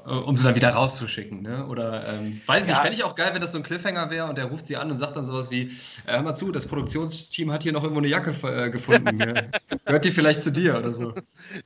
um 0.04 0.36
sie 0.36 0.44
dann 0.44 0.54
wieder 0.54 0.70
rauszuschicken. 0.70 1.42
Ne? 1.42 1.66
Oder 1.66 2.08
ähm, 2.08 2.40
weiß 2.46 2.62
ich 2.62 2.68
ja. 2.68 2.74
nicht, 2.74 2.82
fände 2.82 2.96
ich 2.96 3.04
auch 3.04 3.14
geil, 3.14 3.30
wenn 3.32 3.40
das 3.40 3.52
so 3.52 3.58
ein 3.58 3.64
Cliffhanger 3.64 4.10
wäre 4.10 4.28
und 4.28 4.36
der 4.36 4.46
ruft 4.46 4.66
sie 4.66 4.76
an 4.76 4.90
und 4.90 4.98
sagt 4.98 5.16
dann 5.16 5.26
sowas 5.26 5.50
wie: 5.50 5.70
äh, 6.06 6.12
Hör 6.12 6.22
mal 6.22 6.34
zu, 6.34 6.52
das 6.52 6.66
Produktionsteam 6.66 7.52
hat 7.52 7.62
hier 7.62 7.72
noch 7.72 7.82
irgendwo 7.82 8.00
eine 8.00 8.08
Jacke 8.08 8.34
äh, 8.46 8.70
gefunden. 8.70 9.18
Gehört 9.84 10.04
die 10.04 10.10
vielleicht 10.10 10.42
zu 10.42 10.50
dir 10.50 10.78
oder 10.78 10.92
so? 10.92 11.12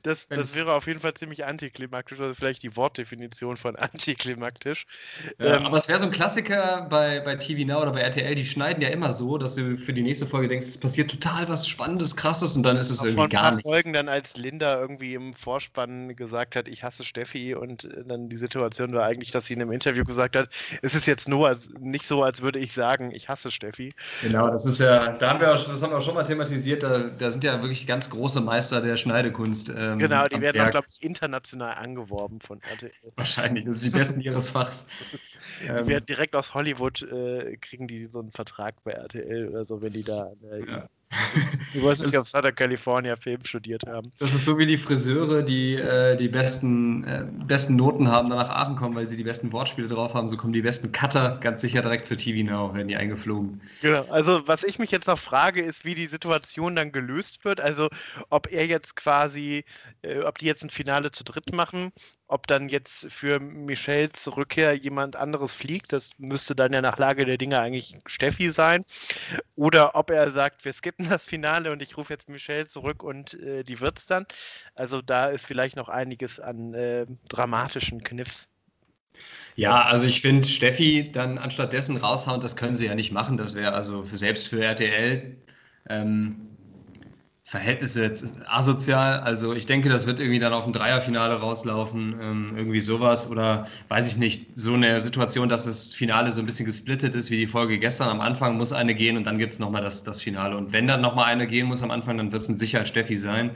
Das, 0.03 0.27
das 0.27 0.55
wäre 0.55 0.73
auf 0.73 0.87
jeden 0.87 0.99
Fall 0.99 1.13
ziemlich 1.13 1.45
antiklimaktisch, 1.45 2.19
also 2.19 2.33
vielleicht 2.33 2.63
die 2.63 2.75
Wortdefinition 2.75 3.57
von 3.57 3.75
antiklimaktisch. 3.75 4.85
Ja, 5.39 5.57
ähm, 5.57 5.65
aber 5.65 5.77
es 5.77 5.87
wäre 5.87 5.99
so 5.99 6.05
ein 6.05 6.11
Klassiker 6.11 6.87
bei, 6.89 7.21
bei 7.21 7.35
TV 7.35 7.65
Now 7.65 7.81
oder 7.81 7.91
bei 7.91 8.01
RTL, 8.01 8.35
die 8.35 8.45
schneiden 8.45 8.81
ja 8.81 8.89
immer 8.89 9.13
so, 9.13 9.37
dass 9.37 9.55
du 9.55 9.77
für 9.77 9.93
die 9.93 10.01
nächste 10.01 10.25
Folge 10.25 10.47
denkst, 10.47 10.65
es 10.65 10.77
passiert 10.77 11.09
total 11.09 11.47
was 11.47 11.67
Spannendes, 11.67 12.15
Krasses 12.15 12.55
und 12.55 12.63
dann 12.63 12.77
ist 12.77 12.89
es 12.89 13.03
irgendwie 13.03 13.29
gar 13.29 13.51
nichts. 13.51 13.69
Folgen 13.69 13.93
dann, 13.93 14.09
als 14.09 14.37
Linda 14.37 14.79
irgendwie 14.79 15.13
im 15.13 15.33
Vorspann 15.33 16.15
gesagt 16.15 16.55
hat, 16.55 16.67
ich 16.67 16.83
hasse 16.83 17.05
Steffi 17.05 17.55
und 17.55 17.85
äh, 17.85 18.03
dann 18.19 18.29
die 18.29 18.37
Situation 18.37 18.93
war 18.93 19.05
eigentlich, 19.05 19.31
dass 19.31 19.45
sie 19.45 19.53
in 19.53 19.61
einem 19.61 19.71
Interview 19.71 20.03
gesagt 20.03 20.35
hat, 20.35 20.49
es 20.81 20.95
ist 20.95 21.05
jetzt 21.05 21.27
nur 21.27 21.47
als, 21.47 21.71
nicht 21.79 22.05
so, 22.05 22.23
als 22.23 22.41
würde 22.41 22.59
ich 22.59 22.73
sagen, 22.73 23.11
ich 23.11 23.29
hasse 23.29 23.51
Steffi. 23.51 23.93
Genau, 24.21 24.49
das 24.49 24.65
ist 24.65 24.79
ja, 24.79 25.13
da 25.13 25.29
haben 25.29 25.39
wir 25.39 25.51
auch, 25.51 25.55
das 25.55 25.81
haben 25.81 25.91
wir 25.91 25.97
auch 25.97 26.01
schon 26.01 26.15
mal 26.15 26.23
thematisiert, 26.23 26.83
da, 26.83 27.09
da 27.09 27.31
sind 27.31 27.43
ja 27.43 27.61
wirklich 27.61 27.87
ganz 27.87 28.09
große 28.09 28.41
Meister 28.41 28.81
der 28.81 28.97
Schneidekunst. 28.97 29.71
Ähm, 29.75 29.99
genau, 29.99 30.27
die 30.27 30.41
werden 30.41 30.61
auch, 30.61 30.71
glaube 30.71 30.87
ich, 30.89 31.03
international 31.03 31.75
angeworben 31.75 32.41
von 32.41 32.61
RTL. 32.61 32.91
Wahrscheinlich, 33.15 33.65
das 33.65 33.75
sind 33.75 33.93
die 33.93 33.97
besten 33.97 34.21
ihres 34.21 34.49
Fachs. 34.49 34.85
die 35.63 35.67
ähm, 35.67 35.87
werden 35.87 36.05
direkt 36.05 36.35
aus 36.35 36.53
Hollywood, 36.53 37.01
äh, 37.03 37.57
kriegen 37.57 37.87
die 37.87 38.05
so 38.05 38.19
einen 38.19 38.31
Vertrag 38.31 38.83
bei 38.83 38.91
RTL 38.91 39.49
oder 39.49 39.63
so, 39.63 39.81
wenn 39.81 39.93
die 39.93 40.03
da 40.03 40.31
äh, 40.51 40.69
ja. 40.69 40.89
Du 41.73 41.83
weißt 41.83 42.05
nicht, 42.05 42.17
ob 42.17 42.27
Southern 42.27 42.53
California 42.53 43.15
Film 43.15 43.43
studiert 43.43 43.85
haben. 43.87 44.11
Das 44.19 44.33
ist 44.33 44.45
so 44.45 44.57
wie 44.57 44.65
die 44.65 44.77
Friseure, 44.77 45.41
die 45.41 45.75
äh, 45.75 46.15
die 46.15 46.27
besten, 46.27 47.03
äh, 47.03 47.25
besten 47.45 47.75
Noten 47.75 48.09
haben, 48.09 48.29
dann 48.29 48.37
nach 48.37 48.49
Aachen 48.49 48.75
kommen, 48.75 48.95
weil 48.95 49.07
sie 49.07 49.17
die 49.17 49.23
besten 49.23 49.51
Wortspiele 49.51 49.87
drauf 49.87 50.13
haben. 50.13 50.29
So 50.29 50.37
kommen 50.37 50.53
die 50.53 50.61
besten 50.61 50.91
Cutter 50.91 51.37
ganz 51.41 51.61
sicher 51.61 51.81
direkt 51.81 52.05
zu 52.07 52.15
TV 52.15 52.49
Now, 52.49 52.73
werden 52.73 52.87
die 52.87 52.95
eingeflogen. 52.95 53.61
Genau. 53.81 54.05
Also, 54.09 54.47
was 54.47 54.63
ich 54.63 54.79
mich 54.79 54.91
jetzt 54.91 55.07
noch 55.07 55.19
frage, 55.19 55.61
ist, 55.61 55.85
wie 55.85 55.95
die 55.95 56.07
Situation 56.07 56.75
dann 56.75 56.91
gelöst 56.91 57.43
wird. 57.43 57.59
Also, 57.59 57.89
ob 58.29 58.51
er 58.51 58.65
jetzt 58.65 58.95
quasi, 58.95 59.63
äh, 60.01 60.19
ob 60.21 60.37
die 60.37 60.45
jetzt 60.45 60.63
ein 60.63 60.69
Finale 60.69 61.11
zu 61.11 61.23
dritt 61.23 61.53
machen 61.53 61.91
ob 62.29 62.45
dann 62.45 62.69
jetzt 62.69 63.11
für 63.11 63.39
Michels 63.39 64.37
Rückkehr 64.37 64.73
jemand 64.75 65.15
anderes 65.15 65.51
fliegt, 65.51 65.91
das 65.91 66.11
müsste 66.19 66.55
dann 66.55 66.71
ja 66.71 66.81
nach 66.81 66.99
Lage 66.99 67.25
der 67.25 67.37
Dinge 67.37 67.59
eigentlich 67.59 67.97
Steffi 68.05 68.51
sein. 68.51 68.85
Oder 69.55 69.95
ob 69.95 70.11
er 70.11 70.29
sagt, 70.29 70.63
wir 70.63 70.71
skippen 70.71 71.09
das 71.09 71.25
Finale 71.25 71.71
und 71.71 71.81
ich 71.81 71.97
rufe 71.97 72.13
jetzt 72.13 72.29
Michelle 72.29 72.67
zurück 72.67 73.03
und 73.03 73.33
äh, 73.33 73.63
die 73.63 73.81
wird's 73.81 74.05
dann. 74.05 74.27
Also 74.75 75.01
da 75.01 75.25
ist 75.25 75.45
vielleicht 75.45 75.75
noch 75.75 75.89
einiges 75.89 76.39
an 76.39 76.73
äh, 76.75 77.07
dramatischen 77.27 78.03
Kniffs. 78.03 78.47
Ja, 79.55 79.85
also 79.85 80.05
ich 80.05 80.21
finde, 80.21 80.47
Steffi 80.47 81.11
dann 81.11 81.39
anstatt 81.39 81.73
dessen 81.73 81.97
raushauen, 81.97 82.41
das 82.41 82.55
können 82.55 82.75
sie 82.75 82.85
ja 82.85 82.95
nicht 82.95 83.11
machen. 83.11 83.37
Das 83.37 83.55
wäre 83.55 83.73
also 83.73 84.03
selbst 84.03 84.47
für 84.47 84.63
RTL 84.63 85.35
ähm, 85.89 86.48
Verhältnisse 87.49 88.13
asozial. 88.45 89.21
Also 89.21 89.53
ich 89.53 89.65
denke, 89.65 89.89
das 89.89 90.05
wird 90.05 90.19
irgendwie 90.19 90.37
dann 90.37 90.53
auf 90.53 90.67
ein 90.67 90.71
Dreierfinale 90.71 91.33
rauslaufen, 91.33 92.15
ähm, 92.21 92.53
irgendwie 92.55 92.79
sowas. 92.79 93.27
Oder 93.27 93.67
weiß 93.87 94.07
ich 94.07 94.17
nicht, 94.17 94.45
so 94.53 94.75
eine 94.75 94.99
Situation, 94.99 95.49
dass 95.49 95.65
das 95.65 95.95
Finale 95.95 96.31
so 96.31 96.41
ein 96.41 96.45
bisschen 96.45 96.67
gesplittet 96.67 97.15
ist, 97.15 97.31
wie 97.31 97.37
die 97.37 97.47
Folge 97.47 97.79
gestern. 97.79 98.09
Am 98.09 98.21
Anfang 98.21 98.55
muss 98.55 98.71
eine 98.71 98.93
gehen 98.93 99.17
und 99.17 99.23
dann 99.23 99.39
gibt 99.39 99.53
es 99.53 99.57
nochmal 99.57 99.81
das, 99.81 100.03
das 100.03 100.21
Finale. 100.21 100.55
Und 100.55 100.73
wenn 100.73 100.85
dann 100.85 101.01
nochmal 101.01 101.25
eine 101.25 101.47
gehen 101.47 101.65
muss 101.65 101.81
am 101.81 101.89
Anfang, 101.89 102.19
dann 102.19 102.31
wird 102.31 102.43
es 102.43 102.49
mit 102.49 102.59
Sicherheit 102.59 102.87
Steffi 102.87 103.15
sein. 103.15 103.49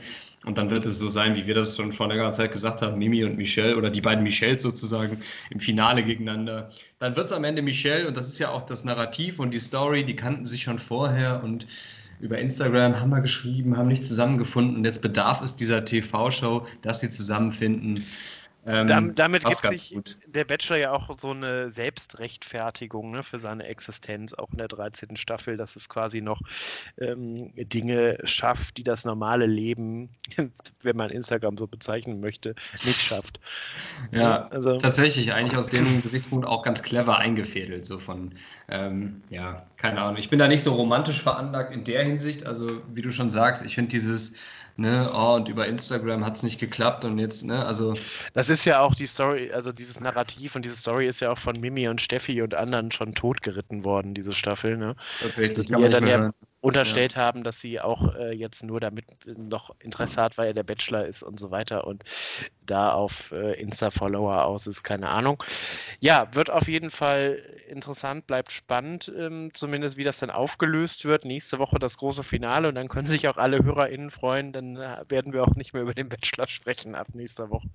Und 0.44 0.58
dann 0.58 0.70
wird 0.70 0.86
es 0.86 0.98
so 0.98 1.08
sein, 1.08 1.36
wie 1.36 1.46
wir 1.46 1.54
das 1.54 1.76
schon 1.76 1.92
vor 1.92 2.08
längerer 2.08 2.32
Zeit 2.32 2.50
gesagt 2.50 2.82
haben, 2.82 2.98
Mimi 2.98 3.22
und 3.22 3.36
Michelle 3.36 3.76
oder 3.76 3.90
die 3.90 4.00
beiden 4.00 4.24
Michelles 4.24 4.62
sozusagen 4.62 5.20
im 5.50 5.60
Finale 5.60 6.02
gegeneinander. 6.02 6.70
Dann 6.98 7.14
wird 7.14 7.26
es 7.26 7.32
am 7.32 7.44
Ende 7.44 7.62
Michelle 7.62 8.08
und 8.08 8.16
das 8.16 8.26
ist 8.26 8.40
ja 8.40 8.50
auch 8.50 8.62
das 8.62 8.82
Narrativ 8.82 9.38
und 9.38 9.54
die 9.54 9.60
Story, 9.60 10.04
die 10.04 10.16
kannten 10.16 10.46
sich 10.46 10.62
schon 10.64 10.80
vorher 10.80 11.44
und 11.44 11.68
über 12.24 12.38
Instagram 12.38 13.00
haben 13.00 13.10
wir 13.10 13.20
geschrieben, 13.20 13.76
haben 13.76 13.88
nicht 13.88 14.04
zusammengefunden. 14.04 14.76
Und 14.76 14.84
jetzt 14.84 15.02
bedarf 15.02 15.42
es 15.42 15.56
dieser 15.56 15.84
TV-Show, 15.84 16.66
dass 16.80 17.00
sie 17.00 17.10
zusammenfinden. 17.10 18.04
Ähm, 18.66 18.86
Dam 18.86 19.14
damit 19.14 19.44
gibt 19.44 19.60
sich 19.76 19.90
gut. 19.90 20.16
der 20.26 20.44
Bachelor 20.44 20.78
ja 20.78 20.92
auch 20.92 21.10
so 21.18 21.30
eine 21.30 21.70
Selbstrechtfertigung 21.70 23.10
ne, 23.10 23.22
für 23.22 23.38
seine 23.38 23.64
Existenz, 23.64 24.32
auch 24.32 24.50
in 24.52 24.58
der 24.58 24.68
13. 24.68 25.16
Staffel, 25.16 25.56
dass 25.56 25.76
es 25.76 25.88
quasi 25.88 26.22
noch 26.22 26.40
ähm, 26.98 27.52
Dinge 27.54 28.18
schafft, 28.24 28.78
die 28.78 28.82
das 28.82 29.04
normale 29.04 29.46
Leben, 29.46 30.08
wenn 30.82 30.96
man 30.96 31.10
Instagram 31.10 31.58
so 31.58 31.66
bezeichnen 31.66 32.20
möchte, 32.20 32.54
nicht 32.84 33.00
schafft. 33.00 33.38
Ja, 34.12 34.48
also, 34.48 34.78
tatsächlich, 34.78 35.32
eigentlich 35.32 35.58
aus 35.58 35.68
dem 35.68 36.02
Gesichtspunkt 36.02 36.46
auch 36.46 36.62
ganz 36.62 36.82
clever 36.82 37.18
eingefädelt, 37.18 37.84
so 37.84 37.98
von, 37.98 38.32
ähm, 38.68 39.22
ja, 39.28 39.66
keine 39.76 40.00
Ahnung. 40.00 40.16
Ich 40.16 40.30
bin 40.30 40.38
da 40.38 40.48
nicht 40.48 40.62
so 40.62 40.72
romantisch 40.72 41.22
veranlagt 41.22 41.74
in 41.74 41.84
der 41.84 42.02
Hinsicht, 42.02 42.46
also 42.46 42.80
wie 42.94 43.02
du 43.02 43.12
schon 43.12 43.30
sagst, 43.30 43.64
ich 43.64 43.74
finde 43.74 43.90
dieses 43.90 44.34
ne, 44.76 45.10
oh, 45.14 45.34
und 45.34 45.48
über 45.48 45.66
Instagram 45.66 46.24
hat 46.24 46.36
es 46.36 46.42
nicht 46.42 46.58
geklappt 46.58 47.04
und 47.04 47.18
jetzt, 47.18 47.44
ne, 47.44 47.64
also. 47.64 47.94
Das 48.32 48.48
ist 48.48 48.64
ja 48.64 48.80
auch 48.80 48.94
die 48.94 49.06
Story, 49.06 49.52
also 49.52 49.72
dieses 49.72 50.00
Narrativ 50.00 50.56
und 50.56 50.64
diese 50.64 50.76
Story 50.76 51.06
ist 51.06 51.20
ja 51.20 51.30
auch 51.30 51.38
von 51.38 51.58
Mimi 51.60 51.88
und 51.88 52.00
Steffi 52.00 52.42
und 52.42 52.54
anderen 52.54 52.90
schon 52.90 53.14
totgeritten 53.14 53.84
worden, 53.84 54.14
diese 54.14 54.32
Staffel, 54.32 54.76
ne? 54.76 54.96
Tatsächlich. 55.20 55.66
Die 55.66 55.72
ja 55.72 55.88
dann 55.88 56.06
ja 56.06 56.32
unterstellt 56.64 57.14
ja. 57.14 57.20
haben, 57.20 57.44
dass 57.44 57.60
sie 57.60 57.78
auch 57.78 58.14
äh, 58.14 58.32
jetzt 58.32 58.64
nur 58.64 58.80
damit 58.80 59.04
noch 59.36 59.74
Interesse 59.80 60.22
hat, 60.22 60.38
weil 60.38 60.46
er 60.48 60.54
der 60.54 60.62
Bachelor 60.62 61.04
ist 61.04 61.22
und 61.22 61.38
so 61.38 61.50
weiter 61.50 61.86
und 61.86 62.04
da 62.64 62.90
auf 62.90 63.32
äh, 63.32 63.60
Insta-Follower 63.60 64.46
aus 64.46 64.66
ist, 64.66 64.82
keine 64.82 65.10
Ahnung. 65.10 65.44
Ja, 66.00 66.34
wird 66.34 66.48
auf 66.48 66.66
jeden 66.66 66.88
Fall 66.88 67.42
interessant, 67.68 68.26
bleibt 68.26 68.50
spannend, 68.50 69.12
ähm, 69.14 69.50
zumindest 69.52 69.98
wie 69.98 70.04
das 70.04 70.20
dann 70.20 70.30
aufgelöst 70.30 71.04
wird. 71.04 71.26
Nächste 71.26 71.58
Woche 71.58 71.78
das 71.78 71.98
große 71.98 72.22
Finale 72.22 72.68
und 72.68 72.76
dann 72.76 72.88
können 72.88 73.06
sich 73.06 73.28
auch 73.28 73.36
alle 73.36 73.62
HörerInnen 73.62 74.10
freuen, 74.10 74.52
dann 74.52 74.76
äh, 74.76 75.04
werden 75.08 75.34
wir 75.34 75.42
auch 75.42 75.54
nicht 75.56 75.74
mehr 75.74 75.82
über 75.82 75.92
den 75.92 76.08
Bachelor 76.08 76.48
sprechen 76.48 76.94
ab 76.94 77.08
nächster 77.12 77.50
Woche. 77.50 77.68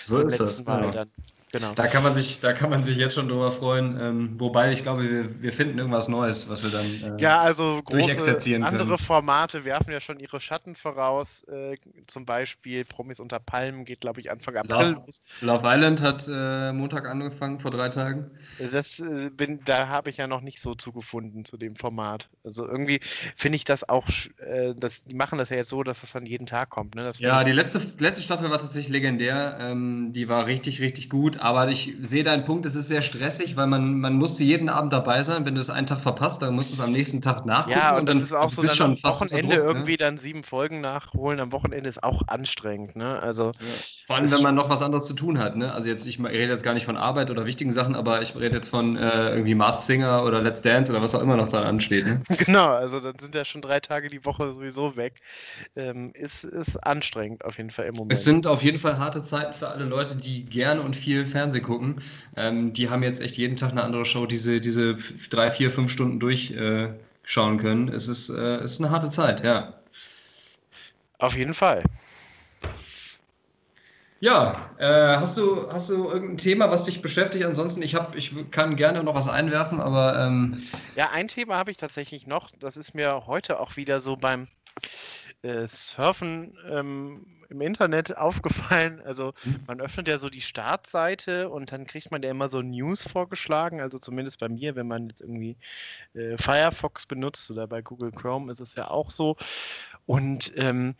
So 0.00 0.18
Zum 0.18 0.26
ist 0.26 0.38
das. 0.38 0.64
Mal 0.64 0.82
genau. 0.82 0.92
dann. 0.92 1.10
Genau. 1.56 1.72
Da 1.72 1.86
kann 1.86 2.02
man 2.02 2.14
sich, 2.14 2.40
da 2.40 2.52
kann 2.52 2.68
man 2.68 2.84
sich 2.84 2.98
jetzt 2.98 3.14
schon 3.14 3.28
drüber 3.28 3.50
freuen. 3.50 3.98
Ähm, 3.98 4.34
wobei 4.38 4.72
ich 4.72 4.82
glaube, 4.82 5.04
wir, 5.04 5.42
wir 5.42 5.54
finden 5.54 5.78
irgendwas 5.78 6.06
Neues, 6.06 6.50
was 6.50 6.62
wir 6.62 6.68
dann 6.68 7.16
äh, 7.18 7.22
ja, 7.22 7.40
also 7.40 7.80
große 7.82 8.62
andere 8.62 8.98
Formate 8.98 9.64
werfen 9.64 9.90
ja 9.90 10.00
schon 10.00 10.20
ihre 10.20 10.38
Schatten 10.38 10.74
voraus. 10.74 11.44
Äh, 11.44 11.76
zum 12.08 12.26
Beispiel 12.26 12.84
Promis 12.84 13.20
unter 13.20 13.38
Palmen 13.38 13.86
geht, 13.86 14.02
glaube 14.02 14.20
ich, 14.20 14.30
Anfang 14.30 14.56
April 14.56 14.90
Love, 14.90 15.02
los. 15.06 15.22
Love 15.40 15.62
Island 15.66 16.02
hat 16.02 16.28
äh, 16.30 16.72
Montag 16.74 17.08
angefangen 17.08 17.58
vor 17.58 17.70
drei 17.70 17.88
Tagen. 17.88 18.30
Das 18.70 19.00
äh, 19.00 19.30
bin, 19.30 19.60
da 19.64 19.88
habe 19.88 20.10
ich 20.10 20.18
ja 20.18 20.26
noch 20.26 20.42
nicht 20.42 20.60
so 20.60 20.74
zugefunden 20.74 21.46
zu 21.46 21.56
dem 21.56 21.74
Format. 21.74 22.28
Also 22.44 22.66
irgendwie 22.66 23.00
finde 23.34 23.56
ich 23.56 23.64
das 23.64 23.88
auch, 23.88 24.06
äh, 24.46 24.74
das, 24.76 25.04
die 25.04 25.14
machen 25.14 25.38
das 25.38 25.48
ja 25.48 25.56
jetzt 25.56 25.70
so, 25.70 25.82
dass 25.82 26.02
das 26.02 26.12
dann 26.12 26.26
jeden 26.26 26.44
Tag 26.44 26.68
kommt. 26.68 26.96
Ne? 26.96 27.10
ja, 27.16 27.44
die 27.44 27.52
letzte, 27.52 27.80
letzte 27.98 28.22
Staffel 28.22 28.50
war 28.50 28.58
tatsächlich 28.58 28.92
legendär. 28.92 29.56
Ähm, 29.58 30.12
die 30.12 30.28
war 30.28 30.44
richtig, 30.44 30.82
richtig 30.82 31.08
gut 31.08 31.40
aber 31.46 31.68
ich 31.68 31.94
sehe 32.02 32.24
deinen 32.24 32.44
Punkt, 32.44 32.66
es 32.66 32.74
ist 32.74 32.88
sehr 32.88 33.02
stressig, 33.02 33.56
weil 33.56 33.68
man, 33.68 34.00
man 34.00 34.14
musste 34.14 34.42
jeden 34.42 34.68
Abend 34.68 34.92
dabei 34.92 35.22
sein. 35.22 35.44
Wenn 35.44 35.54
du 35.54 35.60
es 35.60 35.70
einen 35.70 35.86
Tag 35.86 36.00
verpasst, 36.00 36.42
dann 36.42 36.54
musst 36.54 36.72
du 36.72 36.74
es 36.74 36.80
am 36.80 36.90
nächsten 36.90 37.22
Tag 37.22 37.46
nachgucken. 37.46 37.78
Ja, 37.78 37.92
und, 37.92 38.00
und 38.00 38.08
dann 38.08 38.20
ist 38.20 38.32
auch 38.32 38.50
so, 38.50 38.62
dann 38.62 38.80
am 38.80 39.02
Wochenende 39.02 39.42
Druck, 39.42 39.64
ne? 39.64 39.70
irgendwie 39.70 39.92
ne? 39.92 39.96
dann 39.98 40.18
sieben 40.18 40.42
Folgen 40.42 40.80
nachholen. 40.80 41.38
Am 41.38 41.52
Wochenende 41.52 41.88
ist 41.88 42.02
auch 42.02 42.22
anstrengend. 42.26 42.96
Ne? 42.96 43.20
Also, 43.20 43.52
ja. 43.52 43.66
Vor 44.06 44.16
allem, 44.16 44.30
wenn 44.30 44.42
man 44.42 44.54
noch 44.54 44.68
was 44.70 44.82
anderes 44.82 45.06
zu 45.06 45.14
tun 45.14 45.38
hat. 45.38 45.56
Ne? 45.56 45.72
Also 45.72 45.88
jetzt, 45.88 46.06
ich 46.06 46.22
rede 46.22 46.52
jetzt 46.52 46.62
gar 46.62 46.74
nicht 46.74 46.84
von 46.84 46.96
Arbeit 46.96 47.30
oder 47.30 47.44
wichtigen 47.44 47.72
Sachen, 47.72 47.94
aber 47.94 48.22
ich 48.22 48.34
rede 48.34 48.56
jetzt 48.56 48.68
von 48.68 48.96
äh, 48.96 49.30
irgendwie 49.30 49.54
Mars 49.54 49.86
Singer 49.86 50.24
oder 50.24 50.40
Let's 50.40 50.62
Dance 50.62 50.92
oder 50.92 51.02
was 51.02 51.14
auch 51.14 51.22
immer 51.22 51.36
noch 51.36 51.48
da 51.48 51.62
ansteht. 51.62 52.06
Ne? 52.06 52.22
genau, 52.44 52.68
also 52.68 53.00
dann 53.00 53.18
sind 53.18 53.34
ja 53.34 53.44
schon 53.44 53.62
drei 53.62 53.80
Tage 53.80 54.08
die 54.08 54.24
Woche 54.24 54.52
sowieso 54.52 54.96
weg. 54.96 55.14
Ähm, 55.74 56.12
ist, 56.14 56.44
ist 56.44 56.76
anstrengend 56.78 57.44
auf 57.44 57.58
jeden 57.58 57.70
Fall 57.70 57.86
im 57.86 57.94
Moment. 57.94 58.12
Es 58.12 58.24
sind 58.24 58.46
auf 58.46 58.62
jeden 58.62 58.78
Fall 58.78 58.98
harte 58.98 59.22
Zeiten 59.22 59.52
für 59.52 59.68
alle 59.68 59.84
Leute, 59.84 60.16
die 60.16 60.44
gerne 60.44 60.80
und 60.80 60.96
viel 60.96 61.25
Fernsehen 61.26 61.64
gucken. 61.64 62.00
Ähm, 62.36 62.72
die 62.72 62.88
haben 62.90 63.02
jetzt 63.02 63.20
echt 63.20 63.36
jeden 63.36 63.56
Tag 63.56 63.72
eine 63.72 63.82
andere 63.82 64.04
Show, 64.06 64.26
diese, 64.26 64.60
diese 64.60 64.96
drei, 65.30 65.50
vier, 65.50 65.70
fünf 65.70 65.90
Stunden 65.90 66.20
durchschauen 66.20 67.58
äh, 67.58 67.62
können. 67.62 67.88
Es 67.88 68.08
ist, 68.08 68.30
äh, 68.30 68.56
es 68.56 68.72
ist 68.72 68.80
eine 68.80 68.90
harte 68.90 69.10
Zeit, 69.10 69.44
ja. 69.44 69.74
Auf 71.18 71.36
jeden 71.36 71.54
Fall. 71.54 71.82
Ja, 74.18 74.70
äh, 74.78 75.16
hast, 75.18 75.36
du, 75.36 75.70
hast 75.70 75.90
du 75.90 76.08
irgendein 76.08 76.38
Thema, 76.38 76.70
was 76.70 76.84
dich 76.84 77.02
beschäftigt? 77.02 77.44
Ansonsten, 77.44 77.82
ich, 77.82 77.94
hab, 77.94 78.16
ich 78.16 78.34
kann 78.50 78.76
gerne 78.76 79.04
noch 79.04 79.14
was 79.14 79.28
einwerfen, 79.28 79.78
aber. 79.78 80.18
Ähm 80.18 80.56
ja, 80.94 81.10
ein 81.10 81.28
Thema 81.28 81.56
habe 81.56 81.70
ich 81.70 81.76
tatsächlich 81.76 82.26
noch. 82.26 82.50
Das 82.58 82.78
ist 82.78 82.94
mir 82.94 83.26
heute 83.26 83.60
auch 83.60 83.76
wieder 83.76 84.00
so 84.00 84.16
beim 84.16 84.48
äh, 85.42 85.66
Surfen 85.66 86.56
ähm, 86.70 87.26
im 87.50 87.60
Internet 87.60 88.16
aufgefallen. 88.16 89.00
Also 89.04 89.32
mhm. 89.44 89.60
man 89.66 89.80
öffnet 89.80 90.08
ja 90.08 90.18
so 90.18 90.28
die 90.28 90.40
Startseite 90.40 91.48
und 91.48 91.72
dann 91.72 91.86
kriegt 91.86 92.10
man 92.10 92.22
ja 92.22 92.30
immer 92.30 92.48
so 92.48 92.62
News 92.62 93.06
vorgeschlagen. 93.06 93.80
Also 93.80 93.98
zumindest 93.98 94.40
bei 94.40 94.48
mir, 94.48 94.76
wenn 94.76 94.88
man 94.88 95.08
jetzt 95.08 95.20
irgendwie 95.20 95.56
äh, 96.14 96.36
Firefox 96.36 97.06
benutzt 97.06 97.50
oder 97.50 97.66
bei 97.66 97.82
Google 97.82 98.12
Chrome 98.12 98.50
ist 98.50 98.60
es 98.60 98.74
ja 98.74 98.88
auch 98.88 99.10
so. 99.10 99.36
Und 100.06 100.52
ähm, 100.56 100.94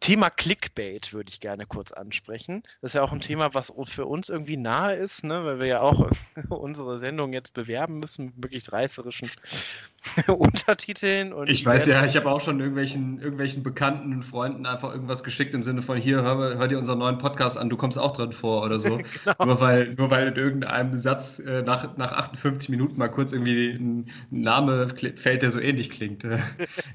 Thema 0.00 0.30
Clickbait 0.30 1.12
würde 1.12 1.28
ich 1.28 1.40
gerne 1.40 1.66
kurz 1.66 1.92
ansprechen. 1.92 2.62
Das 2.80 2.90
ist 2.90 2.94
ja 2.94 3.02
auch 3.02 3.12
ein 3.12 3.20
Thema, 3.20 3.52
was 3.52 3.72
für 3.86 4.06
uns 4.06 4.30
irgendwie 4.30 4.56
nahe 4.56 4.96
ist, 4.96 5.24
ne? 5.24 5.44
weil 5.44 5.60
wir 5.60 5.66
ja 5.66 5.80
auch 5.80 6.10
unsere 6.48 6.98
Sendung 6.98 7.34
jetzt 7.34 7.52
bewerben 7.52 8.00
müssen 8.00 8.26
mit 8.26 8.38
möglichst 8.38 8.72
reißerischen 8.72 9.30
Untertiteln. 10.26 11.34
Und 11.34 11.50
ich 11.50 11.64
weiß 11.66 11.86
ja, 11.86 12.04
ich 12.04 12.16
habe 12.16 12.30
auch 12.30 12.40
schon 12.40 12.60
irgendwelchen, 12.60 13.18
irgendwelchen 13.18 13.62
Bekannten 13.62 14.14
und 14.14 14.22
Freunden 14.22 14.64
einfach 14.64 14.90
irgendwas 14.90 15.22
geschickt 15.22 15.52
im 15.52 15.62
Sinne 15.62 15.82
von, 15.82 15.98
hier, 15.98 16.22
hör, 16.22 16.56
hör 16.56 16.68
dir 16.68 16.78
unseren 16.78 16.98
neuen 16.98 17.18
Podcast 17.18 17.58
an, 17.58 17.68
du 17.68 17.76
kommst 17.76 17.98
auch 17.98 18.12
drin 18.12 18.32
vor 18.32 18.64
oder 18.64 18.78
so. 18.78 18.96
genau. 19.24 19.44
nur, 19.44 19.60
weil, 19.60 19.94
nur 19.94 20.10
weil 20.10 20.28
in 20.28 20.36
irgendeinem 20.36 20.96
Satz 20.96 21.40
äh, 21.40 21.60
nach, 21.60 21.96
nach 21.98 22.12
58 22.12 22.70
Minuten 22.70 22.98
mal 22.98 23.08
kurz 23.08 23.32
irgendwie 23.32 23.70
ein 23.70 24.06
Name 24.30 24.88
fällt, 25.16 25.42
der 25.42 25.50
so 25.50 25.60
ähnlich 25.60 25.90
klingt. 25.90 26.26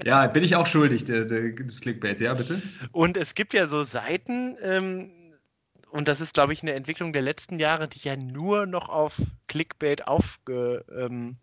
ja, 0.04 0.26
bin 0.26 0.42
ich 0.42 0.56
auch 0.56 0.66
schuldig, 0.66 1.04
der, 1.04 1.24
der, 1.24 1.52
des 1.52 1.80
Clickbait, 1.80 2.20
ja, 2.20 2.34
bitte? 2.34 2.60
Und 2.92 3.16
es 3.16 3.34
gibt 3.34 3.54
ja 3.54 3.66
so 3.66 3.82
Seiten, 3.82 4.56
ähm, 4.62 5.10
und 5.90 6.08
das 6.08 6.20
ist, 6.20 6.34
glaube 6.34 6.52
ich, 6.52 6.62
eine 6.62 6.72
Entwicklung 6.72 7.12
der 7.12 7.22
letzten 7.22 7.58
Jahre, 7.58 7.88
die 7.88 8.00
ja 8.00 8.16
nur 8.16 8.66
noch 8.66 8.88
auf 8.88 9.20
Clickbait 9.48 10.06
aufge, 10.06 10.84
ähm, 10.96 11.36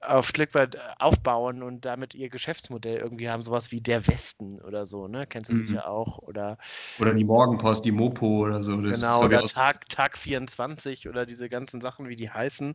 auf 0.00 0.32
Clickbait 0.32 0.76
aufbauen 0.98 1.62
und 1.62 1.84
damit 1.84 2.14
ihr 2.14 2.28
Geschäftsmodell 2.28 2.96
irgendwie 2.96 3.30
haben, 3.30 3.42
sowas 3.42 3.70
wie 3.70 3.80
der 3.80 4.06
Westen 4.08 4.60
oder 4.60 4.84
so, 4.84 5.06
ne? 5.06 5.28
Kennst 5.28 5.50
du 5.50 5.54
mhm. 5.54 5.64
sicher 5.64 5.88
auch? 5.88 6.18
Oder, 6.18 6.58
oder 6.98 7.14
die 7.14 7.24
Morgenpost, 7.24 7.84
die 7.84 7.92
Mopo 7.92 8.44
oder 8.44 8.64
so. 8.64 8.80
Das 8.80 9.00
genau, 9.00 9.24
oder 9.24 9.42
Tag, 9.46 9.88
Tag 9.88 10.18
24 10.18 11.08
oder 11.08 11.24
diese 11.24 11.48
ganzen 11.48 11.80
Sachen, 11.80 12.08
wie 12.08 12.16
die 12.16 12.30
heißen. 12.30 12.74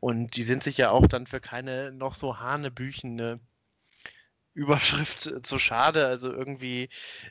Und 0.00 0.36
die 0.36 0.42
sind 0.42 0.62
sich 0.62 0.76
ja 0.76 0.90
auch 0.90 1.06
dann 1.06 1.26
für 1.26 1.40
keine 1.40 1.90
noch 1.90 2.14
so 2.14 2.38
hanebüchene 2.38 3.40
Überschrift 4.58 5.26
äh, 5.26 5.42
zu 5.42 5.58
schade. 5.58 6.06
Also 6.06 6.32
irgendwie, 6.32 6.88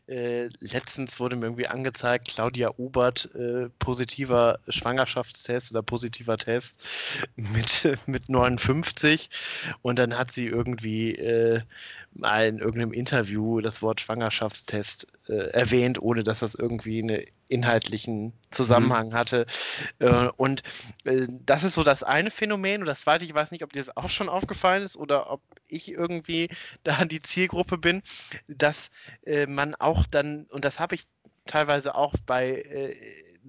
äh, 0.07 0.47
letztens 0.59 1.19
wurde 1.19 1.36
mir 1.36 1.45
irgendwie 1.45 1.67
angezeigt, 1.67 2.30
Claudia 2.30 2.71
Obert, 2.78 3.30
äh, 3.36 3.69
positiver 3.80 4.59
Schwangerschaftstest 4.69 5.71
oder 5.71 5.84
positiver 5.84 6.38
Test 6.38 6.82
mit, 7.36 7.97
mit 8.07 8.30
59. 8.30 9.30
Und 9.82 9.99
dann 9.99 10.17
hat 10.17 10.32
sie 10.32 10.45
irgendwie 10.45 11.15
äh, 11.15 11.61
mal 12.13 12.47
in 12.47 12.59
irgendeinem 12.59 12.93
Interview 12.93 13.59
das 13.59 13.82
Wort 13.82 13.99
Schwangerschaftstest 13.99 15.07
äh, 15.28 15.49
erwähnt, 15.51 16.01
ohne 16.01 16.23
dass 16.23 16.39
das 16.39 16.55
irgendwie 16.55 16.99
einen 17.03 17.21
inhaltlichen 17.50 18.34
Zusammenhang 18.52 19.10
mhm. 19.10 19.14
hatte. 19.14 19.45
Äh, 20.00 20.28
und 20.38 20.64
äh, 21.04 21.26
das 21.45 21.64
ist 21.64 21.76
so 21.76 21.84
das 21.84 22.04
eine 22.04 22.32
Phänomen. 22.32 22.82
Und 22.82 22.88
das 22.88 23.02
zweite, 23.02 23.26
ich 23.26 23.34
weiß 23.34 23.52
nicht, 23.52 23.64
ob 23.64 23.74
dir 23.74 23.80
das 23.80 23.95
auch 23.95 24.10
schon 24.10 24.30
aufgefallen 24.30 24.84
ist 24.84 24.98
oder 24.98 25.32
ob 25.32 25.41
ich 25.68 25.91
irgendwie 25.91 26.50
da 26.84 27.06
die 27.06 27.22
Zielgruppe 27.22 27.78
bin, 27.78 28.02
dass 28.48 28.91
äh, 29.26 29.45
man 29.45 29.76
auch 29.76 30.06
dann, 30.06 30.48
und 30.52 30.66
das 30.66 30.80
habe 30.80 30.95
ich 30.95 31.04
teilweise 31.45 31.95
auch 31.95 32.14
bei 32.26 32.50
äh, 32.50 32.95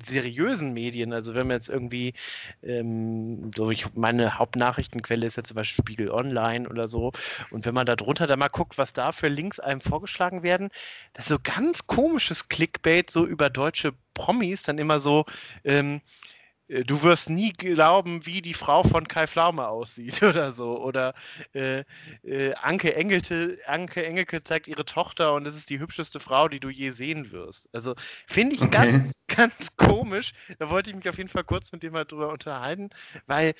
seriösen 0.02 0.72
Medien, 0.72 1.12
also 1.12 1.34
wenn 1.34 1.46
man 1.48 1.56
jetzt 1.56 1.68
irgendwie, 1.68 2.14
ähm, 2.62 3.50
so 3.56 3.70
ich, 3.70 3.94
meine 3.94 4.38
Hauptnachrichtenquelle 4.38 5.26
ist 5.26 5.36
ja 5.36 5.42
zum 5.44 5.54
Beispiel 5.56 5.82
Spiegel 5.84 6.10
Online 6.10 6.68
oder 6.68 6.88
so, 6.88 7.12
und 7.50 7.66
wenn 7.66 7.74
man 7.74 7.86
da 7.86 7.96
drunter 7.96 8.26
dann 8.26 8.38
mal 8.38 8.48
guckt, 8.48 8.78
was 8.78 8.92
da 8.92 9.12
für 9.12 9.28
Links 9.28 9.60
einem 9.60 9.80
vorgeschlagen 9.80 10.42
werden, 10.42 10.68
das 11.14 11.26
ist 11.26 11.28
so 11.30 11.38
ganz 11.42 11.86
komisches 11.86 12.48
Clickbait, 12.48 13.10
so 13.10 13.26
über 13.26 13.50
deutsche 13.50 13.92
Promis, 14.14 14.62
dann 14.62 14.78
immer 14.78 15.00
so, 15.00 15.24
ähm, 15.64 15.96
äh, 15.96 16.00
du 16.68 17.02
wirst 17.02 17.30
nie 17.30 17.52
glauben, 17.52 18.26
wie 18.26 18.42
die 18.42 18.54
Frau 18.54 18.82
von 18.82 19.08
Kai 19.08 19.26
Pflaume 19.26 19.68
aussieht 19.68 20.22
oder 20.22 20.52
so. 20.52 20.80
Oder 20.80 21.14
äh, 21.54 21.84
äh, 22.22 22.54
Anke, 22.54 22.94
Engelte, 22.94 23.58
Anke 23.66 24.04
Engelke 24.04 24.44
zeigt 24.44 24.68
ihre 24.68 24.84
Tochter 24.84 25.34
und 25.34 25.46
es 25.46 25.56
ist 25.56 25.70
die 25.70 25.78
hübscheste 25.78 26.20
Frau, 26.20 26.48
die 26.48 26.60
du 26.60 26.68
je 26.68 26.90
sehen 26.90 27.30
wirst. 27.32 27.68
Also 27.72 27.94
finde 28.26 28.56
ich 28.56 28.62
okay. 28.62 28.70
ganz, 28.70 29.14
ganz 29.28 29.76
komisch. 29.76 30.32
Da 30.58 30.70
wollte 30.70 30.90
ich 30.90 30.96
mich 30.96 31.08
auf 31.08 31.16
jeden 31.16 31.30
Fall 31.30 31.44
kurz 31.44 31.72
mit 31.72 31.82
dir 31.82 31.90
mal 31.90 32.04
drüber 32.04 32.30
unterhalten, 32.30 32.90
weil 33.26 33.54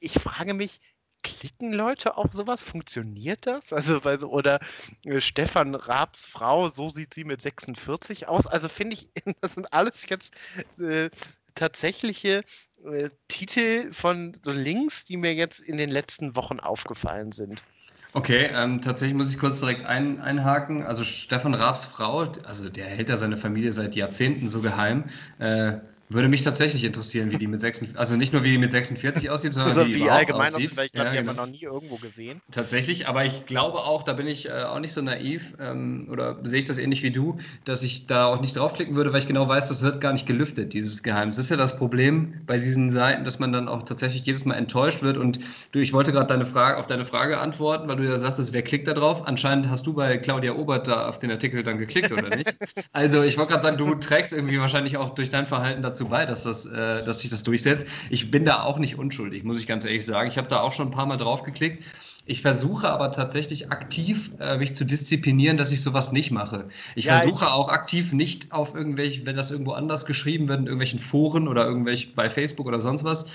ich 0.00 0.12
frage 0.12 0.54
mich, 0.54 0.80
klicken 1.22 1.72
Leute 1.72 2.16
auf 2.16 2.32
sowas? 2.32 2.62
Funktioniert 2.62 3.46
das? 3.46 3.72
Also, 3.72 4.04
weil 4.04 4.20
so, 4.20 4.28
oder 4.28 4.60
äh, 5.04 5.20
Stefan 5.20 5.74
Raabs 5.74 6.26
Frau, 6.26 6.68
so 6.68 6.88
sieht 6.88 7.14
sie 7.14 7.24
mit 7.24 7.42
46 7.42 8.28
aus. 8.28 8.46
Also 8.46 8.68
finde 8.68 8.96
ich, 8.96 9.10
das 9.40 9.54
sind 9.54 9.72
alles 9.72 10.06
jetzt 10.08 10.34
äh, 10.78 11.10
tatsächliche 11.54 12.44
äh, 12.84 13.08
Titel 13.28 13.90
von 13.92 14.32
so 14.42 14.52
Links, 14.52 15.04
die 15.04 15.16
mir 15.16 15.34
jetzt 15.34 15.60
in 15.60 15.76
den 15.76 15.90
letzten 15.90 16.36
Wochen 16.36 16.60
aufgefallen 16.60 17.32
sind. 17.32 17.64
Okay, 18.12 18.48
ähm, 18.54 18.80
tatsächlich 18.80 19.16
muss 19.16 19.30
ich 19.30 19.40
kurz 19.40 19.58
direkt 19.58 19.84
ein, 19.86 20.20
einhaken. 20.20 20.84
Also 20.84 21.02
Stefan 21.02 21.52
Raabs 21.52 21.84
Frau, 21.84 22.30
also 22.44 22.68
der 22.68 22.86
hält 22.86 23.08
ja 23.08 23.16
seine 23.16 23.36
Familie 23.36 23.72
seit 23.72 23.96
Jahrzehnten 23.96 24.46
so 24.46 24.60
geheim. 24.60 25.04
Äh, 25.40 25.78
würde 26.14 26.28
mich 26.28 26.42
tatsächlich 26.42 26.84
interessieren, 26.84 27.30
wie 27.30 27.36
die 27.36 27.46
mit 27.46 27.60
46, 27.60 27.98
also 27.98 28.16
nicht 28.16 28.32
nur 28.32 28.42
wie 28.42 28.50
die 28.50 28.58
mit 28.58 28.72
46 28.72 29.30
aussieht, 29.30 29.52
sondern 29.52 29.76
also 29.76 29.86
wie, 29.86 29.96
wie 29.96 30.10
allgemein 30.10 30.54
aussieht. 30.54 30.76
Weil 30.76 30.86
ich 30.86 30.92
glaube, 30.92 31.08
ja, 31.08 31.12
die 31.12 31.18
genau. 31.18 31.30
haben 31.30 31.36
wir 31.36 31.46
noch 31.46 31.52
nie 31.52 31.62
irgendwo 31.62 31.96
gesehen. 31.96 32.40
Tatsächlich, 32.50 33.08
aber 33.08 33.24
ich 33.24 33.46
glaube 33.46 33.78
auch, 33.78 34.02
da 34.02 34.12
bin 34.14 34.26
ich 34.26 34.48
äh, 34.48 34.52
auch 34.52 34.78
nicht 34.78 34.92
so 34.92 35.02
naiv 35.02 35.54
ähm, 35.60 36.08
oder 36.10 36.38
sehe 36.44 36.60
ich 36.60 36.64
das 36.64 36.78
ähnlich 36.78 37.02
wie 37.02 37.10
du, 37.10 37.38
dass 37.64 37.82
ich 37.82 38.06
da 38.06 38.26
auch 38.26 38.40
nicht 38.40 38.56
draufklicken 38.56 38.96
würde, 38.96 39.12
weil 39.12 39.20
ich 39.20 39.28
genau 39.28 39.48
weiß, 39.48 39.68
das 39.68 39.82
wird 39.82 40.00
gar 40.00 40.12
nicht 40.12 40.26
gelüftet, 40.26 40.72
dieses 40.72 41.02
Geheimnis. 41.02 41.36
Das 41.36 41.46
ist 41.46 41.50
ja 41.50 41.56
das 41.56 41.76
Problem 41.76 42.34
bei 42.46 42.58
diesen 42.58 42.90
Seiten, 42.90 43.24
dass 43.24 43.38
man 43.38 43.52
dann 43.52 43.68
auch 43.68 43.82
tatsächlich 43.82 44.24
jedes 44.24 44.44
Mal 44.44 44.54
enttäuscht 44.54 45.02
wird 45.02 45.16
und 45.16 45.40
du, 45.72 45.80
ich 45.80 45.92
wollte 45.92 46.12
gerade 46.12 46.28
deine 46.28 46.46
Frage, 46.46 46.78
auf 46.78 46.86
deine 46.86 47.04
Frage 47.04 47.38
antworten, 47.38 47.88
weil 47.88 47.96
du 47.96 48.04
ja 48.04 48.18
sagtest, 48.18 48.52
wer 48.52 48.62
klickt 48.62 48.86
da 48.88 48.94
drauf? 48.94 49.26
Anscheinend 49.26 49.68
hast 49.68 49.86
du 49.86 49.92
bei 49.92 50.16
Claudia 50.18 50.52
Obert 50.52 50.88
da 50.88 51.08
auf 51.08 51.18
den 51.18 51.30
Artikel 51.30 51.62
dann 51.62 51.78
geklickt, 51.78 52.12
oder 52.12 52.36
nicht? 52.36 52.54
also 52.92 53.22
ich 53.22 53.36
wollte 53.36 53.52
gerade 53.52 53.64
sagen, 53.64 53.78
du 53.78 53.94
trägst 53.96 54.32
irgendwie 54.32 54.60
wahrscheinlich 54.60 54.96
auch 54.96 55.14
durch 55.14 55.30
dein 55.30 55.46
Verhalten 55.46 55.82
dazu 55.82 56.03
bei, 56.08 56.26
dass 56.26 56.44
das 56.44 56.66
äh, 56.66 57.04
dass 57.04 57.20
sich 57.20 57.30
das 57.30 57.42
durchsetzt. 57.42 57.86
Ich 58.10 58.30
bin 58.30 58.44
da 58.44 58.62
auch 58.62 58.78
nicht 58.78 58.98
unschuldig, 58.98 59.44
muss 59.44 59.60
ich 59.60 59.66
ganz 59.66 59.84
ehrlich 59.84 60.04
sagen. 60.04 60.28
Ich 60.28 60.38
habe 60.38 60.48
da 60.48 60.60
auch 60.60 60.72
schon 60.72 60.88
ein 60.88 60.92
paar 60.92 61.06
Mal 61.06 61.16
drauf 61.16 61.42
geklickt. 61.42 61.84
Ich 62.26 62.40
versuche 62.40 62.88
aber 62.88 63.12
tatsächlich 63.12 63.70
aktiv 63.70 64.30
äh, 64.40 64.56
mich 64.56 64.74
zu 64.74 64.84
disziplinieren, 64.86 65.58
dass 65.58 65.72
ich 65.72 65.82
sowas 65.82 66.10
nicht 66.10 66.30
mache. 66.30 66.64
Ich 66.94 67.06
ja, 67.06 67.18
versuche 67.18 67.44
ich 67.44 67.50
auch 67.50 67.68
aktiv 67.68 68.14
nicht 68.14 68.50
auf 68.50 68.74
irgendwelche, 68.74 69.26
wenn 69.26 69.36
das 69.36 69.50
irgendwo 69.50 69.72
anders 69.72 70.06
geschrieben 70.06 70.48
wird, 70.48 70.60
in 70.60 70.66
irgendwelchen 70.66 71.00
Foren 71.00 71.48
oder 71.48 71.66
irgendwelche 71.66 72.08
bei 72.14 72.30
Facebook 72.30 72.66
oder 72.66 72.80
sonst 72.80 73.04
was. 73.04 73.26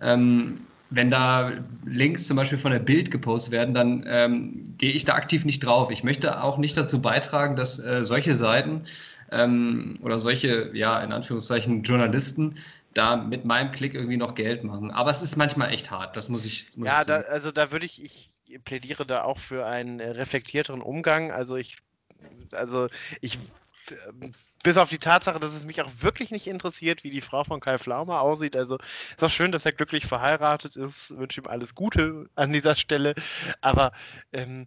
Ähm, 0.00 0.60
wenn 0.90 1.10
da 1.10 1.52
Links 1.84 2.26
zum 2.26 2.38
Beispiel 2.38 2.56
von 2.56 2.72
der 2.72 2.78
Bild 2.78 3.10
gepostet 3.10 3.52
werden, 3.52 3.74
dann 3.74 4.04
ähm, 4.08 4.74
gehe 4.78 4.92
ich 4.92 5.04
da 5.04 5.14
aktiv 5.14 5.44
nicht 5.44 5.60
drauf. 5.60 5.90
Ich 5.90 6.02
möchte 6.02 6.42
auch 6.42 6.56
nicht 6.56 6.76
dazu 6.76 7.02
beitragen, 7.02 7.56
dass 7.56 7.78
äh, 7.78 8.02
solche 8.02 8.34
Seiten 8.34 8.82
ähm, 9.30 9.98
oder 10.02 10.20
solche, 10.20 10.70
ja, 10.74 11.02
in 11.02 11.12
Anführungszeichen 11.12 11.82
Journalisten 11.82 12.56
da 12.94 13.16
mit 13.16 13.44
meinem 13.44 13.72
Klick 13.72 13.94
irgendwie 13.94 14.16
noch 14.16 14.34
Geld 14.34 14.64
machen. 14.64 14.90
Aber 14.90 15.10
es 15.10 15.22
ist 15.22 15.36
manchmal 15.36 15.72
echt 15.72 15.90
hart, 15.90 16.16
das 16.16 16.28
muss 16.28 16.44
ich. 16.44 16.66
Muss 16.76 16.88
ja, 16.88 17.00
ich 17.00 17.06
da, 17.06 17.20
also 17.20 17.52
da 17.52 17.70
würde 17.70 17.86
ich, 17.86 18.02
ich 18.02 18.64
plädiere 18.64 19.06
da 19.06 19.22
auch 19.22 19.38
für 19.38 19.66
einen 19.66 20.00
äh, 20.00 20.10
reflektierteren 20.10 20.82
Umgang. 20.82 21.30
Also 21.30 21.56
ich, 21.56 21.76
also 22.52 22.88
ich 23.20 23.38
ähm, 23.90 24.34
bis 24.62 24.76
auf 24.76 24.88
die 24.88 24.98
Tatsache, 24.98 25.38
dass 25.38 25.54
es 25.54 25.64
mich 25.64 25.80
auch 25.82 25.90
wirklich 26.00 26.30
nicht 26.30 26.46
interessiert, 26.46 27.04
wie 27.04 27.10
die 27.10 27.20
Frau 27.20 27.44
von 27.44 27.60
Kai 27.60 27.78
Flaumer 27.78 28.20
aussieht. 28.20 28.56
Also 28.56 28.76
ist 29.16 29.22
auch 29.22 29.30
schön, 29.30 29.52
dass 29.52 29.64
er 29.64 29.72
glücklich 29.72 30.06
verheiratet 30.06 30.76
ist. 30.76 31.16
Wünsche 31.16 31.40
ihm 31.40 31.46
alles 31.46 31.74
Gute 31.74 32.28
an 32.34 32.52
dieser 32.52 32.74
Stelle. 32.74 33.14
Aber 33.60 33.92
ähm, 34.32 34.66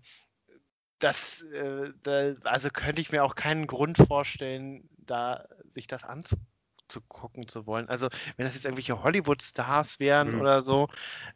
das, 1.03 1.41
äh, 1.43 1.91
da, 2.03 2.33
also 2.43 2.69
könnte 2.69 3.01
ich 3.01 3.11
mir 3.11 3.23
auch 3.23 3.35
keinen 3.35 3.67
Grund 3.67 3.97
vorstellen, 3.97 4.89
da 4.97 5.45
sich 5.71 5.87
das 5.87 6.03
anzugucken 6.03 6.50
gucken 6.99 7.47
zu 7.47 7.65
wollen. 7.65 7.87
Also, 7.87 8.09
wenn 8.35 8.45
das 8.45 8.55
jetzt 8.55 8.65
irgendwelche 8.65 9.01
Hollywood-Stars 9.01 9.99
wären 9.99 10.33
mhm. 10.33 10.41
oder 10.41 10.61
so, 10.61 10.89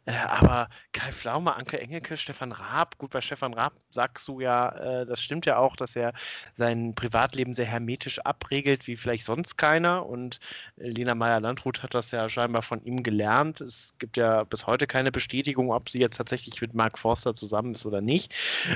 äh, 0.04 0.12
aber 0.12 0.68
Kai 0.92 1.10
Pflaume, 1.12 1.56
Anke 1.56 1.80
Engelke, 1.80 2.18
Stefan 2.18 2.52
Raab, 2.52 2.98
gut, 2.98 3.10
bei 3.10 3.22
Stefan 3.22 3.54
Raab 3.54 3.72
sagst 3.90 4.28
du 4.28 4.40
ja, 4.40 4.68
äh, 4.68 5.06
das 5.06 5.22
stimmt 5.22 5.46
ja 5.46 5.56
auch, 5.56 5.76
dass 5.76 5.96
er 5.96 6.12
sein 6.52 6.94
Privatleben 6.94 7.54
sehr 7.54 7.66
hermetisch 7.66 8.18
abregelt, 8.20 8.86
wie 8.86 8.96
vielleicht 8.96 9.24
sonst 9.24 9.56
keiner. 9.56 10.06
Und 10.06 10.38
äh, 10.76 10.88
Lena 10.88 11.14
Meyer-Landrut 11.14 11.82
hat 11.82 11.94
das 11.94 12.10
ja 12.10 12.28
scheinbar 12.28 12.62
von 12.62 12.82
ihm 12.84 13.02
gelernt. 13.02 13.60
Es 13.60 13.94
gibt 13.98 14.16
ja 14.16 14.44
bis 14.44 14.66
heute 14.66 14.86
keine 14.86 15.12
Bestätigung, 15.12 15.72
ob 15.72 15.88
sie 15.88 15.98
jetzt 15.98 16.16
tatsächlich 16.16 16.60
mit 16.60 16.74
Mark 16.74 16.98
Forster 16.98 17.34
zusammen 17.34 17.74
ist 17.74 17.86
oder 17.86 18.00
nicht. 18.00 18.34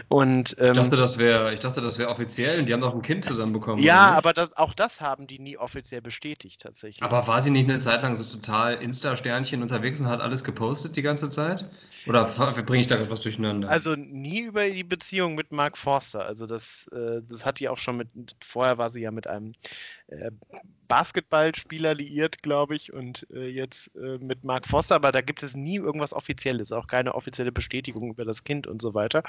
Und, 0.08 0.56
ähm, 0.58 0.68
ich 0.68 0.78
dachte, 0.78 0.96
das 0.96 1.18
wäre, 1.18 1.52
ich 1.52 1.60
dachte, 1.60 1.80
das 1.80 1.98
wäre 1.98 2.10
offiziell 2.10 2.60
und 2.60 2.66
die 2.66 2.72
haben 2.72 2.80
doch 2.80 2.94
ein 2.94 3.02
Kind 3.02 3.24
zusammen 3.24 3.52
bekommen. 3.52 3.82
Ja, 3.82 4.12
aber 4.12 4.32
das, 4.32 4.56
auch 4.56 4.74
das 4.74 5.00
haben 5.00 5.26
die 5.26 5.38
nie 5.38 5.56
offiziell 5.56 6.00
bestätigt 6.00 6.64
tatsächlich. 6.70 7.02
Aber 7.02 7.26
war 7.26 7.42
sie 7.42 7.50
nicht 7.50 7.68
eine 7.68 7.78
Zeit 7.78 8.02
lang 8.02 8.16
so 8.16 8.24
total 8.24 8.74
Insta-Sternchen 8.74 9.62
unterwegs 9.62 10.00
und 10.00 10.06
hat 10.06 10.20
alles 10.20 10.44
gepostet 10.44 10.96
die 10.96 11.02
ganze 11.02 11.30
Zeit? 11.30 11.68
Oder 12.06 12.24
bringe 12.24 12.80
ich 12.80 12.86
da 12.86 12.96
etwas 12.96 13.20
durcheinander? 13.20 13.68
Also 13.68 13.94
nie 13.96 14.42
über 14.42 14.68
die 14.68 14.84
Beziehung 14.84 15.34
mit 15.34 15.52
Mark 15.52 15.76
Forster. 15.76 16.24
Also 16.24 16.46
das, 16.46 16.86
äh, 16.92 17.20
das 17.28 17.44
hat 17.44 17.60
die 17.60 17.68
auch 17.68 17.76
schon 17.76 17.96
mit, 17.96 18.08
vorher 18.42 18.78
war 18.78 18.90
sie 18.90 19.00
ja 19.02 19.10
mit 19.10 19.26
einem 19.26 19.52
äh, 20.08 20.30
Basketballspieler 20.88 21.94
liiert, 21.94 22.42
glaube 22.42 22.74
ich, 22.74 22.92
und 22.92 23.26
äh, 23.32 23.48
jetzt 23.48 23.94
äh, 23.96 24.18
mit 24.18 24.44
Mark 24.44 24.66
Forster, 24.66 24.96
aber 24.96 25.12
da 25.12 25.20
gibt 25.20 25.42
es 25.42 25.54
nie 25.54 25.76
irgendwas 25.76 26.12
Offizielles, 26.12 26.72
auch 26.72 26.86
keine 26.86 27.14
offizielle 27.14 27.52
Bestätigung 27.52 28.10
über 28.10 28.24
das 28.24 28.42
Kind 28.44 28.66
und 28.66 28.82
so 28.82 28.94
weiter. 28.94 29.22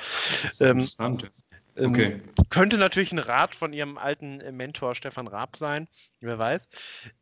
Ähm, 0.59 0.79
Interessant. 0.79 1.29
Ähm, 1.75 1.89
okay. 1.89 2.21
Könnte 2.49 2.77
natürlich 2.77 3.11
ein 3.11 3.19
Rat 3.19 3.55
von 3.55 3.73
ihrem 3.73 3.97
alten 3.97 4.41
äh, 4.41 4.51
Mentor 4.51 4.95
Stefan 4.95 5.27
Raab 5.27 5.55
sein, 5.55 5.87
wer 6.19 6.37
weiß. 6.37 6.67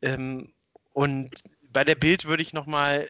Ähm, 0.02 0.52
und 0.94 1.30
bei 1.72 1.84
der 1.84 1.96
Bild 1.96 2.26
würde 2.26 2.42
ich 2.42 2.54
nochmal, 2.54 3.10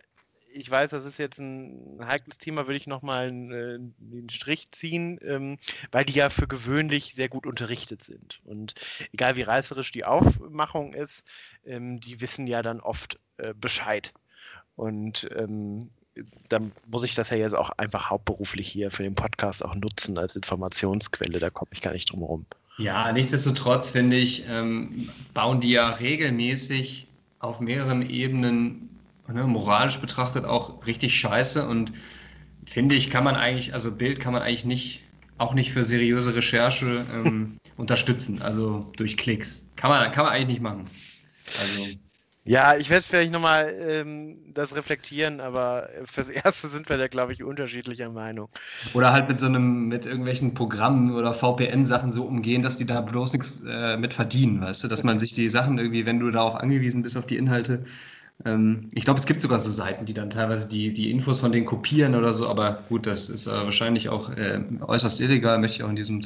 ich 0.53 0.69
weiß, 0.69 0.89
das 0.89 1.05
ist 1.05 1.17
jetzt 1.17 1.39
ein 1.39 1.99
heikles 2.05 2.37
Thema, 2.37 2.67
würde 2.67 2.77
ich 2.77 2.87
nochmal 2.87 3.27
einen, 3.29 3.51
äh, 3.51 4.15
einen 4.15 4.29
Strich 4.29 4.71
ziehen, 4.71 5.19
ähm, 5.21 5.57
weil 5.91 6.05
die 6.05 6.13
ja 6.13 6.29
für 6.29 6.47
gewöhnlich 6.47 7.15
sehr 7.15 7.29
gut 7.29 7.45
unterrichtet 7.45 8.03
sind. 8.03 8.41
Und 8.43 8.73
egal 9.13 9.37
wie 9.37 9.43
reißerisch 9.43 9.91
die 9.91 10.05
Aufmachung 10.05 10.93
ist, 10.93 11.25
ähm, 11.65 11.99
die 11.99 12.21
wissen 12.21 12.47
ja 12.47 12.61
dann 12.61 12.81
oft 12.81 13.19
äh, 13.37 13.53
Bescheid. 13.53 14.13
Und 14.75 15.29
ähm, 15.35 15.89
dann 16.49 16.71
muss 16.87 17.03
ich 17.03 17.15
das 17.15 17.29
ja 17.29 17.37
jetzt 17.37 17.55
auch 17.55 17.71
einfach 17.77 18.09
hauptberuflich 18.09 18.67
hier 18.67 18.91
für 18.91 19.03
den 19.03 19.15
Podcast 19.15 19.63
auch 19.63 19.75
nutzen 19.75 20.17
als 20.17 20.35
Informationsquelle. 20.35 21.39
Da 21.39 21.49
komme 21.49 21.69
ich 21.71 21.81
gar 21.81 21.93
nicht 21.93 22.11
drum 22.11 22.19
herum. 22.19 22.45
Ja, 22.77 23.11
nichtsdestotrotz 23.11 23.89
finde 23.89 24.15
ich, 24.15 24.45
ähm, 24.49 25.09
bauen 25.33 25.59
die 25.59 25.71
ja 25.71 25.89
regelmäßig 25.89 27.07
auf 27.39 27.59
mehreren 27.59 28.01
Ebenen 28.01 28.89
ne, 29.33 29.43
moralisch 29.45 29.99
betrachtet 29.99 30.45
auch 30.45 30.85
richtig 30.87 31.19
scheiße 31.19 31.67
und 31.67 31.91
finde 32.65 32.95
ich, 32.95 33.09
kann 33.09 33.23
man 33.23 33.35
eigentlich, 33.35 33.73
also 33.73 33.95
Bild 33.95 34.19
kann 34.19 34.33
man 34.33 34.41
eigentlich 34.41 34.65
nicht, 34.65 35.01
auch 35.37 35.53
nicht 35.53 35.71
für 35.71 35.83
seriöse 35.83 36.35
Recherche 36.35 37.05
ähm, 37.13 37.57
unterstützen, 37.77 38.41
also 38.41 38.91
durch 38.97 39.17
Klicks. 39.17 39.65
Kann 39.75 39.89
man, 39.89 40.11
kann 40.11 40.25
man 40.25 40.33
eigentlich 40.33 40.47
nicht 40.47 40.61
machen. 40.61 40.85
Also. 41.59 41.89
Ja, 42.45 42.75
ich 42.75 42.89
werde 42.89 43.05
vielleicht 43.05 43.31
nochmal 43.31 43.73
ähm, 43.79 44.53
das 44.53 44.75
reflektieren, 44.75 45.39
aber 45.39 45.89
fürs 46.05 46.29
Erste 46.29 46.67
sind 46.67 46.89
wir 46.89 46.97
da, 46.97 47.07
glaube 47.07 47.33
ich, 47.33 47.43
unterschiedlicher 47.43 48.09
Meinung. 48.09 48.49
Oder 48.93 49.11
halt 49.11 49.27
mit 49.27 49.39
so 49.39 49.45
einem, 49.45 49.87
mit 49.87 50.05
irgendwelchen 50.05 50.53
Programmen 50.53 51.13
oder 51.13 51.33
VPN-Sachen 51.33 52.11
so 52.11 52.25
umgehen, 52.25 52.61
dass 52.61 52.77
die 52.77 52.85
da 52.85 53.01
bloß 53.01 53.33
nichts 53.33 53.61
äh, 53.67 53.97
mit 53.97 54.13
verdienen, 54.13 54.61
weißt 54.61 54.83
du? 54.83 54.87
Dass 54.87 55.03
man 55.03 55.19
sich 55.19 55.33
die 55.33 55.49
Sachen 55.49 55.77
irgendwie, 55.77 56.05
wenn 56.05 56.19
du 56.19 56.31
darauf 56.31 56.55
angewiesen 56.55 57.03
bist, 57.03 57.17
auf 57.17 57.27
die 57.27 57.37
Inhalte, 57.37 57.83
ähm, 58.45 58.89
ich 58.93 59.03
glaube, 59.03 59.19
es 59.19 59.25
gibt 59.25 59.41
sogar 59.41 59.59
so 59.59 59.69
Seiten, 59.69 60.05
die 60.05 60.13
dann 60.13 60.29
teilweise 60.29 60.69
die, 60.69 60.93
die 60.93 61.11
Infos 61.11 61.41
von 61.41 61.51
denen 61.51 61.65
kopieren 61.65 62.15
oder 62.15 62.31
so, 62.31 62.47
aber 62.47 62.83
gut, 62.87 63.05
das 63.05 63.27
ist 63.27 63.47
äh, 63.47 63.51
wahrscheinlich 63.51 64.07
auch 64.07 64.29
äh, 64.29 64.61
äußerst 64.79 65.19
illegal, 65.19 65.59
möchte 65.59 65.77
ich 65.77 65.83
auch 65.83 65.89
in 65.89 65.97
diesem, 65.97 66.21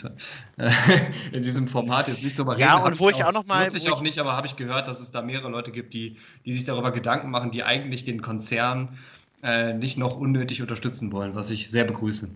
äh, 0.57 0.69
in 1.31 1.41
diesem 1.41 1.67
Format 1.67 2.07
jetzt 2.07 2.23
nicht 2.23 2.37
drüber 2.37 2.53
reden. 2.53 2.61
Ja, 2.61 2.77
und 2.77 2.99
wo 2.99 3.09
ich 3.09 3.23
auch, 3.23 3.29
auch 3.29 3.33
nochmal. 3.33 3.65
Nutze 3.65 3.77
ich 3.77 3.89
auch 3.89 4.01
nicht, 4.03 4.19
aber 4.19 4.33
habe 4.33 4.45
ich 4.45 4.55
gehört, 4.55 4.87
dass 4.87 4.99
es 4.99 5.09
da 5.09 5.23
mehrere 5.23 5.49
Leute 5.49 5.71
gibt, 5.71 5.95
die, 5.95 6.17
die 6.45 6.51
sich 6.51 6.65
darüber 6.65 6.91
Gedanken 6.91 7.31
machen, 7.31 7.49
die 7.49 7.63
eigentlich 7.63 8.05
den 8.05 8.21
Konzern 8.21 8.99
äh, 9.41 9.73
nicht 9.73 9.97
noch 9.97 10.15
unnötig 10.15 10.61
unterstützen 10.61 11.11
wollen, 11.11 11.33
was 11.33 11.49
ich 11.49 11.71
sehr 11.71 11.83
begrüße. 11.83 12.29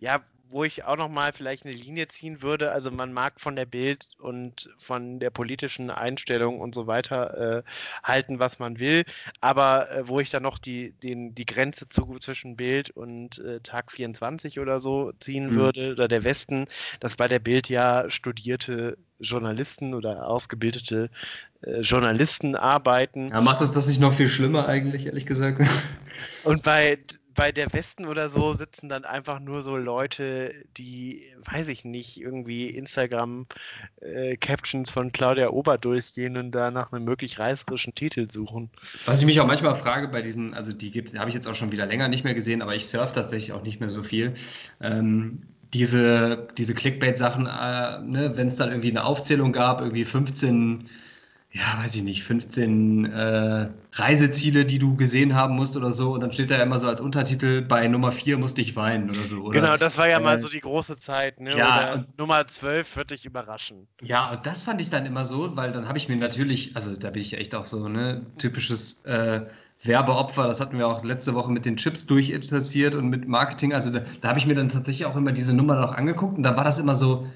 Ja, 0.00 0.20
wo 0.52 0.64
ich 0.64 0.84
auch 0.84 0.96
noch 0.96 1.08
mal 1.08 1.32
vielleicht 1.32 1.64
eine 1.64 1.74
Linie 1.74 2.08
ziehen 2.08 2.42
würde. 2.42 2.72
Also 2.72 2.90
man 2.90 3.12
mag 3.12 3.40
von 3.40 3.56
der 3.56 3.66
Bild 3.66 4.08
und 4.18 4.70
von 4.78 5.18
der 5.18 5.30
politischen 5.30 5.90
Einstellung 5.90 6.60
und 6.60 6.74
so 6.74 6.86
weiter 6.86 7.58
äh, 7.58 7.62
halten, 8.04 8.38
was 8.38 8.58
man 8.58 8.78
will, 8.78 9.04
aber 9.40 9.90
äh, 9.90 10.08
wo 10.08 10.20
ich 10.20 10.30
dann 10.30 10.42
noch 10.42 10.58
die, 10.58 10.92
den, 10.92 11.34
die 11.34 11.46
Grenze 11.46 11.88
zu, 11.88 12.18
zwischen 12.20 12.56
Bild 12.56 12.90
und 12.90 13.38
äh, 13.38 13.60
Tag 13.60 13.90
24 13.90 14.60
oder 14.60 14.80
so 14.80 15.12
ziehen 15.20 15.50
mhm. 15.50 15.54
würde, 15.54 15.92
oder 15.92 16.08
der 16.08 16.24
Westen, 16.24 16.66
dass 17.00 17.16
bei 17.16 17.28
der 17.28 17.38
Bild 17.38 17.68
ja 17.68 18.08
studierte 18.10 18.98
Journalisten 19.22 19.94
oder 19.94 20.26
ausgebildete 20.26 21.08
äh, 21.62 21.80
Journalisten 21.80 22.56
arbeiten. 22.56 23.28
Ja, 23.30 23.40
macht 23.40 23.60
das 23.60 23.72
das 23.72 23.86
nicht 23.86 24.00
noch 24.00 24.12
viel 24.12 24.28
schlimmer 24.28 24.68
eigentlich, 24.68 25.06
ehrlich 25.06 25.26
gesagt? 25.26 25.66
Und 26.44 26.62
bei 26.62 26.98
bei 27.34 27.52
der 27.52 27.72
Westen 27.72 28.06
oder 28.06 28.28
so 28.28 28.54
sitzen 28.54 28.88
dann 28.88 29.04
einfach 29.04 29.38
nur 29.40 29.62
so 29.62 29.76
Leute, 29.76 30.52
die, 30.76 31.22
weiß 31.50 31.66
ich 31.68 31.84
nicht, 31.84 32.20
irgendwie 32.20 32.68
Instagram-Captions 32.68 34.90
äh, 34.90 34.92
von 34.92 35.12
Claudia 35.12 35.50
Ober 35.50 35.78
durchgehen 35.78 36.36
und 36.36 36.50
da 36.52 36.70
nach 36.70 36.92
einem 36.92 37.04
möglich 37.04 37.38
reißerischen 37.38 37.94
Titel 37.94 38.30
suchen. 38.30 38.70
Was 39.06 39.20
ich 39.20 39.26
mich 39.26 39.40
auch 39.40 39.46
manchmal 39.46 39.74
frage 39.74 40.08
bei 40.08 40.20
diesen, 40.22 40.54
also 40.54 40.72
die 40.72 40.90
gibt, 40.90 41.18
habe 41.18 41.28
ich 41.28 41.34
jetzt 41.34 41.46
auch 41.46 41.54
schon 41.54 41.72
wieder 41.72 41.86
länger 41.86 42.08
nicht 42.08 42.24
mehr 42.24 42.34
gesehen, 42.34 42.62
aber 42.62 42.74
ich 42.74 42.86
surfe 42.86 43.14
tatsächlich 43.14 43.52
auch 43.52 43.62
nicht 43.62 43.80
mehr 43.80 43.88
so 43.88 44.02
viel. 44.02 44.34
Ähm, 44.80 45.42
diese, 45.72 46.48
diese 46.58 46.74
Clickbait-Sachen, 46.74 47.46
äh, 47.46 48.00
ne, 48.00 48.32
wenn 48.36 48.48
es 48.48 48.56
dann 48.56 48.68
irgendwie 48.68 48.90
eine 48.90 49.04
Aufzählung 49.04 49.52
gab, 49.52 49.80
irgendwie 49.80 50.04
15 50.04 50.86
ja, 51.54 51.84
weiß 51.84 51.96
ich 51.96 52.02
nicht, 52.02 52.24
15 52.24 53.04
äh, 53.12 53.68
Reiseziele, 53.92 54.64
die 54.64 54.78
du 54.78 54.96
gesehen 54.96 55.34
haben 55.34 55.54
musst 55.54 55.76
oder 55.76 55.92
so. 55.92 56.14
Und 56.14 56.20
dann 56.20 56.32
steht 56.32 56.50
da 56.50 56.62
immer 56.62 56.78
so 56.78 56.88
als 56.88 57.02
Untertitel, 57.02 57.60
bei 57.60 57.86
Nummer 57.88 58.10
4 58.10 58.38
musste 58.38 58.62
ich 58.62 58.74
weinen 58.74 59.10
oder 59.10 59.20
so. 59.20 59.42
Oder? 59.42 59.60
Genau, 59.60 59.76
das 59.76 59.98
war 59.98 60.08
ja 60.08 60.18
äh, 60.18 60.22
mal 60.22 60.40
so 60.40 60.48
die 60.48 60.60
große 60.60 60.96
Zeit. 60.96 61.40
Ne? 61.40 61.56
Ja, 61.56 61.94
und, 61.94 62.18
Nummer 62.18 62.46
12 62.46 62.96
wird 62.96 63.10
dich 63.10 63.26
überraschen. 63.26 63.86
Ja, 64.00 64.30
und 64.30 64.46
das 64.46 64.62
fand 64.62 64.80
ich 64.80 64.88
dann 64.88 65.04
immer 65.04 65.26
so, 65.26 65.54
weil 65.54 65.72
dann 65.72 65.88
habe 65.88 65.98
ich 65.98 66.08
mir 66.08 66.16
natürlich, 66.16 66.74
also 66.74 66.96
da 66.96 67.10
bin 67.10 67.20
ich 67.20 67.32
ja 67.32 67.38
echt 67.38 67.54
auch 67.54 67.66
so, 67.66 67.86
ne, 67.86 68.24
typisches 68.38 69.04
äh, 69.04 69.42
Werbeopfer, 69.84 70.46
das 70.46 70.58
hatten 70.58 70.78
wir 70.78 70.88
auch 70.88 71.04
letzte 71.04 71.34
Woche 71.34 71.52
mit 71.52 71.66
den 71.66 71.76
Chips 71.76 72.06
durchinteressiert 72.06 72.94
und 72.94 73.10
mit 73.10 73.28
Marketing. 73.28 73.74
Also 73.74 73.90
da, 73.90 74.00
da 74.22 74.28
habe 74.28 74.38
ich 74.38 74.46
mir 74.46 74.54
dann 74.54 74.70
tatsächlich 74.70 75.04
auch 75.04 75.16
immer 75.16 75.32
diese 75.32 75.54
Nummer 75.54 75.78
noch 75.78 75.92
angeguckt 75.92 76.38
und 76.38 76.44
da 76.44 76.56
war 76.56 76.64
das 76.64 76.78
immer 76.78 76.96
so, 76.96 77.26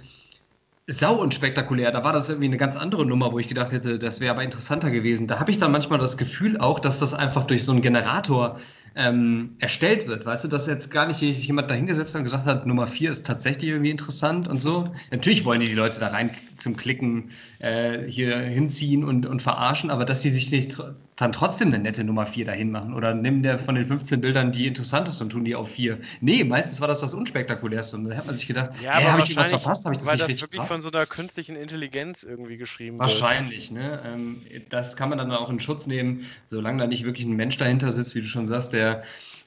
sau 0.87 1.21
unspektakulär. 1.21 1.91
Da 1.91 2.05
war 2.05 2.13
das 2.13 2.29
irgendwie 2.29 2.47
eine 2.47 2.57
ganz 2.57 2.77
andere 2.77 3.05
Nummer, 3.05 3.33
wo 3.33 3.39
ich 3.39 3.49
gedacht 3.49 3.73
hätte, 3.73 3.99
das 3.99 4.21
wäre 4.21 4.33
aber 4.33 4.45
interessanter 4.45 4.91
gewesen. 4.91 5.27
Da 5.27 5.41
habe 5.41 5.51
ich 5.51 5.59
dann 5.59 5.73
manchmal 5.73 5.99
das 5.99 6.17
Gefühl 6.17 6.59
auch, 6.59 6.79
dass 6.79 7.01
das 7.01 7.13
einfach 7.13 7.45
durch 7.47 7.65
so 7.65 7.73
einen 7.73 7.83
Generator 7.83 8.61
ähm, 8.95 9.57
erstellt 9.59 10.07
wird. 10.07 10.25
Weißt 10.25 10.45
du, 10.45 10.49
dass 10.49 10.67
jetzt 10.67 10.91
gar 10.91 11.07
nicht 11.07 11.21
jemand 11.21 11.71
dahingesetzt 11.71 12.15
hat 12.15 12.21
und 12.21 12.25
gesagt 12.25 12.47
hat, 12.47 12.67
Nummer 12.67 12.87
4 12.87 13.11
ist 13.11 13.27
tatsächlich 13.27 13.71
irgendwie 13.71 13.91
interessant 13.91 14.49
und 14.49 14.63
so. 14.63 14.85
Natürlich 15.11 15.45
wollen 15.45 15.61
die 15.61 15.67
die 15.67 15.75
Leute 15.75 16.01
da 16.01 16.09
rein 16.09 16.31
zum 16.57 16.77
Klicken 16.77 17.31
äh, 17.59 18.03
hier 18.07 18.37
hinziehen 18.39 19.05
und, 19.05 19.27
und 19.27 19.43
verarschen, 19.43 19.91
aber 19.91 20.05
dass 20.05 20.23
sie 20.23 20.31
sich 20.31 20.51
nicht 20.51 20.77
dann 21.17 21.33
trotzdem 21.33 21.69
eine 21.69 21.79
nette 21.79 22.05
Nummer 22.05 22.27
4 22.27 22.45
dahin 22.45 22.71
machen 22.71 22.93
oder 22.93 23.15
nehmen 23.15 23.43
der 23.43 23.59
von 23.59 23.75
den 23.75 23.87
15 23.87 24.21
Bildern 24.21 24.53
die 24.53 24.67
interessanteste 24.67 25.25
und 25.25 25.31
tun 25.31 25.45
die 25.45 25.55
auf 25.55 25.71
4. 25.71 25.99
Nee, 26.21 26.45
meistens 26.45 26.81
war 26.81 26.89
das 26.89 27.01
das 27.01 27.15
unspektakulärste 27.15 27.97
und 27.97 28.11
da 28.11 28.17
hat 28.17 28.27
man 28.27 28.37
sich 28.37 28.47
gedacht, 28.47 28.71
ja, 28.83 28.93
hey, 28.93 29.05
habe 29.07 29.23
ich 29.23 29.35
was 29.35 29.49
verpasst? 29.49 29.87
Habe 29.87 29.95
ich 29.95 30.01
das 30.01 30.09
weil 30.09 30.17
nicht 30.17 30.35
das 30.35 30.43
wirklich 30.43 30.61
drauf? 30.61 30.69
von 30.69 30.83
so 30.83 30.91
einer 30.91 31.07
künstlichen 31.07 31.57
Intelligenz 31.57 32.23
irgendwie 32.23 32.59
geschrieben 32.59 32.99
Wahrscheinlich, 32.99 33.73
wird. 33.75 33.83
ne? 33.83 34.01
Ähm, 34.15 34.43
das 34.69 34.97
kann 34.97 35.09
man 35.09 35.17
dann 35.17 35.33
auch 35.33 35.49
in 35.49 35.59
Schutz 35.59 35.87
nehmen, 35.87 36.27
solange 36.47 36.79
da 36.79 36.87
nicht 36.87 37.05
wirklich 37.05 37.25
ein 37.25 37.35
Mensch 37.35 37.57
dahinter 37.57 37.91
sitzt, 37.93 38.15
wie 38.15 38.21
du 38.21 38.27
schon 38.27 38.47
sagst, 38.47 38.75
der 38.75 39.03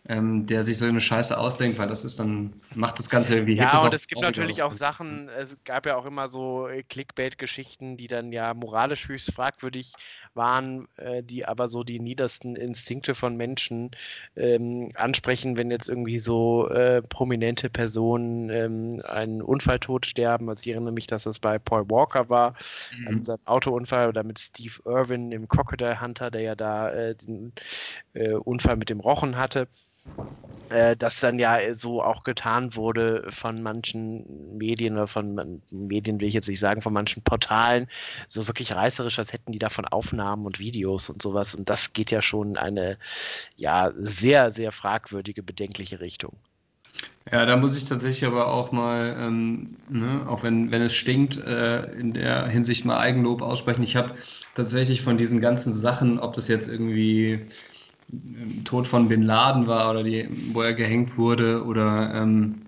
ähm, 0.07 0.45
der 0.45 0.65
sich 0.65 0.77
so 0.77 0.85
eine 0.85 1.01
Scheiße 1.01 1.37
ausdenkt, 1.37 1.77
weil 1.77 1.87
das 1.87 2.03
ist 2.03 2.19
dann, 2.19 2.53
macht 2.73 2.99
das 2.99 3.09
Ganze 3.09 3.35
irgendwie 3.35 3.55
Ja, 3.55 3.79
und 3.81 3.93
es 3.93 4.07
gibt 4.07 4.21
natürlich 4.21 4.63
auch 4.63 4.71
Sachen, 4.71 5.29
es 5.29 5.57
gab 5.65 5.85
ja 5.85 5.97
auch 5.97 6.05
immer 6.05 6.29
so 6.29 6.67
äh, 6.67 6.83
Clickbait-Geschichten, 6.83 7.97
die 7.97 8.07
dann 8.07 8.31
ja 8.31 8.53
moralisch 8.53 9.07
höchst 9.07 9.33
fragwürdig 9.33 9.93
waren, 10.33 10.87
äh, 10.97 11.21
die 11.21 11.45
aber 11.45 11.67
so 11.67 11.83
die 11.83 11.99
niedersten 11.99 12.55
Instinkte 12.55 13.13
von 13.13 13.35
Menschen 13.35 13.91
ähm, 14.35 14.91
ansprechen, 14.95 15.57
wenn 15.57 15.69
jetzt 15.69 15.89
irgendwie 15.89 16.19
so 16.19 16.69
äh, 16.69 17.01
prominente 17.01 17.69
Personen 17.69 18.49
ähm, 18.49 19.01
einen 19.05 19.41
Unfalltod 19.41 20.05
sterben. 20.05 20.49
Also 20.49 20.61
ich 20.61 20.69
erinnere 20.69 20.93
mich, 20.93 21.07
dass 21.07 21.23
das 21.23 21.39
bei 21.39 21.59
Paul 21.59 21.89
Walker 21.89 22.29
war, 22.29 22.55
mhm. 22.97 23.07
also 23.07 23.23
sein 23.23 23.39
Autounfall 23.45 24.07
oder 24.07 24.23
mit 24.23 24.39
Steve 24.39 24.75
Irwin 24.85 25.31
im 25.31 25.47
Crocodile 25.47 26.01
Hunter, 26.01 26.31
der 26.31 26.41
ja 26.41 26.55
da 26.55 26.89
äh, 26.91 27.15
den 27.15 27.53
äh, 28.13 28.33
Unfall 28.33 28.77
mit 28.77 28.89
dem 28.89 28.99
Rochen 28.99 29.37
hatte 29.37 29.67
äh, 30.69 30.95
das 30.95 31.19
dann 31.19 31.39
ja 31.39 31.73
so 31.73 32.03
auch 32.03 32.23
getan 32.23 32.75
wurde 32.75 33.25
von 33.29 33.61
manchen 33.61 34.57
Medien 34.57 34.93
oder 34.93 35.07
von 35.07 35.61
Medien 35.71 36.21
will 36.21 36.27
ich 36.27 36.33
jetzt 36.33 36.47
nicht 36.47 36.59
sagen, 36.59 36.81
von 36.81 36.93
manchen 36.93 37.23
Portalen, 37.23 37.87
so 38.27 38.47
wirklich 38.47 38.75
reißerisch, 38.75 39.19
als 39.19 39.33
hätten 39.33 39.51
die 39.51 39.59
davon 39.59 39.85
Aufnahmen 39.85 40.45
und 40.45 40.59
Videos 40.59 41.09
und 41.09 41.21
sowas. 41.21 41.55
Und 41.55 41.69
das 41.69 41.93
geht 41.93 42.11
ja 42.11 42.21
schon 42.21 42.51
in 42.51 42.57
eine 42.57 42.97
ja 43.55 43.91
sehr, 43.97 44.51
sehr 44.51 44.71
fragwürdige, 44.71 45.43
bedenkliche 45.43 45.99
Richtung. 45.99 46.35
Ja, 47.31 47.45
da 47.45 47.57
muss 47.57 47.77
ich 47.77 47.85
tatsächlich 47.85 48.25
aber 48.25 48.47
auch 48.47 48.71
mal, 48.71 49.15
ähm, 49.19 49.77
ne, 49.87 50.25
auch 50.27 50.43
wenn, 50.43 50.71
wenn 50.71 50.81
es 50.81 50.93
stinkt, 50.93 51.37
äh, 51.37 51.83
in 51.93 52.13
der 52.13 52.47
Hinsicht 52.47 52.85
mal 52.85 52.97
Eigenlob 52.97 53.41
aussprechen. 53.41 53.83
Ich 53.83 53.95
habe 53.95 54.15
tatsächlich 54.55 55.01
von 55.03 55.17
diesen 55.17 55.39
ganzen 55.39 55.73
Sachen, 55.73 56.19
ob 56.19 56.33
das 56.33 56.47
jetzt 56.47 56.67
irgendwie 56.67 57.45
Tod 58.65 58.87
von 58.87 59.09
Bin 59.09 59.23
Laden 59.23 59.67
war 59.67 59.91
oder 59.91 60.03
die, 60.03 60.27
wo 60.53 60.61
er 60.61 60.73
gehängt 60.73 61.17
wurde 61.17 61.63
oder 61.65 62.13
ähm, 62.15 62.61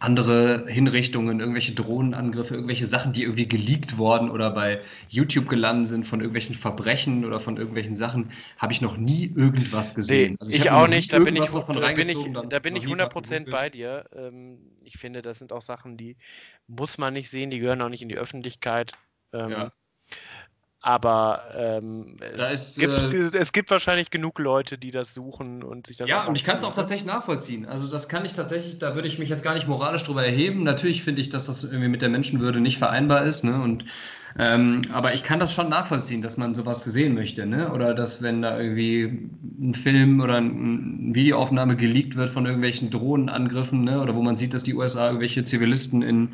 andere 0.00 0.66
Hinrichtungen, 0.66 1.40
irgendwelche 1.40 1.72
Drohnenangriffe, 1.72 2.54
irgendwelche 2.54 2.86
Sachen, 2.86 3.12
die 3.12 3.22
irgendwie 3.22 3.48
geleakt 3.48 3.96
worden 3.96 4.30
oder 4.30 4.50
bei 4.50 4.80
YouTube 5.08 5.48
gelandet 5.48 5.88
sind 5.88 6.06
von 6.06 6.20
irgendwelchen 6.20 6.54
Verbrechen 6.54 7.24
oder 7.24 7.40
von 7.40 7.56
irgendwelchen 7.56 7.96
Sachen, 7.96 8.30
habe 8.58 8.72
ich 8.72 8.80
noch 8.80 8.96
nie 8.96 9.32
irgendwas 9.34 9.94
gesehen. 9.94 10.32
Nee, 10.32 10.36
also 10.40 10.52
ich, 10.52 10.60
ich 10.60 10.70
auch 10.70 10.88
nicht, 10.88 11.12
da 11.12 11.18
bin 11.18 11.36
ich, 11.36 11.48
da 11.48 11.60
bin 11.92 12.08
ich, 12.08 12.32
da 12.48 12.58
bin 12.58 12.76
ich 12.76 12.84
100% 12.84 13.50
bei 13.50 13.70
dir. 13.70 14.04
Ähm, 14.14 14.58
ich 14.82 14.98
finde, 14.98 15.22
das 15.22 15.38
sind 15.38 15.52
auch 15.52 15.62
Sachen, 15.62 15.96
die 15.96 16.16
muss 16.66 16.98
man 16.98 17.14
nicht 17.14 17.30
sehen, 17.30 17.50
die 17.50 17.58
gehören 17.58 17.80
auch 17.80 17.88
nicht 17.88 18.02
in 18.02 18.08
die 18.08 18.18
Öffentlichkeit. 18.18 18.92
Ähm, 19.32 19.50
ja. 19.50 19.72
Aber 20.86 21.40
ähm, 21.56 22.16
es, 22.20 22.74
gibt, 22.74 22.92
äh, 22.92 23.38
es, 23.38 23.52
gibt, 23.54 23.70
wahrscheinlich 23.70 24.10
genug 24.10 24.38
Leute, 24.38 24.76
die 24.76 24.90
das 24.90 25.14
suchen 25.14 25.62
und 25.62 25.86
sich 25.86 25.96
das. 25.96 26.10
Ja, 26.10 26.26
und 26.26 26.36
ich 26.36 26.44
kann 26.44 26.58
es 26.58 26.64
auch 26.64 26.74
tatsächlich 26.74 27.06
nachvollziehen. 27.06 27.64
Also 27.64 27.88
das 27.88 28.06
kann 28.06 28.26
ich 28.26 28.34
tatsächlich, 28.34 28.76
da 28.76 28.94
würde 28.94 29.08
ich 29.08 29.18
mich 29.18 29.30
jetzt 29.30 29.42
gar 29.42 29.54
nicht 29.54 29.66
moralisch 29.66 30.04
drüber 30.04 30.22
erheben. 30.22 30.62
Natürlich 30.62 31.02
finde 31.02 31.22
ich, 31.22 31.30
dass 31.30 31.46
das 31.46 31.64
irgendwie 31.64 31.88
mit 31.88 32.02
der 32.02 32.10
Menschenwürde 32.10 32.60
nicht 32.60 32.76
vereinbar 32.76 33.24
ist. 33.24 33.44
Ne? 33.44 33.62
Und, 33.62 33.86
ähm, 34.38 34.82
aber 34.92 35.14
ich 35.14 35.22
kann 35.22 35.40
das 35.40 35.54
schon 35.54 35.70
nachvollziehen, 35.70 36.20
dass 36.20 36.36
man 36.36 36.54
sowas 36.54 36.84
sehen 36.84 37.14
möchte. 37.14 37.46
Ne? 37.46 37.72
Oder 37.72 37.94
dass, 37.94 38.20
wenn 38.20 38.42
da 38.42 38.60
irgendwie 38.60 39.30
ein 39.58 39.72
Film 39.72 40.20
oder 40.20 40.36
eine 40.36 41.14
Videoaufnahme 41.14 41.76
geleakt 41.76 42.16
wird 42.16 42.28
von 42.28 42.44
irgendwelchen 42.44 42.90
Drohnenangriffen, 42.90 43.84
ne? 43.84 44.02
oder 44.02 44.14
wo 44.14 44.20
man 44.20 44.36
sieht, 44.36 44.52
dass 44.52 44.64
die 44.64 44.74
USA 44.74 45.06
irgendwelche 45.06 45.46
Zivilisten 45.46 46.02
in 46.02 46.28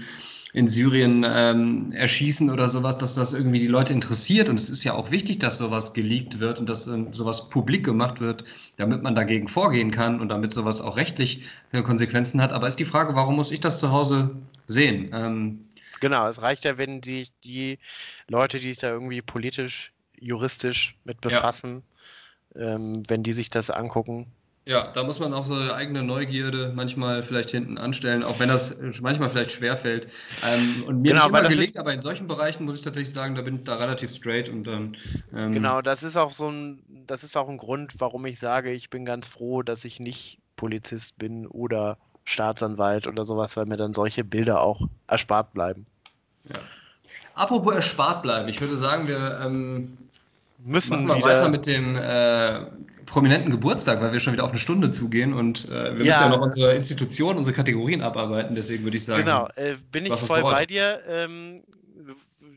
in 0.52 0.66
Syrien 0.66 1.24
ähm, 1.26 1.92
erschießen 1.92 2.50
oder 2.50 2.68
sowas, 2.68 2.98
dass 2.98 3.14
das 3.14 3.32
irgendwie 3.32 3.60
die 3.60 3.68
Leute 3.68 3.92
interessiert. 3.92 4.48
Und 4.48 4.58
es 4.58 4.68
ist 4.68 4.82
ja 4.82 4.94
auch 4.94 5.10
wichtig, 5.10 5.38
dass 5.38 5.58
sowas 5.58 5.92
geleakt 5.92 6.40
wird 6.40 6.58
und 6.58 6.68
dass 6.68 6.86
ähm, 6.86 7.12
sowas 7.12 7.50
publik 7.50 7.84
gemacht 7.84 8.20
wird, 8.20 8.44
damit 8.76 9.02
man 9.02 9.14
dagegen 9.14 9.48
vorgehen 9.48 9.90
kann 9.90 10.20
und 10.20 10.28
damit 10.28 10.52
sowas 10.52 10.80
auch 10.80 10.96
rechtlich 10.96 11.44
äh, 11.72 11.82
Konsequenzen 11.82 12.42
hat. 12.42 12.52
Aber 12.52 12.66
ist 12.66 12.78
die 12.78 12.84
Frage, 12.84 13.14
warum 13.14 13.36
muss 13.36 13.52
ich 13.52 13.60
das 13.60 13.78
zu 13.78 13.92
Hause 13.92 14.30
sehen? 14.66 15.10
Ähm, 15.12 15.60
genau, 16.00 16.26
es 16.26 16.42
reicht 16.42 16.64
ja, 16.64 16.78
wenn 16.78 17.00
die, 17.00 17.28
die 17.44 17.78
Leute, 18.28 18.58
die 18.58 18.68
sich 18.68 18.78
da 18.78 18.90
irgendwie 18.90 19.22
politisch 19.22 19.92
juristisch 20.18 20.96
mit 21.04 21.20
befassen, 21.20 21.82
ja. 22.54 22.74
ähm, 22.74 23.02
wenn 23.08 23.22
die 23.22 23.32
sich 23.32 23.50
das 23.50 23.70
angucken. 23.70 24.26
Ja, 24.66 24.88
da 24.92 25.02
muss 25.04 25.18
man 25.18 25.32
auch 25.32 25.44
so 25.44 25.54
eine 25.54 25.74
eigene 25.74 26.02
Neugierde 26.02 26.72
manchmal 26.74 27.22
vielleicht 27.22 27.50
hinten 27.50 27.78
anstellen, 27.78 28.22
auch 28.22 28.38
wenn 28.38 28.48
das 28.48 28.78
manchmal 29.00 29.30
vielleicht 29.30 29.52
schwerfällt. 29.52 30.08
Ähm, 30.46 30.84
und 30.86 31.00
mir 31.00 31.12
genau, 31.12 31.28
nicht 31.28 31.38
immer 31.38 31.48
gelingt, 31.48 31.78
aber 31.78 31.94
in 31.94 32.02
solchen 32.02 32.28
Bereichen 32.28 32.66
muss 32.66 32.78
ich 32.78 32.84
tatsächlich 32.84 33.14
sagen, 33.14 33.34
da 33.34 33.42
bin 33.42 33.54
ich 33.54 33.64
da 33.64 33.76
relativ 33.76 34.10
straight 34.10 34.50
und 34.50 34.64
dann. 34.64 34.96
Ähm, 35.34 35.54
genau, 35.54 35.80
das 35.80 36.02
ist 36.02 36.16
auch 36.16 36.32
so 36.32 36.50
ein, 36.50 36.82
das 37.06 37.24
ist 37.24 37.36
auch 37.36 37.48
ein 37.48 37.56
Grund, 37.56 37.94
warum 37.98 38.26
ich 38.26 38.38
sage, 38.38 38.70
ich 38.70 38.90
bin 38.90 39.06
ganz 39.06 39.28
froh, 39.28 39.62
dass 39.62 39.86
ich 39.86 39.98
nicht 39.98 40.38
Polizist 40.56 41.16
bin 41.16 41.46
oder 41.46 41.96
Staatsanwalt 42.24 43.06
oder 43.06 43.24
sowas, 43.24 43.56
weil 43.56 43.64
mir 43.64 43.78
dann 43.78 43.94
solche 43.94 44.24
Bilder 44.24 44.60
auch 44.60 44.82
erspart 45.06 45.54
bleiben. 45.54 45.86
Ja. 46.44 46.56
Apropos 47.34 47.74
erspart 47.74 48.22
bleiben, 48.22 48.48
ich 48.48 48.60
würde 48.60 48.76
sagen, 48.76 49.08
wir 49.08 49.40
ähm, 49.42 49.96
müssen 50.58 51.06
mal 51.06 51.22
weiter 51.22 51.48
mit 51.48 51.66
dem 51.66 51.96
äh, 51.96 52.66
prominenten 53.10 53.50
Geburtstag, 53.50 54.00
weil 54.00 54.12
wir 54.12 54.20
schon 54.20 54.32
wieder 54.32 54.44
auf 54.44 54.50
eine 54.50 54.60
Stunde 54.60 54.90
zugehen 54.90 55.32
und 55.32 55.68
äh, 55.68 55.70
wir 55.70 55.80
ja. 55.80 55.92
müssen 55.92 56.08
ja 56.08 56.28
noch 56.28 56.40
unsere 56.40 56.74
Institution, 56.74 57.36
unsere 57.36 57.54
Kategorien 57.54 58.02
abarbeiten. 58.02 58.54
Deswegen 58.54 58.84
würde 58.84 58.96
ich 58.96 59.04
sagen. 59.04 59.24
Genau, 59.24 59.48
äh, 59.56 59.74
bin 59.90 60.06
ich 60.06 60.14
voll 60.14 60.42
bei 60.42 60.64
dir. 60.64 61.00
Ähm, 61.08 61.60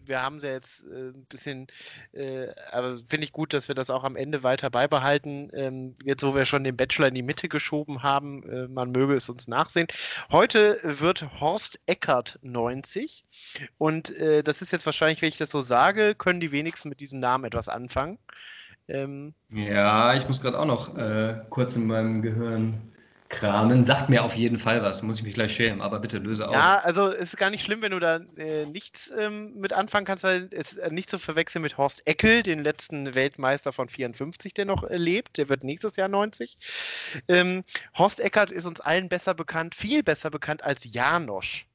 wir 0.05 0.21
haben 0.21 0.39
sie 0.39 0.47
jetzt 0.47 0.85
äh, 0.85 1.09
ein 1.09 1.25
bisschen, 1.25 1.67
äh, 2.11 2.47
aber 2.71 2.97
finde 2.97 3.25
ich 3.25 3.31
gut, 3.31 3.53
dass 3.53 3.67
wir 3.67 3.75
das 3.75 3.89
auch 3.89 4.03
am 4.03 4.15
Ende 4.15 4.43
weiter 4.43 4.69
beibehalten. 4.69 5.49
Ähm, 5.53 5.95
jetzt, 6.03 6.23
wo 6.23 6.35
wir 6.35 6.45
schon 6.45 6.63
den 6.63 6.77
Bachelor 6.77 7.07
in 7.07 7.15
die 7.15 7.23
Mitte 7.23 7.49
geschoben 7.49 8.03
haben, 8.03 8.47
äh, 8.49 8.67
man 8.67 8.91
möge 8.91 9.15
es 9.15 9.29
uns 9.29 9.47
nachsehen. 9.47 9.87
Heute 10.31 10.79
wird 10.83 11.39
Horst 11.39 11.79
Eckert 11.85 12.37
90 12.43 13.25
und 13.77 14.15
äh, 14.17 14.43
das 14.43 14.61
ist 14.61 14.71
jetzt 14.71 14.85
wahrscheinlich, 14.85 15.21
wenn 15.21 15.29
ich 15.29 15.37
das 15.37 15.51
so 15.51 15.61
sage, 15.61 16.15
können 16.15 16.39
die 16.39 16.51
wenigsten 16.51 16.89
mit 16.89 16.99
diesem 16.99 17.19
Namen 17.19 17.45
etwas 17.45 17.69
anfangen. 17.69 18.19
Ähm, 18.87 19.33
ja, 19.49 20.13
ich 20.15 20.27
muss 20.27 20.41
gerade 20.41 20.59
auch 20.59 20.65
noch 20.65 20.97
äh, 20.97 21.41
kurz 21.49 21.75
in 21.75 21.87
meinem 21.87 22.21
Gehirn 22.21 22.93
kramen. 23.33 23.83
Sagt 23.83 24.09
mir 24.09 24.23
auf 24.23 24.35
jeden 24.35 24.59
Fall 24.59 24.83
was, 24.83 25.01
muss 25.01 25.17
ich 25.17 25.23
mich 25.23 25.33
gleich 25.33 25.53
schämen, 25.53 25.81
aber 25.81 25.99
bitte 25.99 26.19
löse 26.19 26.47
auf. 26.47 26.53
Ja, 26.53 26.79
also 26.79 27.07
es 27.07 27.33
ist 27.33 27.37
gar 27.37 27.49
nicht 27.49 27.63
schlimm, 27.63 27.81
wenn 27.81 27.91
du 27.91 27.99
da 27.99 28.17
äh, 28.37 28.65
nichts 28.65 29.11
ähm, 29.17 29.53
mit 29.55 29.73
anfangen 29.73 30.05
kannst, 30.05 30.23
weil 30.23 30.49
es 30.51 30.77
äh, 30.77 30.89
nicht 30.91 31.09
zu 31.09 31.17
verwechseln 31.17 31.63
mit 31.63 31.77
Horst 31.77 32.07
Eckel, 32.07 32.43
den 32.43 32.59
letzten 32.59 33.15
Weltmeister 33.15 33.73
von 33.73 33.89
54, 33.89 34.53
der 34.53 34.65
noch 34.65 34.83
äh, 34.83 34.97
lebt. 34.97 35.37
Der 35.37 35.49
wird 35.49 35.63
nächstes 35.63 35.95
Jahr 35.95 36.07
90. 36.07 36.57
Ähm, 37.27 37.63
Horst 37.97 38.19
Eckert 38.19 38.51
ist 38.51 38.65
uns 38.65 38.79
allen 38.79 39.09
besser 39.09 39.33
bekannt, 39.33 39.75
viel 39.75 40.03
besser 40.03 40.29
bekannt 40.29 40.63
als 40.63 40.93
Janosch. 40.93 41.65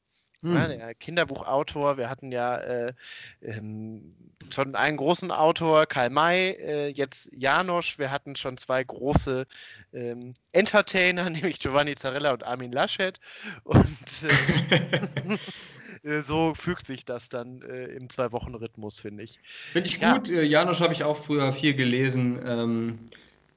Hm. 0.42 0.54
Ja, 0.54 0.68
der 0.68 0.94
Kinderbuchautor, 0.94 1.96
wir 1.96 2.08
hatten 2.08 2.30
ja 2.30 2.58
äh, 2.58 2.92
ähm, 3.42 4.14
schon 4.50 4.76
einen 4.76 4.96
großen 4.96 5.32
Autor, 5.32 5.86
Karl 5.86 6.10
May, 6.10 6.50
äh, 6.50 6.88
jetzt 6.88 7.28
Janosch, 7.32 7.98
wir 7.98 8.12
hatten 8.12 8.36
schon 8.36 8.56
zwei 8.56 8.84
große 8.84 9.46
ähm, 9.92 10.34
Entertainer, 10.52 11.28
nämlich 11.30 11.58
Giovanni 11.58 11.96
Zarella 11.96 12.32
und 12.32 12.44
Armin 12.44 12.70
Laschet. 12.70 13.18
Und 13.64 13.88
äh, 14.22 16.08
äh, 16.08 16.22
so 16.22 16.54
fügt 16.54 16.86
sich 16.86 17.04
das 17.04 17.28
dann 17.28 17.62
äh, 17.62 17.86
im 17.86 18.08
Zwei-Wochen-Rhythmus, 18.08 19.00
finde 19.00 19.24
ich. 19.24 19.40
Finde 19.72 19.88
ich 19.88 20.00
gut. 20.00 20.28
Ja. 20.28 20.36
Äh, 20.36 20.44
Janosch 20.44 20.80
habe 20.80 20.92
ich 20.92 21.02
auch 21.02 21.16
früher 21.16 21.52
viel 21.52 21.74
gelesen. 21.74 22.40
Ähm, 22.46 22.98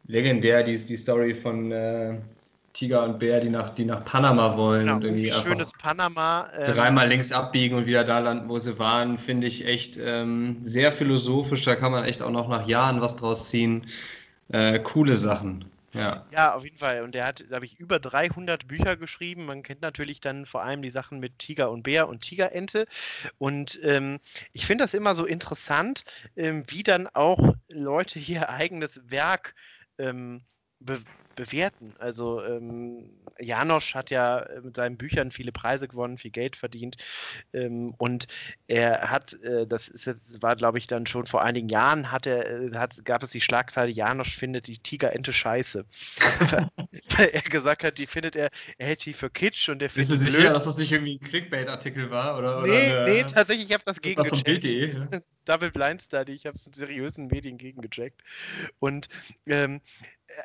legendär, 0.07 0.63
die, 0.63 0.77
die 0.77 0.97
Story 0.97 1.35
von 1.35 1.71
Tiger 2.73 3.03
und 3.03 3.19
Bär, 3.19 3.39
die 3.41 3.49
nach, 3.49 3.75
die 3.75 3.85
nach 3.85 4.05
Panama 4.05 4.55
wollen. 4.55 4.85
Genau, 4.85 4.95
und 4.95 5.03
irgendwie 5.03 5.31
schönes 5.31 5.71
Panama. 5.73 6.49
Ähm, 6.57 6.65
dreimal 6.65 7.07
links 7.07 7.31
abbiegen 7.31 7.77
und 7.77 7.85
wieder 7.85 8.03
da 8.03 8.19
landen, 8.19 8.49
wo 8.49 8.59
sie 8.59 8.79
waren, 8.79 9.17
finde 9.17 9.47
ich 9.47 9.65
echt 9.67 9.97
ähm, 9.97 10.57
sehr 10.63 10.91
philosophisch. 10.91 11.63
Da 11.65 11.75
kann 11.75 11.91
man 11.91 12.05
echt 12.05 12.21
auch 12.21 12.31
noch 12.31 12.47
nach 12.47 12.67
Jahren 12.67 13.01
was 13.01 13.17
draus 13.17 13.49
ziehen. 13.49 13.87
Äh, 14.49 14.79
coole 14.79 15.15
Sachen. 15.15 15.65
Ja. 15.93 16.25
ja, 16.31 16.55
auf 16.55 16.63
jeden 16.63 16.77
Fall. 16.77 17.01
Und 17.03 17.15
der 17.15 17.25
hat, 17.25 17.45
glaube 17.47 17.65
ich, 17.65 17.77
über 17.79 17.99
300 17.99 18.65
Bücher 18.67 18.95
geschrieben. 18.95 19.45
Man 19.45 19.61
kennt 19.61 19.81
natürlich 19.81 20.21
dann 20.21 20.45
vor 20.45 20.63
allem 20.63 20.81
die 20.81 20.89
Sachen 20.89 21.19
mit 21.19 21.37
Tiger 21.39 21.69
und 21.69 21.83
Bär 21.83 22.07
und 22.07 22.21
Tigerente. 22.21 22.85
Und 23.37 23.77
ähm, 23.83 24.19
ich 24.53 24.65
finde 24.65 24.85
das 24.85 24.93
immer 24.93 25.15
so 25.15 25.25
interessant, 25.25 26.05
ähm, 26.37 26.63
wie 26.67 26.83
dann 26.83 27.07
auch 27.07 27.55
Leute 27.69 28.19
hier 28.19 28.49
eigenes 28.49 29.01
Werk 29.11 29.53
ähm, 29.97 30.43
be 30.81 30.99
bewerten. 31.35 31.93
Also 31.97 32.43
ähm, 32.43 33.09
Janosch 33.39 33.95
hat 33.95 34.11
ja 34.11 34.45
mit 34.61 34.75
seinen 34.75 34.97
Büchern 34.97 35.31
viele 35.31 35.53
Preise 35.53 35.87
gewonnen, 35.87 36.17
viel 36.17 36.29
Geld 36.29 36.55
verdient 36.57 36.97
ähm, 37.53 37.89
und 37.97 38.27
er 38.67 39.09
hat, 39.09 39.33
äh, 39.41 39.65
das 39.65 39.87
ist 39.87 40.05
jetzt, 40.05 40.41
war 40.41 40.55
glaube 40.55 40.77
ich 40.77 40.87
dann 40.87 41.05
schon 41.05 41.25
vor 41.25 41.41
einigen 41.41 41.69
Jahren, 41.69 42.11
hat 42.11 42.27
er, 42.27 42.49
äh, 42.49 42.71
hat, 42.75 43.03
gab 43.05 43.23
es 43.23 43.31
die 43.31 43.41
Schlagzeile, 43.41 43.91
Janosch 43.91 44.35
findet 44.35 44.67
die 44.67 44.77
Tigerente 44.77 45.33
scheiße. 45.33 45.85
er 47.17 47.41
gesagt 47.43 47.83
hat, 47.83 47.97
die 47.97 48.07
findet 48.07 48.35
er, 48.35 48.49
er 48.77 48.87
hält 48.87 49.05
die 49.05 49.13
für 49.13 49.29
Kitsch 49.29 49.69
und 49.69 49.81
er 49.81 49.89
findet 49.89 50.19
Bist 50.19 50.27
du 50.27 50.31
sicher, 50.31 50.53
dass 50.53 50.65
das 50.65 50.77
nicht 50.77 50.91
irgendwie 50.91 51.15
ein 51.15 51.21
Clickbait-Artikel 51.21 52.11
war? 52.11 52.37
Oder, 52.37 52.61
nee, 52.61 52.91
oder 52.91 53.05
nee, 53.05 53.23
tatsächlich, 53.23 53.67
ich 53.67 53.73
habe 53.73 53.83
das 53.85 54.01
gegengecheckt. 54.01 55.23
Double 55.45 55.71
Blind 55.71 56.01
Study, 56.01 56.33
ich 56.33 56.45
habe 56.45 56.55
es 56.55 56.67
in 56.67 56.73
seriösen 56.73 57.27
Medien 57.27 57.57
gegengecheckt. 57.57 58.21
Und 58.79 59.07
ähm, 59.47 59.81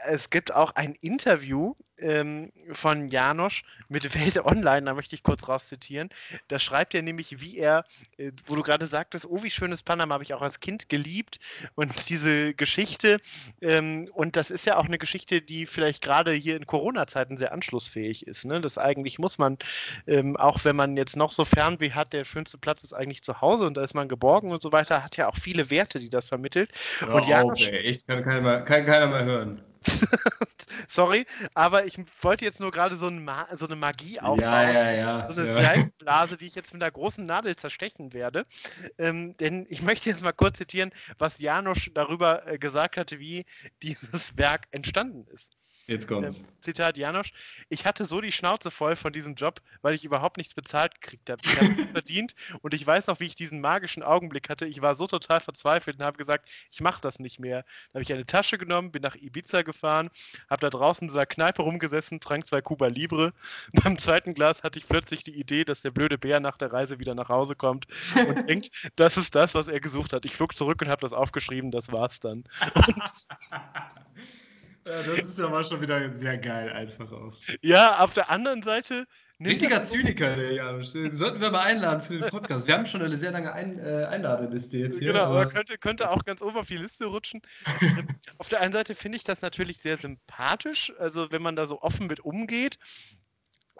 es 0.07 0.31
gibt 0.31 0.55
auch 0.55 0.73
ein 0.75 0.95
Interview 1.01 1.75
ähm, 1.99 2.53
von 2.73 3.09
Janosch 3.09 3.65
mit 3.89 4.15
Welt 4.15 4.45
Online, 4.45 4.83
da 4.83 4.95
möchte 4.95 5.15
ich 5.15 5.23
kurz 5.23 5.49
rauszitieren. 5.49 6.11
Da 6.49 6.59
schreibt 6.59 6.95
er 6.95 7.03
nämlich, 7.03 7.41
wie 7.41 7.59
er, 7.59 7.85
äh, 8.19 8.33
wo 8.47 8.55
du 8.55 8.63
gerade 8.63 8.87
sagtest, 8.87 9.27
oh, 9.27 9.43
wie 9.43 9.51
schönes 9.51 9.83
Panama 9.83 10.15
habe 10.15 10.25
ich 10.25 10.35
auch 10.35 10.43
als 10.43 10.61
Kind 10.61 10.89
geliebt 10.89 11.39
und 11.75 12.09
diese 12.09 12.55
Geschichte. 12.55 13.19
Ähm, 13.61 14.09
und 14.13 14.37
das 14.37 14.51
ist 14.51 14.67
ja 14.67 14.77
auch 14.77 14.87
eine 14.87 14.99
Geschichte, 14.99 15.41
die 15.41 15.67
vielleicht 15.67 16.03
gerade 16.03 16.33
hier 16.33 16.57
in 16.57 16.67
Corona-Zeiten 16.67 17.37
sehr 17.37 17.53
anschlussfähig 17.53 18.27
ist. 18.27 18.45
Ne? 18.45 18.61
Das 18.61 18.79
eigentlich 18.79 19.19
muss 19.19 19.39
man, 19.39 19.59
ähm, 20.07 20.37
auch 20.37 20.65
wenn 20.65 20.77
man 20.77 20.97
jetzt 20.97 21.17
noch 21.17 21.33
so 21.33 21.45
Fernweh 21.45 21.93
hat, 21.93 22.13
der 22.13 22.25
schönste 22.25 22.59
Platz 22.59 22.83
ist 22.83 22.93
eigentlich 22.93 23.23
zu 23.23 23.41
Hause 23.41 23.67
und 23.67 23.77
da 23.77 23.83
ist 23.83 23.95
man 23.95 24.09
geborgen 24.09 24.51
und 24.51 24.63
so 24.63 24.73
weiter, 24.73 25.03
hat 25.03 25.17
ja 25.17 25.29
auch 25.29 25.37
viele 25.37 25.71
Werte, 25.71 25.99
die 25.99 26.11
das 26.11 26.27
vermittelt. 26.27 26.71
Hör 27.01 27.15
und 27.15 27.27
Janosch, 27.27 27.63
auf, 27.63 27.73
ey. 27.73 27.87
Echt, 27.87 28.07
kann 28.07 28.23
keiner 28.23 28.41
mehr, 28.41 28.63
kann 28.63 28.85
keiner 28.85 29.07
mehr 29.07 29.25
hören. 29.25 29.63
Sorry, 30.89 31.27
aber 31.55 31.85
ich 31.85 31.97
wollte 32.21 32.45
jetzt 32.45 32.61
nur 32.61 32.71
gerade 32.71 32.97
so, 32.97 33.09
ein 33.09 33.29
so, 33.55 33.67
eine 33.67 33.77
Magie 33.77 34.21
aufbauen. 34.21 34.41
Ja, 34.41 34.71
ja, 34.71 34.91
ja. 34.93 35.33
So 35.33 35.41
eine 35.41 35.49
ja. 35.49 35.55
Seifenblase, 35.55 36.37
die 36.37 36.47
ich 36.47 36.55
jetzt 36.55 36.73
mit 36.73 36.83
einer 36.83 36.91
großen 36.91 37.25
Nadel 37.25 37.57
zerstechen 37.57 38.13
werde. 38.13 38.47
Ähm, 38.99 39.37
denn 39.39 39.67
ich 39.69 39.83
möchte 39.83 40.11
jetzt 40.11 40.23
mal 40.23 40.33
kurz 40.33 40.59
zitieren, 40.59 40.91
was 41.19 41.39
Janosch 41.39 41.91
darüber 41.95 42.47
äh, 42.47 42.59
gesagt 42.59 42.97
hatte, 42.97 43.19
wie 43.19 43.45
dieses 43.83 44.37
Werk 44.37 44.69
entstanden 44.71 45.27
ist. 45.33 45.57
Jetzt 45.87 46.09
kommt's. 46.09 46.41
Ähm, 46.41 46.47
Zitat 46.61 46.99
Janosch. 46.99 47.33
Ich 47.69 47.87
hatte 47.87 48.07
so 48.07 48.21
die 48.21 48.33
Schnauze 48.33 48.73
voll 48.73 48.97
von 48.97 49.13
diesem 49.13 49.37
Job, 49.37 49.61
weil 49.83 49.95
ich 49.95 50.05
überhaupt 50.05 50.37
nichts 50.37 50.53
bezahlt 50.53 51.01
gekriegt 51.01 51.31
habe. 51.31 51.41
Ich 51.45 51.57
habe 51.57 51.69
nichts 51.69 51.93
verdient 51.93 52.35
und 52.61 52.75
ich 52.75 52.85
weiß 52.85 53.07
noch, 53.07 53.21
wie 53.21 53.27
ich 53.27 53.37
diesen 53.37 53.61
magischen 53.61 54.03
Augenblick 54.03 54.49
hatte. 54.49 54.67
Ich 54.67 54.83
war 54.83 54.97
so 54.97 55.07
total 55.07 55.39
verzweifelt 55.39 55.99
und 55.99 56.05
habe 56.05 56.19
gesagt, 56.19 56.49
ich 56.73 56.81
mache 56.81 57.01
das 57.01 57.21
nicht 57.21 57.39
mehr. 57.39 57.63
Dann 57.93 58.01
habe 58.01 58.03
ich 58.03 58.13
eine 58.13 58.27
Tasche 58.27 58.59
genommen, 58.59 58.91
bin 58.91 59.03
nach 59.03 59.15
Ibiza 59.15 59.63
gefahren, 59.63 60.11
habe 60.51 60.61
da 60.61 60.71
draußen 60.71 61.05
in 61.05 61.09
dieser 61.09 61.27
Kneipe 61.27 61.63
rumgesessen, 61.63 62.19
trank 62.19 62.49
zwei 62.49 62.61
Cuba 62.63 62.89
Libre. 62.89 63.33
Beim 63.85 63.97
zweiten 63.99 64.35
Glas 64.35 64.65
hatte 64.65 64.81
ich 64.81 64.89
plötzlich 64.89 65.23
die 65.23 65.39
Idee, 65.39 65.65
dass 65.65 65.83
der 65.83 65.93
blöde 65.93 66.19
Bär 66.19 66.41
nach 66.41 66.57
der 66.57 66.73
Reise 66.73 66.99
wieder 66.99 67.15
nach 67.15 67.29
Hause 67.29 67.55
kommt 67.55 67.87
und 68.17 68.49
denkt, 68.49 68.71
das 68.97 69.17
ist 69.17 69.37
das, 69.37 69.55
was 69.55 69.69
er 69.69 69.79
gesucht 69.79 70.13
hat. 70.13 70.25
Ich 70.25 70.35
flog 70.35 70.57
zurück 70.57 70.83
und 70.83 70.89
habe 70.89 71.03
das 71.03 71.13
aufgeschrieben, 71.13 71.71
das 71.71 71.93
war's 71.93 72.19
dann. 72.19 72.43
Ja, 74.87 75.03
das 75.03 75.19
ist 75.19 75.39
ja 75.39 75.49
mal 75.49 75.65
schon 75.65 75.81
wieder 75.81 76.15
sehr 76.15 76.39
geil, 76.39 76.71
einfach 76.71 77.11
auch. 77.11 77.35
Ja, 77.61 77.99
auf 77.99 78.15
der 78.15 78.31
anderen 78.31 78.63
Seite. 78.63 79.07
Richtiger 79.45 79.85
Zyniker, 79.85 80.37
der 80.37 80.53
Janusz. 80.53 80.93
Sollten 80.93 81.41
wir 81.41 81.51
mal 81.51 81.63
einladen 81.63 82.01
für 82.01 82.19
den 82.19 82.31
Podcast. 82.31 82.69
Wir 82.69 82.75
haben 82.75 82.87
schon 82.87 83.03
eine 83.03 83.17
sehr 83.17 83.33
lange 83.33 83.53
Ein 83.53 83.81
äh, 83.81 84.07
Einladeliste 84.09 84.79
jetzt 84.79 85.01
hier. 85.01 85.13
Genau, 85.13 85.25
aber 85.25 85.47
könnte, 85.47 85.77
könnte 85.77 86.11
auch 86.11 86.25
ganz 86.25 86.41
oben 86.41 86.57
auf 86.57 86.69
die 86.69 86.77
Liste 86.77 87.07
rutschen. 87.07 87.43
auf 88.39 88.49
der 88.49 88.61
einen 88.61 88.73
Seite 88.73 88.95
finde 88.95 89.17
ich 89.17 89.25
das 89.25 89.43
natürlich 89.43 89.79
sehr 89.79 89.97
sympathisch, 89.97 90.93
also 90.99 91.33
wenn 91.33 91.43
man 91.43 91.57
da 91.57 91.67
so 91.67 91.83
offen 91.83 92.07
mit 92.07 92.21
umgeht. 92.21 92.79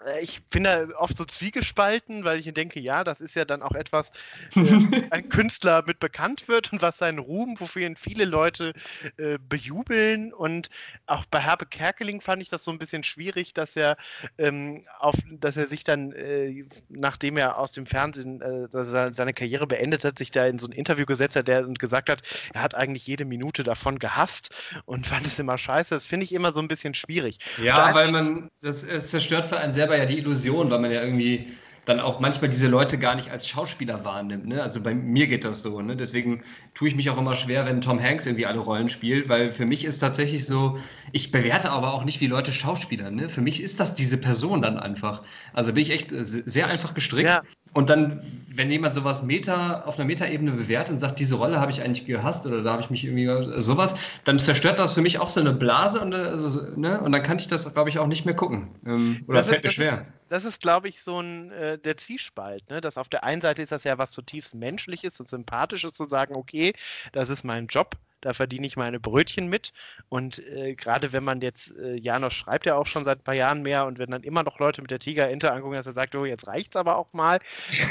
Äh, 0.05 0.21
ich 0.21 0.43
bin 0.45 0.63
da 0.63 0.87
oft 0.97 1.17
so 1.17 1.25
zwiegespalten, 1.25 2.23
weil 2.23 2.39
ich 2.39 2.53
denke, 2.53 2.79
ja, 2.79 3.03
das 3.03 3.21
ist 3.21 3.35
ja 3.35 3.45
dann 3.45 3.61
auch 3.61 3.73
etwas, 3.73 4.11
äh, 4.55 5.01
ein 5.11 5.29
Künstler 5.29 5.83
mit 5.85 5.99
bekannt 5.99 6.47
wird 6.47 6.71
und 6.73 6.81
was 6.81 6.97
seinen 6.97 7.19
Ruhm, 7.19 7.59
wofür 7.59 7.85
ihn 7.85 7.95
viele 7.95 8.25
Leute 8.25 8.73
äh, 9.17 9.37
bejubeln. 9.47 10.33
Und 10.33 10.69
auch 11.05 11.25
bei 11.25 11.39
Herbe 11.39 11.65
Kerkeling 11.65 12.21
fand 12.21 12.41
ich 12.41 12.49
das 12.49 12.63
so 12.63 12.71
ein 12.71 12.79
bisschen 12.79 13.03
schwierig, 13.03 13.53
dass 13.53 13.75
er 13.75 13.97
ähm, 14.37 14.83
auf, 14.99 15.15
dass 15.31 15.57
er 15.57 15.67
sich 15.67 15.83
dann, 15.83 16.11
äh, 16.11 16.65
nachdem 16.89 17.37
er 17.37 17.57
aus 17.57 17.71
dem 17.71 17.85
Fernsehen 17.85 18.41
äh, 18.41 18.67
seine 18.71 19.33
Karriere 19.33 19.67
beendet 19.67 20.03
hat, 20.03 20.17
sich 20.17 20.31
da 20.31 20.45
in 20.45 20.59
so 20.59 20.67
ein 20.67 20.71
Interview 20.71 21.05
gesetzt 21.05 21.35
hat 21.35 21.47
der, 21.47 21.65
und 21.65 21.79
gesagt 21.79 22.09
hat, 22.09 22.21
er 22.53 22.61
hat 22.61 22.75
eigentlich 22.75 23.07
jede 23.07 23.25
Minute 23.25 23.63
davon 23.63 23.99
gehasst 23.99 24.53
und 24.85 25.07
fand 25.07 25.25
es 25.25 25.39
immer 25.39 25.57
scheiße. 25.57 25.95
Das 25.95 26.05
finde 26.05 26.25
ich 26.25 26.33
immer 26.33 26.51
so 26.51 26.59
ein 26.59 26.67
bisschen 26.67 26.93
schwierig. 26.93 27.39
Ja, 27.61 27.93
weil 27.93 28.11
man, 28.11 28.49
das, 28.61 28.83
es 28.83 29.11
zerstört 29.11 29.47
für 29.47 29.57
einen 29.57 29.73
sehr 29.73 29.86
selber 29.87 29.97
ja 29.97 30.05
die 30.05 30.17
Illusion, 30.17 30.69
weil 30.69 30.79
man 30.79 30.91
ja 30.91 31.01
irgendwie 31.01 31.47
dann 31.85 32.01
auch 32.01 32.19
manchmal 32.19 32.49
diese 32.49 32.67
Leute 32.67 32.97
gar 32.97 33.15
nicht 33.15 33.31
als 33.31 33.47
Schauspieler 33.47 34.03
wahrnimmt. 34.03 34.45
Ne? 34.45 34.61
Also 34.61 34.81
bei 34.81 34.93
mir 34.93 35.27
geht 35.27 35.45
das 35.45 35.61
so. 35.61 35.81
Ne? 35.81 35.95
Deswegen 35.95 36.43
tue 36.73 36.89
ich 36.89 36.95
mich 36.95 37.09
auch 37.09 37.17
immer 37.17 37.33
schwer, 37.33 37.65
wenn 37.65 37.79
Tom 37.79 38.01
Hanks 38.01 38.25
irgendwie 38.25 38.45
alle 38.45 38.59
Rollen 38.59 38.89
spielt, 38.89 39.29
weil 39.29 39.53
für 39.53 39.65
mich 39.65 39.85
ist 39.85 39.99
tatsächlich 39.99 40.45
so, 40.45 40.77
ich 41.13 41.31
bewerte 41.31 41.71
aber 41.71 41.93
auch 41.93 42.03
nicht 42.03 42.19
wie 42.19 42.27
Leute 42.27 42.51
Schauspieler. 42.51 43.09
Ne? 43.09 43.29
Für 43.29 43.39
mich 43.39 43.63
ist 43.63 43.79
das 43.79 43.95
diese 43.95 44.17
Person 44.17 44.61
dann 44.61 44.77
einfach. 44.77 45.23
Also 45.53 45.71
bin 45.71 45.81
ich 45.81 45.91
echt 45.91 46.11
äh, 46.11 46.25
sehr 46.25 46.67
einfach 46.67 46.93
gestrickt. 46.93 47.29
Ja. 47.29 47.41
Und 47.77 47.91
dann, 47.91 48.21
wenn 48.55 48.71
jemand 48.71 48.95
sowas 48.95 49.21
Meta, 49.21 49.81
auf 49.81 49.99
einer 49.99 50.07
Metaebene 50.07 50.51
bewertet 50.51 50.93
und 50.93 50.97
sagt, 50.97 51.19
diese 51.19 51.35
Rolle 51.35 51.59
habe 51.59 51.69
ich 51.69 51.83
eigentlich 51.83 52.07
gehasst 52.07 52.47
oder 52.47 52.63
da 52.63 52.71
habe 52.71 52.81
ich 52.81 52.89
mich 52.89 53.05
irgendwie 53.05 53.61
sowas, 53.61 53.95
dann 54.23 54.39
zerstört 54.39 54.79
das 54.79 54.95
für 54.95 55.01
mich 55.01 55.19
auch 55.19 55.29
so 55.29 55.41
eine 55.41 55.53
Blase 55.53 56.01
und, 56.01 56.15
also, 56.15 56.75
ne? 56.75 56.99
und 56.99 57.11
dann 57.11 57.21
kann 57.21 57.37
ich 57.37 57.47
das, 57.47 57.71
glaube 57.71 57.91
ich, 57.91 57.99
auch 57.99 58.07
nicht 58.07 58.25
mehr 58.25 58.33
gucken. 58.33 58.69
Ähm, 58.83 59.23
oder 59.27 59.37
das 59.37 59.49
fällt 59.49 59.63
mir 59.63 59.69
schwer. 59.69 59.91
Ist, 59.91 60.07
das 60.27 60.43
ist, 60.43 60.59
glaube 60.59 60.87
ich, 60.87 61.03
so 61.03 61.19
ein 61.21 61.51
äh, 61.51 61.77
der 61.77 61.97
Zwiespalt, 61.97 62.67
ne? 62.71 62.81
Dass 62.81 62.97
auf 62.97 63.09
der 63.09 63.23
einen 63.23 63.43
Seite 63.43 63.61
ist 63.61 63.71
das 63.71 63.83
ja 63.83 63.99
was 63.99 64.09
zutiefst 64.09 64.55
Menschliches 64.55 65.19
und 65.19 65.29
Sympathisches 65.29 65.93
zu 65.93 66.05
sagen, 66.05 66.35
okay, 66.35 66.73
das 67.11 67.29
ist 67.29 67.43
mein 67.43 67.67
Job, 67.67 67.95
da 68.21 68.33
verdiene 68.33 68.67
ich 68.67 68.77
meine 68.77 68.99
Brötchen 68.99 69.47
mit. 69.47 69.71
Und 70.09 70.39
äh, 70.39 70.75
gerade 70.75 71.13
wenn 71.13 71.23
man 71.23 71.41
jetzt, 71.41 71.75
äh, 71.77 71.95
Janos 71.95 72.33
schreibt 72.33 72.65
ja 72.65 72.75
auch 72.75 72.87
schon 72.87 73.03
seit 73.03 73.19
ein 73.19 73.23
paar 73.23 73.35
Jahren 73.35 73.61
mehr 73.61 73.85
und 73.85 73.99
wenn 73.99 74.11
dann 74.11 74.23
immer 74.23 74.43
noch 74.43 74.59
Leute 74.59 74.81
mit 74.81 74.91
der 74.91 74.99
Tiger-Ente 74.99 75.51
angucken, 75.51 75.75
dass 75.75 75.85
er 75.85 75.93
sagt, 75.93 76.15
oh, 76.15 76.25
jetzt 76.25 76.47
reicht's 76.47 76.75
aber 76.75 76.97
auch 76.97 77.13
mal. 77.13 77.39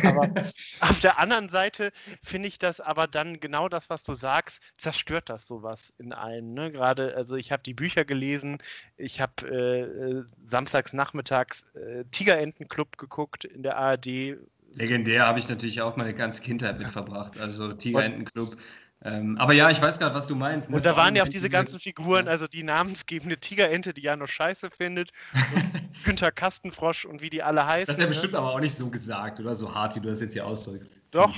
Aber 0.05 0.29
auf 0.81 1.01
der 1.01 1.19
anderen 1.19 1.49
Seite 1.49 1.93
finde 2.23 2.49
ich 2.49 2.59
das 2.59 2.81
aber 2.81 3.07
dann 3.07 3.41
genau 3.41 3.69
das, 3.69 3.91
was 3.91 4.03
du 4.03 4.15
sagst, 4.15 4.61
zerstört 4.79 5.29
das 5.29 5.47
sowas 5.47 5.93
in 5.99 6.13
allen. 6.13 6.55
Ne? 6.55 6.73
Gerade, 6.73 7.15
also 7.17 7.37
ich 7.37 7.53
habe 7.53 7.63
die 7.63 7.75
Bücher 7.75 8.05
gelesen, 8.05 8.59
ich 8.97 9.21
habe 9.21 9.47
äh, 9.49 9.81
äh, 9.81 10.25
samstags 10.47 10.93
nachmittags 10.93 11.71
äh, 11.75 12.05
Tigerentenclub 12.11 12.99
geguckt 12.99 13.45
in 13.45 13.63
der 13.63 13.77
ARD. 13.77 14.37
Legendär 14.73 15.27
habe 15.27 15.39
ich 15.39 15.49
natürlich 15.49 15.81
auch 15.81 15.97
meine 15.97 16.15
ganze 16.15 16.43
Kindheit 16.43 16.79
mit 16.79 16.89
verbracht. 16.89 17.41
Also 17.41 17.73
Tigerentenclub. 17.73 18.57
Ähm, 19.05 19.37
aber 19.39 19.53
ja, 19.53 19.71
ich 19.71 19.81
weiß 19.81 19.99
gerade, 19.99 20.15
was 20.15 20.27
du 20.27 20.35
meinst. 20.35 20.71
Ne? 20.71 20.77
Und 20.77 20.87
da 20.87 20.97
waren 20.97 21.15
ja 21.15 21.23
auch 21.23 21.29
diese 21.29 21.51
ganzen 21.51 21.79
Figuren, 21.79 22.29
also 22.29 22.47
die 22.47 22.63
namensgebende 22.63 23.37
Tigerente, 23.37 23.93
die 23.93 24.03
ja 24.03 24.17
noch 24.17 24.27
scheiße 24.27 24.71
findet, 24.71 25.13
Günther 26.05 26.33
Kastenfrosch 26.33 27.05
und 27.05 27.21
wie 27.21 27.31
die 27.31 27.43
alle 27.43 27.67
heißen. 27.67 27.87
Das 27.87 27.97
hat 27.97 28.01
er 28.01 28.07
ne? 28.07 28.13
bestimmt 28.15 28.35
aber 28.35 28.53
auch 28.53 28.61
nicht 28.61 28.75
so 28.75 28.89
gesagt 28.89 29.39
oder 29.39 29.55
so 29.55 29.75
hart, 29.75 29.97
wie 29.97 30.01
du 30.01 30.09
das 30.09 30.21
jetzt 30.21 30.33
hier 30.33 30.47
ausdrückst. 30.47 30.97
Doch, 31.11 31.35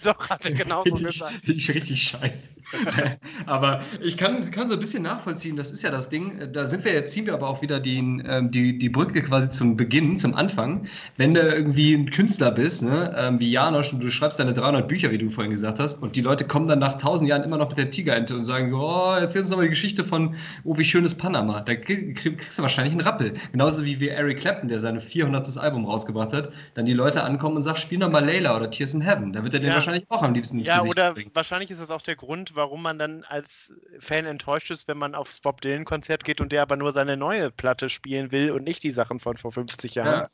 doch, 0.04 0.30
hat 0.30 0.46
er 0.46 0.52
genauso 0.52 0.94
gesagt. 0.94 1.32
Finde 1.44 1.52
ich 1.52 1.74
richtig 1.74 2.02
scheiße. 2.02 2.48
aber 3.46 3.80
ich 4.00 4.16
kann, 4.16 4.48
kann 4.50 4.68
so 4.68 4.74
ein 4.74 4.80
bisschen 4.80 5.02
nachvollziehen, 5.02 5.56
das 5.56 5.70
ist 5.70 5.82
ja 5.82 5.90
das 5.90 6.08
Ding. 6.08 6.52
Da 6.52 6.66
sind 6.66 6.84
wir 6.84 6.92
jetzt, 6.92 7.12
ziehen 7.12 7.26
wir 7.26 7.34
aber 7.34 7.48
auch 7.48 7.62
wieder 7.62 7.80
die, 7.80 7.98
ähm, 7.98 8.50
die, 8.50 8.78
die 8.78 8.88
Brücke 8.88 9.22
quasi 9.22 9.48
zum 9.50 9.76
Beginn, 9.76 10.16
zum 10.16 10.34
Anfang. 10.34 10.86
Wenn 11.16 11.34
du 11.34 11.40
irgendwie 11.40 11.94
ein 11.94 12.10
Künstler 12.10 12.50
bist, 12.50 12.82
ne, 12.82 13.14
ähm, 13.16 13.40
wie 13.40 13.50
Janosch, 13.50 13.92
und 13.92 14.00
du 14.00 14.10
schreibst 14.10 14.38
deine 14.38 14.54
300 14.54 14.86
Bücher, 14.86 15.10
wie 15.10 15.18
du 15.18 15.30
vorhin 15.30 15.50
gesagt 15.50 15.80
hast, 15.80 16.02
und 16.02 16.16
die 16.16 16.20
Leute 16.20 16.44
kommen 16.44 16.68
dann 16.68 16.78
nach 16.78 16.98
tausend 16.98 17.28
Jahren 17.28 17.42
immer 17.42 17.56
noch 17.56 17.68
mit 17.68 17.78
der 17.78 17.90
Tigerente 17.90 18.36
und 18.36 18.44
sagen, 18.44 18.72
oh, 18.72 19.14
erzähl 19.18 19.42
uns 19.42 19.50
doch 19.50 19.56
mal 19.56 19.64
die 19.64 19.70
Geschichte 19.70 20.04
von, 20.04 20.34
oh, 20.64 20.76
wie 20.78 20.84
schön 20.84 21.04
ist 21.04 21.16
Panama. 21.16 21.60
Da 21.62 21.74
kriegst 21.74 22.58
du 22.58 22.62
wahrscheinlich 22.62 22.92
einen 22.92 23.02
Rappel. 23.02 23.34
Genauso 23.52 23.84
wie, 23.84 23.98
wie 24.00 24.08
Eric 24.08 24.40
Clapton, 24.40 24.68
der 24.68 24.80
sein 24.80 25.00
400. 25.00 25.40
Album 25.58 25.84
rausgebracht 25.84 26.32
hat, 26.32 26.52
dann 26.74 26.86
die 26.86 26.92
Leute 26.92 27.24
ankommen 27.24 27.56
und 27.56 27.62
sagen, 27.62 27.76
spiel 27.76 27.98
doch 27.98 28.10
mal 28.10 28.24
Layla 28.24 28.56
oder 28.56 28.70
Tears 28.70 28.94
in 28.94 29.00
Heaven. 29.00 29.32
Da 29.32 29.42
wird 29.42 29.54
er 29.54 29.60
den 29.60 29.70
ja. 29.70 29.76
Wahrscheinlich 29.90 30.10
auch 30.10 30.22
am 30.22 30.34
liebsten 30.34 30.58
ins 30.58 30.68
Ja, 30.68 30.76
Gesicht 30.78 30.90
oder 30.90 31.14
bringen. 31.14 31.30
wahrscheinlich 31.34 31.70
ist 31.70 31.80
das 31.80 31.90
auch 31.90 32.02
der 32.02 32.16
Grund, 32.16 32.54
warum 32.54 32.82
man 32.82 32.98
dann 32.98 33.24
als 33.24 33.72
Fan 33.98 34.26
enttäuscht 34.26 34.70
ist, 34.70 34.88
wenn 34.88 34.98
man 34.98 35.14
aufs 35.14 35.40
Bob 35.40 35.60
Dylan-Konzert 35.60 36.24
geht 36.24 36.40
und 36.40 36.52
der 36.52 36.62
aber 36.62 36.76
nur 36.76 36.92
seine 36.92 37.16
neue 37.16 37.50
Platte 37.50 37.88
spielen 37.88 38.32
will 38.32 38.50
und 38.52 38.64
nicht 38.64 38.82
die 38.82 38.90
Sachen 38.90 39.20
von 39.20 39.36
vor 39.36 39.52
50 39.52 39.94
Jahren. 39.94 40.26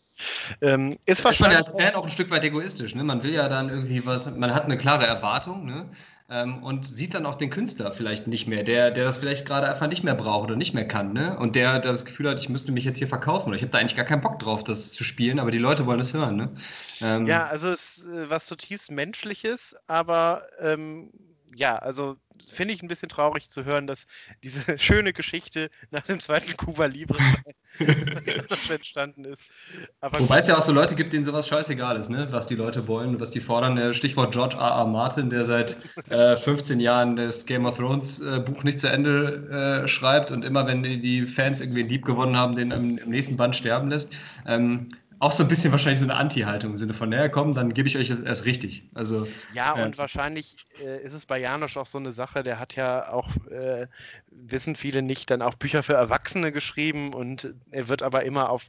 Ja. 0.60 0.74
Ähm, 0.74 0.98
ist 1.06 1.24
wahrscheinlich. 1.24 1.60
Ist 1.60 1.72
man 1.72 1.82
als 1.82 1.92
Fan 1.92 2.00
auch 2.00 2.04
ein 2.06 2.10
Stück 2.12 2.30
weit 2.30 2.44
egoistisch. 2.44 2.94
Ne? 2.94 3.04
Man 3.04 3.22
will 3.22 3.32
ja 3.32 3.48
dann 3.48 3.68
irgendwie 3.68 4.04
was, 4.06 4.30
man 4.34 4.54
hat 4.54 4.64
eine 4.64 4.78
klare 4.78 5.06
Erwartung. 5.06 5.64
Ne? 5.66 5.90
Ähm, 6.28 6.64
und 6.64 6.84
sieht 6.86 7.14
dann 7.14 7.24
auch 7.24 7.36
den 7.36 7.50
Künstler 7.50 7.92
vielleicht 7.92 8.26
nicht 8.26 8.48
mehr, 8.48 8.64
der, 8.64 8.90
der 8.90 9.04
das 9.04 9.16
vielleicht 9.16 9.46
gerade 9.46 9.68
einfach 9.68 9.86
nicht 9.86 10.02
mehr 10.02 10.16
braucht 10.16 10.48
oder 10.48 10.56
nicht 10.56 10.74
mehr 10.74 10.88
kann, 10.88 11.12
ne? 11.12 11.38
Und 11.38 11.54
der, 11.54 11.78
der 11.78 11.92
das 11.92 12.04
Gefühl 12.04 12.28
hat, 12.28 12.40
ich 12.40 12.48
müsste 12.48 12.72
mich 12.72 12.84
jetzt 12.84 12.98
hier 12.98 13.06
verkaufen 13.06 13.48
oder 13.48 13.56
ich 13.56 13.62
habe 13.62 13.70
da 13.70 13.78
eigentlich 13.78 13.96
gar 13.96 14.04
keinen 14.04 14.22
Bock 14.22 14.40
drauf, 14.40 14.64
das 14.64 14.92
zu 14.92 15.04
spielen, 15.04 15.38
aber 15.38 15.52
die 15.52 15.58
Leute 15.58 15.86
wollen 15.86 16.00
es 16.00 16.14
hören, 16.14 16.36
ne? 16.36 16.50
Ähm, 17.00 17.26
ja, 17.26 17.46
also 17.46 17.70
es 17.70 17.98
ist 17.98 18.06
äh, 18.06 18.28
was 18.28 18.46
zutiefst 18.46 18.90
Menschliches, 18.90 19.76
aber 19.86 20.42
ähm, 20.58 21.10
ja, 21.56 21.76
also 21.76 22.16
finde 22.48 22.74
ich 22.74 22.82
ein 22.82 22.88
bisschen 22.88 23.08
traurig 23.08 23.50
zu 23.50 23.64
hören, 23.64 23.86
dass 23.86 24.06
diese 24.44 24.60
schöne 24.78 25.12
Geschichte 25.12 25.70
nach 25.90 26.02
dem 26.02 26.20
zweiten 26.20 26.56
Cuba 26.56 26.86
Libre 26.86 27.18
entstanden 28.70 29.24
ist. 29.24 29.44
Aber 30.00 30.20
Wobei 30.20 30.38
es 30.38 30.48
ja 30.48 30.56
auch 30.56 30.62
so 30.62 30.72
Leute 30.72 30.94
gibt, 30.94 31.12
denen 31.12 31.24
sowas 31.24 31.48
scheißegal 31.48 31.96
ist, 31.96 32.10
ne? 32.10 32.28
was 32.30 32.46
die 32.46 32.54
Leute 32.54 32.86
wollen, 32.88 33.20
was 33.20 33.30
die 33.30 33.40
fordern. 33.40 33.94
Stichwort 33.94 34.32
George 34.32 34.56
R. 34.56 34.62
R. 34.62 34.86
Martin, 34.86 35.30
der 35.30 35.44
seit 35.44 35.76
äh, 36.10 36.36
15 36.36 36.80
Jahren 36.80 37.16
das 37.16 37.46
Game 37.46 37.66
of 37.66 37.78
Thrones 37.78 38.20
äh, 38.20 38.40
Buch 38.40 38.62
nicht 38.62 38.80
zu 38.80 38.88
Ende 38.88 39.82
äh, 39.84 39.88
schreibt 39.88 40.30
und 40.30 40.44
immer, 40.44 40.66
wenn 40.66 40.82
die, 40.82 41.00
die 41.00 41.26
Fans 41.26 41.60
irgendwie 41.60 41.82
lieb 41.82 42.04
gewonnen 42.04 42.36
haben, 42.36 42.54
den 42.54 42.70
im, 42.70 42.98
im 42.98 43.10
nächsten 43.10 43.36
Band 43.36 43.56
sterben 43.56 43.90
lässt. 43.90 44.14
Ähm, 44.46 44.88
auch 45.18 45.32
so 45.32 45.42
ein 45.42 45.48
bisschen 45.48 45.72
wahrscheinlich 45.72 46.00
so 46.00 46.06
eine 46.06 46.14
Anti-Haltung 46.14 46.72
im 46.72 46.76
Sinne 46.76 46.94
von, 46.94 47.08
naja, 47.08 47.28
komm, 47.28 47.54
dann 47.54 47.72
gebe 47.72 47.88
ich 47.88 47.96
euch 47.96 48.08
das 48.08 48.20
erst 48.20 48.44
richtig. 48.44 48.88
Also, 48.94 49.26
ja, 49.54 49.78
äh, 49.78 49.84
und 49.84 49.96
wahrscheinlich 49.98 50.56
äh, 50.82 51.02
ist 51.02 51.14
es 51.14 51.26
bei 51.26 51.38
Janosch 51.38 51.76
auch 51.76 51.86
so 51.86 51.98
eine 51.98 52.12
Sache, 52.12 52.42
der 52.42 52.58
hat 52.58 52.76
ja 52.76 53.12
auch, 53.12 53.28
äh, 53.50 53.86
wissen 54.30 54.76
viele 54.76 55.02
nicht, 55.02 55.30
dann 55.30 55.42
auch 55.42 55.54
Bücher 55.54 55.82
für 55.82 55.94
Erwachsene 55.94 56.52
geschrieben 56.52 57.14
und 57.14 57.54
er 57.70 57.88
wird 57.88 58.02
aber 58.02 58.24
immer 58.24 58.50
auf 58.50 58.66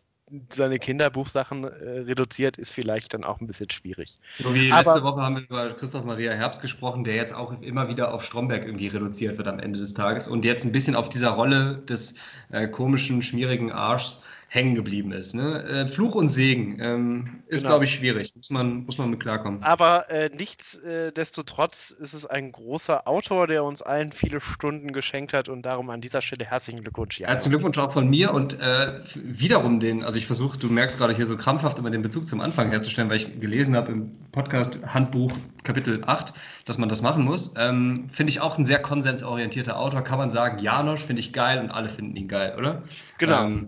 seine 0.50 0.78
Kinderbuchsachen 0.78 1.64
äh, 1.64 1.68
reduziert, 2.02 2.58
ist 2.58 2.72
vielleicht 2.72 3.14
dann 3.14 3.24
auch 3.24 3.40
ein 3.40 3.48
bisschen 3.48 3.70
schwierig. 3.70 4.18
So 4.40 4.54
wie 4.54 4.72
aber, 4.72 4.94
letzte 4.94 5.04
Woche 5.04 5.22
haben 5.22 5.38
wir 5.38 5.44
über 5.44 5.74
Christoph 5.74 6.04
Maria 6.04 6.34
Herbst 6.34 6.62
gesprochen, 6.62 7.04
der 7.06 7.16
jetzt 7.16 7.34
auch 7.34 7.62
immer 7.62 7.88
wieder 7.88 8.14
auf 8.14 8.24
Stromberg 8.24 8.66
irgendwie 8.66 8.88
reduziert 8.88 9.38
wird 9.38 9.48
am 9.48 9.60
Ende 9.60 9.80
des 9.80 9.94
Tages 9.94 10.28
und 10.28 10.44
jetzt 10.44 10.66
ein 10.66 10.74
bisschen 10.74 10.96
auf 10.96 11.08
dieser 11.10 11.30
Rolle 11.30 11.78
des 11.88 12.16
äh, 12.52 12.68
komischen, 12.68 13.22
schmierigen 13.22 13.72
Arschs 13.72 14.22
hängen 14.50 14.76
geblieben 14.76 15.12
ist. 15.12 15.36
Ne? 15.36 15.64
Äh, 15.64 15.88
Fluch 15.88 16.16
und 16.16 16.30
Segen 16.30 16.80
ähm, 16.80 17.44
ist, 17.48 17.62
genau. 17.62 17.72
glaube 17.72 17.86
ich, 17.86 17.92
schwierig. 17.92 18.34
Muss 18.36 18.50
man, 18.50 18.86
muss 18.86 18.98
man 18.98 19.10
mit 19.10 19.20
klarkommen. 19.20 19.62
Aber 19.62 20.10
äh, 20.10 20.30
nichtsdestotrotz 20.34 21.92
ist 21.92 22.14
es 22.14 22.26
ein 22.26 22.54
großer 22.54 23.08
Autor, 23.08 23.48
der 23.48 23.66
uns 23.66 23.82
allen 23.82 24.12
viele 24.12 24.40
Stunden 24.40 24.94
geschenkt 24.94 25.34
hat 25.34 25.50
und 25.50 25.64
darum 25.64 25.90
an 25.90 26.00
dieser 26.00 26.22
Stelle 26.22 26.46
herzlichen 26.46 26.82
Glückwunsch. 26.82 27.20
Jan. 27.20 27.30
Herzlichen 27.30 27.52
Glückwunsch 27.52 27.78
auch 27.78 27.92
von 27.92 28.10
mir 28.10 28.34
und 28.34 28.60
äh, 28.60 29.02
wiederum 29.16 29.82
den, 29.82 30.04
also 30.04 30.18
ich 30.18 30.26
versuche, 30.26 30.58
du 30.58 30.68
merkst 30.68 30.98
gerade 30.98 31.14
hier 31.14 31.26
so 31.26 31.36
krampfhaft 31.36 31.78
immer 31.80 31.90
den 31.90 32.02
Bezug 32.02 32.28
zum 32.28 32.40
Anfang 32.40 32.70
herzustellen, 32.70 33.10
weil 33.10 33.18
ich 33.18 33.40
gelesen 33.40 33.76
habe 33.76 33.92
im 33.92 34.12
Podcast 34.32 34.80
Handbuch 34.86 35.34
Kapitel 35.64 36.02
8, 36.06 36.34
dass 36.64 36.78
man 36.78 36.88
das 36.88 37.02
machen 37.02 37.26
muss. 37.26 37.54
Ähm, 37.58 38.08
finde 38.12 38.30
ich 38.30 38.40
auch 38.40 38.58
ein 38.58 38.64
sehr 38.64 38.80
konsensorientierter 38.80 39.78
Autor, 39.78 40.02
kann 40.02 40.18
man 40.18 40.30
sagen. 40.30 40.60
Janosch 40.60 41.04
finde 41.04 41.20
ich 41.20 41.34
geil 41.34 41.60
und 41.60 41.70
alle 41.70 41.90
finden 41.90 42.16
ihn 42.16 42.30
geil, 42.30 42.56
oder? 42.58 42.84
Genau. 43.18 43.44
Ähm, 43.44 43.68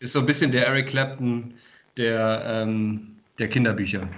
ist 0.00 0.12
so 0.12 0.20
ein 0.20 0.26
bisschen 0.26 0.50
der 0.50 0.66
Eric 0.66 0.88
Clapton 0.88 1.54
der, 1.96 2.42
ähm, 2.46 3.16
der 3.38 3.48
Kinderbücher. 3.48 4.08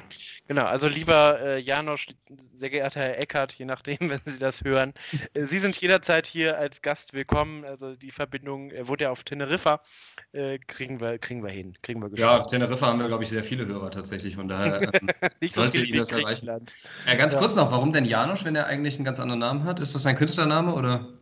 Genau, 0.50 0.64
also 0.64 0.88
lieber 0.88 1.38
äh, 1.40 1.60
Janosch, 1.60 2.08
sehr 2.56 2.70
geehrter 2.70 2.98
Herr 2.98 3.20
Eckert, 3.20 3.52
je 3.52 3.66
nachdem, 3.66 3.98
wenn 4.10 4.20
Sie 4.24 4.40
das 4.40 4.64
hören, 4.64 4.92
äh, 5.32 5.44
Sie 5.44 5.60
sind 5.60 5.80
jederzeit 5.80 6.26
hier 6.26 6.58
als 6.58 6.82
Gast 6.82 7.14
willkommen. 7.14 7.64
Also 7.64 7.94
die 7.94 8.10
Verbindung, 8.10 8.72
er 8.72 8.88
wurde 8.88 9.04
ja 9.04 9.10
auf 9.10 9.22
Teneriffa, 9.22 9.80
äh, 10.32 10.58
kriegen, 10.58 11.00
wir, 11.00 11.18
kriegen 11.18 11.44
wir 11.44 11.50
hin, 11.50 11.74
kriegen 11.82 12.02
wir 12.02 12.10
geschafft. 12.10 12.28
Ja, 12.28 12.38
auf 12.38 12.46
Teneriffa 12.48 12.86
haben 12.86 12.98
wir, 12.98 13.06
glaube 13.06 13.22
ich, 13.22 13.30
sehr 13.30 13.44
viele 13.44 13.64
Hörer 13.64 13.92
tatsächlich, 13.92 14.34
von 14.34 14.48
daher 14.48 14.82
ähm, 14.92 15.08
Nicht 15.40 15.54
so 15.54 15.62
sollte 15.62 15.84
ihn 15.84 15.96
das 15.96 16.10
erreichen. 16.10 16.48
Ja, 17.06 17.14
ganz 17.14 17.32
ja. 17.32 17.38
kurz 17.38 17.54
noch, 17.54 17.70
warum 17.70 17.92
denn 17.92 18.04
Janosch, 18.04 18.44
wenn 18.44 18.56
er 18.56 18.66
eigentlich 18.66 18.96
einen 18.96 19.04
ganz 19.04 19.20
anderen 19.20 19.38
Namen 19.38 19.62
hat? 19.62 19.78
Ist 19.78 19.94
das 19.94 20.02
sein 20.02 20.16
Künstlername 20.16 20.74
oder? 20.74 21.19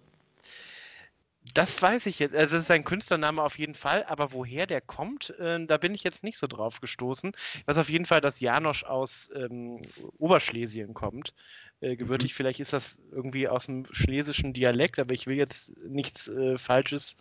Das 1.58 1.82
weiß 1.82 2.06
ich 2.06 2.20
jetzt. 2.20 2.36
Also, 2.36 2.56
es 2.56 2.62
ist 2.62 2.70
ein 2.70 2.84
Künstlername 2.84 3.42
auf 3.42 3.58
jeden 3.58 3.74
Fall, 3.74 4.04
aber 4.04 4.32
woher 4.32 4.68
der 4.68 4.80
kommt, 4.80 5.30
äh, 5.40 5.58
da 5.66 5.76
bin 5.76 5.92
ich 5.92 6.04
jetzt 6.04 6.22
nicht 6.22 6.38
so 6.38 6.46
drauf 6.46 6.80
gestoßen. 6.80 7.32
Ich 7.56 7.66
weiß 7.66 7.78
auf 7.78 7.90
jeden 7.90 8.06
Fall, 8.06 8.20
dass 8.20 8.38
Janosch 8.38 8.84
aus 8.84 9.28
ähm, 9.34 9.82
Oberschlesien 10.18 10.94
kommt. 10.94 11.34
Äh, 11.80 11.96
gebürtig, 11.96 12.30
mhm. 12.30 12.36
vielleicht 12.36 12.60
ist 12.60 12.72
das 12.72 13.00
irgendwie 13.10 13.48
aus 13.48 13.66
dem 13.66 13.86
schlesischen 13.90 14.52
Dialekt, 14.52 15.00
aber 15.00 15.12
ich 15.14 15.26
will 15.26 15.36
jetzt 15.36 15.76
nichts 15.84 16.28
äh, 16.28 16.56
Falsches 16.58 17.16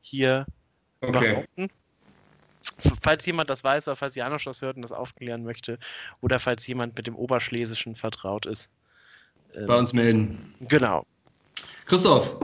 hier 0.00 0.46
okay. 1.02 1.34
behaupten. 1.34 1.68
Falls 3.02 3.26
jemand 3.26 3.50
das 3.50 3.62
weiß 3.62 3.88
oder 3.88 3.96
falls 3.96 4.14
Janosch 4.14 4.44
das 4.44 4.62
hört 4.62 4.76
und 4.76 4.82
das 4.82 4.92
aufklären 4.92 5.44
möchte, 5.44 5.78
oder 6.22 6.38
falls 6.38 6.66
jemand 6.66 6.96
mit 6.96 7.06
dem 7.06 7.14
Oberschlesischen 7.14 7.94
vertraut 7.94 8.46
ist. 8.46 8.70
Ähm, 9.52 9.66
Bei 9.66 9.76
uns 9.76 9.92
melden. 9.92 10.54
Genau. 10.60 11.04
Christoph, 11.84 12.38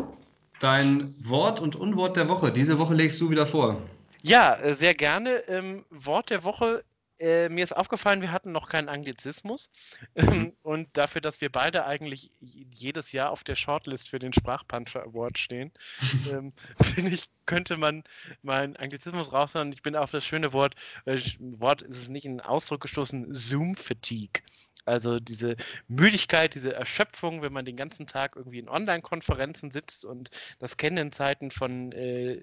dein 0.62 1.02
Wort 1.24 1.60
und 1.60 1.76
Unwort 1.76 2.16
der 2.16 2.28
Woche. 2.28 2.52
Diese 2.52 2.78
Woche 2.78 2.94
legst 2.94 3.20
du 3.20 3.30
wieder 3.30 3.46
vor. 3.46 3.76
Ja, 4.22 4.54
äh, 4.54 4.74
sehr 4.74 4.94
gerne. 4.94 5.30
Ähm, 5.48 5.84
Wort 5.90 6.30
der 6.30 6.44
Woche 6.44 6.84
äh, 7.22 7.48
mir 7.48 7.62
ist 7.62 7.76
aufgefallen, 7.76 8.20
wir 8.20 8.32
hatten 8.32 8.52
noch 8.52 8.68
keinen 8.68 8.88
Anglizismus. 8.88 9.70
Mhm. 10.16 10.52
Und 10.62 10.88
dafür, 10.94 11.20
dass 11.20 11.40
wir 11.40 11.50
beide 11.50 11.86
eigentlich 11.86 12.32
jedes 12.40 13.12
Jahr 13.12 13.30
auf 13.30 13.44
der 13.44 13.54
Shortlist 13.54 14.10
für 14.10 14.18
den 14.18 14.32
Sprachpuncher 14.32 15.04
Award 15.04 15.38
stehen, 15.38 15.72
ähm, 16.30 16.52
finde 16.82 17.12
ich, 17.12 17.30
könnte 17.46 17.76
man 17.76 18.02
mal 18.42 18.62
einen 18.62 18.76
Anglizismus 18.76 19.32
raushauen. 19.32 19.72
Ich 19.72 19.82
bin 19.82 19.94
auf 19.94 20.10
das 20.10 20.24
schöne 20.24 20.52
Wort, 20.52 20.74
äh, 21.04 21.18
Wort 21.38 21.82
ist 21.82 21.98
es 21.98 22.08
nicht 22.08 22.26
in 22.26 22.40
Ausdruck 22.40 22.80
gestoßen, 22.80 23.32
Zoom-Fatigue. 23.32 24.42
Also 24.84 25.20
diese 25.20 25.56
Müdigkeit, 25.86 26.54
diese 26.54 26.74
Erschöpfung, 26.74 27.40
wenn 27.42 27.52
man 27.52 27.64
den 27.64 27.76
ganzen 27.76 28.06
Tag 28.08 28.34
irgendwie 28.34 28.58
in 28.58 28.68
Online-Konferenzen 28.68 29.70
sitzt 29.70 30.04
und 30.04 30.30
das 30.58 30.76
kennen 30.76 30.96
in 30.96 31.12
Zeiten 31.12 31.52
von 31.52 31.92
äh, 31.92 32.42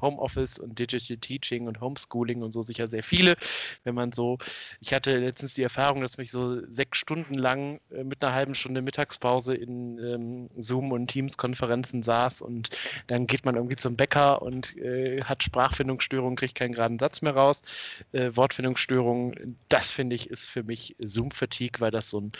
Homeoffice 0.00 0.58
und 0.58 0.78
Digital 0.78 1.16
Teaching 1.16 1.66
und 1.66 1.80
Homeschooling 1.80 2.42
und 2.42 2.52
so 2.52 2.60
sicher 2.60 2.86
sehr 2.86 3.02
viele. 3.02 3.36
Wenn 3.84 3.94
man 3.94 4.09
so, 4.14 4.38
ich 4.80 4.92
hatte 4.92 5.18
letztens 5.18 5.54
die 5.54 5.62
Erfahrung, 5.62 6.00
dass 6.00 6.18
mich 6.18 6.30
so 6.30 6.64
sechs 6.66 6.98
Stunden 6.98 7.34
lang 7.34 7.80
äh, 7.90 8.04
mit 8.04 8.22
einer 8.22 8.34
halben 8.34 8.54
Stunde 8.54 8.82
Mittagspause 8.82 9.54
in 9.54 9.98
ähm, 9.98 10.50
Zoom 10.56 10.92
und 10.92 11.08
Teams-Konferenzen 11.08 12.02
saß 12.02 12.42
und 12.42 12.70
dann 13.06 13.26
geht 13.26 13.44
man 13.44 13.56
irgendwie 13.56 13.76
zum 13.76 13.96
Bäcker 13.96 14.42
und 14.42 14.76
äh, 14.76 15.22
hat 15.24 15.42
Sprachfindungsstörungen, 15.42 16.36
kriegt 16.36 16.54
keinen 16.54 16.72
geraden 16.72 16.98
Satz 16.98 17.22
mehr 17.22 17.34
raus, 17.34 17.62
äh, 18.12 18.30
Wortfindungsstörungen. 18.34 19.58
Das 19.68 19.90
finde 19.90 20.16
ich 20.16 20.30
ist 20.30 20.46
für 20.46 20.62
mich 20.62 20.96
Zoom-Fatigue, 20.98 21.80
weil 21.80 21.90
das 21.90 22.10
so 22.10 22.20
ein 22.20 22.32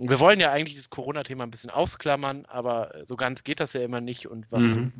wir 0.00 0.20
wollen 0.20 0.40
ja 0.40 0.50
eigentlich 0.50 0.74
dieses 0.74 0.90
Corona-Thema 0.90 1.44
ein 1.44 1.50
bisschen 1.50 1.70
ausklammern, 1.70 2.46
aber 2.46 2.92
so 3.06 3.16
ganz 3.16 3.44
geht 3.44 3.60
das 3.60 3.72
ja 3.72 3.82
immer 3.82 4.00
nicht. 4.00 4.26
Und 4.26 4.46
was 4.50 4.64
mhm. 4.64 4.92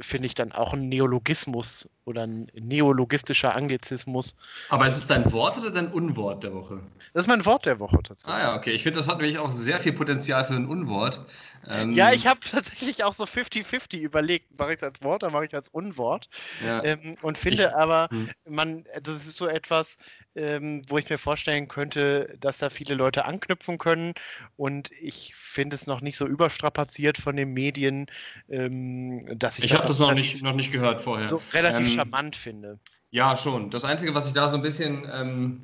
finde 0.00 0.26
ich 0.26 0.34
dann 0.34 0.52
auch 0.52 0.72
ein 0.72 0.88
Neologismus 0.88 1.88
oder 2.04 2.22
ein 2.22 2.50
neologistischer 2.54 3.54
Anglizismus. 3.54 4.36
Aber 4.68 4.86
ist 4.86 4.96
es 4.96 5.06
dein 5.06 5.30
Wort 5.32 5.58
oder 5.58 5.70
dein 5.70 5.92
Unwort 5.92 6.42
der 6.42 6.52
Woche? 6.52 6.80
Das 7.12 7.22
ist 7.22 7.28
mein 7.28 7.44
Wort 7.46 7.66
der 7.66 7.78
Woche 7.78 8.02
tatsächlich. 8.02 8.34
Ah 8.34 8.40
ja, 8.40 8.56
okay. 8.56 8.72
Ich 8.72 8.82
finde, 8.82 8.98
das 8.98 9.08
hat 9.08 9.18
nämlich 9.18 9.38
auch 9.38 9.52
sehr 9.52 9.78
viel 9.80 9.92
Potenzial 9.92 10.44
für 10.44 10.54
ein 10.54 10.66
Unwort. 10.66 11.24
Ähm, 11.68 11.92
ja, 11.92 12.12
ich 12.12 12.26
habe 12.26 12.40
tatsächlich 12.40 13.04
auch 13.04 13.14
so 13.14 13.24
50-50 13.24 13.98
überlegt, 14.00 14.58
mache 14.58 14.70
ich 14.70 14.76
es 14.78 14.82
als 14.82 15.02
Wort 15.02 15.22
oder 15.22 15.32
mache 15.32 15.44
ich 15.44 15.52
es 15.52 15.54
als 15.54 15.68
Unwort. 15.68 16.28
Ja. 16.64 16.82
Ähm, 16.82 17.16
und 17.22 17.38
finde 17.38 17.64
ich, 17.64 17.74
aber, 17.74 18.08
hm. 18.10 18.30
man, 18.48 18.84
das 19.02 19.26
ist 19.26 19.36
so 19.36 19.46
etwas, 19.46 19.96
ähm, 20.34 20.82
wo 20.88 20.98
ich 20.98 21.08
mir 21.08 21.18
vorstellen 21.18 21.68
könnte, 21.68 22.36
dass 22.40 22.58
da 22.58 22.70
viele 22.70 22.94
Leute 22.94 23.24
anknüpfen 23.24 23.78
können. 23.78 24.14
Und 24.56 24.90
ich 25.00 25.34
finde 25.34 25.76
es 25.76 25.86
noch 25.86 26.00
nicht 26.00 26.16
so 26.16 26.26
überstrapaziert 26.26 27.18
von 27.18 27.36
den 27.36 27.52
Medien, 27.52 28.06
ähm, 28.48 29.26
dass 29.38 29.58
ich. 29.58 29.66
Ich 29.66 29.74
habe 29.74 29.86
das 29.86 29.98
noch 29.98 30.14
nicht, 30.14 30.42
noch 30.42 30.54
nicht 30.54 30.72
gehört 30.72 31.02
vorher. 31.02 31.28
So 31.28 31.42
relativ 31.52 31.86
ähm, 31.86 31.94
charmant 31.94 32.36
finde. 32.36 32.78
Ja, 33.10 33.36
schon. 33.36 33.70
Das 33.70 33.84
Einzige, 33.84 34.14
was 34.14 34.26
ich 34.26 34.32
da 34.32 34.48
so 34.48 34.56
ein 34.56 34.62
bisschen 34.62 35.06
ähm, 35.12 35.60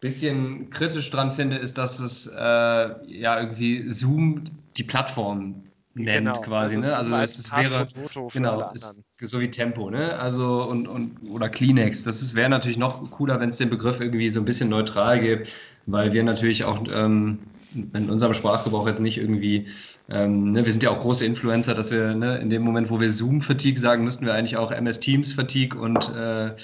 bisschen 0.00 0.68
kritisch 0.68 1.10
dran 1.10 1.32
finde, 1.32 1.56
ist, 1.56 1.78
dass 1.78 1.98
es 1.98 2.26
äh, 2.26 2.38
ja 2.38 3.40
irgendwie 3.40 3.90
Zoom 3.90 4.50
die 4.76 4.84
Plattform 4.84 5.62
nennt 5.94 6.26
genau, 6.26 6.40
quasi, 6.42 6.76
ne? 6.76 6.94
Also 6.94 7.14
es, 7.14 7.38
es 7.38 7.52
wäre 7.52 7.86
genau, 8.30 8.70
ist, 8.72 9.00
so 9.20 9.40
wie 9.40 9.50
Tempo, 9.50 9.90
ne? 9.90 10.18
Also 10.18 10.64
und, 10.64 10.88
und 10.88 11.16
oder 11.30 11.48
Kleenex. 11.48 12.02
Das 12.02 12.34
wäre 12.34 12.48
natürlich 12.48 12.78
noch 12.78 13.10
cooler, 13.10 13.40
wenn 13.40 13.50
es 13.50 13.56
den 13.56 13.70
Begriff 13.70 14.00
irgendwie 14.00 14.30
so 14.30 14.40
ein 14.40 14.44
bisschen 14.44 14.68
neutral 14.68 15.20
gibt, 15.20 15.48
weil 15.86 16.12
wir 16.12 16.22
natürlich 16.22 16.64
auch 16.64 16.84
ähm, 16.88 17.38
in 17.74 18.10
unserem 18.10 18.34
Sprachgebrauch 18.34 18.86
jetzt 18.86 19.00
nicht 19.00 19.18
irgendwie, 19.18 19.68
ähm, 20.08 20.52
ne, 20.52 20.64
wir 20.64 20.72
sind 20.72 20.82
ja 20.82 20.90
auch 20.90 20.98
große 20.98 21.24
Influencer, 21.24 21.74
dass 21.74 21.90
wir 21.90 22.14
ne, 22.14 22.38
in 22.38 22.50
dem 22.50 22.62
Moment, 22.62 22.90
wo 22.90 23.00
wir 23.00 23.10
Zoom-Fatigue 23.10 23.80
sagen, 23.80 24.04
müssten 24.04 24.26
wir 24.26 24.34
eigentlich 24.34 24.56
auch 24.56 24.70
MS 24.70 25.00
Teams-Fatigue 25.00 25.78
und 25.78 26.14
äh, 26.14 26.54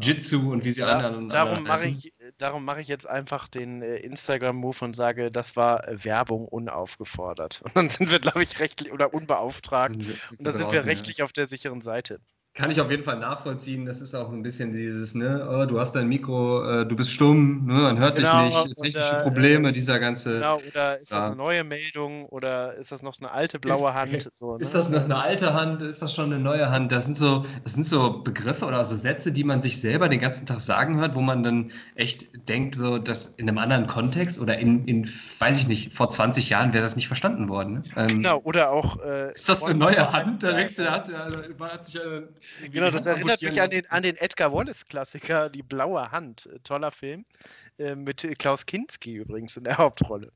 Jitsu 0.00 0.52
und 0.52 0.64
wie 0.64 0.70
sie 0.70 0.80
ja, 0.80 0.88
anderen. 0.88 1.28
Darum 1.28 1.64
mache 1.64 1.88
ich, 1.88 2.12
darum 2.40 2.64
mache 2.64 2.80
ich 2.80 2.88
jetzt 2.88 3.08
einfach 3.08 3.48
den 3.48 3.82
äh, 3.82 3.96
Instagram-Move 3.96 4.84
und 4.84 4.96
sage, 4.96 5.30
das 5.30 5.56
war 5.56 5.86
äh, 5.86 6.04
Werbung 6.04 6.48
unaufgefordert. 6.48 7.62
Und 7.64 7.76
dann 7.76 7.90
sind 7.90 8.10
wir, 8.10 8.18
glaube 8.18 8.42
ich, 8.42 8.58
rechtlich 8.58 8.92
oder 8.92 9.14
unbeauftragt. 9.14 9.96
Und 9.96 10.44
dann 10.46 10.56
sind 10.56 10.72
wir 10.72 10.86
rechtlich 10.86 11.22
auf 11.22 11.32
der 11.32 11.46
sicheren 11.46 11.82
Seite. 11.82 12.20
Kann 12.52 12.68
ich 12.68 12.80
auf 12.80 12.90
jeden 12.90 13.04
Fall 13.04 13.18
nachvollziehen. 13.20 13.86
Das 13.86 14.00
ist 14.00 14.12
auch 14.12 14.32
ein 14.32 14.42
bisschen 14.42 14.72
dieses, 14.72 15.14
ne, 15.14 15.48
oh, 15.48 15.66
du 15.66 15.78
hast 15.78 15.92
dein 15.92 16.08
Mikro, 16.08 16.80
äh, 16.80 16.86
du 16.86 16.96
bist 16.96 17.12
stumm, 17.12 17.66
ne, 17.66 17.74
man 17.74 17.98
hört 18.00 18.16
genau, 18.16 18.44
dich 18.44 18.64
nicht, 18.64 18.76
technische 18.76 19.08
oder, 19.08 19.22
Probleme, 19.22 19.68
äh, 19.68 19.72
dieser 19.72 20.00
ganze. 20.00 20.34
Genau, 20.34 20.60
oder 20.68 20.98
ist 20.98 21.12
das 21.12 21.26
eine 21.26 21.36
neue 21.36 21.62
Meldung 21.62 22.26
oder 22.26 22.74
ist 22.74 22.90
das 22.90 23.02
noch 23.02 23.16
eine 23.20 23.30
alte 23.30 23.60
blaue 23.60 23.90
ist, 23.90 23.94
Hand? 23.94 24.28
So, 24.34 24.56
ne? 24.56 24.62
Ist 24.62 24.74
das 24.74 24.90
noch 24.90 25.04
eine 25.04 25.16
alte 25.16 25.54
Hand? 25.54 25.80
Ist 25.82 26.02
das 26.02 26.12
schon 26.12 26.32
eine 26.32 26.42
neue 26.42 26.70
Hand? 26.70 26.90
Das 26.90 27.04
sind 27.04 27.16
so, 27.16 27.46
das 27.62 27.74
sind 27.74 27.86
so 27.86 28.20
Begriffe 28.24 28.66
oder 28.66 28.84
so 28.84 28.96
Sätze, 28.96 29.30
die 29.30 29.44
man 29.44 29.62
sich 29.62 29.80
selber 29.80 30.08
den 30.08 30.20
ganzen 30.20 30.44
Tag 30.44 30.58
sagen 30.58 30.98
hört, 30.98 31.14
wo 31.14 31.20
man 31.20 31.44
dann 31.44 31.70
echt 31.94 32.48
denkt, 32.48 32.74
so, 32.74 32.98
dass 32.98 33.26
in 33.26 33.48
einem 33.48 33.58
anderen 33.58 33.86
Kontext 33.86 34.40
oder 34.40 34.58
in, 34.58 34.86
in 34.86 35.08
weiß 35.38 35.56
ich 35.60 35.68
nicht, 35.68 35.94
vor 35.94 36.10
20 36.10 36.50
Jahren 36.50 36.72
wäre 36.72 36.82
das 36.82 36.96
nicht 36.96 37.06
verstanden 37.06 37.48
worden. 37.48 37.74
Ne? 37.74 37.82
Ähm, 37.96 38.08
genau, 38.08 38.40
oder 38.42 38.72
auch. 38.72 39.00
Äh, 39.00 39.34
ist 39.34 39.48
das 39.48 39.62
eine 39.62 39.76
neue 39.76 40.12
Hand? 40.12 40.42
Da 40.42 40.50
denkst 40.50 40.74
du, 40.74 40.82
da 40.82 40.92
hat, 40.94 41.08
hat 41.08 41.86
sich 41.86 42.02
eine 42.02 42.28
Genau, 42.72 42.90
das 42.90 43.06
erinnert 43.06 43.42
mich 43.42 43.60
an 43.60 43.70
den, 43.70 43.86
an 43.90 44.02
den 44.02 44.16
Edgar 44.16 44.52
Wallace-Klassiker 44.52 45.48
Die 45.50 45.62
blaue 45.62 46.10
Hand. 46.10 46.46
Äh, 46.46 46.58
toller 46.60 46.90
Film. 46.90 47.24
Äh, 47.78 47.94
mit 47.94 48.26
Klaus 48.38 48.66
Kinski 48.66 49.16
übrigens 49.16 49.56
in 49.56 49.64
der 49.64 49.76
Hauptrolle. 49.78 50.32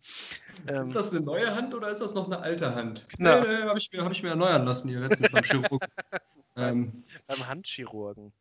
Ähm, 0.68 0.84
ist 0.84 0.94
das 0.94 1.12
eine 1.12 1.24
neue 1.24 1.54
Hand 1.54 1.74
oder 1.74 1.88
ist 1.88 2.00
das 2.00 2.14
noch 2.14 2.26
eine 2.26 2.38
alte 2.40 2.74
Hand? 2.74 3.06
Genau. 3.16 3.40
Nee, 3.40 3.48
nee, 3.48 3.62
habe 3.62 3.78
ich, 3.78 3.90
hab 3.96 4.12
ich 4.12 4.22
mir 4.22 4.30
erneuern 4.30 4.64
lassen 4.64 4.88
hier 4.88 5.00
letztens 5.00 5.30
beim 5.30 5.44
Chirurg. 5.44 5.84
ähm. 6.56 7.04
Beim 7.26 7.46
Handchirurgen. 7.46 8.32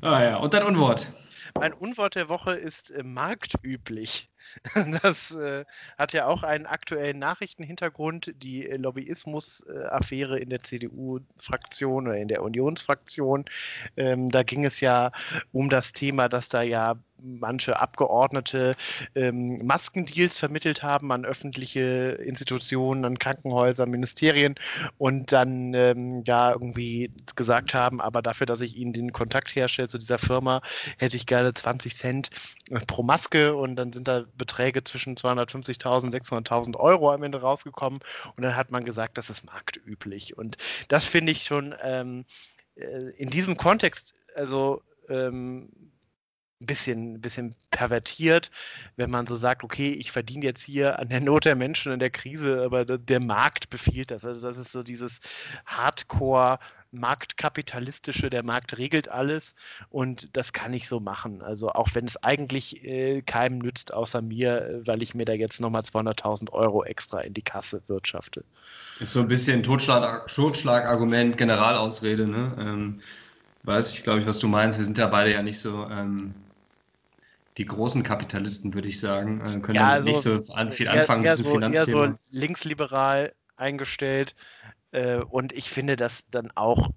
Ah 0.00 0.22
ja, 0.22 0.36
und 0.36 0.54
dein 0.54 0.64
Unwort. 0.64 1.12
Mein 1.54 1.72
Unwort 1.72 2.14
der 2.14 2.28
Woche 2.28 2.52
ist 2.52 2.90
äh, 2.90 3.02
marktüblich. 3.02 4.29
Das 5.02 5.34
äh, 5.34 5.64
hat 5.98 6.12
ja 6.12 6.26
auch 6.26 6.42
einen 6.42 6.66
aktuellen 6.66 7.18
Nachrichtenhintergrund, 7.18 8.32
die 8.42 8.68
äh, 8.68 8.76
Lobbyismus-Affäre 8.76 10.38
in 10.38 10.50
der 10.50 10.62
CDU-Fraktion 10.62 12.08
oder 12.08 12.16
in 12.16 12.28
der 12.28 12.42
Unionsfraktion. 12.42 13.44
Ähm, 13.96 14.30
da 14.30 14.42
ging 14.42 14.64
es 14.64 14.80
ja 14.80 15.12
um 15.52 15.70
das 15.70 15.92
Thema, 15.92 16.28
dass 16.28 16.48
da 16.48 16.62
ja 16.62 16.96
manche 17.22 17.78
Abgeordnete 17.78 18.76
ähm, 19.14 19.58
Maskendeals 19.64 20.38
vermittelt 20.38 20.82
haben 20.82 21.12
an 21.12 21.24
öffentliche 21.24 22.18
Institutionen, 22.24 23.04
an 23.04 23.18
Krankenhäuser, 23.18 23.86
Ministerien 23.86 24.54
und 24.98 25.32
dann 25.32 25.74
ähm, 25.74 26.22
ja 26.26 26.52
irgendwie 26.52 27.12
gesagt 27.36 27.74
haben, 27.74 28.00
aber 28.00 28.22
dafür, 28.22 28.46
dass 28.46 28.60
ich 28.60 28.76
ihnen 28.76 28.92
den 28.92 29.12
Kontakt 29.12 29.54
herstelle 29.54 29.88
zu 29.88 29.98
dieser 29.98 30.18
Firma, 30.18 30.60
hätte 30.98 31.16
ich 31.16 31.26
gerne 31.26 31.52
20 31.52 31.94
Cent 31.94 32.30
äh, 32.70 32.80
pro 32.86 33.02
Maske 33.02 33.54
und 33.54 33.76
dann 33.76 33.92
sind 33.92 34.08
da 34.08 34.24
Beträge 34.40 34.82
zwischen 34.82 35.16
250.000 35.16 36.04
und 36.04 36.14
600.000 36.14 36.76
Euro 36.76 37.12
am 37.12 37.22
Ende 37.22 37.40
rausgekommen. 37.40 38.00
Und 38.36 38.42
dann 38.42 38.56
hat 38.56 38.70
man 38.70 38.84
gesagt, 38.84 39.18
das 39.18 39.30
ist 39.30 39.44
marktüblich. 39.44 40.36
Und 40.36 40.56
das 40.88 41.04
finde 41.04 41.30
ich 41.32 41.44
schon 41.44 41.74
ähm, 41.82 42.24
äh, 42.74 43.10
in 43.18 43.30
diesem 43.30 43.56
Kontext, 43.56 44.14
also 44.34 44.82
ähm, 45.08 45.89
bisschen, 46.60 47.20
bisschen 47.20 47.54
pervertiert, 47.70 48.50
wenn 48.96 49.10
man 49.10 49.26
so 49.26 49.34
sagt, 49.34 49.64
okay, 49.64 49.92
ich 49.92 50.12
verdiene 50.12 50.44
jetzt 50.44 50.62
hier 50.62 50.98
an 50.98 51.08
der 51.08 51.20
Not 51.20 51.46
der 51.46 51.56
Menschen 51.56 51.92
in 51.92 51.98
der 51.98 52.10
Krise, 52.10 52.62
aber 52.62 52.84
der 52.84 53.20
Markt 53.20 53.70
befiehlt 53.70 54.10
das. 54.10 54.24
Also 54.24 54.46
das 54.46 54.58
ist 54.58 54.72
so 54.72 54.82
dieses 54.82 55.20
Hardcore 55.64 56.58
marktkapitalistische, 56.92 58.30
der 58.30 58.42
Markt 58.42 58.76
regelt 58.76 59.08
alles 59.08 59.54
und 59.90 60.36
das 60.36 60.52
kann 60.52 60.72
ich 60.74 60.88
so 60.88 61.00
machen. 61.00 61.40
Also 61.40 61.70
auch 61.70 61.88
wenn 61.94 62.04
es 62.04 62.22
eigentlich 62.22 62.84
äh, 62.84 63.22
keinem 63.22 63.58
nützt, 63.58 63.94
außer 63.94 64.20
mir, 64.20 64.82
weil 64.84 65.02
ich 65.02 65.14
mir 65.14 65.24
da 65.24 65.32
jetzt 65.32 65.60
nochmal 65.60 65.82
200.000 65.82 66.50
Euro 66.50 66.84
extra 66.84 67.20
in 67.20 67.32
die 67.32 67.42
Kasse 67.42 67.82
wirtschafte. 67.86 68.44
Ist 68.98 69.12
so 69.12 69.20
ein 69.20 69.28
bisschen 69.28 69.62
Totschlag, 69.62 70.26
Totschlagargument, 70.26 71.38
Generalausrede, 71.38 72.26
ne? 72.26 72.52
Ähm, 72.58 73.00
weiß 73.62 73.94
ich, 73.94 74.02
glaube 74.02 74.20
ich, 74.20 74.26
was 74.26 74.38
du 74.38 74.48
meinst. 74.48 74.78
Wir 74.78 74.84
sind 74.84 74.98
ja 74.98 75.06
beide 75.06 75.32
ja 75.32 75.42
nicht 75.42 75.60
so 75.60 75.86
ähm, 75.90 76.34
die 77.60 77.66
großen 77.66 78.02
Kapitalisten, 78.02 78.72
würde 78.72 78.88
ich 78.88 78.98
sagen, 78.98 79.42
äh, 79.42 79.60
können 79.60 79.76
ja, 79.76 79.90
also, 79.90 80.08
nicht 80.08 80.22
so 80.22 80.42
viel 80.70 80.88
anfangen 80.88 81.22
eher, 81.22 81.32
eher 81.32 81.36
mit 81.36 81.46
so, 81.46 81.52
Finanzthema. 81.52 82.04
Eher 82.04 82.10
so 82.10 82.18
linksliberal 82.30 83.34
eingestellt. 83.56 84.34
Äh, 84.92 85.18
und 85.18 85.52
ich 85.52 85.68
finde 85.68 85.96
das 85.96 86.24
dann 86.30 86.50
auch 86.54 86.88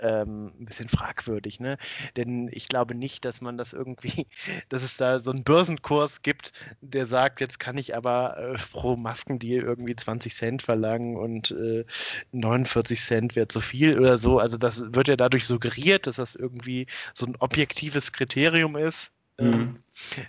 ähm, 0.00 0.54
ein 0.58 0.64
bisschen 0.64 0.88
fragwürdig, 0.88 1.60
ne? 1.60 1.76
Denn 2.16 2.48
ich 2.50 2.68
glaube 2.68 2.94
nicht, 2.94 3.26
dass 3.26 3.42
man 3.42 3.58
das 3.58 3.74
irgendwie, 3.74 4.26
dass 4.70 4.82
es 4.82 4.96
da 4.96 5.18
so 5.18 5.30
einen 5.30 5.44
Börsenkurs 5.44 6.22
gibt, 6.22 6.52
der 6.80 7.04
sagt, 7.04 7.42
jetzt 7.42 7.60
kann 7.60 7.76
ich 7.76 7.94
aber 7.94 8.38
äh, 8.38 8.54
pro 8.72 8.96
Maskendeal 8.96 9.62
irgendwie 9.62 9.94
20 9.94 10.34
Cent 10.34 10.62
verlangen 10.62 11.18
und 11.18 11.50
äh, 11.50 11.84
49 12.32 12.98
Cent 12.98 13.36
wäre 13.36 13.48
zu 13.48 13.60
viel 13.60 13.98
oder 13.98 14.16
so. 14.16 14.38
Also 14.38 14.56
das 14.56 14.94
wird 14.94 15.08
ja 15.08 15.16
dadurch 15.16 15.46
suggeriert, 15.46 16.06
dass 16.06 16.16
das 16.16 16.34
irgendwie 16.34 16.86
so 17.12 17.26
ein 17.26 17.36
objektives 17.36 18.12
Kriterium 18.12 18.76
ist. 18.76 19.12
Ähm, 19.42 19.50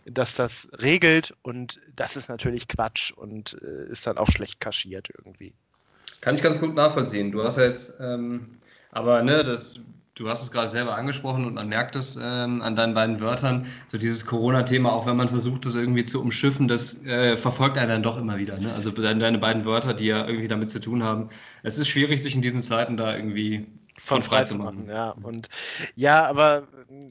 mhm. 0.06 0.14
dass 0.14 0.36
das 0.36 0.70
regelt 0.80 1.36
und 1.42 1.80
das 1.96 2.16
ist 2.16 2.30
natürlich 2.30 2.68
Quatsch 2.68 3.12
und 3.12 3.58
äh, 3.62 3.90
ist 3.90 4.06
dann 4.08 4.18
auch 4.18 4.30
schlecht 4.30 4.60
kaschiert 4.60 5.10
irgendwie. 5.18 5.54
Kann 6.22 6.36
ich 6.36 6.42
ganz 6.42 6.60
gut 6.60 6.76
nachvollziehen. 6.76 7.32
Du 7.32 7.44
hast 7.44 7.58
ja 7.58 7.64
jetzt, 7.64 7.96
ähm, 8.00 8.58
aber 8.92 9.22
ne, 9.24 9.44
das 9.44 9.76
du 10.16 10.30
hast 10.30 10.44
es 10.44 10.52
gerade 10.52 10.70
selber 10.70 10.96
angesprochen 10.96 11.46
und 11.46 11.56
man 11.56 11.70
merkt 11.70 11.96
es 11.96 12.20
ähm, 12.22 12.62
an 12.62 12.76
deinen 12.76 12.94
beiden 12.94 13.20
Wörtern, 13.20 13.66
so 13.92 13.98
dieses 13.98 14.26
Corona-Thema, 14.26 14.92
auch 14.92 15.06
wenn 15.06 15.18
man 15.18 15.30
versucht, 15.30 15.66
das 15.66 15.76
irgendwie 15.76 16.06
zu 16.06 16.22
umschiffen, 16.22 16.68
das 16.68 17.06
äh, 17.06 17.36
verfolgt 17.38 17.78
einen 17.78 17.90
dann 17.90 18.04
doch 18.04 18.20
immer 18.20 18.38
wieder. 18.38 18.60
Ne? 18.60 18.74
Also 18.74 18.92
deine 18.92 19.38
beiden 19.38 19.66
Wörter, 19.66 19.94
die 19.94 20.06
ja 20.06 20.28
irgendwie 20.28 20.48
damit 20.48 20.70
zu 20.70 20.80
tun 20.80 21.04
haben. 21.04 21.30
Es 21.64 21.78
ist 21.78 21.88
schwierig, 21.88 22.22
sich 22.22 22.36
in 22.36 22.42
diesen 22.42 22.64
Zeiten 22.64 22.98
da 22.98 23.16
irgendwie 23.16 23.68
von, 23.98 24.22
von 24.22 24.24
frei, 24.24 24.44
zu 24.44 24.56
machen. 24.56 24.88
Ja, 24.88 25.12
und 25.12 25.50
ja, 25.96 26.26
aber 26.26 26.64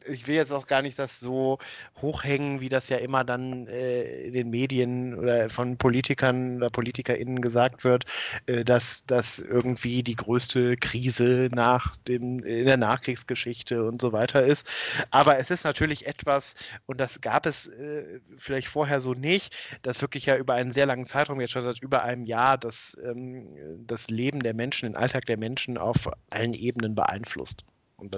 ich 0.06 0.26
will 0.26 0.34
jetzt 0.36 0.52
auch 0.52 0.66
gar 0.66 0.82
nicht 0.82 0.98
das 0.98 1.20
so 1.20 1.58
hochhängen, 2.00 2.60
wie 2.60 2.68
das 2.68 2.88
ja 2.88 2.98
immer 2.98 3.24
dann 3.24 3.66
äh, 3.66 4.26
in 4.26 4.32
den 4.32 4.50
Medien 4.50 5.14
oder 5.18 5.50
von 5.50 5.76
Politikern 5.76 6.56
oder 6.56 6.70
PolitikerInnen 6.70 7.40
gesagt 7.40 7.84
wird, 7.84 8.04
äh, 8.46 8.64
dass 8.64 9.04
das 9.06 9.38
irgendwie 9.38 10.02
die 10.02 10.16
größte 10.16 10.76
Krise 10.76 11.48
nach 11.52 11.96
dem, 12.08 12.40
in 12.44 12.66
der 12.66 12.76
Nachkriegsgeschichte 12.76 13.84
und 13.84 14.00
so 14.00 14.12
weiter 14.12 14.42
ist. 14.42 14.66
Aber 15.10 15.38
es 15.38 15.50
ist 15.50 15.64
natürlich 15.64 16.06
etwas, 16.06 16.54
und 16.86 17.00
das 17.00 17.20
gab 17.20 17.46
es 17.46 17.66
äh, 17.68 18.20
vielleicht 18.36 18.68
vorher 18.68 19.00
so 19.00 19.14
nicht, 19.14 19.54
dass 19.82 20.00
wirklich 20.02 20.26
ja 20.26 20.36
über 20.36 20.54
einen 20.54 20.72
sehr 20.72 20.86
langen 20.86 21.06
Zeitraum, 21.06 21.40
jetzt 21.40 21.52
schon 21.52 21.62
seit 21.62 21.80
über 21.82 22.02
einem 22.02 22.24
Jahr, 22.24 22.58
das, 22.58 22.96
ähm, 23.04 23.48
das 23.86 24.08
Leben 24.10 24.40
der 24.40 24.54
Menschen, 24.54 24.86
den 24.86 24.96
Alltag 24.96 25.26
der 25.26 25.36
Menschen 25.38 25.78
auf 25.78 26.08
allen 26.30 26.54
Ebenen 26.54 26.94
beeinflusst. 26.94 27.64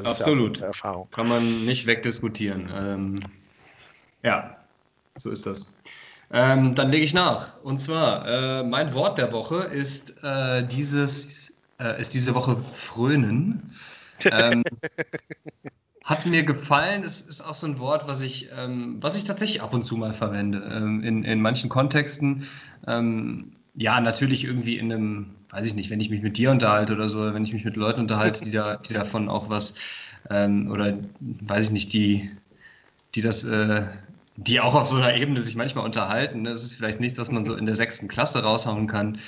Absolut. 0.05 0.59
Ja 0.59 0.67
Erfahrung. 0.67 1.09
Kann 1.11 1.29
man 1.29 1.43
nicht 1.65 1.87
wegdiskutieren. 1.87 2.71
Ähm, 2.75 3.15
ja, 4.23 4.57
so 5.19 5.31
ist 5.31 5.47
das. 5.47 5.67
Ähm, 6.31 6.75
dann 6.75 6.91
lege 6.91 7.05
ich 7.05 7.15
nach. 7.15 7.63
Und 7.63 7.79
zwar, 7.79 8.27
äh, 8.27 8.63
mein 8.65 8.95
Wort 8.95 9.19
der 9.19 9.33
Woche 9.33 9.57
ist, 9.65 10.15
äh, 10.23 10.67
dieses, 10.67 11.55
äh, 11.79 12.01
ist 12.01 12.15
diese 12.15 12.35
Woche 12.35 12.57
Frönen. 12.75 13.75
Ähm, 14.25 14.65
hat 16.05 16.27
mir 16.27 16.43
gefallen. 16.43 17.03
Es 17.03 17.21
ist 17.21 17.43
auch 17.43 17.55
so 17.55 17.67
ein 17.67 17.79
Wort, 17.79 18.07
was 18.09 18.21
ich, 18.23 18.49
ähm, 18.57 18.99
was 19.01 19.17
ich 19.17 19.25
tatsächlich 19.25 19.63
ab 19.63 19.75
und 19.75 19.85
zu 19.85 19.97
mal 19.97 20.13
verwende. 20.13 20.59
Ähm, 20.73 21.03
in, 21.03 21.25
in 21.25 21.41
manchen 21.41 21.69
Kontexten. 21.71 22.47
Ja, 23.77 24.01
natürlich 24.01 24.45
irgendwie 24.45 24.79
in 24.79 24.93
einem 24.93 25.35
weiß 25.55 25.67
ich 25.67 25.75
nicht, 25.75 25.91
wenn 25.91 26.01
ich 26.01 26.11
mich 26.11 26.23
mit 26.23 26.37
dir 26.37 26.51
unterhalte 26.51 26.95
oder 26.95 27.09
so, 27.09 27.33
wenn 27.33 27.45
ich 27.45 27.53
mich 27.53 27.65
mit 27.65 27.77
Leuten 27.77 28.01
unterhalte, 28.01 28.45
die, 28.45 28.51
da, 28.51 28.77
die 28.77 28.93
davon 28.93 29.29
auch 29.29 29.49
was, 29.49 29.77
ähm, 30.29 30.69
oder 30.71 30.99
weiß 31.21 31.67
ich 31.67 31.71
nicht, 31.71 31.93
die, 31.93 32.29
die 33.15 33.23
das, 33.23 33.45
äh, 33.45 33.87
die 34.37 34.61
auch 34.61 34.75
auf 34.75 34.89
so 34.89 34.97
einer 34.97 35.15
Ebene 35.15 35.41
sich 35.41 35.55
manchmal 35.55 35.85
unterhalten. 35.85 36.43
Ne? 36.43 36.51
Das 36.51 36.65
ist 36.65 36.75
vielleicht 36.75 36.99
nichts, 36.99 37.19
was 37.19 37.31
man 37.31 37.45
so 37.45 37.55
in 37.55 37.67
der 37.67 37.77
sechsten 37.77 38.09
Klasse 38.09 38.43
raushauen 38.43 38.89
kann. 38.89 39.19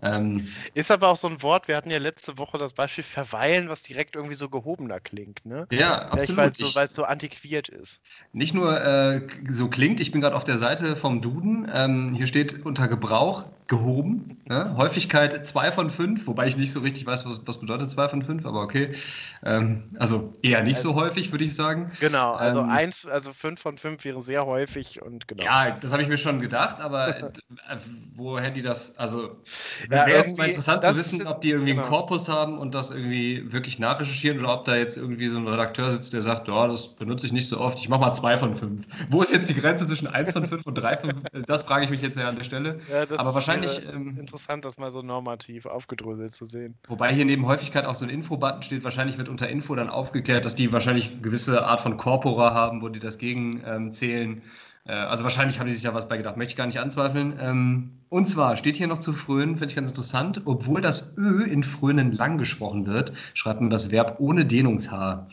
Ähm, 0.00 0.48
ist 0.74 0.90
aber 0.90 1.08
auch 1.08 1.16
so 1.16 1.28
ein 1.28 1.42
Wort, 1.42 1.66
wir 1.66 1.76
hatten 1.76 1.90
ja 1.90 1.98
letzte 1.98 2.38
Woche 2.38 2.56
das 2.56 2.72
Beispiel 2.72 3.02
verweilen, 3.02 3.68
was 3.68 3.82
direkt 3.82 4.14
irgendwie 4.14 4.36
so 4.36 4.48
gehobener 4.48 5.00
klingt, 5.00 5.44
ne? 5.44 5.66
Ja, 5.70 6.02
absolut. 6.08 6.38
Weil 6.38 6.86
es 6.86 6.94
so, 6.94 7.02
so, 7.02 7.04
antiquiert 7.04 7.68
ist. 7.68 8.00
Nicht 8.32 8.54
nur 8.54 8.80
äh, 8.80 9.26
so 9.48 9.68
klingt, 9.68 10.00
ich 10.00 10.12
bin 10.12 10.20
gerade 10.20 10.36
auf 10.36 10.44
der 10.44 10.58
Seite 10.58 10.94
vom 10.94 11.20
Duden, 11.20 11.68
ähm, 11.74 12.12
hier 12.14 12.28
steht 12.28 12.64
unter 12.64 12.86
Gebrauch 12.86 13.46
gehoben. 13.68 14.38
Ne? 14.46 14.74
Häufigkeit 14.76 15.46
2 15.46 15.72
von 15.72 15.90
5, 15.90 16.26
wobei 16.26 16.46
ich 16.46 16.56
nicht 16.56 16.72
so 16.72 16.80
richtig 16.80 17.04
weiß, 17.04 17.26
was, 17.26 17.46
was 17.46 17.60
bedeutet 17.60 17.90
2 17.90 18.08
von 18.08 18.22
5, 18.22 18.46
aber 18.46 18.62
okay. 18.62 18.92
Ähm, 19.44 19.90
also 19.98 20.32
eher 20.42 20.62
nicht 20.62 20.76
also, 20.76 20.92
so 20.92 20.94
häufig, 20.94 21.32
würde 21.32 21.44
ich 21.44 21.54
sagen. 21.54 21.92
Genau, 22.00 22.32
also 22.32 22.60
ähm, 22.60 22.70
eins, 22.70 23.06
also 23.06 23.32
5 23.34 23.60
von 23.60 23.76
5 23.76 24.04
wäre 24.06 24.22
sehr 24.22 24.46
häufig 24.46 25.02
und 25.02 25.28
genau. 25.28 25.44
Ja, 25.44 25.72
das 25.72 25.92
habe 25.92 26.02
ich 26.02 26.08
mir 26.08 26.16
schon 26.16 26.40
gedacht, 26.40 26.80
aber 26.80 27.18
äh, 27.18 27.30
woher 28.14 28.50
die 28.50 28.62
das, 28.62 28.96
also 28.96 29.36
wäre 29.90 30.10
jetzt 30.10 30.38
mal 30.38 30.48
interessant 30.48 30.82
zu 30.82 30.96
wissen, 30.96 31.26
ob 31.26 31.40
die 31.40 31.50
irgendwie 31.50 31.72
genau. 31.72 31.82
einen 31.82 31.90
Korpus 31.90 32.28
haben 32.28 32.58
und 32.58 32.74
das 32.74 32.90
irgendwie 32.90 33.52
wirklich 33.52 33.78
nachrecherchieren 33.78 34.38
oder 34.38 34.54
ob 34.54 34.64
da 34.64 34.76
jetzt 34.76 34.96
irgendwie 34.96 35.28
so 35.28 35.38
ein 35.38 35.46
Redakteur 35.46 35.90
sitzt, 35.90 36.12
der 36.12 36.22
sagt, 36.22 36.48
ja, 36.48 36.66
das 36.66 36.88
benutze 36.88 37.26
ich 37.26 37.32
nicht 37.32 37.48
so 37.48 37.58
oft, 37.60 37.78
ich 37.78 37.88
mache 37.88 38.00
mal 38.00 38.12
2 38.12 38.36
von 38.36 38.54
5. 38.54 38.86
Wo 39.10 39.22
ist 39.22 39.32
jetzt 39.32 39.48
die 39.48 39.54
Grenze 39.54 39.86
zwischen 39.86 40.06
1 40.06 40.32
von 40.32 40.46
5 40.46 40.66
und 40.66 40.74
3 40.74 40.96
von 40.98 41.10
5? 41.10 41.46
Das 41.46 41.64
frage 41.64 41.84
ich 41.84 41.90
mich 41.90 42.02
jetzt 42.02 42.16
ja 42.16 42.28
an 42.28 42.36
der 42.36 42.44
Stelle. 42.44 42.78
Ja, 42.90 43.02
aber 43.18 43.34
wahrscheinlich. 43.34 43.80
Ähm, 43.92 44.16
interessant, 44.18 44.64
das 44.64 44.78
mal 44.78 44.90
so 44.90 45.02
normativ 45.02 45.66
aufgedröselt 45.66 46.32
zu 46.32 46.46
sehen. 46.46 46.74
Wobei 46.88 47.12
hier 47.12 47.24
neben 47.24 47.46
Häufigkeit 47.46 47.84
auch 47.84 47.94
so 47.94 48.04
ein 48.04 48.10
Info-Button 48.10 48.62
steht. 48.62 48.84
Wahrscheinlich 48.84 49.18
wird 49.18 49.28
unter 49.28 49.48
Info 49.48 49.74
dann 49.74 49.88
aufgeklärt, 49.88 50.44
dass 50.44 50.54
die 50.54 50.72
wahrscheinlich 50.72 51.10
eine 51.10 51.20
gewisse 51.20 51.66
Art 51.66 51.80
von 51.80 51.96
Corpora 51.96 52.52
haben, 52.52 52.82
wo 52.82 52.88
die 52.88 52.98
das 52.98 53.18
gegen 53.18 53.62
ähm. 53.66 53.92
Äh, 54.00 54.40
also 54.92 55.24
wahrscheinlich 55.24 55.58
haben 55.58 55.66
die 55.66 55.74
sich 55.74 55.82
ja 55.82 55.94
was 55.94 56.08
bei 56.08 56.16
gedacht, 56.16 56.36
möchte 56.36 56.52
ich 56.52 56.56
gar 56.56 56.66
nicht 56.66 56.80
anzweifeln. 56.80 57.38
Ähm, 57.40 57.90
und 58.08 58.26
zwar 58.28 58.56
steht 58.56 58.76
hier 58.76 58.86
noch 58.86 58.98
zu 58.98 59.12
frönen, 59.12 59.56
finde 59.56 59.68
ich 59.70 59.76
ganz 59.76 59.90
interessant, 59.90 60.42
obwohl 60.46 60.80
das 60.80 61.16
Ö 61.18 61.44
in 61.44 61.62
frönen 61.62 62.12
lang 62.12 62.38
gesprochen 62.38 62.86
wird, 62.86 63.12
schreibt 63.34 63.60
man 63.60 63.70
das 63.70 63.90
Verb 63.90 64.16
ohne 64.18 64.46
Dehnungshaar. 64.46 65.28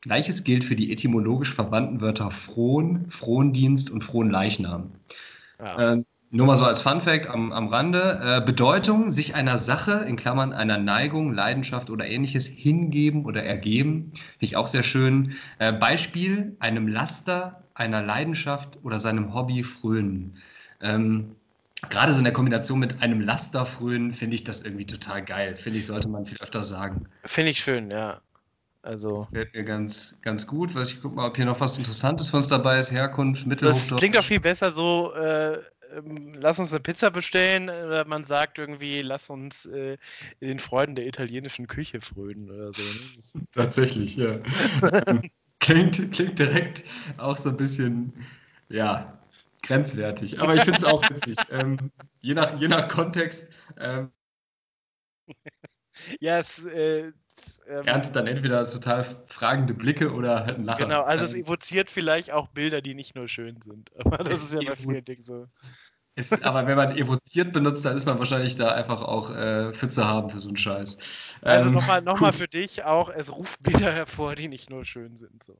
Gleiches 0.00 0.44
gilt 0.44 0.64
für 0.64 0.76
die 0.76 0.92
etymologisch 0.92 1.52
verwandten 1.52 2.00
Wörter 2.00 2.30
frohen, 2.30 3.10
Frondienst 3.10 3.90
und 3.90 4.02
frohen 4.02 4.30
Leichnam. 4.30 4.92
Ja. 5.58 5.92
Ähm, 5.92 6.06
nur 6.32 6.46
mal 6.46 6.56
so 6.56 6.64
als 6.64 6.80
Fun 6.80 7.00
Fact 7.00 7.28
am, 7.28 7.52
am 7.52 7.68
Rande. 7.68 8.20
Äh, 8.22 8.40
Bedeutung, 8.44 9.10
sich 9.10 9.34
einer 9.34 9.58
Sache, 9.58 10.04
in 10.06 10.16
Klammern 10.16 10.52
einer 10.52 10.78
Neigung, 10.78 11.32
Leidenschaft 11.32 11.90
oder 11.90 12.06
ähnliches 12.06 12.46
hingeben 12.46 13.24
oder 13.24 13.42
ergeben. 13.42 14.12
Finde 14.12 14.44
ich 14.44 14.56
auch 14.56 14.68
sehr 14.68 14.84
schön. 14.84 15.34
Äh, 15.58 15.72
Beispiel, 15.72 16.56
einem 16.60 16.86
Laster, 16.86 17.64
einer 17.74 18.02
Leidenschaft 18.02 18.78
oder 18.84 19.00
seinem 19.00 19.34
Hobby 19.34 19.64
frönen. 19.64 20.36
Ähm, 20.80 21.34
Gerade 21.88 22.12
so 22.12 22.18
in 22.18 22.24
der 22.24 22.32
Kombination 22.34 22.78
mit 22.78 23.02
einem 23.02 23.22
Laster 23.22 23.64
frönen 23.64 24.12
finde 24.12 24.36
ich 24.36 24.44
das 24.44 24.62
irgendwie 24.62 24.84
total 24.84 25.24
geil. 25.24 25.56
Finde 25.56 25.78
ich, 25.78 25.86
sollte 25.86 26.10
man 26.10 26.26
viel 26.26 26.38
öfter 26.40 26.62
sagen. 26.62 27.06
Finde 27.24 27.50
ich 27.50 27.58
schön, 27.58 27.90
ja. 27.90 28.20
Also. 28.82 29.26
Fällt 29.32 29.54
mir 29.54 29.64
ganz, 29.64 30.20
ganz 30.22 30.46
gut. 30.46 30.74
Was 30.74 30.92
ich 30.92 31.00
gucke 31.00 31.16
mal, 31.16 31.26
ob 31.26 31.36
hier 31.36 31.46
noch 31.46 31.58
was 31.58 31.76
Interessantes 31.78 32.28
für 32.28 32.36
uns 32.36 32.48
dabei 32.48 32.78
ist. 32.78 32.92
Herkunft, 32.92 33.46
Mittelhochdeutsch. 33.46 33.90
Das 33.90 33.98
klingt 33.98 34.16
auch 34.16 34.24
viel 34.24 34.40
besser 34.40 34.70
so. 34.70 35.12
Äh 35.14 35.58
ähm, 35.96 36.32
lass 36.34 36.58
uns 36.58 36.72
eine 36.72 36.80
Pizza 36.80 37.10
bestellen 37.10 37.64
oder 37.64 38.04
man 38.06 38.24
sagt 38.24 38.58
irgendwie, 38.58 39.02
lass 39.02 39.30
uns 39.30 39.66
äh, 39.66 39.96
den 40.40 40.58
Freuden 40.58 40.94
der 40.94 41.06
italienischen 41.06 41.66
Küche 41.66 42.00
frönen 42.00 42.50
oder 42.50 42.72
so. 42.72 42.82
Ne? 42.82 43.46
Tatsächlich, 43.52 44.16
ja. 44.16 44.38
klingt, 45.60 46.12
klingt 46.12 46.38
direkt 46.38 46.84
auch 47.18 47.36
so 47.36 47.50
ein 47.50 47.56
bisschen, 47.56 48.12
ja, 48.68 49.18
grenzwertig. 49.62 50.40
Aber 50.40 50.54
ich 50.54 50.62
finde 50.62 50.78
es 50.78 50.84
auch 50.84 51.08
witzig. 51.10 51.36
ähm, 51.50 51.90
je, 52.20 52.34
nach, 52.34 52.58
je 52.60 52.68
nach 52.68 52.88
Kontext. 52.88 53.48
Ähm, 53.78 54.10
ja, 56.20 56.38
es, 56.38 56.64
äh, 56.64 57.12
ähm, 57.70 57.84
erntet 57.84 58.16
dann 58.16 58.26
entweder 58.26 58.66
total 58.66 59.04
fragende 59.26 59.74
Blicke 59.74 60.12
oder 60.12 60.44
halt 60.44 60.58
ein 60.58 60.64
Lachen. 60.64 60.88
Genau, 60.88 61.02
also 61.02 61.24
es 61.24 61.34
evoziert 61.34 61.88
vielleicht 61.88 62.30
auch 62.32 62.48
Bilder, 62.48 62.80
die 62.80 62.94
nicht 62.94 63.14
nur 63.14 63.28
schön 63.28 63.60
sind. 63.62 63.90
Aber 64.04 64.18
das 64.18 64.42
ist 64.42 64.52
ja 64.54 64.68
bei 64.68 64.76
vielen 64.76 65.04
Dingen 65.04 65.22
so. 65.22 65.46
Ist, 66.16 66.44
aber 66.44 66.66
wenn 66.66 66.76
man 66.76 66.96
evoziert 66.96 67.52
benutzt, 67.52 67.84
dann 67.84 67.96
ist 67.96 68.04
man 68.04 68.18
wahrscheinlich 68.18 68.56
da 68.56 68.72
einfach 68.72 69.00
auch 69.00 69.30
äh, 69.30 69.72
für 69.72 69.88
zu 69.88 70.04
haben 70.04 70.28
für 70.28 70.40
so 70.40 70.48
einen 70.48 70.56
Scheiß. 70.56 71.38
Also 71.40 71.68
ähm, 71.68 71.74
nochmal 71.74 72.02
noch 72.02 72.20
mal 72.20 72.32
für 72.32 72.48
dich 72.48 72.82
auch, 72.82 73.08
es 73.08 73.32
ruft 73.32 73.62
Bilder 73.62 73.92
hervor, 73.92 74.34
die 74.34 74.48
nicht 74.48 74.70
nur 74.70 74.84
schön 74.84 75.16
sind. 75.16 75.42
So. 75.42 75.56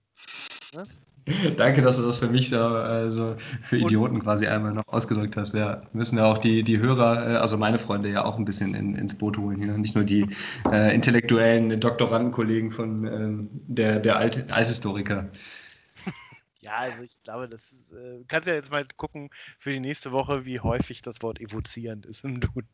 Ne? 0.74 0.87
Danke, 1.56 1.82
dass 1.82 1.97
du 1.97 2.02
das 2.02 2.18
für 2.18 2.28
mich 2.28 2.51
so, 2.51 2.56
äh, 2.56 3.10
so 3.10 3.36
für 3.62 3.76
Idioten 3.76 4.20
quasi 4.20 4.47
einmal 4.47 4.72
noch 4.72 4.86
ausgedrückt 4.86 5.36
hast. 5.36 5.55
Ja, 5.55 5.82
müssen 5.92 6.18
ja 6.18 6.26
auch 6.26 6.38
die, 6.38 6.62
die 6.62 6.78
Hörer, 6.78 7.34
äh, 7.34 7.36
also 7.36 7.56
meine 7.56 7.78
Freunde 7.78 8.10
ja 8.10 8.24
auch 8.24 8.38
ein 8.38 8.44
bisschen 8.44 8.74
in, 8.74 8.97
ins 8.97 9.16
Boot 9.16 9.36
holen 9.36 9.60
hier. 9.60 9.76
Nicht 9.76 9.94
nur 9.94 10.05
die 10.05 10.26
äh, 10.70 10.94
intellektuellen 10.94 11.78
Doktorandenkollegen 11.80 12.70
von 12.70 13.06
ähm, 13.06 13.48
der, 13.51 14.01
der 14.01 14.16
Alt 14.16 14.51
Althistoriker. 14.51 15.30
Ja, 16.62 16.76
also 16.76 17.02
ich 17.02 17.22
glaube, 17.22 17.48
das 17.48 17.72
ist, 17.72 17.92
äh, 17.92 18.22
kannst 18.28 18.47
ja 18.47 18.52
jetzt 18.52 18.70
mal 18.70 18.84
gucken 18.98 19.30
für 19.59 19.70
die 19.70 19.80
nächste 19.80 20.12
Woche, 20.12 20.44
wie 20.44 20.60
häufig 20.60 21.01
das 21.01 21.22
Wort 21.22 21.40
evozierend 21.40 22.05
ist 22.05 22.22
im 22.22 22.38
Duden. 22.38 22.68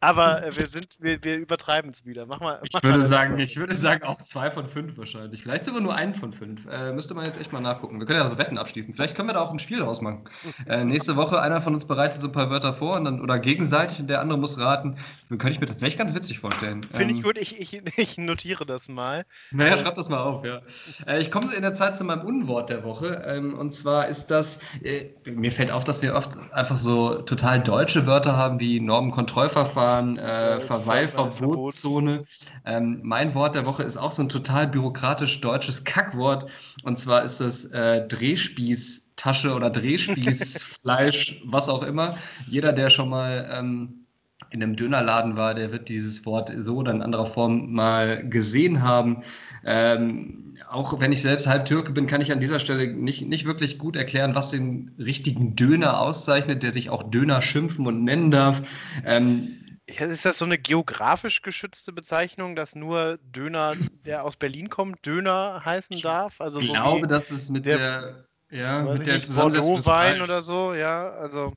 Aber 0.00 0.44
äh, 0.44 0.56
wir 0.56 0.66
sind, 0.66 0.88
wir, 1.00 1.22
wir 1.22 1.36
übertreiben 1.38 1.90
es 1.90 2.04
wieder. 2.04 2.26
Mach 2.26 2.40
mal. 2.40 2.60
Ich 2.62 2.82
würde 2.82 3.02
sagen, 3.02 3.38
ich 3.38 3.56
würde 3.56 3.74
sagen 3.74 4.02
auch 4.04 4.20
zwei 4.22 4.50
von 4.50 4.66
fünf 4.66 4.96
wahrscheinlich. 4.96 5.42
Vielleicht 5.42 5.64
sogar 5.64 5.80
nur 5.80 5.94
einen 5.94 6.14
von 6.14 6.32
fünf. 6.32 6.66
Äh, 6.66 6.92
müsste 6.92 7.14
man 7.14 7.24
jetzt 7.24 7.40
echt 7.40 7.52
mal 7.52 7.60
nachgucken. 7.60 7.98
Wir 7.98 8.06
können 8.06 8.20
ja 8.20 8.28
so 8.28 8.38
Wetten 8.38 8.58
abschließen. 8.58 8.94
Vielleicht 8.94 9.16
können 9.16 9.28
wir 9.28 9.34
da 9.34 9.40
auch 9.40 9.52
ein 9.52 9.58
Spiel 9.58 9.78
draus 9.78 10.00
machen. 10.00 10.24
Äh, 10.66 10.84
nächste 10.84 11.16
Woche 11.16 11.40
einer 11.40 11.60
von 11.60 11.74
uns 11.74 11.84
bereitet 11.84 12.20
so 12.20 12.28
ein 12.28 12.32
paar 12.32 12.50
Wörter 12.50 12.74
vor 12.74 12.96
und 12.96 13.04
dann, 13.04 13.20
oder 13.20 13.38
gegenseitig 13.38 14.00
und 14.00 14.08
der 14.08 14.20
andere 14.20 14.38
muss 14.38 14.58
raten. 14.58 14.96
Könnte 15.28 15.50
ich 15.50 15.60
mir 15.60 15.66
tatsächlich 15.66 15.98
ganz 15.98 16.14
witzig 16.14 16.40
vorstellen. 16.40 16.82
Finde 16.82 17.12
ähm, 17.12 17.18
ich 17.18 17.22
gut. 17.22 17.38
Ich, 17.38 17.60
ich, 17.60 17.82
ich, 17.96 18.18
notiere 18.18 18.66
das 18.66 18.88
mal. 18.88 19.24
Naja, 19.52 19.74
äh, 19.74 19.78
schreib 19.78 19.94
das 19.94 20.08
mal 20.08 20.18
auf, 20.18 20.44
ja. 20.44 20.62
Äh, 21.06 21.20
ich 21.20 21.30
komme 21.30 21.52
in 21.54 21.62
der 21.62 21.74
Zeit 21.74 21.96
zu 21.96 22.04
meinem 22.04 22.22
Unwort 22.22 22.70
der 22.70 22.82
Woche. 22.82 23.22
Ähm, 23.26 23.54
und 23.54 23.72
zwar 23.72 24.08
ist 24.08 24.28
das, 24.28 24.58
äh, 24.82 25.04
mir 25.30 25.52
fällt 25.52 25.70
auf, 25.70 25.84
dass 25.84 26.02
wir 26.02 26.14
oft 26.14 26.36
einfach 26.52 26.78
so 26.78 27.22
total 27.22 27.62
deutsche 27.62 28.06
Wörter 28.06 28.36
haben 28.36 28.58
wie 28.58 28.80
Normenkontrollverfahren 28.80 29.45
Verfahren, 29.48 30.16
äh, 30.18 30.60
Verweilverbotszone. 30.60 32.24
Ähm, 32.64 33.00
mein 33.02 33.34
Wort 33.34 33.54
der 33.54 33.66
Woche 33.66 33.82
ist 33.82 33.96
auch 33.96 34.12
so 34.12 34.22
ein 34.22 34.28
total 34.28 34.66
bürokratisch 34.68 35.40
deutsches 35.40 35.84
Kackwort. 35.84 36.46
Und 36.84 36.98
zwar 36.98 37.22
ist 37.22 37.40
das 37.40 37.64
äh, 37.66 38.06
Drehspießtasche 38.06 39.54
oder 39.54 39.70
Drehspießfleisch, 39.70 41.42
was 41.46 41.68
auch 41.68 41.82
immer. 41.82 42.16
Jeder, 42.46 42.72
der 42.72 42.90
schon 42.90 43.08
mal 43.08 43.48
ähm, 43.52 44.05
in 44.50 44.62
einem 44.62 44.76
Dönerladen 44.76 45.36
war, 45.36 45.54
der 45.54 45.72
wird 45.72 45.88
dieses 45.88 46.24
Wort 46.26 46.52
so 46.60 46.76
oder 46.76 46.92
in 46.92 47.02
anderer 47.02 47.26
Form 47.26 47.72
mal 47.72 48.28
gesehen 48.28 48.82
haben. 48.82 49.22
Ähm, 49.64 50.54
auch 50.68 51.00
wenn 51.00 51.12
ich 51.12 51.22
selbst 51.22 51.46
halb 51.46 51.64
Türke 51.64 51.92
bin, 51.92 52.06
kann 52.06 52.20
ich 52.20 52.32
an 52.32 52.40
dieser 52.40 52.60
Stelle 52.60 52.92
nicht, 52.92 53.26
nicht 53.26 53.44
wirklich 53.44 53.78
gut 53.78 53.96
erklären, 53.96 54.34
was 54.34 54.50
den 54.50 54.92
richtigen 54.98 55.56
Döner 55.56 56.00
auszeichnet, 56.00 56.62
der 56.62 56.70
sich 56.70 56.90
auch 56.90 57.02
Döner 57.10 57.42
schimpfen 57.42 57.86
und 57.86 58.04
nennen 58.04 58.30
darf. 58.30 58.62
Ähm, 59.04 59.62
ist 59.86 60.24
das 60.24 60.38
so 60.38 60.44
eine 60.44 60.58
geografisch 60.58 61.42
geschützte 61.42 61.92
Bezeichnung, 61.92 62.56
dass 62.56 62.74
nur 62.74 63.18
Döner, 63.22 63.76
der 64.04 64.24
aus 64.24 64.36
Berlin 64.36 64.68
kommt, 64.68 65.06
Döner 65.06 65.64
heißen 65.64 66.00
darf? 66.00 66.40
Also 66.40 66.58
ich 66.58 66.66
so 66.68 66.72
glaube, 66.72 67.06
dass 67.06 67.30
es 67.30 67.50
mit 67.50 67.66
der, 67.66 67.78
der 67.78 68.20
ja, 68.50 68.82
mit 68.82 69.06
der 69.06 69.22
Zusammensetzung 69.22 69.76
des 69.76 69.86
Wein 69.86 70.22
oder 70.22 70.42
so, 70.42 70.74
ja, 70.74 71.08
also 71.10 71.54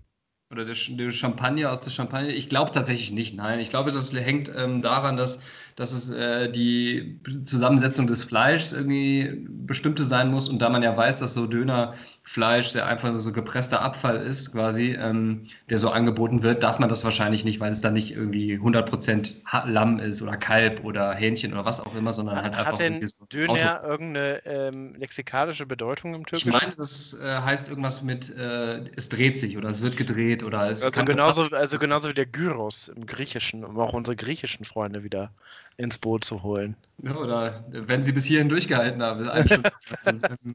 oder 0.52 0.66
der, 0.66 0.76
der, 0.90 1.12
Champagner 1.12 1.72
aus 1.72 1.82
der 1.82 1.92
Champagne? 1.92 2.32
Ich 2.32 2.50
glaube 2.50 2.72
tatsächlich 2.72 3.12
nicht, 3.12 3.36
nein. 3.36 3.60
Ich 3.60 3.70
glaube, 3.70 3.92
das 3.92 4.12
hängt 4.14 4.52
ähm, 4.56 4.82
daran, 4.82 5.16
dass 5.16 5.40
dass 5.80 5.94
es 5.94 6.10
äh, 6.10 6.52
die 6.52 7.22
Zusammensetzung 7.46 8.06
des 8.06 8.22
Fleischs 8.22 8.74
irgendwie 8.74 9.48
bestimmte 9.48 10.04
sein 10.04 10.30
muss. 10.30 10.50
Und 10.50 10.62
da 10.62 10.68
man 10.68 10.84
ja 10.84 10.96
weiß, 10.98 11.20
dass 11.20 11.34
so 11.34 11.48
Dönerfleisch 11.48 12.74
der 12.74 12.86
einfach 12.86 13.18
so 13.18 13.32
gepresster 13.32 13.82
Abfall 13.82 14.18
ist, 14.18 14.52
quasi, 14.52 14.98
ähm, 15.00 15.48
der 15.70 15.78
so 15.78 15.90
angeboten 15.90 16.44
wird, 16.44 16.64
darf 16.64 16.80
man 16.80 16.90
das 16.90 17.06
wahrscheinlich 17.06 17.46
nicht, 17.46 17.62
weil 17.62 17.72
es 17.72 17.80
dann 17.80 17.94
nicht 17.94 18.12
irgendwie 18.12 18.56
100% 18.56 19.38
Lamm 19.68 20.00
ist 20.00 20.22
oder 20.22 20.36
Kalb 20.36 20.84
oder 20.84 21.14
Hähnchen 21.14 21.54
oder 21.54 21.64
was 21.64 21.80
auch 21.80 21.96
immer, 21.96 22.12
sondern 22.12 22.36
halt 22.36 22.48
Hat 22.48 22.68
einfach. 22.68 22.72
Hat 22.74 22.80
denn 22.82 23.08
so 23.08 23.26
Döner 23.32 23.80
Auto 23.80 23.88
irgendeine 23.88 24.46
ähm, 24.46 24.96
lexikalische 24.96 25.66
Bedeutung 25.66 26.14
im 26.14 26.26
Türkischen? 26.26 26.50
Ich 26.50 26.62
meine, 26.62 26.76
das 26.76 27.18
äh, 27.24 27.38
heißt 27.38 27.70
irgendwas 27.70 28.02
mit, 28.02 28.36
äh, 28.36 28.84
es 28.98 29.08
dreht 29.08 29.40
sich 29.40 29.56
oder 29.56 29.70
es 29.70 29.82
wird 29.82 29.96
gedreht 29.96 30.44
oder 30.44 30.70
es. 30.70 30.84
Also 30.84 31.06
genauso, 31.06 31.44
also 31.56 31.80
genauso 31.80 32.10
wie 32.10 32.14
der 32.14 32.26
Gyros 32.26 32.90
im 32.90 33.06
Griechischen, 33.06 33.64
um 33.64 33.80
auch 33.80 33.94
unsere 33.94 34.18
griechischen 34.18 34.66
Freunde 34.66 35.06
wieder 35.06 35.32
ins 35.80 35.98
Boot 35.98 36.26
zu 36.26 36.44
holen. 36.44 36.76
Ja, 37.02 37.16
oder 37.16 37.64
wenn 37.72 38.04
sie 38.04 38.12
bis 38.12 38.26
hierhin 38.26 38.50
durchgehalten 38.50 39.02
haben. 39.02 39.30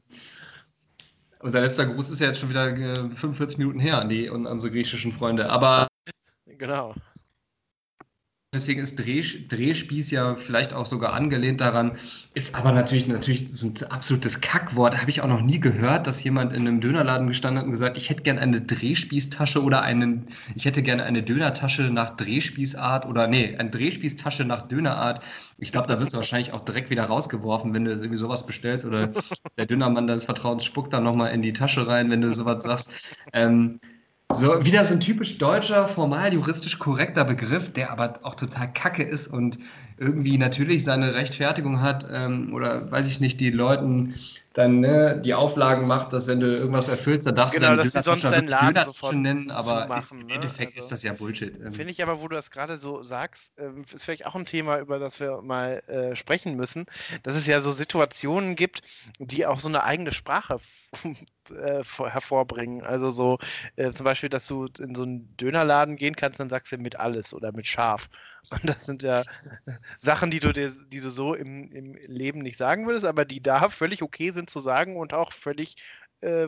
Unser 1.41 1.61
letzter 1.61 1.87
Gruß 1.87 2.11
ist 2.11 2.21
ja 2.21 2.27
jetzt 2.27 2.39
schon 2.39 2.49
wieder 2.49 2.75
45 2.75 3.57
äh, 3.57 3.61
Minuten 3.61 3.79
her 3.79 3.99
an, 3.99 4.09
die, 4.09 4.29
an 4.29 4.45
unsere 4.45 4.71
griechischen 4.71 5.11
Freunde. 5.11 5.49
Aber 5.49 5.87
genau. 6.45 6.93
Deswegen 8.55 8.79
ist 8.79 8.97
Dreh, 8.97 9.21
Drehspieß 9.21 10.11
ja 10.11 10.35
vielleicht 10.35 10.73
auch 10.73 10.85
sogar 10.85 11.13
angelehnt 11.13 11.59
daran, 11.59 11.97
ist 12.33 12.55
aber 12.55 12.71
natürlich, 12.71 13.05
natürlich 13.05 13.51
so 13.51 13.67
ein 13.67 13.91
absolutes 13.91 14.39
Kackwort. 14.39 14.97
Habe 14.97 15.09
ich 15.09 15.19
auch 15.19 15.27
noch 15.27 15.41
nie 15.41 15.59
gehört, 15.59 16.07
dass 16.07 16.23
jemand 16.23 16.53
in 16.53 16.61
einem 16.61 16.79
Dönerladen 16.79 17.27
gestanden 17.27 17.59
hat 17.59 17.65
und 17.65 17.71
gesagt, 17.71 17.97
ich 17.97 18.09
hätte 18.09 18.23
gerne 18.23 18.39
eine 18.39 18.61
Drehspießtasche 18.61 19.61
oder 19.61 19.81
einen, 19.81 20.29
ich 20.55 20.63
hätte 20.63 20.83
gerne 20.83 21.03
eine 21.03 21.21
Dönertasche 21.21 21.83
nach 21.83 22.15
Drehspießart 22.15 23.05
oder 23.05 23.27
nee, 23.27 23.57
eine 23.57 23.71
Drehspießtasche 23.71 24.45
nach 24.45 24.69
Dönerart. 24.69 25.21
Ich 25.57 25.73
glaube, 25.73 25.87
da 25.87 25.99
wirst 25.99 26.13
du 26.13 26.17
wahrscheinlich 26.17 26.53
auch 26.53 26.63
direkt 26.63 26.89
wieder 26.89 27.03
rausgeworfen, 27.03 27.73
wenn 27.73 27.83
du 27.83 27.91
irgendwie 27.91 28.15
sowas 28.15 28.45
bestellst 28.45 28.85
oder 28.85 29.11
der 29.57 29.65
Dönermann 29.65 30.07
deines 30.07 30.23
Vertrauens 30.23 30.63
spuckt 30.63 30.93
dann 30.93 31.03
nochmal 31.03 31.33
in 31.33 31.41
die 31.41 31.53
Tasche 31.53 31.87
rein, 31.87 32.09
wenn 32.09 32.21
du 32.21 32.31
sowas 32.31 32.63
sagst. 32.63 32.93
Ähm, 33.33 33.81
so, 34.31 34.65
wieder 34.65 34.83
so 34.85 34.93
ein 34.93 34.99
typisch 34.99 35.37
deutscher, 35.37 35.87
formal 35.87 36.33
juristisch 36.33 36.79
korrekter 36.79 37.23
Begriff, 37.25 37.71
der 37.71 37.91
aber 37.91 38.19
auch 38.23 38.35
total 38.35 38.71
kacke 38.73 39.03
ist 39.03 39.27
und 39.27 39.59
irgendwie 39.97 40.37
natürlich 40.37 40.83
seine 40.83 41.15
Rechtfertigung 41.15 41.81
hat 41.81 42.05
ähm, 42.11 42.53
oder 42.53 42.91
weiß 42.91 43.07
ich 43.07 43.19
nicht, 43.19 43.39
die 43.39 43.51
Leuten 43.51 44.15
dann 44.55 44.79
ne, 44.79 45.19
die 45.23 45.33
Auflagen 45.33 45.85
macht, 45.85 46.13
dass 46.13 46.29
wenn 46.29 46.39
du 46.39 46.47
irgendwas 46.47 46.87
erfüllst, 46.87 47.27
dann 47.27 47.35
darfst 47.35 47.55
genau, 47.55 47.71
du 47.71 47.77
dann 47.77 47.89
dass 47.91 48.05
sonst 48.05 48.23
deinen 48.23 48.47
Laden 48.47 48.85
sofort 48.85 49.15
nennen, 49.15 49.51
aber 49.51 49.85
machen, 49.87 50.21
im 50.21 50.27
ne? 50.27 50.35
Endeffekt 50.35 50.75
also, 50.75 50.85
ist 50.85 50.91
das 50.93 51.03
ja 51.03 51.11
Bullshit. 51.11 51.57
Ähm. 51.57 51.73
Finde 51.73 51.91
ich 51.91 52.01
aber, 52.01 52.21
wo 52.21 52.29
du 52.29 52.35
das 52.35 52.51
gerade 52.51 52.77
so 52.77 53.03
sagst, 53.03 53.51
ähm, 53.57 53.83
ist 53.93 54.05
vielleicht 54.05 54.25
auch 54.25 54.33
ein 54.33 54.45
Thema, 54.45 54.79
über 54.79 54.97
das 54.97 55.19
wir 55.19 55.41
mal 55.41 55.83
äh, 55.87 56.15
sprechen 56.15 56.55
müssen, 56.55 56.85
dass 57.23 57.35
es 57.35 57.47
ja 57.47 57.59
so 57.59 57.73
Situationen 57.73 58.55
gibt, 58.55 58.81
die 59.19 59.45
auch 59.45 59.59
so 59.59 59.67
eine 59.67 59.83
eigene 59.83 60.13
Sprache 60.13 60.59
äh, 61.49 61.83
hervorbringen. 61.83 62.81
Also 62.81 63.11
so 63.11 63.39
äh, 63.75 63.91
zum 63.91 64.05
Beispiel, 64.05 64.29
dass 64.29 64.47
du 64.47 64.67
in 64.79 64.95
so 64.95 65.03
einen 65.03 65.35
Dönerladen 65.35 65.97
gehen 65.97 66.15
kannst, 66.15 66.39
dann 66.39 66.49
sagst 66.49 66.71
du 66.71 66.77
mit 66.77 66.97
alles 66.97 67.33
oder 67.33 67.51
mit 67.51 67.67
scharf. 67.67 68.07
Und 68.51 68.69
das 68.69 68.85
sind 68.85 69.03
ja 69.03 69.23
Sachen, 69.99 70.31
die 70.31 70.39
du 70.39 70.53
dir, 70.53 70.71
die 70.87 71.01
du 71.01 71.09
so 71.09 71.33
im, 71.33 71.71
im 71.71 71.95
Leben 72.07 72.39
nicht 72.39 72.57
sagen 72.57 72.85
würdest, 72.85 73.05
aber 73.05 73.25
die 73.25 73.41
da 73.41 73.69
völlig 73.69 74.01
okay 74.03 74.31
sind 74.31 74.49
zu 74.49 74.59
sagen 74.59 74.97
und 74.97 75.13
auch 75.13 75.31
völlig 75.31 75.75
äh, 76.21 76.47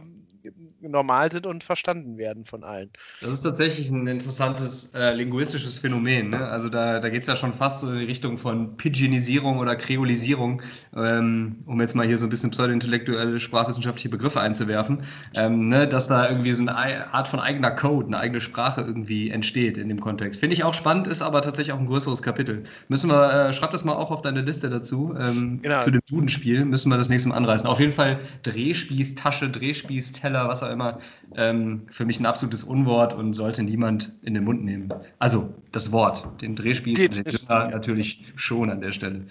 normal 0.82 1.32
sind 1.32 1.46
und 1.46 1.64
verstanden 1.64 2.18
werden 2.18 2.46
von 2.46 2.64
allen. 2.64 2.90
Das 3.22 3.32
ist 3.32 3.42
tatsächlich 3.42 3.90
ein 3.90 4.08
interessantes 4.08 4.94
äh, 4.94 5.14
linguistisches 5.14 5.78
Phänomen. 5.78 6.30
Ne? 6.30 6.48
Also 6.48 6.70
da, 6.70 7.00
da 7.00 7.10
geht 7.10 7.24
es 7.24 7.28
ja 7.28 7.36
schon 7.36 7.54
fast 7.54 7.82
so 7.82 7.92
in 7.92 8.00
die 8.00 8.06
Richtung 8.06 8.38
von 8.38 8.78
Pidginisierung 8.78 9.60
oder 9.60 9.76
Kreolisierung, 9.76 10.62
ähm, 10.96 11.58
um 11.66 11.82
jetzt 11.82 11.96
mal 11.96 12.08
hier 12.08 12.18
so 12.18 12.26
ein 12.26 12.30
bisschen 12.30 12.52
pseudointellektuelle 12.52 13.40
sprachwissenschaftliche 13.40 14.10
Begriffe 14.10 14.40
einzuwerfen, 14.40 15.00
ähm, 15.36 15.68
ne? 15.68 15.88
dass 15.88 16.08
da 16.08 16.30
irgendwie 16.30 16.54
so 16.54 16.62
eine 16.62 16.76
Art 17.14 17.28
von 17.28 17.40
eigener 17.40 17.72
Code, 17.72 18.08
eine 18.08 18.20
eigene 18.20 18.42
Sprache 18.42 18.82
irgendwie 18.82 19.30
entsteht 19.30 19.78
in 19.78 19.90
dem 19.90 20.00
Kontext. 20.00 20.40
Finde 20.40 20.54
ich 20.54 20.64
auch 20.64 20.74
spannend, 20.74 21.08
ist 21.08 21.22
aber 21.22 21.42
tatsächlich 21.42 21.74
auch 21.74 21.80
ein 21.80 21.88
größeres 21.88 22.22
Kapitel. 22.22 22.64
Müssen 22.88 23.10
wir, 23.10 23.50
äh, 23.50 23.54
schreib 23.54 23.72
das 23.72 23.84
mal 23.84 23.94
auch 23.94 24.12
auf 24.12 24.22
deine 24.22 24.42
Liste 24.42 24.70
dazu, 24.70 25.16
ähm, 25.20 25.60
genau. 25.62 25.80
zu 25.80 25.92
dem 25.92 26.02
Dudenspiel, 26.08 26.66
müssen 26.66 26.90
wir 26.90 26.98
das 26.98 27.10
nächste 27.10 27.30
Mal 27.30 27.36
anreißen. 27.36 27.68
Auf 27.68 27.80
jeden 27.80 27.94
Fall 27.94 28.20
Drehspieß, 28.44 29.16
Tasche, 29.16 29.50
Drehspieß, 29.68 30.14
Teller, 30.14 30.48
was 30.48 30.64
auch 30.64 30.72
immer, 30.72 31.00
ähm, 31.36 31.84
für 31.90 32.06
mich 32.06 32.20
ein 32.20 32.26
absolutes 32.26 32.64
Unwort 32.64 33.14
und 33.14 33.34
sollte 33.34 33.64
niemand 33.64 34.14
in 34.22 34.34
den 34.34 34.46
Mund 34.46 34.64
nehmen. 34.64 34.94
Also 35.20 35.54
das 35.74 35.92
Wort, 35.92 36.42
den 36.42 36.56
Drehspieß 36.56 36.98
den 36.98 37.24
Döner 37.26 37.68
natürlich 37.70 38.24
schon 38.36 38.70
an 38.70 38.80
der 38.80 38.94
Stelle. 38.94 39.26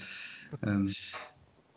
Ähm, 0.63 0.93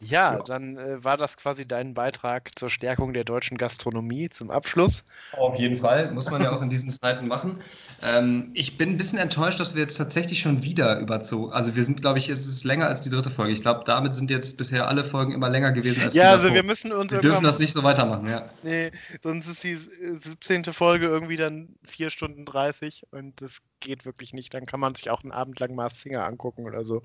ja, 0.01 0.33
ja, 0.33 0.43
dann 0.43 0.77
äh, 0.77 1.03
war 1.03 1.17
das 1.17 1.35
quasi 1.37 1.67
dein 1.67 1.93
Beitrag 1.93 2.57
zur 2.57 2.69
Stärkung 2.69 3.13
der 3.13 3.23
deutschen 3.23 3.57
Gastronomie 3.57 4.29
zum 4.29 4.49
Abschluss. 4.49 5.03
Auf 5.33 5.57
jeden 5.57 5.77
Fall, 5.77 6.11
muss 6.11 6.31
man 6.31 6.41
ja 6.41 6.51
auch 6.51 6.61
in 6.61 6.69
diesen 6.69 6.89
Zeiten 6.89 7.27
machen. 7.27 7.59
Ähm, 8.01 8.51
ich 8.53 8.77
bin 8.77 8.91
ein 8.91 8.97
bisschen 8.97 9.19
enttäuscht, 9.19 9.59
dass 9.59 9.75
wir 9.75 9.81
jetzt 9.81 9.97
tatsächlich 9.97 10.39
schon 10.39 10.63
wieder 10.63 10.99
überzogen. 10.99 11.51
Also 11.51 11.75
wir 11.75 11.83
sind, 11.83 12.01
glaube 12.01 12.19
ich, 12.19 12.29
es 12.29 12.45
ist 12.45 12.63
länger 12.63 12.87
als 12.87 13.01
die 13.01 13.09
dritte 13.09 13.29
Folge. 13.29 13.51
Ich 13.51 13.61
glaube, 13.61 13.83
damit 13.85 14.15
sind 14.15 14.31
jetzt 14.31 14.57
bisher 14.57 14.87
alle 14.87 15.03
Folgen 15.03 15.33
immer 15.33 15.49
länger 15.49 15.71
gewesen 15.71 16.03
als 16.03 16.13
die 16.13 16.19
Ja, 16.19 16.31
also 16.31 16.53
wir 16.53 16.63
müssen 16.63 16.91
uns. 16.91 17.11
Wir 17.11 17.21
dürfen 17.21 17.43
das 17.43 17.59
nicht 17.59 17.73
so 17.73 17.83
weitermachen, 17.83 18.27
ja. 18.27 18.49
Nee, 18.63 18.91
sonst 19.21 19.47
ist 19.47 19.63
die 19.63 19.75
17. 19.75 20.65
Folge 20.65 21.07
irgendwie 21.07 21.37
dann 21.37 21.75
4 21.83 22.09
Stunden 22.09 22.45
30 22.45 23.03
und 23.11 23.41
das 23.41 23.59
geht 23.79 24.05
wirklich 24.05 24.33
nicht. 24.33 24.53
Dann 24.53 24.65
kann 24.65 24.79
man 24.79 24.95
sich 24.95 25.09
auch 25.09 25.23
einen 25.23 25.31
Abend 25.31 25.59
lang 25.59 25.75
Mars 25.75 26.01
Singer 26.01 26.25
angucken 26.25 26.65
oder 26.65 26.83
so. 26.83 27.01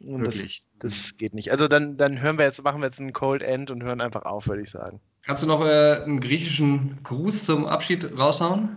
Und 0.00 0.22
wirklich? 0.22 0.64
Das, 0.78 0.92
das, 0.92 1.16
geht 1.16 1.34
nicht. 1.34 1.50
Also 1.50 1.68
dann, 1.68 1.96
dann 1.96 2.20
hören 2.20 2.38
wir 2.38 2.44
jetzt, 2.44 2.62
machen 2.62 2.80
wir 2.80 2.86
jetzt 2.86 3.00
einen 3.00 3.12
Cold 3.12 3.42
End 3.42 3.70
und 3.70 3.82
hören 3.82 4.00
einfach 4.00 4.22
auf, 4.22 4.48
würde 4.48 4.62
ich 4.62 4.70
sagen. 4.70 5.00
Kannst 5.22 5.42
du 5.42 5.46
noch 5.46 5.64
äh, 5.64 6.02
einen 6.02 6.20
griechischen 6.20 7.02
Gruß 7.02 7.44
zum 7.44 7.66
Abschied 7.66 8.18
raushauen? 8.18 8.76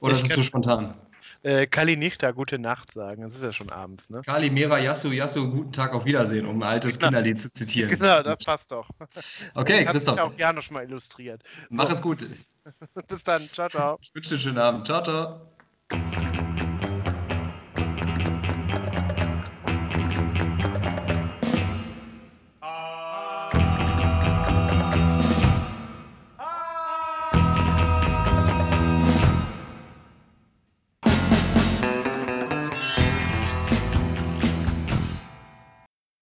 Oder 0.00 0.14
ich 0.14 0.22
ist 0.22 0.30
es 0.30 0.34
zu 0.34 0.42
spontan? 0.42 0.94
Äh, 1.42 1.66
Kali 1.66 1.96
Nichta, 1.96 2.32
gute 2.32 2.58
Nacht 2.58 2.92
sagen. 2.92 3.22
Es 3.22 3.34
ist 3.34 3.44
ja 3.44 3.52
schon 3.52 3.70
abends, 3.70 4.10
ne? 4.10 4.22
Kali 4.24 4.50
Mera 4.50 4.78
Yasu 4.78 5.12
Yasu, 5.12 5.48
guten 5.50 5.72
Tag, 5.72 5.94
auf 5.94 6.04
Wiedersehen, 6.04 6.46
um 6.46 6.56
ein 6.62 6.68
altes 6.68 6.98
genau. 6.98 7.08
Kinderlied 7.08 7.40
zu 7.40 7.52
zitieren. 7.52 7.90
Genau, 7.98 8.22
das 8.22 8.38
passt 8.44 8.72
doch. 8.72 8.88
Okay, 9.54 9.84
das 9.84 9.92
Christoph. 9.92 10.16
Ich 10.16 10.20
auch 10.20 10.36
gerne 10.36 10.62
schon 10.62 10.74
mal 10.74 10.84
illustriert. 10.84 11.42
Mach 11.70 11.86
so. 11.86 11.92
es 11.92 12.02
gut. 12.02 12.28
Bis 13.08 13.22
dann. 13.22 13.48
Ciao, 13.52 13.68
ciao. 13.68 13.98
Ich 14.00 14.14
wünsche 14.14 14.30
dir 14.30 14.34
einen 14.34 14.42
schönen 14.42 14.58
Abend. 14.58 14.86
Ciao, 14.86 15.02
ciao. 15.02 16.47